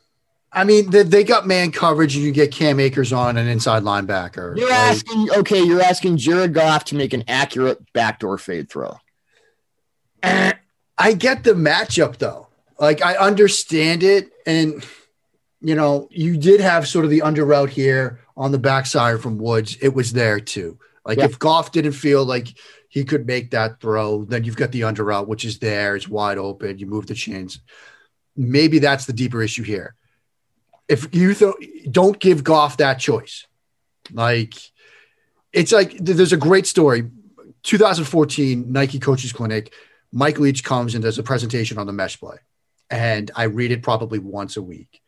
I 0.55 0.65
mean, 0.65 0.91
they, 0.91 1.03
they 1.03 1.25
got 1.25 1.47
man 1.47 1.73
coverage, 1.73 2.15
and 2.15 2.25
you 2.25 2.31
get 2.33 2.53
Cam 2.53 2.79
Akers 2.79 3.13
on 3.13 3.37
an 3.37 3.47
inside 3.49 3.83
linebacker. 3.83 4.57
You're 4.57 4.71
Like, 4.71 4.79
asking, 4.79 5.29
okay, 5.39 5.63
you're 5.63 5.83
asking 5.83 6.17
Jared 6.17 6.55
Goff 6.55 6.85
to 6.87 6.95
make 6.95 7.13
an 7.13 7.25
accurate 7.29 7.93
backdoor 7.93 8.39
fade 8.39 8.71
throw. 8.71 8.97
I 10.23 11.13
get 11.13 11.45
the 11.45 11.53
matchup 11.53 12.19
though. 12.19 12.49
Like 12.79 13.03
I 13.03 13.17
understand 13.17 14.03
it, 14.03 14.31
and 14.47 14.85
you 15.61 15.75
know, 15.75 16.09
you 16.11 16.37
did 16.37 16.61
have 16.61 16.87
sort 16.89 17.05
of 17.05 17.11
the 17.11 17.23
under 17.23 17.45
route 17.45 17.71
here 17.71 18.21
on 18.37 18.53
the 18.53 18.59
backside 18.59 19.21
from 19.21 19.39
Woods. 19.39 19.77
It 19.81 19.95
was 19.95 20.13
there 20.13 20.41
too. 20.41 20.79
Like 21.05 21.19
Yeah. 21.19 21.25
if 21.25 21.39
Goff 21.39 21.73
didn't 21.73 21.93
feel 21.93 22.25
like 22.25 22.49
he 22.89 23.05
could 23.05 23.27
make 23.27 23.51
that 23.51 23.81
throw, 23.81 24.25
then 24.25 24.45
you've 24.45 24.57
got 24.57 24.73
the 24.73 24.85
under 24.85 25.05
route, 25.05 25.29
which 25.29 25.45
is 25.45 25.59
there. 25.59 25.97
It's 25.97 26.09
wide 26.09 26.39
open. 26.39 26.79
You 26.79 26.87
move 26.87 27.07
the 27.07 27.15
chains. 27.15 27.61
Maybe 28.37 28.79
that's 28.79 29.05
the 29.07 29.13
deeper 29.13 29.43
issue 29.43 29.63
here. 29.63 29.95
If 30.89 31.15
you 31.15 31.35
don't 31.91 32.19
give 32.19 32.45
Goff 32.45 32.77
that 32.79 32.99
choice, 32.99 33.47
like 34.13 34.55
it's 35.53 35.73
like 35.73 35.97
there's 35.99 36.33
a 36.33 36.37
great 36.37 36.67
story 36.67 37.11
2014 37.63 38.71
Nike 38.71 38.99
Coaches 38.99 39.33
Clinic. 39.33 39.73
Mike 40.13 40.39
Leach 40.39 40.63
comes 40.63 40.95
and 40.95 41.03
does 41.03 41.19
a 41.19 41.23
presentation 41.23 41.79
on 41.79 41.87
the 41.87 41.93
mesh 41.93 42.21
play, 42.21 42.37
and 42.91 43.31
I 43.35 43.45
read 43.45 43.73
it 43.73 43.83
probably 43.83 44.19
once 44.19 44.57
a 44.57 44.63
week. 44.63 45.01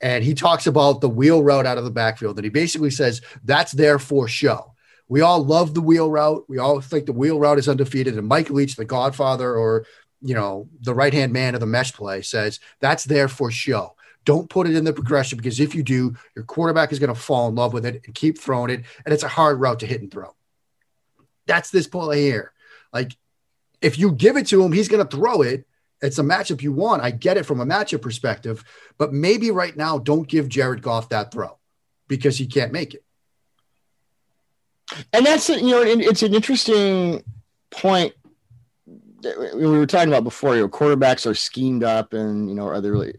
And 0.00 0.24
he 0.24 0.34
talks 0.34 0.66
about 0.66 1.00
the 1.00 1.08
wheel 1.08 1.42
route 1.42 1.66
out 1.66 1.78
of 1.78 1.84
the 1.84 1.90
backfield, 1.90 2.36
and 2.36 2.44
he 2.44 2.50
basically 2.50 2.90
says 2.90 3.22
that's 3.44 3.72
there 3.72 3.98
for 3.98 4.28
show. 4.28 4.74
We 5.08 5.20
all 5.20 5.44
love 5.44 5.74
the 5.74 5.80
wheel 5.80 6.10
route. 6.10 6.44
We 6.48 6.58
all 6.58 6.80
think 6.80 7.06
the 7.06 7.12
wheel 7.12 7.38
route 7.38 7.58
is 7.58 7.68
undefeated. 7.68 8.16
And 8.16 8.26
Mike 8.26 8.50
Leach, 8.50 8.76
the 8.76 8.84
godfather 8.84 9.54
or 9.54 9.84
you 10.20 10.34
know 10.34 10.68
the 10.80 10.94
right 10.94 11.12
hand 11.12 11.32
man 11.32 11.54
of 11.54 11.60
the 11.60 11.66
mesh 11.66 11.92
play, 11.92 12.22
says 12.22 12.60
that's 12.80 13.04
there 13.04 13.28
for 13.28 13.50
show. 13.50 13.94
Don't 14.24 14.48
put 14.48 14.68
it 14.68 14.76
in 14.76 14.84
the 14.84 14.92
progression 14.92 15.36
because 15.36 15.58
if 15.60 15.74
you 15.74 15.82
do, 15.82 16.16
your 16.36 16.44
quarterback 16.44 16.92
is 16.92 16.98
going 16.98 17.12
to 17.12 17.20
fall 17.20 17.48
in 17.48 17.54
love 17.54 17.72
with 17.72 17.84
it 17.84 18.02
and 18.06 18.14
keep 18.14 18.38
throwing 18.38 18.70
it. 18.70 18.84
And 19.04 19.12
it's 19.12 19.24
a 19.24 19.28
hard 19.28 19.60
route 19.60 19.80
to 19.80 19.86
hit 19.86 20.00
and 20.00 20.10
throw. 20.10 20.34
That's 21.46 21.70
this 21.70 21.86
play 21.86 22.22
here. 22.22 22.52
Like, 22.92 23.16
if 23.80 23.98
you 23.98 24.12
give 24.12 24.36
it 24.36 24.46
to 24.48 24.62
him, 24.62 24.72
he's 24.72 24.88
going 24.88 25.04
to 25.04 25.16
throw 25.16 25.42
it. 25.42 25.66
It's 26.00 26.18
a 26.18 26.22
matchup 26.22 26.62
you 26.62 26.72
want. 26.72 27.02
I 27.02 27.10
get 27.10 27.36
it 27.36 27.46
from 27.46 27.60
a 27.60 27.66
matchup 27.66 28.02
perspective, 28.02 28.64
but 28.98 29.12
maybe 29.12 29.50
right 29.50 29.76
now, 29.76 29.98
don't 29.98 30.26
give 30.26 30.48
Jared 30.48 30.82
Goff 30.82 31.08
that 31.08 31.32
throw 31.32 31.58
because 32.08 32.38
he 32.38 32.46
can't 32.46 32.72
make 32.72 32.94
it. 32.94 33.04
And 35.12 35.24
that's, 35.24 35.48
you 35.48 35.70
know, 35.70 35.82
it's 35.82 36.22
an 36.22 36.34
interesting 36.34 37.24
point 37.70 38.14
we 39.54 39.66
were 39.66 39.86
talking 39.86 40.08
about 40.08 40.24
before, 40.24 40.56
you 40.56 40.62
know, 40.62 40.68
quarterbacks 40.68 41.30
are 41.30 41.34
schemed 41.34 41.84
up 41.84 42.12
and, 42.12 42.48
you 42.48 42.54
know, 42.54 42.66
are 42.66 42.80
they 42.80 42.90
really 42.90 43.14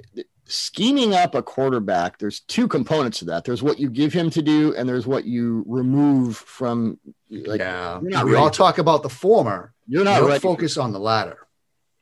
scheming 0.54 1.14
up 1.14 1.36
a 1.36 1.42
quarterback, 1.42 2.20
there's 2.20 2.42
two 2.42 2.68
components 2.68 3.20
to 3.20 3.26
that. 3.26 3.44
There's 3.44 3.64
what 3.64 3.80
you 3.80 3.90
give 3.90 4.14
him 4.14 4.30
to 4.32 4.42
do, 4.42 4.76
and 4.76 4.88
there's 4.88 5.08
what 5.08 5.26
you 5.26 5.64
remove 5.68 6.38
from. 6.38 7.00
Like, 7.30 7.60
yeah, 7.60 8.00
we 8.00 8.36
all 8.36 8.50
talk 8.50 8.78
about 8.78 9.04
the 9.04 9.10
former. 9.10 9.74
You're 9.88 10.04
not 10.04 10.22
you 10.22 10.40
focus 10.40 10.78
on 10.78 10.94
the 10.94 11.00
latter, 11.00 11.48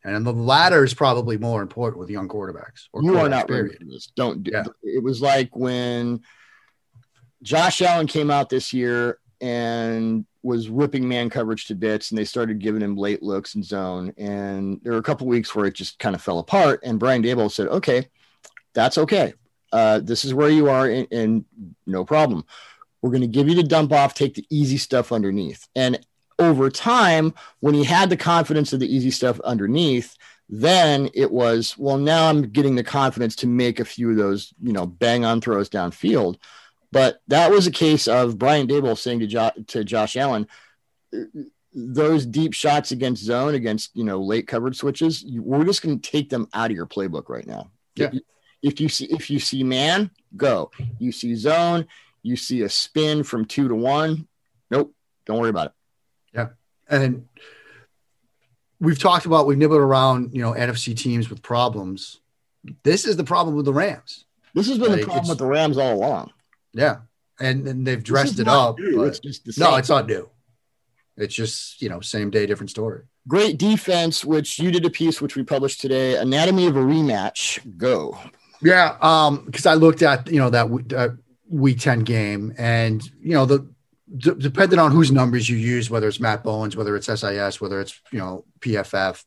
and 0.04 0.26
the 0.26 0.34
latter 0.34 0.84
is 0.84 0.94
probably 0.94 1.38
more 1.38 1.62
important 1.62 2.00
with 2.00 2.10
young 2.10 2.28
quarterbacks. 2.28 2.88
Or 2.92 3.02
you 3.02 3.18
are 3.18 3.30
not 3.30 3.50
ready 3.50 3.70
for 3.76 3.86
this. 3.86 4.08
Don't 4.16 4.44
do. 4.44 4.52
Yeah. 4.52 4.66
It 4.84 5.04
was 5.04 5.22
like 5.22 5.56
when 5.56 6.22
Josh 7.42 7.82
Allen 7.82 8.08
came 8.08 8.30
out 8.30 8.50
this 8.50 8.74
year 8.74 9.20
and 9.40 10.26
was 10.44 10.70
ripping 10.70 11.08
man 11.08 11.30
coverage 11.30 11.66
to 11.68 11.76
bits 11.76 12.12
and 12.12 12.18
they 12.18 12.26
started 12.26 12.60
giving 12.60 12.82
him 12.82 12.96
late 12.96 13.22
looks 13.22 13.56
and 13.56 13.64
zone 13.64 14.14
and 14.18 14.80
there 14.84 14.94
were 14.94 15.00
a 15.00 15.04
couple 15.04 15.28
weeks 15.28 15.54
where 15.56 15.66
it 15.66 15.76
just 15.76 16.00
kind 16.00 16.16
of 16.16 16.22
fell 16.22 16.40
apart 16.40 16.80
and 16.84 17.00
brian 17.00 17.22
daboll 17.22 17.52
said 17.52 17.68
okay 17.68 18.08
that's 18.74 18.98
okay. 18.98 19.34
Uh, 19.72 20.00
this 20.00 20.26
is 20.26 20.34
where 20.34 20.50
you 20.50 20.70
are, 20.70 20.88
and, 20.88 21.08
and 21.12 21.46
no 21.86 22.04
problem. 22.04 22.44
We're 23.02 23.12
going 23.12 23.22
to 23.22 23.28
give 23.28 23.48
you 23.50 23.56
the 23.56 23.64
dump 23.64 23.92
off, 23.92 24.14
take 24.14 24.36
the 24.36 24.46
easy 24.50 24.78
stuff 24.78 25.12
underneath. 25.12 25.68
And 25.76 26.00
over 26.38 26.70
time, 26.70 27.34
when 27.60 27.74
he 27.74 27.84
had 27.84 28.10
the 28.10 28.18
confidence 28.18 28.74
of 28.74 28.80
the 28.80 28.94
easy 28.94 29.12
stuff 29.12 29.40
underneath, 29.42 30.16
then 30.50 31.10
it 31.14 31.32
was, 31.32 31.78
well, 31.78 31.98
now 31.98 32.28
I'm 32.28 32.50
getting 32.50 32.76
the 32.76 32.84
confidence 32.84 33.38
to 33.38 33.48
make 33.48 33.80
a 33.80 33.86
few 33.86 34.10
of 34.10 34.18
those, 34.18 34.54
you 34.62 34.74
know, 34.74 34.86
bang 34.86 35.24
on 35.24 35.40
throws 35.40 35.70
downfield. 35.70 36.38
But 36.92 37.22
that 37.30 37.52
was 37.52 37.68
a 37.68 37.72
case 37.72 38.08
of 38.08 38.38
Brian 38.38 38.68
Daboll 38.68 38.98
saying 38.98 39.22
to, 39.22 39.28
jo- 39.28 39.52
to 39.68 39.84
Josh 39.86 40.18
Allen, 40.18 40.48
those 41.74 42.26
deep 42.26 42.54
shots 42.54 42.92
against 42.92 43.24
zone, 43.24 43.56
against, 43.56 43.96
you 43.96 44.04
know, 44.04 44.20
late 44.22 44.46
covered 44.46 44.76
switches, 44.76 45.24
we're 45.26 45.64
just 45.64 45.82
going 45.82 46.00
to 46.00 46.12
take 46.12 46.30
them 46.30 46.50
out 46.54 46.70
of 46.70 46.76
your 46.76 46.86
playbook 46.86 47.30
right 47.30 47.48
now. 47.48 47.72
Yeah. 47.96 48.12
If 48.62 48.80
you 48.80 48.90
see 48.90 49.06
if 49.06 49.30
you 49.30 49.40
see 49.40 49.64
man, 49.64 50.12
go. 50.38 50.72
You 51.00 51.12
see 51.12 51.36
zone, 51.36 51.88
you 52.22 52.36
see 52.36 52.62
a 52.62 52.70
spin 52.70 53.24
from 53.24 53.46
two 53.46 53.68
to 53.68 53.76
one. 53.76 54.28
Nope, 54.70 54.94
don't 55.26 55.40
worry 55.40 55.50
about 55.50 55.68
it. 55.68 55.72
Yeah, 56.34 56.48
and 56.88 57.28
we've 58.80 59.00
talked 59.00 59.26
about 59.26 59.48
we've 59.48 59.58
nibbled 59.58 59.82
around 59.82 60.34
you 60.34 60.42
know 60.42 60.54
NFC 60.54 60.96
teams 60.96 61.30
with 61.30 61.42
problems. 61.42 62.20
This 62.84 63.06
is 63.06 63.18
the 63.18 63.24
problem 63.24 63.56
with 63.56 63.66
the 63.66 63.74
Rams. 63.74 64.26
This 64.54 64.68
has 64.68 64.78
been 64.78 64.92
like, 64.92 65.02
the 65.02 65.08
problem 65.08 65.30
with 65.30 65.38
the 65.38 65.46
Rams 65.46 65.78
all 65.78 65.94
along. 65.96 66.32
Yeah, 66.74 66.98
and 67.40 67.68
and 67.68 67.88
they've 67.88 68.04
dressed 68.04 68.40
it 68.40 68.48
up. 68.48 68.76
It's 68.80 69.20
just 69.20 69.60
no, 69.60 69.76
it's 69.76 69.90
not 69.90 70.08
new. 70.08 70.30
It's 71.18 71.34
just 71.34 71.82
you 71.82 71.90
know 71.90 72.00
same 72.02 72.30
day, 72.30 72.46
different 72.46 72.70
story. 72.70 73.04
Great 73.28 73.58
defense, 73.58 74.26
which 74.26 74.58
you 74.58 74.72
did 74.72 74.86
a 74.86 74.90
piece 74.90 75.22
which 75.22 75.36
we 75.36 75.44
published 75.44 75.80
today. 75.80 76.18
Anatomy 76.18 76.68
of 76.68 76.76
a 76.76 76.80
rematch. 76.80 77.60
Go. 77.78 78.18
Yeah, 78.62 78.96
um, 79.02 79.46
because 79.46 79.66
I 79.66 79.74
looked 79.74 80.02
at 80.02 80.30
you 80.30 80.40
know 80.40 80.50
that 80.50 80.94
uh, 80.96 81.10
week 81.50 81.80
ten 81.80 82.00
game, 82.00 82.54
and 82.58 83.04
you 83.22 83.34
know 83.34 83.46
the 83.46 83.68
d- 84.18 84.36
depending 84.38 84.80
on 84.80 84.92
whose 84.92 85.12
numbers 85.12 85.50
you 85.50 85.58
use, 85.58 85.90
whether 85.90 86.08
it's 86.08 86.20
Matt 86.20 86.44
Bowens, 86.44 86.76
whether 86.76 86.96
it's 86.96 87.08
SIS, 87.08 87.60
whether 87.60 87.82
it's 87.82 88.00
you 88.12 88.20
know 88.20 88.46
PFF, 88.60 89.24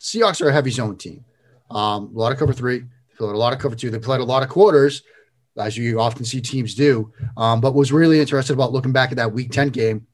Seahawks 0.00 0.40
are 0.40 0.48
a 0.48 0.52
heavy 0.52 0.70
zone 0.70 0.96
team. 0.96 1.24
Um, 1.70 2.12
a 2.14 2.18
lot 2.18 2.32
of 2.32 2.38
cover 2.38 2.52
three, 2.52 2.80
they 2.80 3.16
played 3.16 3.34
a 3.34 3.38
lot 3.38 3.52
of 3.52 3.58
cover 3.58 3.74
two. 3.74 3.90
They 3.90 3.98
played 3.98 4.20
a 4.20 4.24
lot 4.24 4.42
of 4.42 4.48
quarters, 4.48 5.02
as 5.58 5.76
you 5.76 6.00
often 6.00 6.24
see 6.24 6.40
teams 6.40 6.74
do. 6.74 7.12
Um, 7.36 7.60
but 7.60 7.74
was 7.74 7.92
really 7.92 8.20
interested 8.20 8.54
about 8.54 8.72
looking 8.72 8.92
back 8.92 9.10
at 9.10 9.16
that 9.16 9.32
week 9.32 9.50
ten 9.50 9.68
game. 9.68 10.06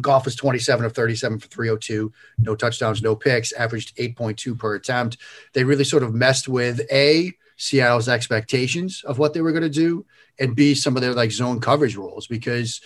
Goff 0.00 0.24
was 0.24 0.34
27 0.36 0.86
of 0.86 0.94
37 0.94 1.38
for 1.38 1.48
302, 1.48 2.10
no 2.38 2.54
touchdowns, 2.54 3.02
no 3.02 3.14
picks, 3.14 3.52
averaged 3.52 3.94
8.2 3.96 4.58
per 4.58 4.74
attempt. 4.74 5.18
They 5.52 5.64
really 5.64 5.84
sort 5.84 6.02
of 6.02 6.14
messed 6.14 6.48
with 6.48 6.80
a 6.90 7.32
Seattle's 7.56 8.08
expectations 8.08 9.02
of 9.04 9.18
what 9.18 9.34
they 9.34 9.40
were 9.40 9.52
going 9.52 9.62
to 9.62 9.68
do, 9.70 10.04
and 10.38 10.54
B, 10.54 10.74
some 10.74 10.96
of 10.96 11.02
their 11.02 11.14
like 11.14 11.30
zone 11.30 11.60
coverage 11.60 11.96
rules 11.96 12.26
because 12.26 12.80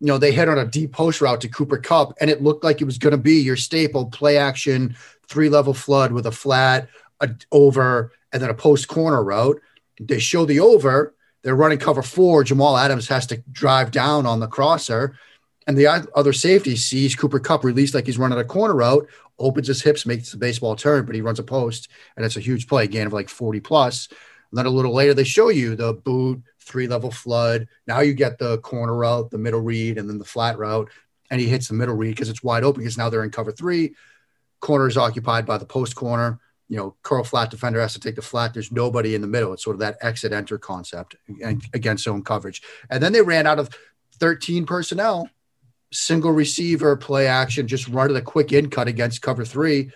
you 0.00 0.08
know 0.08 0.18
they 0.18 0.32
hit 0.32 0.48
on 0.48 0.58
a 0.58 0.66
deep 0.66 0.92
post 0.92 1.20
route 1.20 1.40
to 1.42 1.48
Cooper 1.48 1.78
Kupp, 1.78 2.12
and 2.20 2.28
it 2.30 2.42
looked 2.42 2.64
like 2.64 2.80
it 2.80 2.86
was 2.86 2.98
going 2.98 3.12
to 3.12 3.18
be 3.18 3.40
your 3.40 3.56
staple 3.56 4.06
play 4.06 4.36
action 4.36 4.96
three 5.28 5.48
level 5.48 5.74
flood 5.74 6.12
with 6.12 6.26
a 6.26 6.32
flat, 6.32 6.88
a 7.20 7.30
over, 7.52 8.12
and 8.32 8.42
then 8.42 8.50
a 8.50 8.54
post 8.54 8.88
corner 8.88 9.22
route. 9.22 9.60
They 10.00 10.18
show 10.18 10.44
the 10.44 10.60
over. 10.60 11.14
They're 11.42 11.56
running 11.56 11.78
cover 11.78 12.02
four. 12.02 12.44
Jamal 12.44 12.76
Adams 12.76 13.08
has 13.08 13.26
to 13.28 13.42
drive 13.52 13.90
down 13.90 14.26
on 14.26 14.40
the 14.40 14.48
crosser. 14.48 15.16
And 15.66 15.76
the 15.76 15.86
other 16.14 16.32
safety 16.32 16.76
sees 16.76 17.16
Cooper 17.16 17.40
Kupp 17.40 17.64
released 17.64 17.94
like 17.94 18.06
he's 18.06 18.18
running 18.18 18.38
a 18.38 18.44
corner 18.44 18.74
route, 18.74 19.08
opens 19.38 19.66
his 19.68 19.82
hips, 19.82 20.06
makes 20.06 20.30
the 20.30 20.38
baseball 20.38 20.76
turn, 20.76 21.04
but 21.04 21.14
he 21.14 21.20
runs 21.20 21.38
a 21.38 21.44
post, 21.44 21.88
and 22.16 22.24
it's 22.24 22.36
a 22.36 22.40
huge 22.40 22.66
play, 22.66 22.86
gain 22.86 23.06
of 23.06 23.12
like 23.12 23.28
40 23.28 23.60
plus. 23.60 24.08
And 24.50 24.58
then 24.58 24.66
a 24.66 24.70
little 24.70 24.94
later, 24.94 25.14
they 25.14 25.24
show 25.24 25.48
you 25.48 25.76
the 25.76 25.92
boot, 25.92 26.42
three 26.60 26.86
level 26.86 27.10
flood. 27.10 27.68
Now 27.86 28.00
you 28.00 28.14
get 28.14 28.38
the 28.38 28.58
corner 28.58 28.94
route, 28.94 29.30
the 29.30 29.38
middle 29.38 29.60
read, 29.60 29.98
and 29.98 30.08
then 30.08 30.18
the 30.18 30.24
flat 30.24 30.58
route. 30.58 30.90
And 31.30 31.40
he 31.40 31.48
hits 31.48 31.68
the 31.68 31.74
middle 31.74 31.94
read 31.94 32.10
because 32.10 32.28
it's 32.28 32.42
wide 32.42 32.64
open 32.64 32.82
because 32.82 32.98
now 32.98 33.08
they're 33.08 33.24
in 33.24 33.30
cover 33.30 33.52
three. 33.52 33.94
Corner 34.60 34.86
is 34.86 34.96
occupied 34.96 35.46
by 35.46 35.58
the 35.58 35.66
post 35.66 35.94
corner. 35.94 36.40
You 36.68 36.76
know, 36.76 36.96
curl 37.02 37.24
flat 37.24 37.50
defender 37.50 37.80
has 37.80 37.94
to 37.94 38.00
take 38.00 38.16
the 38.16 38.22
flat. 38.22 38.52
There's 38.52 38.72
nobody 38.72 39.14
in 39.14 39.20
the 39.20 39.26
middle. 39.26 39.52
It's 39.52 39.62
sort 39.62 39.76
of 39.76 39.80
that 39.80 39.98
exit 40.00 40.32
enter 40.32 40.58
concept 40.58 41.16
against 41.72 42.04
zone 42.04 42.22
coverage. 42.22 42.62
And 42.90 43.02
then 43.02 43.12
they 43.12 43.22
ran 43.22 43.46
out 43.46 43.58
of 43.58 43.70
13 44.18 44.66
personnel 44.66 45.28
single 45.92 46.32
receiver 46.32 46.96
play 46.96 47.26
action, 47.26 47.66
just 47.66 47.88
running 47.88 48.16
a 48.16 48.22
quick 48.22 48.52
in 48.52 48.70
cut 48.70 48.88
against 48.88 49.22
cover 49.22 49.44
three. 49.44 49.90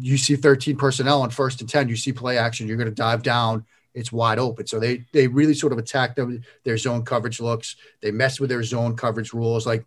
You 0.00 0.16
see 0.16 0.36
13 0.36 0.76
personnel 0.76 1.22
on 1.22 1.30
first 1.30 1.60
and 1.60 1.68
10, 1.68 1.88
you 1.88 1.96
see 1.96 2.12
play 2.12 2.38
action, 2.38 2.66
you're 2.66 2.76
going 2.76 2.88
to 2.88 2.94
dive 2.94 3.22
down. 3.22 3.64
It's 3.94 4.12
wide 4.12 4.38
open. 4.38 4.66
So 4.66 4.78
they 4.78 5.04
they 5.12 5.26
really 5.26 5.54
sort 5.54 5.72
of 5.72 5.78
attack 5.78 6.14
them, 6.14 6.42
their 6.64 6.76
zone 6.76 7.04
coverage 7.04 7.40
looks. 7.40 7.76
They 8.00 8.10
mess 8.10 8.38
with 8.38 8.50
their 8.50 8.62
zone 8.62 8.96
coverage 8.96 9.32
rules, 9.32 9.66
like 9.66 9.84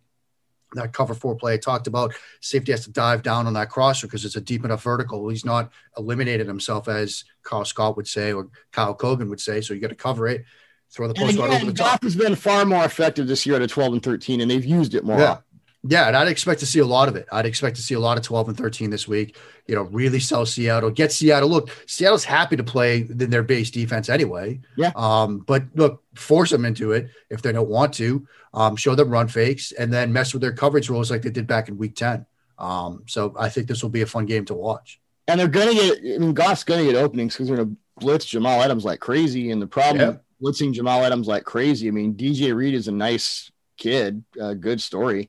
that 0.74 0.92
cover 0.92 1.14
four 1.14 1.34
play 1.34 1.54
I 1.54 1.56
talked 1.56 1.86
about. 1.86 2.12
Safety 2.40 2.72
has 2.72 2.84
to 2.84 2.90
dive 2.90 3.22
down 3.22 3.46
on 3.46 3.52
that 3.54 3.70
crosser 3.70 4.06
because 4.06 4.24
it's 4.24 4.36
a 4.36 4.40
deep 4.40 4.64
enough 4.64 4.82
vertical. 4.82 5.28
He's 5.28 5.44
not 5.44 5.70
eliminated 5.96 6.46
himself, 6.46 6.88
as 6.88 7.24
Carl 7.42 7.64
Scott 7.64 7.96
would 7.96 8.08
say 8.08 8.32
or 8.32 8.48
Kyle 8.72 8.96
Kogan 8.96 9.28
would 9.30 9.40
say. 9.40 9.60
So 9.60 9.74
you 9.74 9.80
got 9.80 9.88
to 9.88 9.94
cover 9.94 10.26
it 10.28 10.44
throw 10.92 11.08
the 11.08 11.14
post 11.14 11.38
over 11.38 11.64
the 11.64 11.72
top. 11.72 12.02
has 12.02 12.14
been 12.14 12.34
far 12.34 12.64
more 12.64 12.84
effective 12.84 13.26
this 13.26 13.46
year 13.46 13.56
at 13.56 13.62
a 13.62 13.66
12 13.66 13.94
and 13.94 14.02
13, 14.02 14.40
and 14.40 14.50
they've 14.50 14.64
used 14.64 14.94
it 14.94 15.04
more. 15.04 15.18
Yeah. 15.18 15.38
Yeah, 15.84 16.06
and 16.06 16.16
I'd 16.16 16.28
expect 16.28 16.60
to 16.60 16.66
see 16.66 16.78
a 16.78 16.86
lot 16.86 17.08
of 17.08 17.16
it. 17.16 17.26
I'd 17.32 17.44
expect 17.44 17.74
to 17.74 17.82
see 17.82 17.94
a 17.94 17.98
lot 17.98 18.16
of 18.16 18.22
12 18.22 18.50
and 18.50 18.56
13 18.56 18.90
this 18.90 19.08
week. 19.08 19.36
You 19.66 19.74
know, 19.74 19.82
really 19.82 20.20
sell 20.20 20.46
Seattle, 20.46 20.90
get 20.90 21.10
Seattle. 21.10 21.48
Look, 21.48 21.70
Seattle's 21.86 22.22
happy 22.22 22.54
to 22.54 22.62
play 22.62 22.98
in 22.98 23.30
their 23.30 23.42
base 23.42 23.68
defense 23.68 24.08
anyway. 24.08 24.60
Yeah. 24.76 24.92
Um, 24.94 25.38
but 25.38 25.64
look, 25.74 26.04
force 26.14 26.50
them 26.50 26.64
into 26.64 26.92
it 26.92 27.08
if 27.30 27.42
they 27.42 27.50
don't 27.50 27.68
want 27.68 27.94
to. 27.94 28.24
Um, 28.54 28.76
show 28.76 28.94
them 28.94 29.10
run 29.10 29.26
fakes 29.26 29.72
and 29.72 29.92
then 29.92 30.12
mess 30.12 30.32
with 30.32 30.42
their 30.42 30.52
coverage 30.52 30.88
rules 30.88 31.10
like 31.10 31.22
they 31.22 31.30
did 31.30 31.48
back 31.48 31.68
in 31.68 31.76
week 31.76 31.96
10. 31.96 32.26
Um, 32.58 33.02
so 33.06 33.34
I 33.36 33.48
think 33.48 33.66
this 33.66 33.82
will 33.82 33.90
be 33.90 34.02
a 34.02 34.06
fun 34.06 34.26
game 34.26 34.44
to 34.44 34.54
watch. 34.54 35.00
And 35.26 35.40
they're 35.40 35.48
gonna 35.48 35.74
get 35.74 35.98
I 35.98 36.18
mean 36.18 36.34
Goff's 36.34 36.62
gonna 36.62 36.84
get 36.84 36.94
openings 36.94 37.34
because 37.34 37.48
they're 37.48 37.56
gonna 37.56 37.76
blitz 37.98 38.26
Jamal 38.26 38.62
Adams 38.62 38.84
like 38.84 39.00
crazy. 39.00 39.50
And 39.50 39.60
the 39.60 39.66
problem 39.66 40.20
blitzing 40.42 40.72
Jamal 40.72 41.04
Adams 41.04 41.28
like 41.28 41.44
crazy. 41.44 41.88
I 41.88 41.90
mean, 41.90 42.14
DJ 42.14 42.54
Reed 42.54 42.74
is 42.74 42.88
a 42.88 42.92
nice 42.92 43.50
kid, 43.76 44.24
a 44.40 44.54
good 44.54 44.80
story. 44.80 45.28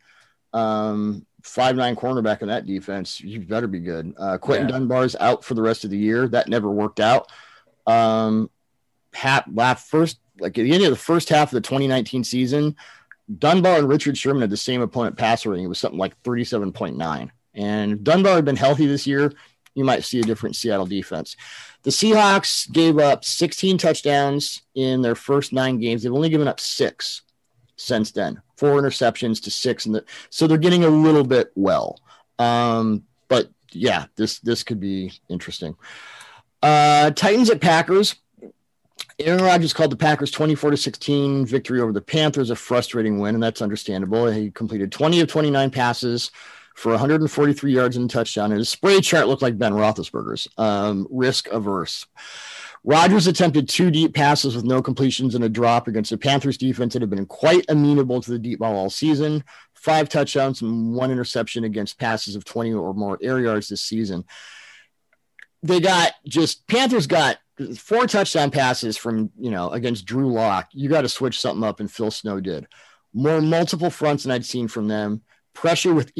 Um, 0.53 1.25
five 1.43 1.75
nine 1.75 1.95
cornerback 1.95 2.41
in 2.41 2.47
that 2.47 2.65
defense, 2.65 3.21
you 3.21 3.41
better 3.41 3.67
be 3.67 3.79
good. 3.79 4.13
Uh, 4.17 4.37
Quinton 4.37 4.69
yeah. 4.69 4.73
Dunbar's 4.73 5.15
out 5.19 5.43
for 5.43 5.53
the 5.53 5.61
rest 5.61 5.83
of 5.83 5.89
the 5.89 5.97
year. 5.97 6.27
That 6.27 6.47
never 6.47 6.69
worked 6.69 6.99
out. 6.99 7.31
Um, 7.85 8.49
half, 9.13 9.45
first 9.85 10.19
like 10.39 10.57
at 10.57 10.63
the 10.63 10.73
end 10.73 10.83
of 10.83 10.89
the 10.89 10.95
first 10.95 11.29
half 11.29 11.49
of 11.49 11.55
the 11.55 11.61
2019 11.61 12.23
season, 12.23 12.75
Dunbar 13.39 13.77
and 13.77 13.87
Richard 13.87 14.17
Sherman 14.17 14.41
had 14.41 14.49
the 14.49 14.57
same 14.57 14.81
opponent 14.81 15.17
passer 15.17 15.49
rating. 15.49 15.65
It 15.65 15.69
was 15.69 15.79
something 15.79 15.99
like 15.99 16.21
37.9. 16.23 17.29
And 17.53 17.91
if 17.91 18.03
Dunbar 18.03 18.35
had 18.35 18.45
been 18.45 18.55
healthy 18.55 18.87
this 18.87 19.05
year, 19.05 19.31
you 19.75 19.83
might 19.83 20.03
see 20.03 20.19
a 20.19 20.23
different 20.23 20.55
Seattle 20.55 20.85
defense. 20.85 21.35
The 21.83 21.91
Seahawks 21.91 22.71
gave 22.71 22.97
up 22.97 23.25
16 23.25 23.77
touchdowns 23.77 24.61
in 24.73 25.01
their 25.01 25.15
first 25.15 25.51
nine 25.51 25.79
games. 25.79 26.03
They've 26.03 26.13
only 26.13 26.29
given 26.29 26.47
up 26.47 26.59
six 26.59 27.21
since 27.75 28.11
then, 28.11 28.41
four 28.55 28.81
interceptions 28.81 29.41
to 29.43 29.51
six, 29.51 29.85
and 29.85 29.95
the, 29.95 30.05
so 30.29 30.47
they're 30.47 30.57
getting 30.57 30.85
a 30.85 30.89
little 30.89 31.23
bit 31.23 31.51
well. 31.55 31.99
Um, 32.39 33.03
but 33.27 33.49
yeah, 33.71 34.05
this 34.15 34.39
this 34.39 34.63
could 34.63 34.79
be 34.79 35.11
interesting. 35.29 35.75
Uh, 36.61 37.11
Titans 37.11 37.49
at 37.49 37.61
Packers. 37.61 38.15
Aaron 39.19 39.43
Rodgers 39.43 39.73
called 39.73 39.91
the 39.91 39.97
Packers 39.97 40.31
24 40.31 40.71
to 40.71 40.77
16 40.77 41.45
victory 41.45 41.79
over 41.79 41.91
the 41.91 42.01
Panthers 42.01 42.49
a 42.49 42.55
frustrating 42.55 43.19
win, 43.19 43.35
and 43.35 43.43
that's 43.43 43.61
understandable. 43.61 44.25
He 44.27 44.49
completed 44.49 44.91
20 44.91 45.19
of 45.19 45.27
29 45.27 45.69
passes 45.69 46.31
for 46.75 46.91
143 46.91 47.71
yards 47.71 47.97
and 47.97 48.09
a 48.09 48.13
touchdown, 48.13 48.51
and 48.51 48.59
his 48.59 48.69
spray 48.69 48.99
chart 49.01 49.27
looked 49.27 49.41
like 49.41 49.57
Ben 49.57 49.73
Roethlisberger's. 49.73 50.47
Um, 50.57 51.07
risk 51.09 51.47
averse. 51.49 52.05
Rodgers 52.83 53.27
attempted 53.27 53.69
two 53.69 53.91
deep 53.91 54.13
passes 54.13 54.55
with 54.55 54.65
no 54.65 54.81
completions 54.81 55.35
and 55.35 55.43
a 55.43 55.49
drop 55.49 55.87
against 55.87 56.09
the 56.09 56.17
Panthers 56.17 56.57
defense 56.57 56.93
that 56.93 57.01
had 57.01 57.09
been 57.09 57.25
quite 57.25 57.65
amenable 57.69 58.21
to 58.21 58.31
the 58.31 58.39
deep 58.39 58.59
ball 58.59 58.75
all 58.75 58.89
season. 58.89 59.43
Five 59.73 60.09
touchdowns 60.09 60.61
and 60.61 60.93
one 60.93 61.11
interception 61.11 61.63
against 61.63 61.97
passes 61.97 62.35
of 62.35 62.43
20 62.43 62.73
or 62.73 62.93
more 62.93 63.17
air 63.21 63.39
yards 63.39 63.69
this 63.69 63.81
season. 63.81 64.25
They 65.61 65.79
got 65.79 66.11
just 66.27 66.67
Panthers 66.67 67.07
got 67.07 67.37
four 67.77 68.05
touchdown 68.05 68.51
passes 68.51 68.97
from 68.97 69.31
you 69.39 69.51
know 69.51 69.69
against 69.69 70.05
Drew 70.05 70.31
Lock. 70.33 70.67
You 70.73 70.89
got 70.89 71.01
to 71.01 71.09
switch 71.09 71.39
something 71.39 71.63
up, 71.63 71.79
and 71.79 71.89
Phil 71.89 72.11
Snow 72.11 72.41
did 72.41 72.67
more 73.13 73.41
multiple 73.41 73.89
fronts 73.89 74.23
than 74.23 74.31
I'd 74.31 74.45
seen 74.45 74.67
from 74.67 74.87
them. 74.87 75.21
Pressure 75.53 75.93
with 75.93 76.11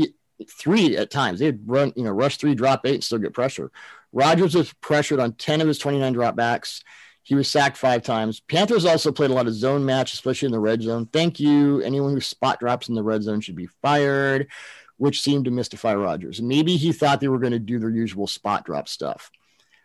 three 0.49 0.97
at 0.97 1.11
times. 1.11 1.39
They'd 1.39 1.59
run 1.65 1.93
you 1.95 2.03
know 2.03 2.11
rush 2.11 2.37
three, 2.37 2.55
drop 2.55 2.85
eight, 2.85 2.95
and 2.95 3.03
still 3.03 3.19
get 3.19 3.33
pressure. 3.33 3.71
Rodgers 4.11 4.55
was 4.55 4.71
pressured 4.73 5.19
on 5.19 5.33
10 5.33 5.61
of 5.61 5.67
his 5.67 5.79
29 5.79 6.13
dropbacks. 6.13 6.83
He 7.23 7.35
was 7.35 7.49
sacked 7.49 7.77
five 7.77 8.03
times. 8.03 8.41
Panthers 8.41 8.85
also 8.85 9.11
played 9.11 9.31
a 9.31 9.33
lot 9.33 9.47
of 9.47 9.53
zone 9.53 9.85
match, 9.85 10.13
especially 10.13 10.47
in 10.47 10.51
the 10.51 10.59
red 10.59 10.81
zone. 10.81 11.07
Thank 11.07 11.39
you. 11.39 11.81
Anyone 11.81 12.13
who 12.13 12.21
spot 12.21 12.59
drops 12.59 12.89
in 12.89 12.95
the 12.95 13.03
red 13.03 13.23
zone 13.23 13.41
should 13.41 13.55
be 13.55 13.69
fired, 13.81 14.49
which 14.97 15.21
seemed 15.21 15.45
to 15.45 15.51
mystify 15.51 15.95
Rodgers. 15.95 16.41
Maybe 16.41 16.75
he 16.75 16.91
thought 16.91 17.21
they 17.21 17.29
were 17.29 17.39
going 17.39 17.53
to 17.53 17.59
do 17.59 17.79
their 17.79 17.89
usual 17.89 18.27
spot 18.27 18.65
drop 18.65 18.87
stuff. 18.87 19.31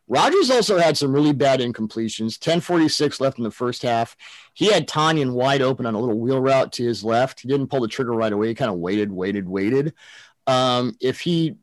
Rodgers 0.09 0.51
also 0.51 0.79
had 0.79 0.97
some 0.97 1.13
really 1.13 1.35
bad 1.35 1.61
incompletions. 1.61 2.41
1046 2.41 3.21
left 3.21 3.39
in 3.39 3.45
the 3.45 3.51
first 3.51 3.83
half. 3.83 4.17
He 4.55 4.73
had 4.73 4.89
Tonyan 4.89 5.35
wide 5.35 5.61
open 5.61 5.85
on 5.85 5.95
a 5.95 6.01
little 6.01 6.19
wheel 6.19 6.41
route 6.41 6.73
to 6.73 6.85
his 6.85 7.05
left. 7.05 7.41
He 7.41 7.49
didn't 7.49 7.69
pull 7.69 7.83
the 7.83 7.89
trigger 7.89 8.13
right 8.13 8.33
away. 8.33 8.49
He 8.49 8.55
kind 8.55 8.71
of 8.71 8.79
waited, 8.79 9.13
waited, 9.13 9.47
waited. 9.47 9.93
Um, 10.49 10.97
if 11.01 11.21
he 11.21 11.57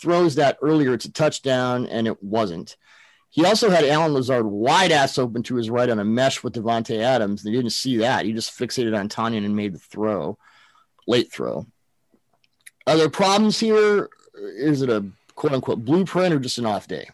throws 0.00 0.36
that 0.36 0.56
earlier, 0.62 0.94
it's 0.94 1.04
a 1.04 1.12
touchdown, 1.12 1.86
and 1.86 2.06
it 2.06 2.22
wasn't. 2.22 2.76
He 3.28 3.44
also 3.44 3.70
had 3.70 3.84
Allen 3.84 4.14
Lazard 4.14 4.46
wide 4.46 4.92
ass 4.92 5.18
open 5.18 5.42
to 5.44 5.56
his 5.56 5.68
right 5.68 5.90
on 5.90 5.98
a 5.98 6.04
mesh 6.04 6.42
with 6.42 6.54
Davante 6.54 7.00
Adams. 7.00 7.42
They 7.42 7.52
didn't 7.52 7.70
see 7.70 7.98
that. 7.98 8.24
He 8.24 8.32
just 8.32 8.58
fixated 8.58 8.98
on 8.98 9.08
Tonyan 9.08 9.44
and 9.44 9.54
made 9.54 9.74
the 9.74 9.78
throw, 9.78 10.38
late 11.06 11.30
throw. 11.32 11.66
Are 12.86 12.96
there 12.96 13.10
problems 13.10 13.60
here? 13.60 14.08
Is 14.34 14.82
it 14.82 14.90
a 14.90 15.04
quote 15.34 15.52
unquote 15.52 15.84
blueprint 15.84 16.34
or 16.34 16.38
just 16.38 16.58
an 16.58 16.66
off 16.66 16.88
day? 16.88 17.08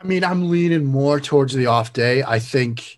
I 0.00 0.06
mean, 0.06 0.22
I'm 0.22 0.50
leaning 0.50 0.84
more 0.84 1.18
towards 1.18 1.54
the 1.54 1.66
off 1.66 1.92
day. 1.92 2.22
I 2.22 2.38
think 2.38 2.97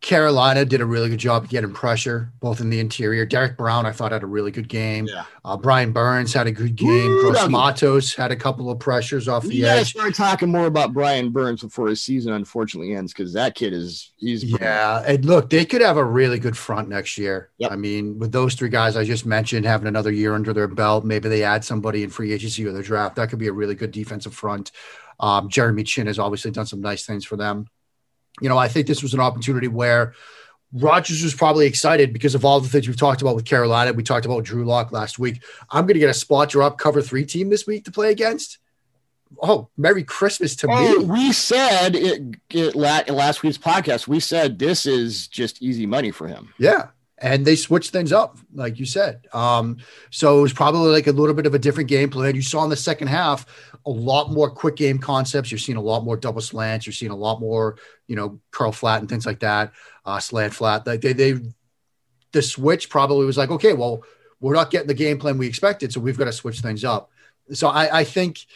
Carolina 0.00 0.64
did 0.64 0.80
a 0.80 0.86
really 0.86 1.10
good 1.10 1.18
job 1.18 1.46
getting 1.50 1.74
pressure, 1.74 2.32
both 2.40 2.62
in 2.62 2.70
the 2.70 2.80
interior. 2.80 3.26
Derrick 3.26 3.58
Brown, 3.58 3.84
I 3.84 3.92
thought, 3.92 4.12
had 4.12 4.22
a 4.22 4.26
really 4.26 4.50
good 4.50 4.68
game. 4.68 5.06
Yeah. 5.06 5.24
Uh, 5.44 5.58
Brian 5.58 5.92
Burns 5.92 6.32
had 6.32 6.46
a 6.46 6.52
good 6.52 6.74
game. 6.74 7.20
Gross 7.20 7.48
Matos 7.50 8.14
had 8.14 8.32
a 8.32 8.36
couple 8.36 8.70
of 8.70 8.78
pressures 8.78 9.28
off 9.28 9.42
the 9.42 9.56
yeah, 9.56 9.74
edge. 9.74 9.90
start 9.90 10.14
talking 10.14 10.50
more 10.50 10.64
about 10.64 10.94
Brian 10.94 11.30
Burns 11.30 11.60
before 11.60 11.88
his 11.88 12.00
season 12.00 12.32
unfortunately 12.32 12.94
ends 12.94 13.12
because 13.12 13.34
that 13.34 13.54
kid 13.54 13.74
is 13.74 14.12
he's 14.16 14.42
yeah. 14.42 15.02
And 15.06 15.22
look, 15.26 15.50
they 15.50 15.66
could 15.66 15.82
have 15.82 15.98
a 15.98 16.04
really 16.04 16.38
good 16.38 16.56
front 16.56 16.88
next 16.88 17.18
year. 17.18 17.50
Yep. 17.58 17.72
I 17.72 17.76
mean, 17.76 18.18
with 18.18 18.32
those 18.32 18.54
three 18.54 18.70
guys 18.70 18.96
I 18.96 19.04
just 19.04 19.26
mentioned 19.26 19.66
having 19.66 19.86
another 19.86 20.12
year 20.12 20.34
under 20.34 20.54
their 20.54 20.68
belt, 20.68 21.04
maybe 21.04 21.28
they 21.28 21.42
add 21.42 21.62
somebody 21.62 22.02
in 22.02 22.08
free 22.08 22.32
agency 22.32 22.64
or 22.64 22.72
the 22.72 22.82
draft. 22.82 23.16
That 23.16 23.28
could 23.28 23.38
be 23.38 23.48
a 23.48 23.52
really 23.52 23.74
good 23.74 23.90
defensive 23.90 24.32
front. 24.32 24.72
Um, 25.18 25.50
Jeremy 25.50 25.82
Chinn 25.82 26.06
has 26.06 26.18
obviously 26.18 26.52
done 26.52 26.64
some 26.64 26.80
nice 26.80 27.04
things 27.04 27.26
for 27.26 27.36
them 27.36 27.66
you 28.40 28.48
know, 28.48 28.58
I 28.58 28.68
think 28.68 28.86
this 28.86 29.02
was 29.02 29.14
an 29.14 29.20
opportunity 29.20 29.68
where 29.68 30.14
Rodgers 30.72 31.22
was 31.22 31.34
probably 31.34 31.66
excited 31.66 32.12
because 32.12 32.34
of 32.34 32.44
all 32.44 32.60
the 32.60 32.68
things 32.68 32.86
we've 32.86 32.96
talked 32.96 33.22
about 33.22 33.34
with 33.34 33.44
Carolina. 33.44 33.92
We 33.92 34.02
talked 34.02 34.26
about 34.26 34.44
Drew 34.44 34.64
Lock 34.64 34.92
last 34.92 35.18
week. 35.18 35.42
I'm 35.70 35.84
going 35.84 35.94
to 35.94 36.00
get 36.00 36.10
a 36.10 36.14
spot 36.14 36.50
drop 36.50 36.78
cover 36.78 37.02
three 37.02 37.26
team 37.26 37.50
this 37.50 37.66
week 37.66 37.84
to 37.86 37.90
play 37.90 38.10
against. 38.12 38.58
Oh, 39.42 39.68
Merry 39.76 40.04
Christmas 40.04 40.56
to 40.56 40.68
oh, 40.70 40.98
me. 40.98 41.04
We 41.04 41.32
said 41.32 41.94
it, 41.94 42.36
it 42.50 42.74
last 42.74 43.42
week's 43.42 43.58
podcast. 43.58 44.08
We 44.08 44.20
said 44.20 44.58
this 44.58 44.86
is 44.86 45.28
just 45.28 45.62
easy 45.62 45.86
money 45.86 46.10
for 46.10 46.26
him. 46.26 46.52
Yeah 46.58 46.88
and 47.20 47.44
they 47.44 47.54
switched 47.54 47.90
things 47.90 48.12
up, 48.12 48.38
like 48.54 48.78
you 48.78 48.86
said. 48.86 49.26
Um, 49.32 49.76
so 50.10 50.38
it 50.38 50.42
was 50.42 50.52
probably 50.52 50.90
like 50.90 51.06
a 51.06 51.12
little 51.12 51.34
bit 51.34 51.46
of 51.46 51.54
a 51.54 51.58
different 51.58 51.88
game 51.88 52.08
plan. 52.08 52.34
You 52.34 52.42
saw 52.42 52.64
in 52.64 52.70
the 52.70 52.76
second 52.76 53.08
half 53.08 53.46
a 53.84 53.90
lot 53.90 54.32
more 54.32 54.50
quick 54.50 54.76
game 54.76 54.98
concepts. 54.98 55.50
You're 55.50 55.58
seeing 55.58 55.76
a 55.76 55.82
lot 55.82 56.02
more 56.02 56.16
double 56.16 56.40
slants. 56.40 56.86
You're 56.86 56.94
seeing 56.94 57.12
a 57.12 57.16
lot 57.16 57.40
more, 57.40 57.76
you 58.06 58.16
know, 58.16 58.40
curl 58.50 58.72
flat 58.72 59.00
and 59.00 59.08
things 59.08 59.26
like 59.26 59.40
that, 59.40 59.72
uh, 60.06 60.18
slant 60.18 60.54
flat. 60.54 60.86
Like 60.86 61.02
they, 61.02 61.12
they, 61.12 61.34
the 62.32 62.42
switch 62.42 62.88
probably 62.88 63.26
was 63.26 63.36
like, 63.36 63.50
okay, 63.50 63.74
well, 63.74 64.02
we're 64.40 64.54
not 64.54 64.70
getting 64.70 64.88
the 64.88 64.94
game 64.94 65.18
plan 65.18 65.36
we 65.36 65.46
expected, 65.46 65.92
so 65.92 66.00
we've 66.00 66.16
got 66.16 66.24
to 66.24 66.32
switch 66.32 66.60
things 66.60 66.84
up. 66.84 67.10
So 67.52 67.68
I, 67.68 68.00
I 68.00 68.04
think 68.04 68.46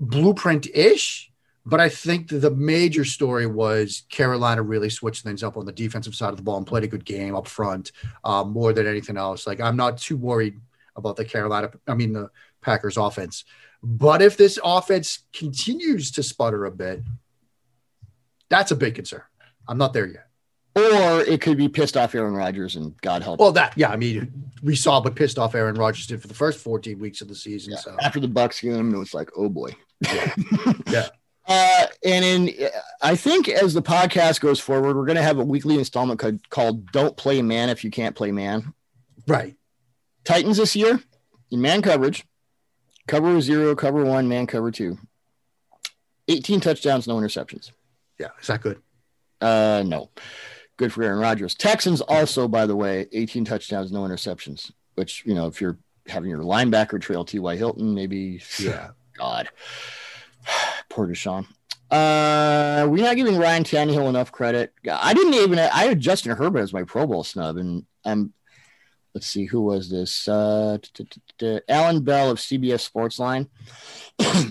blueprint 0.00 0.66
ish 0.74 1.30
but 1.66 1.80
I 1.80 1.88
think 1.88 2.28
the 2.28 2.50
major 2.50 3.04
story 3.04 3.46
was 3.46 4.04
Carolina 4.10 4.62
really 4.62 4.90
switched 4.90 5.22
things 5.22 5.42
up 5.42 5.56
on 5.56 5.64
the 5.64 5.72
defensive 5.72 6.14
side 6.14 6.30
of 6.30 6.36
the 6.36 6.42
ball 6.42 6.58
and 6.58 6.66
played 6.66 6.84
a 6.84 6.88
good 6.88 7.04
game 7.04 7.34
up 7.34 7.48
front 7.48 7.92
uh, 8.22 8.44
more 8.44 8.72
than 8.72 8.86
anything 8.86 9.16
else. 9.16 9.46
Like 9.46 9.60
I'm 9.60 9.76
not 9.76 9.98
too 9.98 10.16
worried 10.16 10.60
about 10.96 11.16
the 11.16 11.24
Carolina, 11.24 11.70
I 11.86 11.94
mean 11.94 12.12
the 12.12 12.30
Packers 12.60 12.96
offense. 12.96 13.44
But 13.82 14.22
if 14.22 14.36
this 14.36 14.58
offense 14.62 15.24
continues 15.32 16.10
to 16.12 16.22
sputter 16.22 16.64
a 16.64 16.70
bit, 16.70 17.02
that's 18.48 18.70
a 18.70 18.76
big 18.76 18.94
concern. 18.94 19.22
I'm 19.66 19.78
not 19.78 19.92
there 19.92 20.06
yet. 20.06 20.28
Or 20.76 21.20
it 21.20 21.40
could 21.40 21.56
be 21.56 21.68
pissed 21.68 21.96
off 21.96 22.14
Aaron 22.14 22.34
Rodgers 22.34 22.74
and 22.76 23.00
God 23.00 23.22
help. 23.22 23.38
Well, 23.38 23.52
that 23.52 23.74
yeah, 23.76 23.90
I 23.90 23.96
mean, 23.96 24.32
we 24.62 24.74
saw 24.74 25.00
what 25.00 25.14
pissed 25.14 25.38
off 25.38 25.54
Aaron 25.54 25.76
Rodgers 25.76 26.06
did 26.06 26.20
for 26.20 26.26
the 26.26 26.34
first 26.34 26.58
14 26.60 26.98
weeks 26.98 27.20
of 27.20 27.28
the 27.28 27.34
season. 27.34 27.72
Yeah. 27.72 27.78
So 27.78 27.96
after 28.00 28.18
the 28.18 28.28
Bucs 28.28 28.60
game, 28.60 28.92
it 28.92 28.98
was 28.98 29.14
like, 29.14 29.30
oh 29.36 29.48
boy. 29.48 29.70
yeah. 30.00 30.34
yeah. 30.90 31.06
Uh, 31.46 31.86
and 32.04 32.24
in, 32.24 32.70
I 33.02 33.16
think 33.16 33.48
as 33.48 33.74
the 33.74 33.82
podcast 33.82 34.40
goes 34.40 34.60
forward, 34.60 34.96
we're 34.96 35.04
going 35.04 35.16
to 35.16 35.22
have 35.22 35.38
a 35.38 35.44
weekly 35.44 35.78
installment 35.78 36.18
called, 36.18 36.48
called 36.48 36.90
"Don't 36.92 37.16
Play 37.16 37.42
Man 37.42 37.68
If 37.68 37.84
You 37.84 37.90
Can't 37.90 38.16
Play 38.16 38.32
Man." 38.32 38.72
Right. 39.26 39.56
Titans 40.24 40.56
this 40.56 40.74
year 40.74 41.00
in 41.50 41.60
man 41.60 41.82
coverage, 41.82 42.24
cover 43.06 43.40
zero, 43.40 43.74
cover 43.74 44.04
one, 44.04 44.28
man 44.28 44.46
cover 44.46 44.70
two. 44.70 44.98
18 46.28 46.60
touchdowns, 46.60 47.06
no 47.06 47.16
interceptions. 47.16 47.70
Yeah, 48.18 48.28
is 48.40 48.46
that 48.46 48.62
good? 48.62 48.80
Uh, 49.40 49.82
no. 49.86 50.10
Good 50.76 50.92
for 50.92 51.02
Aaron 51.02 51.20
Rodgers. 51.20 51.54
Texans 51.54 52.00
also, 52.00 52.48
by 52.48 52.66
the 52.66 52.74
way, 52.74 53.06
18 53.12 53.44
touchdowns, 53.44 53.92
no 53.92 54.00
interceptions. 54.00 54.72
Which 54.94 55.24
you 55.26 55.34
know, 55.34 55.46
if 55.46 55.60
you're 55.60 55.78
having 56.06 56.30
your 56.30 56.40
linebacker 56.40 57.00
trail 57.00 57.24
T.Y. 57.24 57.56
Hilton, 57.56 57.94
maybe. 57.94 58.42
Yeah. 58.58 58.90
God. 59.18 59.48
Poor 60.94 61.08
Deshaun. 61.08 61.44
Uh, 61.90 62.86
we're 62.88 63.02
not 63.02 63.16
giving 63.16 63.36
Ryan 63.36 63.64
Tannehill 63.64 64.08
enough 64.08 64.30
credit. 64.30 64.72
I 64.88 65.12
didn't 65.12 65.34
even. 65.34 65.58
I 65.58 65.86
had 65.86 65.98
Justin 65.98 66.36
Herbert 66.36 66.60
as 66.60 66.72
my 66.72 66.84
Pro 66.84 67.04
Bowl 67.04 67.24
snub, 67.24 67.56
and 67.56 67.84
I'm. 68.04 68.32
Let's 69.12 69.26
see, 69.26 69.44
who 69.44 69.60
was 69.60 69.90
this? 69.90 70.26
Uh, 70.28 70.78
Alan 71.68 72.02
Bell 72.02 72.30
of 72.30 72.38
CBS 72.38 72.88
Sportsline. 72.88 73.48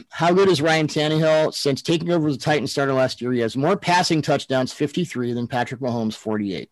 How 0.09 0.33
good 0.33 0.49
is 0.49 0.61
Ryan 0.61 0.87
Tannehill? 0.87 1.53
Since 1.53 1.81
taking 1.81 2.11
over 2.11 2.31
the 2.31 2.37
Titan 2.37 2.67
starter 2.67 2.93
last 2.93 3.21
year, 3.21 3.31
he 3.31 3.39
has 3.39 3.57
more 3.57 3.75
passing 3.77 4.21
touchdowns, 4.21 4.71
53, 4.71 5.33
than 5.33 5.47
Patrick 5.47 5.81
Mahomes, 5.81 6.15
48. 6.15 6.69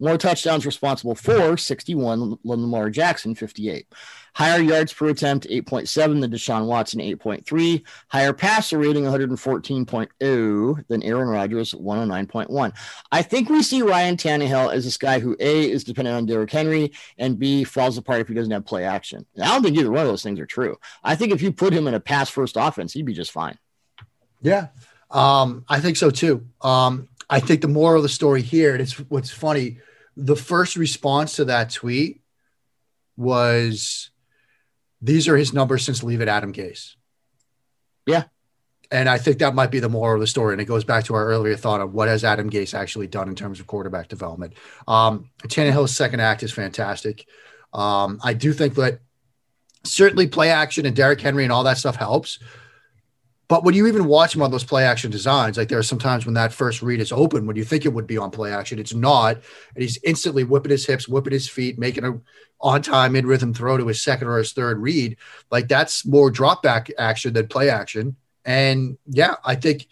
More 0.00 0.16
touchdowns 0.16 0.66
responsible 0.66 1.14
for 1.14 1.56
61, 1.56 2.38
Lamar 2.42 2.90
Jackson, 2.90 3.34
58. 3.34 3.86
Higher 4.34 4.60
yards 4.60 4.92
per 4.92 5.08
attempt, 5.08 5.46
8.7 5.48 6.20
than 6.20 6.30
Deshaun 6.30 6.66
Watson, 6.66 7.00
8.3. 7.00 7.82
Higher 8.08 8.32
passer 8.32 8.78
rating, 8.78 9.04
114.0 9.04 10.88
than 10.88 11.02
Aaron 11.02 11.28
Rodgers, 11.28 11.74
109.1. 11.74 12.72
I 13.10 13.22
think 13.22 13.48
we 13.48 13.62
see 13.62 13.82
Ryan 13.82 14.16
Tannehill 14.16 14.72
as 14.72 14.84
this 14.84 14.96
guy 14.96 15.20
who 15.20 15.36
A 15.38 15.70
is 15.70 15.84
dependent 15.84 16.16
on 16.16 16.26
Derrick 16.26 16.50
Henry 16.50 16.92
and 17.18 17.38
B 17.38 17.64
falls 17.64 17.98
apart 17.98 18.20
if 18.20 18.28
he 18.28 18.34
doesn't 18.34 18.52
have 18.52 18.64
play 18.64 18.84
action. 18.84 19.26
And 19.34 19.44
I 19.44 19.48
don't 19.48 19.62
think 19.62 19.76
either 19.76 19.90
one 19.90 20.02
of 20.02 20.08
those 20.08 20.22
things 20.22 20.40
are 20.40 20.46
true. 20.46 20.78
I 21.04 21.16
think 21.16 21.32
if 21.32 21.42
you 21.42 21.52
put 21.52 21.72
him 21.72 21.86
in 21.86 21.94
a 21.94 22.00
pass 22.00 22.30
first 22.30 22.56
offense, 22.58 22.92
he'd 22.92 23.06
be 23.06 23.14
just 23.14 23.32
fine. 23.32 23.58
Yeah. 24.40 24.68
Um, 25.10 25.64
I 25.68 25.80
think 25.80 25.96
so 25.96 26.10
too. 26.10 26.46
Um, 26.62 27.08
I 27.28 27.40
think 27.40 27.60
the 27.60 27.68
moral 27.68 27.98
of 27.98 28.02
the 28.02 28.08
story 28.08 28.42
here, 28.42 28.72
and 28.72 28.80
it's 28.80 28.98
what's 29.08 29.30
funny 29.30 29.78
the 30.16 30.36
first 30.36 30.76
response 30.76 31.36
to 31.36 31.46
that 31.46 31.70
tweet 31.70 32.20
was 33.16 34.10
these 35.02 35.28
are 35.28 35.36
his 35.36 35.52
numbers 35.52 35.84
since 35.84 36.02
leaving 36.02 36.28
Adam 36.28 36.52
Gase. 36.52 36.94
Yeah. 38.06 38.24
And 38.90 39.08
I 39.08 39.18
think 39.18 39.38
that 39.38 39.54
might 39.54 39.70
be 39.70 39.80
the 39.80 39.88
moral 39.88 40.14
of 40.14 40.20
the 40.20 40.26
story. 40.26 40.54
And 40.54 40.60
it 40.60 40.66
goes 40.66 40.84
back 40.84 41.04
to 41.04 41.14
our 41.14 41.26
earlier 41.26 41.56
thought 41.56 41.80
of 41.80 41.92
what 41.92 42.08
has 42.08 42.24
Adam 42.24 42.50
Gase 42.50 42.74
actually 42.74 43.06
done 43.06 43.28
in 43.28 43.34
terms 43.34 43.58
of 43.58 43.66
quarterback 43.66 44.08
development. 44.08 44.54
Um, 44.86 45.30
Tannehill's 45.44 45.96
second 45.96 46.20
act 46.20 46.42
is 46.42 46.52
fantastic. 46.52 47.26
Um, 47.72 48.20
I 48.22 48.34
do 48.34 48.52
think 48.52 48.74
that 48.74 49.00
certainly 49.84 50.28
play 50.28 50.50
action 50.50 50.86
and 50.86 50.94
Derrick 50.94 51.20
Henry 51.20 51.44
and 51.44 51.52
all 51.52 51.64
that 51.64 51.78
stuff 51.78 51.96
helps. 51.96 52.38
But 53.52 53.64
when 53.64 53.74
you 53.74 53.86
even 53.86 54.06
watch 54.06 54.34
him 54.34 54.40
on 54.40 54.50
those 54.50 54.64
play 54.64 54.82
action 54.82 55.10
designs, 55.10 55.58
like 55.58 55.68
there 55.68 55.78
are 55.78 55.82
sometimes 55.82 56.24
when 56.24 56.32
that 56.36 56.54
first 56.54 56.80
read 56.80 57.00
is 57.00 57.12
open, 57.12 57.44
when 57.44 57.54
you 57.54 57.64
think 57.64 57.84
it 57.84 57.92
would 57.92 58.06
be 58.06 58.16
on 58.16 58.30
play 58.30 58.50
action, 58.50 58.78
it's 58.78 58.94
not. 58.94 59.36
And 59.74 59.82
he's 59.82 59.98
instantly 60.02 60.42
whipping 60.42 60.70
his 60.70 60.86
hips, 60.86 61.06
whipping 61.06 61.34
his 61.34 61.50
feet, 61.50 61.78
making 61.78 62.02
a 62.02 62.18
on 62.62 62.80
time 62.80 63.14
in 63.14 63.26
rhythm 63.26 63.52
throw 63.52 63.76
to 63.76 63.86
his 63.88 64.00
second 64.00 64.28
or 64.28 64.38
his 64.38 64.54
third 64.54 64.78
read. 64.78 65.18
Like 65.50 65.68
that's 65.68 66.06
more 66.06 66.30
drop 66.30 66.62
back 66.62 66.90
action 66.96 67.34
than 67.34 67.46
play 67.46 67.68
action. 67.68 68.16
And 68.46 68.96
yeah, 69.06 69.34
I 69.44 69.56
think 69.56 69.86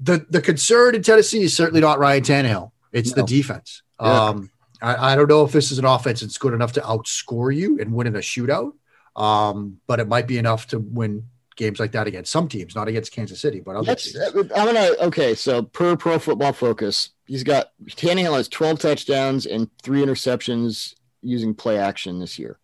the 0.00 0.24
the 0.30 0.40
concern 0.40 0.94
in 0.94 1.02
Tennessee 1.02 1.42
is 1.42 1.54
certainly 1.54 1.82
not 1.82 1.98
Ryan 1.98 2.22
Tannehill. 2.22 2.70
It's 2.90 3.14
no. 3.14 3.20
the 3.20 3.28
defense. 3.28 3.82
Yeah. 4.00 4.28
Um, 4.28 4.50
I, 4.80 5.12
I, 5.12 5.14
don't 5.14 5.28
know 5.28 5.44
if 5.44 5.52
this 5.52 5.70
is 5.70 5.78
an 5.78 5.84
offense 5.84 6.22
that's 6.22 6.38
good 6.38 6.54
enough 6.54 6.72
to 6.72 6.80
outscore 6.80 7.54
you 7.54 7.78
and 7.80 7.92
win 7.92 8.06
in 8.06 8.16
a 8.16 8.20
shootout. 8.20 8.72
Um, 9.14 9.78
but 9.86 10.00
it 10.00 10.08
might 10.08 10.26
be 10.26 10.38
enough 10.38 10.68
to 10.68 10.78
win 10.78 11.28
games 11.56 11.80
like 11.80 11.92
that 11.92 12.06
against 12.06 12.32
some 12.32 12.48
teams, 12.48 12.74
not 12.74 12.88
against 12.88 13.12
Kansas 13.12 13.40
City, 13.40 13.60
but 13.60 13.76
other 13.76 13.86
That's, 13.86 14.12
teams. 14.12 14.34
I'm 14.56 14.66
gonna 14.66 14.90
okay. 15.02 15.34
So 15.34 15.62
per 15.62 15.96
Pro 15.96 16.18
Football 16.18 16.52
Focus, 16.52 17.10
he's 17.26 17.44
got 17.44 17.70
Tannehill 17.86 18.36
has 18.36 18.48
12 18.48 18.78
touchdowns 18.78 19.46
and 19.46 19.70
three 19.82 20.02
interceptions 20.02 20.94
using 21.22 21.54
play 21.54 21.78
action 21.78 22.18
this 22.18 22.38
year. 22.38 22.58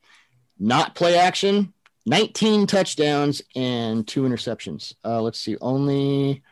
Not 0.58 0.94
play 0.94 1.16
action, 1.16 1.72
19 2.06 2.66
touchdowns 2.66 3.42
and 3.56 4.06
two 4.06 4.22
interceptions. 4.22 4.94
Uh, 5.04 5.22
let's 5.22 5.40
see, 5.40 5.56
only. 5.60 6.42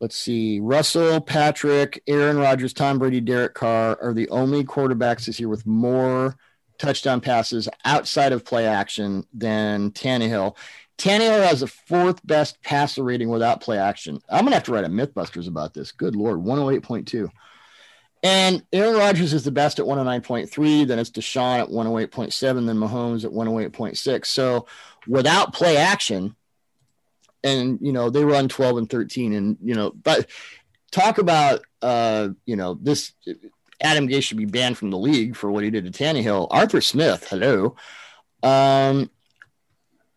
Let's 0.00 0.16
see. 0.16 0.58
Russell, 0.58 1.20
Patrick, 1.20 2.02
Aaron 2.08 2.36
Rodgers, 2.36 2.72
Tom 2.72 2.98
Brady, 2.98 3.20
Derek 3.20 3.54
Carr 3.54 3.96
are 4.02 4.12
the 4.12 4.28
only 4.30 4.64
quarterbacks 4.64 5.26
this 5.26 5.38
year 5.38 5.48
with 5.48 5.64
more 5.64 6.36
touchdown 6.82 7.20
passes 7.20 7.68
outside 7.84 8.32
of 8.32 8.44
play 8.44 8.66
action 8.66 9.24
than 9.32 9.92
Tannehill. 9.92 10.56
Tannehill 11.02 11.44
has 11.44 11.60
the 11.60 11.66
fourth 11.66 12.24
best 12.24 12.62
passer 12.62 13.02
rating 13.02 13.28
without 13.28 13.60
play 13.60 13.76
action. 13.76 14.20
I'm 14.30 14.44
gonna 14.44 14.54
have 14.54 14.62
to 14.64 14.72
write 14.72 14.84
a 14.84 14.88
MythBusters 14.88 15.48
about 15.48 15.74
this. 15.74 15.90
Good 15.90 16.14
lord, 16.14 16.38
108.2. 16.38 17.28
And 18.22 18.62
Aaron 18.72 18.94
Rodgers 18.94 19.32
is 19.32 19.42
the 19.42 19.50
best 19.50 19.80
at 19.80 19.84
109.3. 19.84 20.86
Then 20.86 21.00
it's 21.00 21.10
Deshaun 21.10 21.58
at 21.58 21.70
108.7. 21.70 22.66
Then 22.66 22.76
Mahomes 22.76 23.24
at 23.24 23.32
108.6. 23.32 24.26
So 24.26 24.66
without 25.08 25.52
play 25.52 25.76
action, 25.76 26.36
and 27.42 27.80
you 27.82 27.92
know 27.92 28.08
they 28.08 28.24
run 28.24 28.48
12 28.48 28.76
and 28.76 28.88
13, 28.88 29.32
and 29.32 29.56
you 29.60 29.74
know, 29.74 29.90
but 29.90 30.30
talk 30.92 31.18
about 31.18 31.62
uh, 31.82 32.28
you 32.46 32.54
know 32.54 32.78
this. 32.80 33.12
Adam 33.80 34.06
Gase 34.06 34.22
should 34.22 34.36
be 34.36 34.44
banned 34.44 34.78
from 34.78 34.90
the 34.90 34.98
league 34.98 35.34
for 35.34 35.50
what 35.50 35.64
he 35.64 35.70
did 35.70 35.92
to 35.92 36.04
Tannehill. 36.04 36.46
Arthur 36.52 36.80
Smith, 36.80 37.26
hello. 37.28 37.74
Um, 38.44 39.10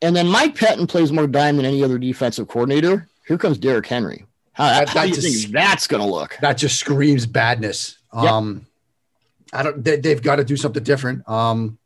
and 0.02 0.16
then 0.16 0.28
Mike 0.28 0.56
Pettine 0.56 0.88
plays 0.88 1.12
more 1.12 1.28
dime 1.28 1.58
than 1.58 1.66
any 1.66 1.84
other 1.84 1.98
defensive 1.98 2.48
coordinator. 2.48 3.08
Here 3.28 3.38
comes 3.38 3.58
Derrick 3.58 3.88
Henry. 3.88 4.26
How, 4.54 4.68
that, 4.68 4.90
how 4.90 5.02
do 5.04 5.10
you 5.10 5.16
just, 5.16 5.42
think 5.44 5.54
that's 5.54 5.88
going 5.88 6.02
to 6.02 6.10
look? 6.10 6.38
That 6.42 6.58
just 6.58 6.80
screams 6.80 7.26
badness. 7.26 7.98
Yep. 8.14 8.24
Um, 8.24 8.66
I 9.52 9.64
don't. 9.64 9.84
They, 9.84 10.10
have 10.10 10.22
got 10.22 10.38
to 10.38 10.46
do 10.46 10.56
something 10.56 10.84
different. 10.84 11.28
Um, 11.28 11.78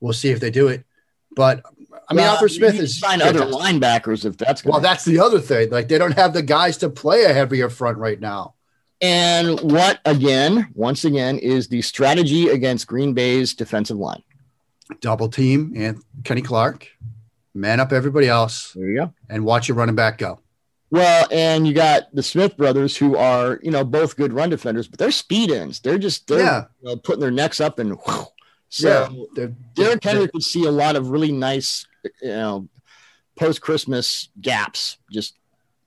we'll 0.00 0.12
see 0.12 0.30
if 0.30 0.40
they 0.40 0.50
do 0.50 0.68
it. 0.68 0.84
But 1.34 1.62
I 2.08 2.14
mean, 2.14 2.24
well, 2.24 2.34
Arthur 2.34 2.48
Smith 2.48 2.74
is 2.74 2.98
find 2.98 3.22
other 3.22 3.40
linebackers 3.40 4.24
if 4.24 4.36
that's 4.36 4.64
well. 4.64 4.80
That's 4.80 5.04
the 5.04 5.20
other 5.20 5.40
thing. 5.40 5.70
Like 5.70 5.88
they 5.88 5.98
don't 5.98 6.12
have 6.12 6.32
the 6.32 6.42
guys 6.42 6.76
to 6.78 6.90
play 6.90 7.24
a 7.24 7.32
heavier 7.32 7.68
front 7.68 7.98
right 7.98 8.20
now. 8.20 8.54
And 9.00 9.60
what 9.60 10.00
again? 10.04 10.68
Once 10.74 11.04
again, 11.04 11.38
is 11.38 11.68
the 11.68 11.82
strategy 11.82 12.48
against 12.48 12.86
Green 12.86 13.14
Bay's 13.14 13.54
defensive 13.54 13.96
line? 13.96 14.22
Double 15.00 15.28
team 15.28 15.72
and 15.76 16.02
Kenny 16.24 16.42
Clark 16.42 16.88
man 17.60 17.80
up 17.80 17.92
everybody 17.92 18.28
else. 18.28 18.72
There 18.72 18.88
you 18.88 18.96
go. 18.96 19.14
And 19.28 19.44
watch 19.44 19.68
your 19.68 19.76
running 19.76 19.94
back 19.94 20.18
go. 20.18 20.40
Well, 20.90 21.28
and 21.30 21.66
you 21.66 21.74
got 21.74 22.14
the 22.14 22.22
Smith 22.22 22.56
brothers 22.56 22.96
who 22.96 23.16
are, 23.16 23.60
you 23.62 23.70
know, 23.70 23.84
both 23.84 24.16
good 24.16 24.32
run 24.32 24.48
defenders, 24.48 24.88
but 24.88 24.98
they're 24.98 25.10
speed 25.10 25.50
ins. 25.50 25.80
They're 25.80 25.98
just 25.98 26.26
they're 26.26 26.40
yeah. 26.40 26.64
you 26.80 26.88
know, 26.88 26.96
putting 26.96 27.20
their 27.20 27.30
necks 27.30 27.60
up 27.60 27.78
and 27.78 27.98
whew. 28.06 28.24
so 28.70 29.08
yeah, 29.10 29.24
they're, 29.34 29.54
Derrick 29.74 30.02
Henry 30.02 30.28
could 30.28 30.42
see 30.42 30.64
a 30.64 30.70
lot 30.70 30.96
of 30.96 31.10
really 31.10 31.32
nice, 31.32 31.86
you 32.22 32.28
know, 32.28 32.68
post 33.36 33.60
Christmas 33.60 34.28
gaps, 34.40 34.96
just 35.12 35.34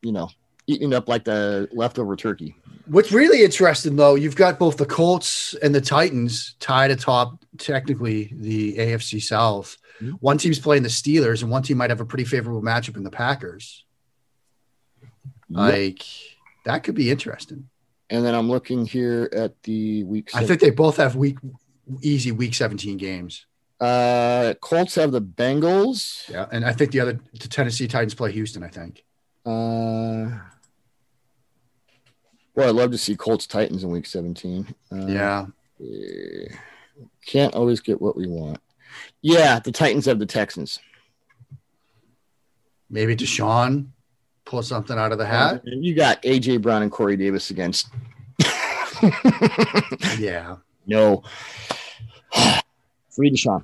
you 0.04 0.12
know, 0.12 0.30
eating 0.68 0.94
up 0.94 1.08
like 1.08 1.24
the 1.24 1.68
leftover 1.72 2.16
turkey. 2.16 2.56
What's 2.86 3.12
really 3.12 3.44
interesting 3.44 3.96
though, 3.96 4.16
you've 4.16 4.36
got 4.36 4.60
both 4.60 4.78
the 4.78 4.86
Colts 4.86 5.56
and 5.64 5.74
the 5.74 5.82
Titans 5.82 6.56
tied 6.60 6.92
atop 6.92 7.44
technically 7.58 8.32
the 8.36 8.78
AFC 8.78 9.22
South. 9.22 9.78
Mm-hmm. 10.02 10.16
One 10.20 10.38
team's 10.38 10.60
playing 10.60 10.84
the 10.84 10.90
Steelers, 10.90 11.42
and 11.42 11.52
one 11.52 11.64
team 11.64 11.78
might 11.78 11.90
have 11.90 12.02
a 12.02 12.06
pretty 12.06 12.26
favorable 12.26 12.62
matchup 12.62 12.98
in 12.98 13.04
the 13.04 13.12
Packers. 13.12 13.86
Yep. 15.50 15.60
Like 15.60 16.04
that 16.66 16.84
could 16.84 16.96
be 16.96 17.12
interesting. 17.12 17.70
And 18.10 18.26
then 18.26 18.36
I'm 18.36 18.50
looking 18.50 18.86
here 18.86 19.30
at 19.32 19.62
the 19.64 20.04
week. 20.04 20.32
I 20.34 20.46
think 20.46 20.60
they 20.60 20.70
both 20.70 20.98
have 20.98 21.16
week 21.16 21.38
easy 22.02 22.32
week 22.32 22.54
17 22.54 22.98
games. 22.98 23.46
Uh, 23.80 24.54
Colts 24.62 24.96
have 24.96 25.12
the 25.12 25.22
Bengals. 25.22 26.30
Yeah, 26.30 26.46
and 26.52 26.64
I 26.66 26.72
think 26.72 26.92
the 26.92 27.00
other 27.00 27.20
the 27.40 27.48
Tennessee 27.48 27.88
Titans 27.88 28.14
play 28.14 28.32
Houston. 28.32 28.64
I 28.64 28.68
think. 28.68 29.04
Uh, 29.46 30.38
well, 32.54 32.70
I'd 32.70 32.76
love 32.76 32.92
to 32.92 32.98
see 32.98 33.16
Colts 33.16 33.48
Titans 33.48 33.84
in 33.84 33.90
week 33.90 34.06
17. 34.06 34.76
Uh, 34.92 34.96
yeah. 35.08 35.46
Can't 37.26 37.56
always 37.56 37.80
get 37.80 38.02
what 38.02 38.16
we 38.16 38.28
want. 38.28 38.60
Yeah, 39.22 39.60
the 39.60 39.72
Titans 39.72 40.08
of 40.08 40.20
the 40.20 40.26
Texans. 40.26 40.80
Maybe 42.90 43.16
Deshaun 43.16 43.88
pull 44.46 44.64
something 44.64 44.98
out 44.98 45.12
of 45.12 45.18
the 45.18 45.26
hat. 45.26 45.62
You 45.66 45.94
got 45.94 46.22
AJ 46.24 46.62
Brown 46.62 46.82
and 46.82 46.92
Corey 46.92 47.16
Davis 47.16 47.52
against. 47.52 47.88
yeah. 50.20 50.58
No. 50.86 51.24
Free 53.12 53.32
Deshaun. 53.32 53.64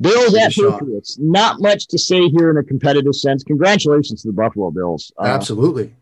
Bills 0.00 0.30
Free 0.30 0.40
at 0.40 0.52
Deshaun. 0.52 0.78
Patriots. 0.78 1.18
Not 1.18 1.60
much 1.60 1.86
to 1.88 1.98
say 1.98 2.28
here 2.28 2.50
in 2.50 2.56
a 2.56 2.64
competitive 2.64 3.14
sense. 3.14 3.44
Congratulations 3.44 4.22
to 4.22 4.28
the 4.28 4.32
Buffalo 4.32 4.70
Bills. 4.70 5.12
Uh, 5.18 5.26
Absolutely. 5.26 5.94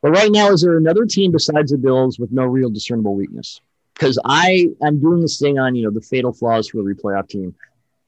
But 0.00 0.12
right 0.12 0.32
now, 0.32 0.50
is 0.50 0.62
there 0.62 0.76
another 0.76 1.06
team 1.06 1.32
besides 1.32 1.70
the 1.70 1.78
Bills 1.78 2.18
with 2.18 2.32
no 2.32 2.44
real 2.44 2.70
discernible 2.70 3.14
weakness? 3.14 3.60
Because 3.94 4.18
I 4.24 4.68
I'm 4.82 5.00
doing 5.00 5.20
this 5.20 5.38
thing 5.38 5.58
on 5.58 5.74
you 5.76 5.84
know 5.84 5.90
the 5.90 6.00
fatal 6.00 6.32
flaws 6.32 6.68
for 6.68 6.80
every 6.80 6.96
playoff 6.96 7.28
team. 7.28 7.54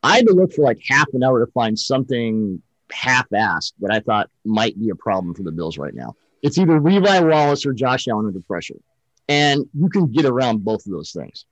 I 0.05 0.17
had 0.17 0.27
to 0.27 0.35
look 0.35 0.53
for 0.53 0.63
like 0.63 0.79
half 0.87 1.09
an 1.15 1.25
hour 1.25 1.45
to 1.45 1.51
find 1.53 1.79
something 1.79 2.61
half-assed 2.93 3.73
that 3.81 3.91
I 3.91 4.01
thought 4.01 4.29
might 4.45 4.79
be 4.79 4.91
a 4.91 4.95
problem 4.95 5.35
for 5.35 5.43
the 5.43 5.51
Bills 5.51 5.79
right 5.79 5.95
now. 5.95 6.15
It's 6.43 6.59
either 6.59 6.79
Levi 6.79 7.21
Wallace 7.21 7.65
or 7.65 7.73
Josh 7.73 8.07
Allen 8.07 8.27
under 8.27 8.41
pressure, 8.41 8.77
and 9.31 9.65
you 9.73 9.89
can 9.89 10.13
get 10.13 10.27
around 10.27 10.63
both 10.63 10.85
of 10.85 10.93
those 10.93 11.11
things. 11.11 11.47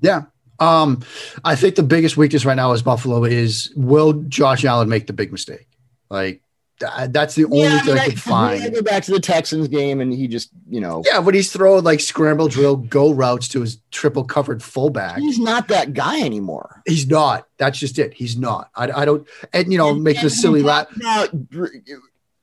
Yeah, 0.00 0.24
um, 0.58 1.02
I 1.42 1.56
think 1.56 1.76
the 1.76 1.82
biggest 1.82 2.18
weakness 2.18 2.44
right 2.44 2.54
now 2.54 2.72
is 2.72 2.82
Buffalo 2.82 3.24
is 3.24 3.72
will 3.74 4.12
Josh 4.12 4.66
Allen 4.66 4.90
make 4.90 5.06
the 5.06 5.14
big 5.14 5.32
mistake? 5.32 5.66
Like 6.10 6.42
that's 6.78 7.34
the 7.34 7.44
only 7.44 7.62
yeah, 7.62 7.80
thing 7.80 7.98
I, 7.98 8.08
could 8.08 8.20
find. 8.20 8.62
I 8.62 8.68
go 8.70 8.82
back 8.82 9.04
to 9.04 9.12
the 9.12 9.20
Texans 9.20 9.68
game, 9.68 10.00
and 10.00 10.12
he 10.12 10.26
just, 10.26 10.50
you 10.68 10.80
know, 10.80 11.02
yeah, 11.06 11.20
but 11.20 11.34
he's 11.34 11.52
throwing 11.52 11.84
like 11.84 12.00
scramble 12.00 12.48
drill 12.48 12.76
go 12.76 13.12
routes 13.12 13.48
to 13.48 13.60
his 13.60 13.78
triple 13.90 14.24
covered 14.24 14.62
fullback. 14.62 15.18
He's 15.18 15.38
not 15.38 15.68
that 15.68 15.94
guy 15.94 16.20
anymore. 16.20 16.82
He's 16.86 17.06
not. 17.06 17.46
That's 17.58 17.78
just 17.78 17.98
it. 17.98 18.14
He's 18.14 18.36
not. 18.36 18.70
I, 18.74 18.90
I 18.90 19.04
don't, 19.04 19.26
and 19.52 19.70
you 19.70 19.78
know, 19.78 19.90
and, 19.90 20.02
make 20.02 20.20
the 20.20 20.30
silly 20.30 20.62
laugh. 20.62 20.86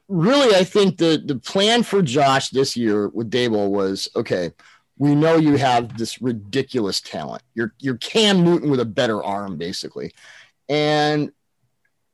Really, 0.08 0.56
I 0.56 0.66
think 0.66 0.98
the 0.98 1.22
the 1.24 1.38
plan 1.38 1.84
for 1.84 2.02
Josh 2.02 2.50
this 2.50 2.76
year 2.76 3.08
with 3.10 3.32
Daboll 3.32 3.70
was 3.70 4.10
okay. 4.16 4.52
We 4.98 5.16
know 5.16 5.38
you 5.38 5.56
have 5.56 5.98
this 5.98 6.22
ridiculous 6.22 7.02
talent. 7.02 7.44
You're 7.54 7.74
you're 7.80 7.98
Cam 7.98 8.44
Newton 8.44 8.70
with 8.70 8.80
a 8.80 8.86
better 8.86 9.24
arm, 9.24 9.58
basically, 9.58 10.14
and 10.68 11.32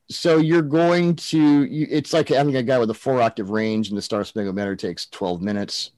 so 0.10 0.38
you're 0.38 0.62
going 0.62 1.16
to 1.16 1.64
you, 1.64 1.88
it's 1.90 2.14
like 2.14 2.30
having 2.30 2.56
a 2.56 2.64
guy 2.64 2.80
with 2.80 2.90
a 2.90 2.94
four 2.94 3.22
octave 3.22 3.50
range 3.50 3.90
and 3.90 3.98
the 3.98 4.02
star 4.02 4.24
spangled 4.24 4.56
banner 4.56 4.76
takes 4.76 5.08
12 5.08 5.42
minutes. 5.42 5.92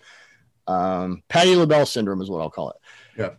Um 0.68 1.24
Patti 1.30 1.56
LaBelle 1.56 1.86
syndrome 1.86 2.22
is 2.22 2.30
what 2.30 2.42
i'll 2.42 2.50
call 2.50 2.72
it. 2.72 2.78
Yeah. 3.18 3.30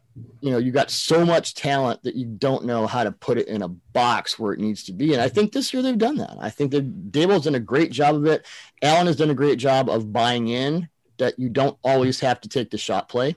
You 0.41 0.51
know 0.51 0.59
you 0.59 0.73
got 0.73 0.91
so 0.91 1.25
much 1.25 1.55
talent 1.55 2.03
that 2.03 2.15
you 2.15 2.27
don't 2.27 2.65
know 2.65 2.87
how 2.87 3.05
to 3.05 3.13
put 3.13 3.39
it 3.39 3.49
in 3.49 3.63
a 3.63 3.69
box 3.69 4.39
where 4.39 4.53
it 4.53 4.61
needs 4.61 4.85
to 4.85 4.93
be. 4.93 5.13
And 5.13 5.23
i 5.23 5.29
think 5.29 5.53
this 5.53 5.73
year 5.73 5.83
they've 5.83 5.97
done 5.97 6.17
that. 6.17 6.37
I 6.41 6.51
think 6.51 6.71
that 6.73 7.11
Daboll's 7.11 7.45
done 7.45 7.55
a 7.55 7.61
great 7.61 7.91
job 7.91 8.15
of 8.15 8.27
it. 8.27 8.47
Allen 8.83 9.07
has 9.07 9.17
done 9.17 9.31
a 9.31 9.35
great 9.35 9.59
job 9.59 9.89
of 9.89 10.13
buying 10.13 10.49
in 10.49 10.89
that 11.19 11.39
you 11.39 11.49
don't 11.49 11.79
always 11.85 12.19
have 12.21 12.41
to 12.41 12.49
take 12.49 12.71
the 12.71 12.79
shot 12.79 13.09
play. 13.09 13.37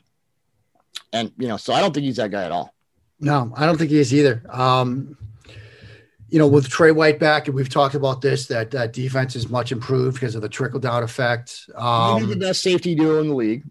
And 1.11 1.31
you 1.37 1.47
know, 1.47 1.57
so 1.57 1.73
I 1.73 1.81
don't 1.81 1.93
think 1.93 2.05
he's 2.05 2.17
that 2.17 2.31
guy 2.31 2.43
at 2.43 2.51
all. 2.51 2.73
No, 3.19 3.53
I 3.55 3.65
don't 3.65 3.77
think 3.77 3.91
he 3.91 3.99
is 3.99 4.13
either. 4.13 4.43
Um, 4.49 5.17
you 6.33 6.39
know, 6.39 6.47
with 6.47 6.67
Trey 6.67 6.89
White 6.89 7.19
back, 7.19 7.45
and 7.45 7.55
we've 7.55 7.69
talked 7.69 7.93
about 7.93 8.21
this, 8.21 8.47
that 8.47 8.71
that 8.71 8.91
defense 8.91 9.35
is 9.35 9.49
much 9.49 9.71
improved 9.71 10.15
because 10.15 10.33
of 10.33 10.41
the 10.41 10.49
trickle 10.49 10.79
down 10.79 11.03
effect. 11.03 11.69
Um, 11.75 12.21
Maybe 12.23 12.33
the 12.33 12.39
best 12.39 12.63
safety 12.63 12.95
duo 12.95 13.21
in 13.21 13.27
the 13.27 13.35
league. 13.35 13.63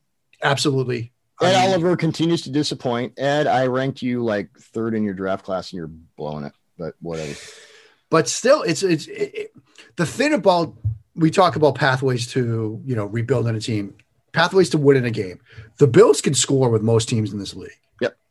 Absolutely. 0.44 1.10
Ed 1.42 1.56
I 1.56 1.62
mean, 1.62 1.70
Oliver 1.70 1.96
continues 1.96 2.42
to 2.42 2.50
disappoint. 2.50 3.18
Ed, 3.18 3.48
I 3.48 3.66
ranked 3.66 4.00
you 4.00 4.22
like 4.22 4.56
third 4.56 4.94
in 4.94 5.02
your 5.02 5.12
draft 5.12 5.44
class, 5.44 5.72
and 5.72 5.78
you're 5.78 5.90
blowing 6.16 6.44
it. 6.44 6.52
But 6.78 6.94
whatever. 7.00 7.34
But 8.10 8.28
still, 8.28 8.62
it's 8.62 8.84
it's 8.84 9.08
it, 9.08 9.34
it, 9.34 9.52
the 9.96 10.06
thing 10.06 10.32
about 10.32 10.72
we 11.16 11.32
talk 11.32 11.56
about 11.56 11.74
pathways 11.74 12.28
to 12.28 12.80
you 12.86 12.94
know 12.94 13.06
rebuilding 13.06 13.56
a 13.56 13.60
team, 13.60 13.96
pathways 14.30 14.70
to 14.70 14.78
winning 14.78 15.04
a 15.04 15.10
game. 15.10 15.40
The 15.78 15.88
Bills 15.88 16.20
can 16.20 16.34
score 16.34 16.70
with 16.70 16.82
most 16.82 17.08
teams 17.08 17.32
in 17.32 17.40
this 17.40 17.56
league. 17.56 17.72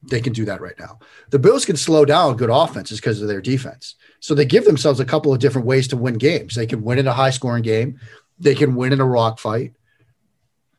They 0.04 0.22
can 0.22 0.34
do 0.34 0.46
that 0.46 0.62
right 0.62 0.78
now. 0.80 1.00
The 1.30 1.40
Bills 1.40 1.66
can 1.66 1.78
slow 1.78 2.06
down 2.06 2.38
good 2.38 2.50
offenses 2.50 3.00
because 3.00 3.22
of 3.22 3.28
their 3.28 3.42
defense. 3.42 3.96
So 4.20 4.34
they 4.34 4.46
give 4.46 4.66
themselves 4.66 5.00
a 5.00 5.06
couple 5.06 5.34
of 5.34 5.40
different 5.40 5.68
ways 5.68 5.88
to 5.90 5.98
win 5.98 6.16
games. 6.16 6.56
They 6.56 6.66
can 6.66 6.84
win 6.84 7.00
in 7.00 7.08
a 7.08 7.14
high 7.14 7.30
scoring 7.30 7.64
game. 7.64 8.00
They 8.40 8.56
can 8.56 8.76
win 8.76 8.94
in 8.94 9.00
a 9.00 9.06
rock 9.06 9.40
fight. 9.40 9.74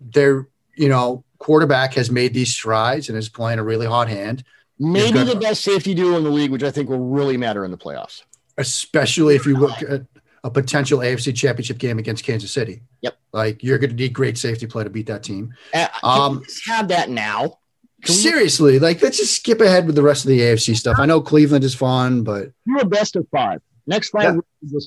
They're 0.01 0.49
you 0.77 0.89
know 0.89 1.25
quarterback 1.39 1.95
has 1.95 2.11
made 2.11 2.35
these 2.35 2.53
strides 2.53 3.09
and 3.09 3.19
is 3.19 3.29
playing 3.29 3.59
a 3.59 3.65
really 3.65 3.87
hot 3.87 4.09
hand. 4.09 4.45
Maybe 4.79 5.23
the 5.23 5.37
best 5.37 5.63
safety 5.63 5.95
duo 5.95 6.17
in 6.17 6.25
the 6.25 6.31
league, 6.31 6.51
which 6.51 6.63
I 6.63 6.71
think 6.71 6.89
will 6.89 6.99
really 6.99 7.37
matter 7.37 7.65
in 7.65 7.71
the 7.71 7.79
playoffs. 7.79 8.23
Especially 8.59 9.37
if 9.37 9.47
you 9.47 9.57
look 9.57 9.81
at 9.83 10.03
a 10.45 10.51
potential 10.51 10.99
AFC 11.01 11.35
championship 11.35 11.79
game 11.79 11.99
against 11.99 12.25
Kansas 12.25 12.51
City. 12.51 12.83
Yep. 13.03 13.17
Like 13.33 13.63
you're 13.63 13.79
going 13.79 13.91
to 13.91 13.97
need 13.97 14.13
great 14.13 14.37
safety 14.37 14.67
play 14.67 14.85
to 14.85 14.91
beat 14.91 15.07
that 15.07 15.23
team. 15.23 15.55
Uh, 15.73 15.87
um, 16.03 16.45
have 16.67 16.89
that 16.89 17.11
now. 17.11 17.59
Seriously, 18.05 18.79
like 18.79 19.03
let's 19.03 19.19
just 19.19 19.37
skip 19.37 19.61
ahead 19.61 19.87
with 19.87 19.95
the 19.95 20.03
rest 20.03 20.25
of 20.25 20.29
the 20.29 20.41
AFC 20.41 20.77
stuff. 20.77 20.99
I 20.99 21.07
know 21.07 21.21
Cleveland 21.21 21.65
is 21.65 21.75
fun, 21.75 22.23
but 22.23 22.53
you're 22.67 22.83
a 22.83 22.87
best 22.87 23.17
of 23.17 23.27
five. 23.29 23.61
Next 23.87 24.11
five 24.11 24.37
yeah. 24.63 24.81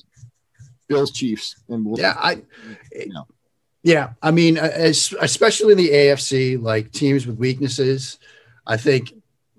Bills, 0.88 1.10
Chiefs, 1.10 1.56
and 1.68 1.84
we'll 1.84 1.98
yeah, 1.98 2.14
I, 2.16 2.42
you 2.92 3.12
know. 3.12 3.26
yeah, 3.82 4.10
I 4.22 4.30
mean, 4.30 4.56
uh, 4.56 4.70
as, 4.72 5.12
especially 5.20 5.72
in 5.72 5.78
the 5.78 5.90
AFC, 5.90 6.62
like 6.62 6.92
teams 6.92 7.26
with 7.26 7.38
weaknesses. 7.38 8.18
I 8.68 8.76
think, 8.76 9.12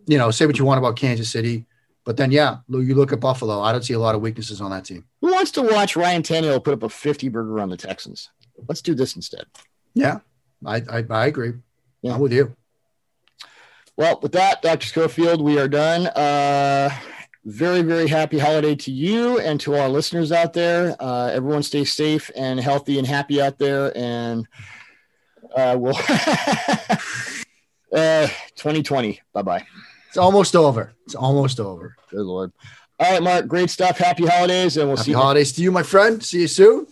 you 0.05 0.17
know, 0.17 0.31
say 0.31 0.45
what 0.45 0.57
you 0.57 0.65
want 0.65 0.79
about 0.79 0.95
Kansas 0.97 1.29
City, 1.29 1.65
but 2.07 2.15
then, 2.15 2.31
yeah, 2.31 2.59
you 2.69 2.95
look 2.95 3.11
at 3.11 3.19
Buffalo. 3.19 3.59
I 3.59 3.73
don't 3.73 3.83
see 3.83 3.93
a 3.93 3.99
lot 3.99 4.15
of 4.15 4.21
weaknesses 4.21 4.61
on 4.61 4.71
that 4.71 4.85
team. 4.85 5.03
Who 5.19 5.33
wants 5.33 5.51
to 5.51 5.61
watch 5.61 5.97
Ryan 5.97 6.23
Tannehill 6.23 6.63
put 6.63 6.73
up 6.73 6.83
a 6.83 6.89
50 6.89 7.27
burger 7.27 7.59
on 7.59 7.69
the 7.69 7.75
Texans? 7.75 8.29
Let's 8.69 8.81
do 8.81 8.95
this 8.95 9.17
instead. 9.17 9.43
Yeah, 9.93 10.19
I, 10.65 10.77
I, 10.89 11.03
I 11.09 11.25
agree. 11.25 11.55
Yeah. 12.01 12.13
I'm 12.13 12.21
with 12.21 12.31
you. 12.31 12.55
Well, 13.97 14.19
with 14.21 14.31
that, 14.33 14.61
Dr. 14.61 14.85
Schofield, 14.85 15.41
we 15.41 15.57
are 15.59 15.67
done. 15.67 16.05
Uh, 16.07 16.89
very, 17.45 17.81
very 17.81 18.07
happy 18.07 18.37
holiday 18.37 18.75
to 18.75 18.91
you 18.91 19.39
and 19.39 19.59
to 19.61 19.75
our 19.75 19.89
listeners 19.89 20.31
out 20.31 20.53
there. 20.53 20.95
Uh, 20.99 21.31
everyone 21.33 21.63
stay 21.63 21.83
safe 21.83 22.29
and 22.35 22.59
healthy 22.59 22.99
and 22.99 23.07
happy 23.07 23.41
out 23.41 23.57
there. 23.57 23.91
And 23.97 24.47
uh, 25.55 25.75
we'll 25.79 25.95
uh, 27.91 28.27
2020. 28.55 29.19
Bye 29.33 29.41
bye. 29.41 29.65
It's 30.09 30.17
almost 30.17 30.55
over. 30.55 30.93
It's 31.05 31.15
almost 31.15 31.59
over. 31.59 31.95
Good 32.11 32.21
Lord. 32.25 32.51
All 32.99 33.11
right, 33.11 33.23
Mark. 33.23 33.47
Great 33.47 33.69
stuff. 33.69 33.97
Happy 33.97 34.25
holidays, 34.25 34.77
and 34.77 34.87
we'll 34.87 34.97
Happy 34.97 35.05
see 35.05 35.11
you. 35.11 35.17
holidays 35.17 35.51
to 35.53 35.61
you, 35.61 35.71
my 35.71 35.83
friend. 35.83 36.23
See 36.23 36.41
you 36.41 36.47
soon. 36.47 36.87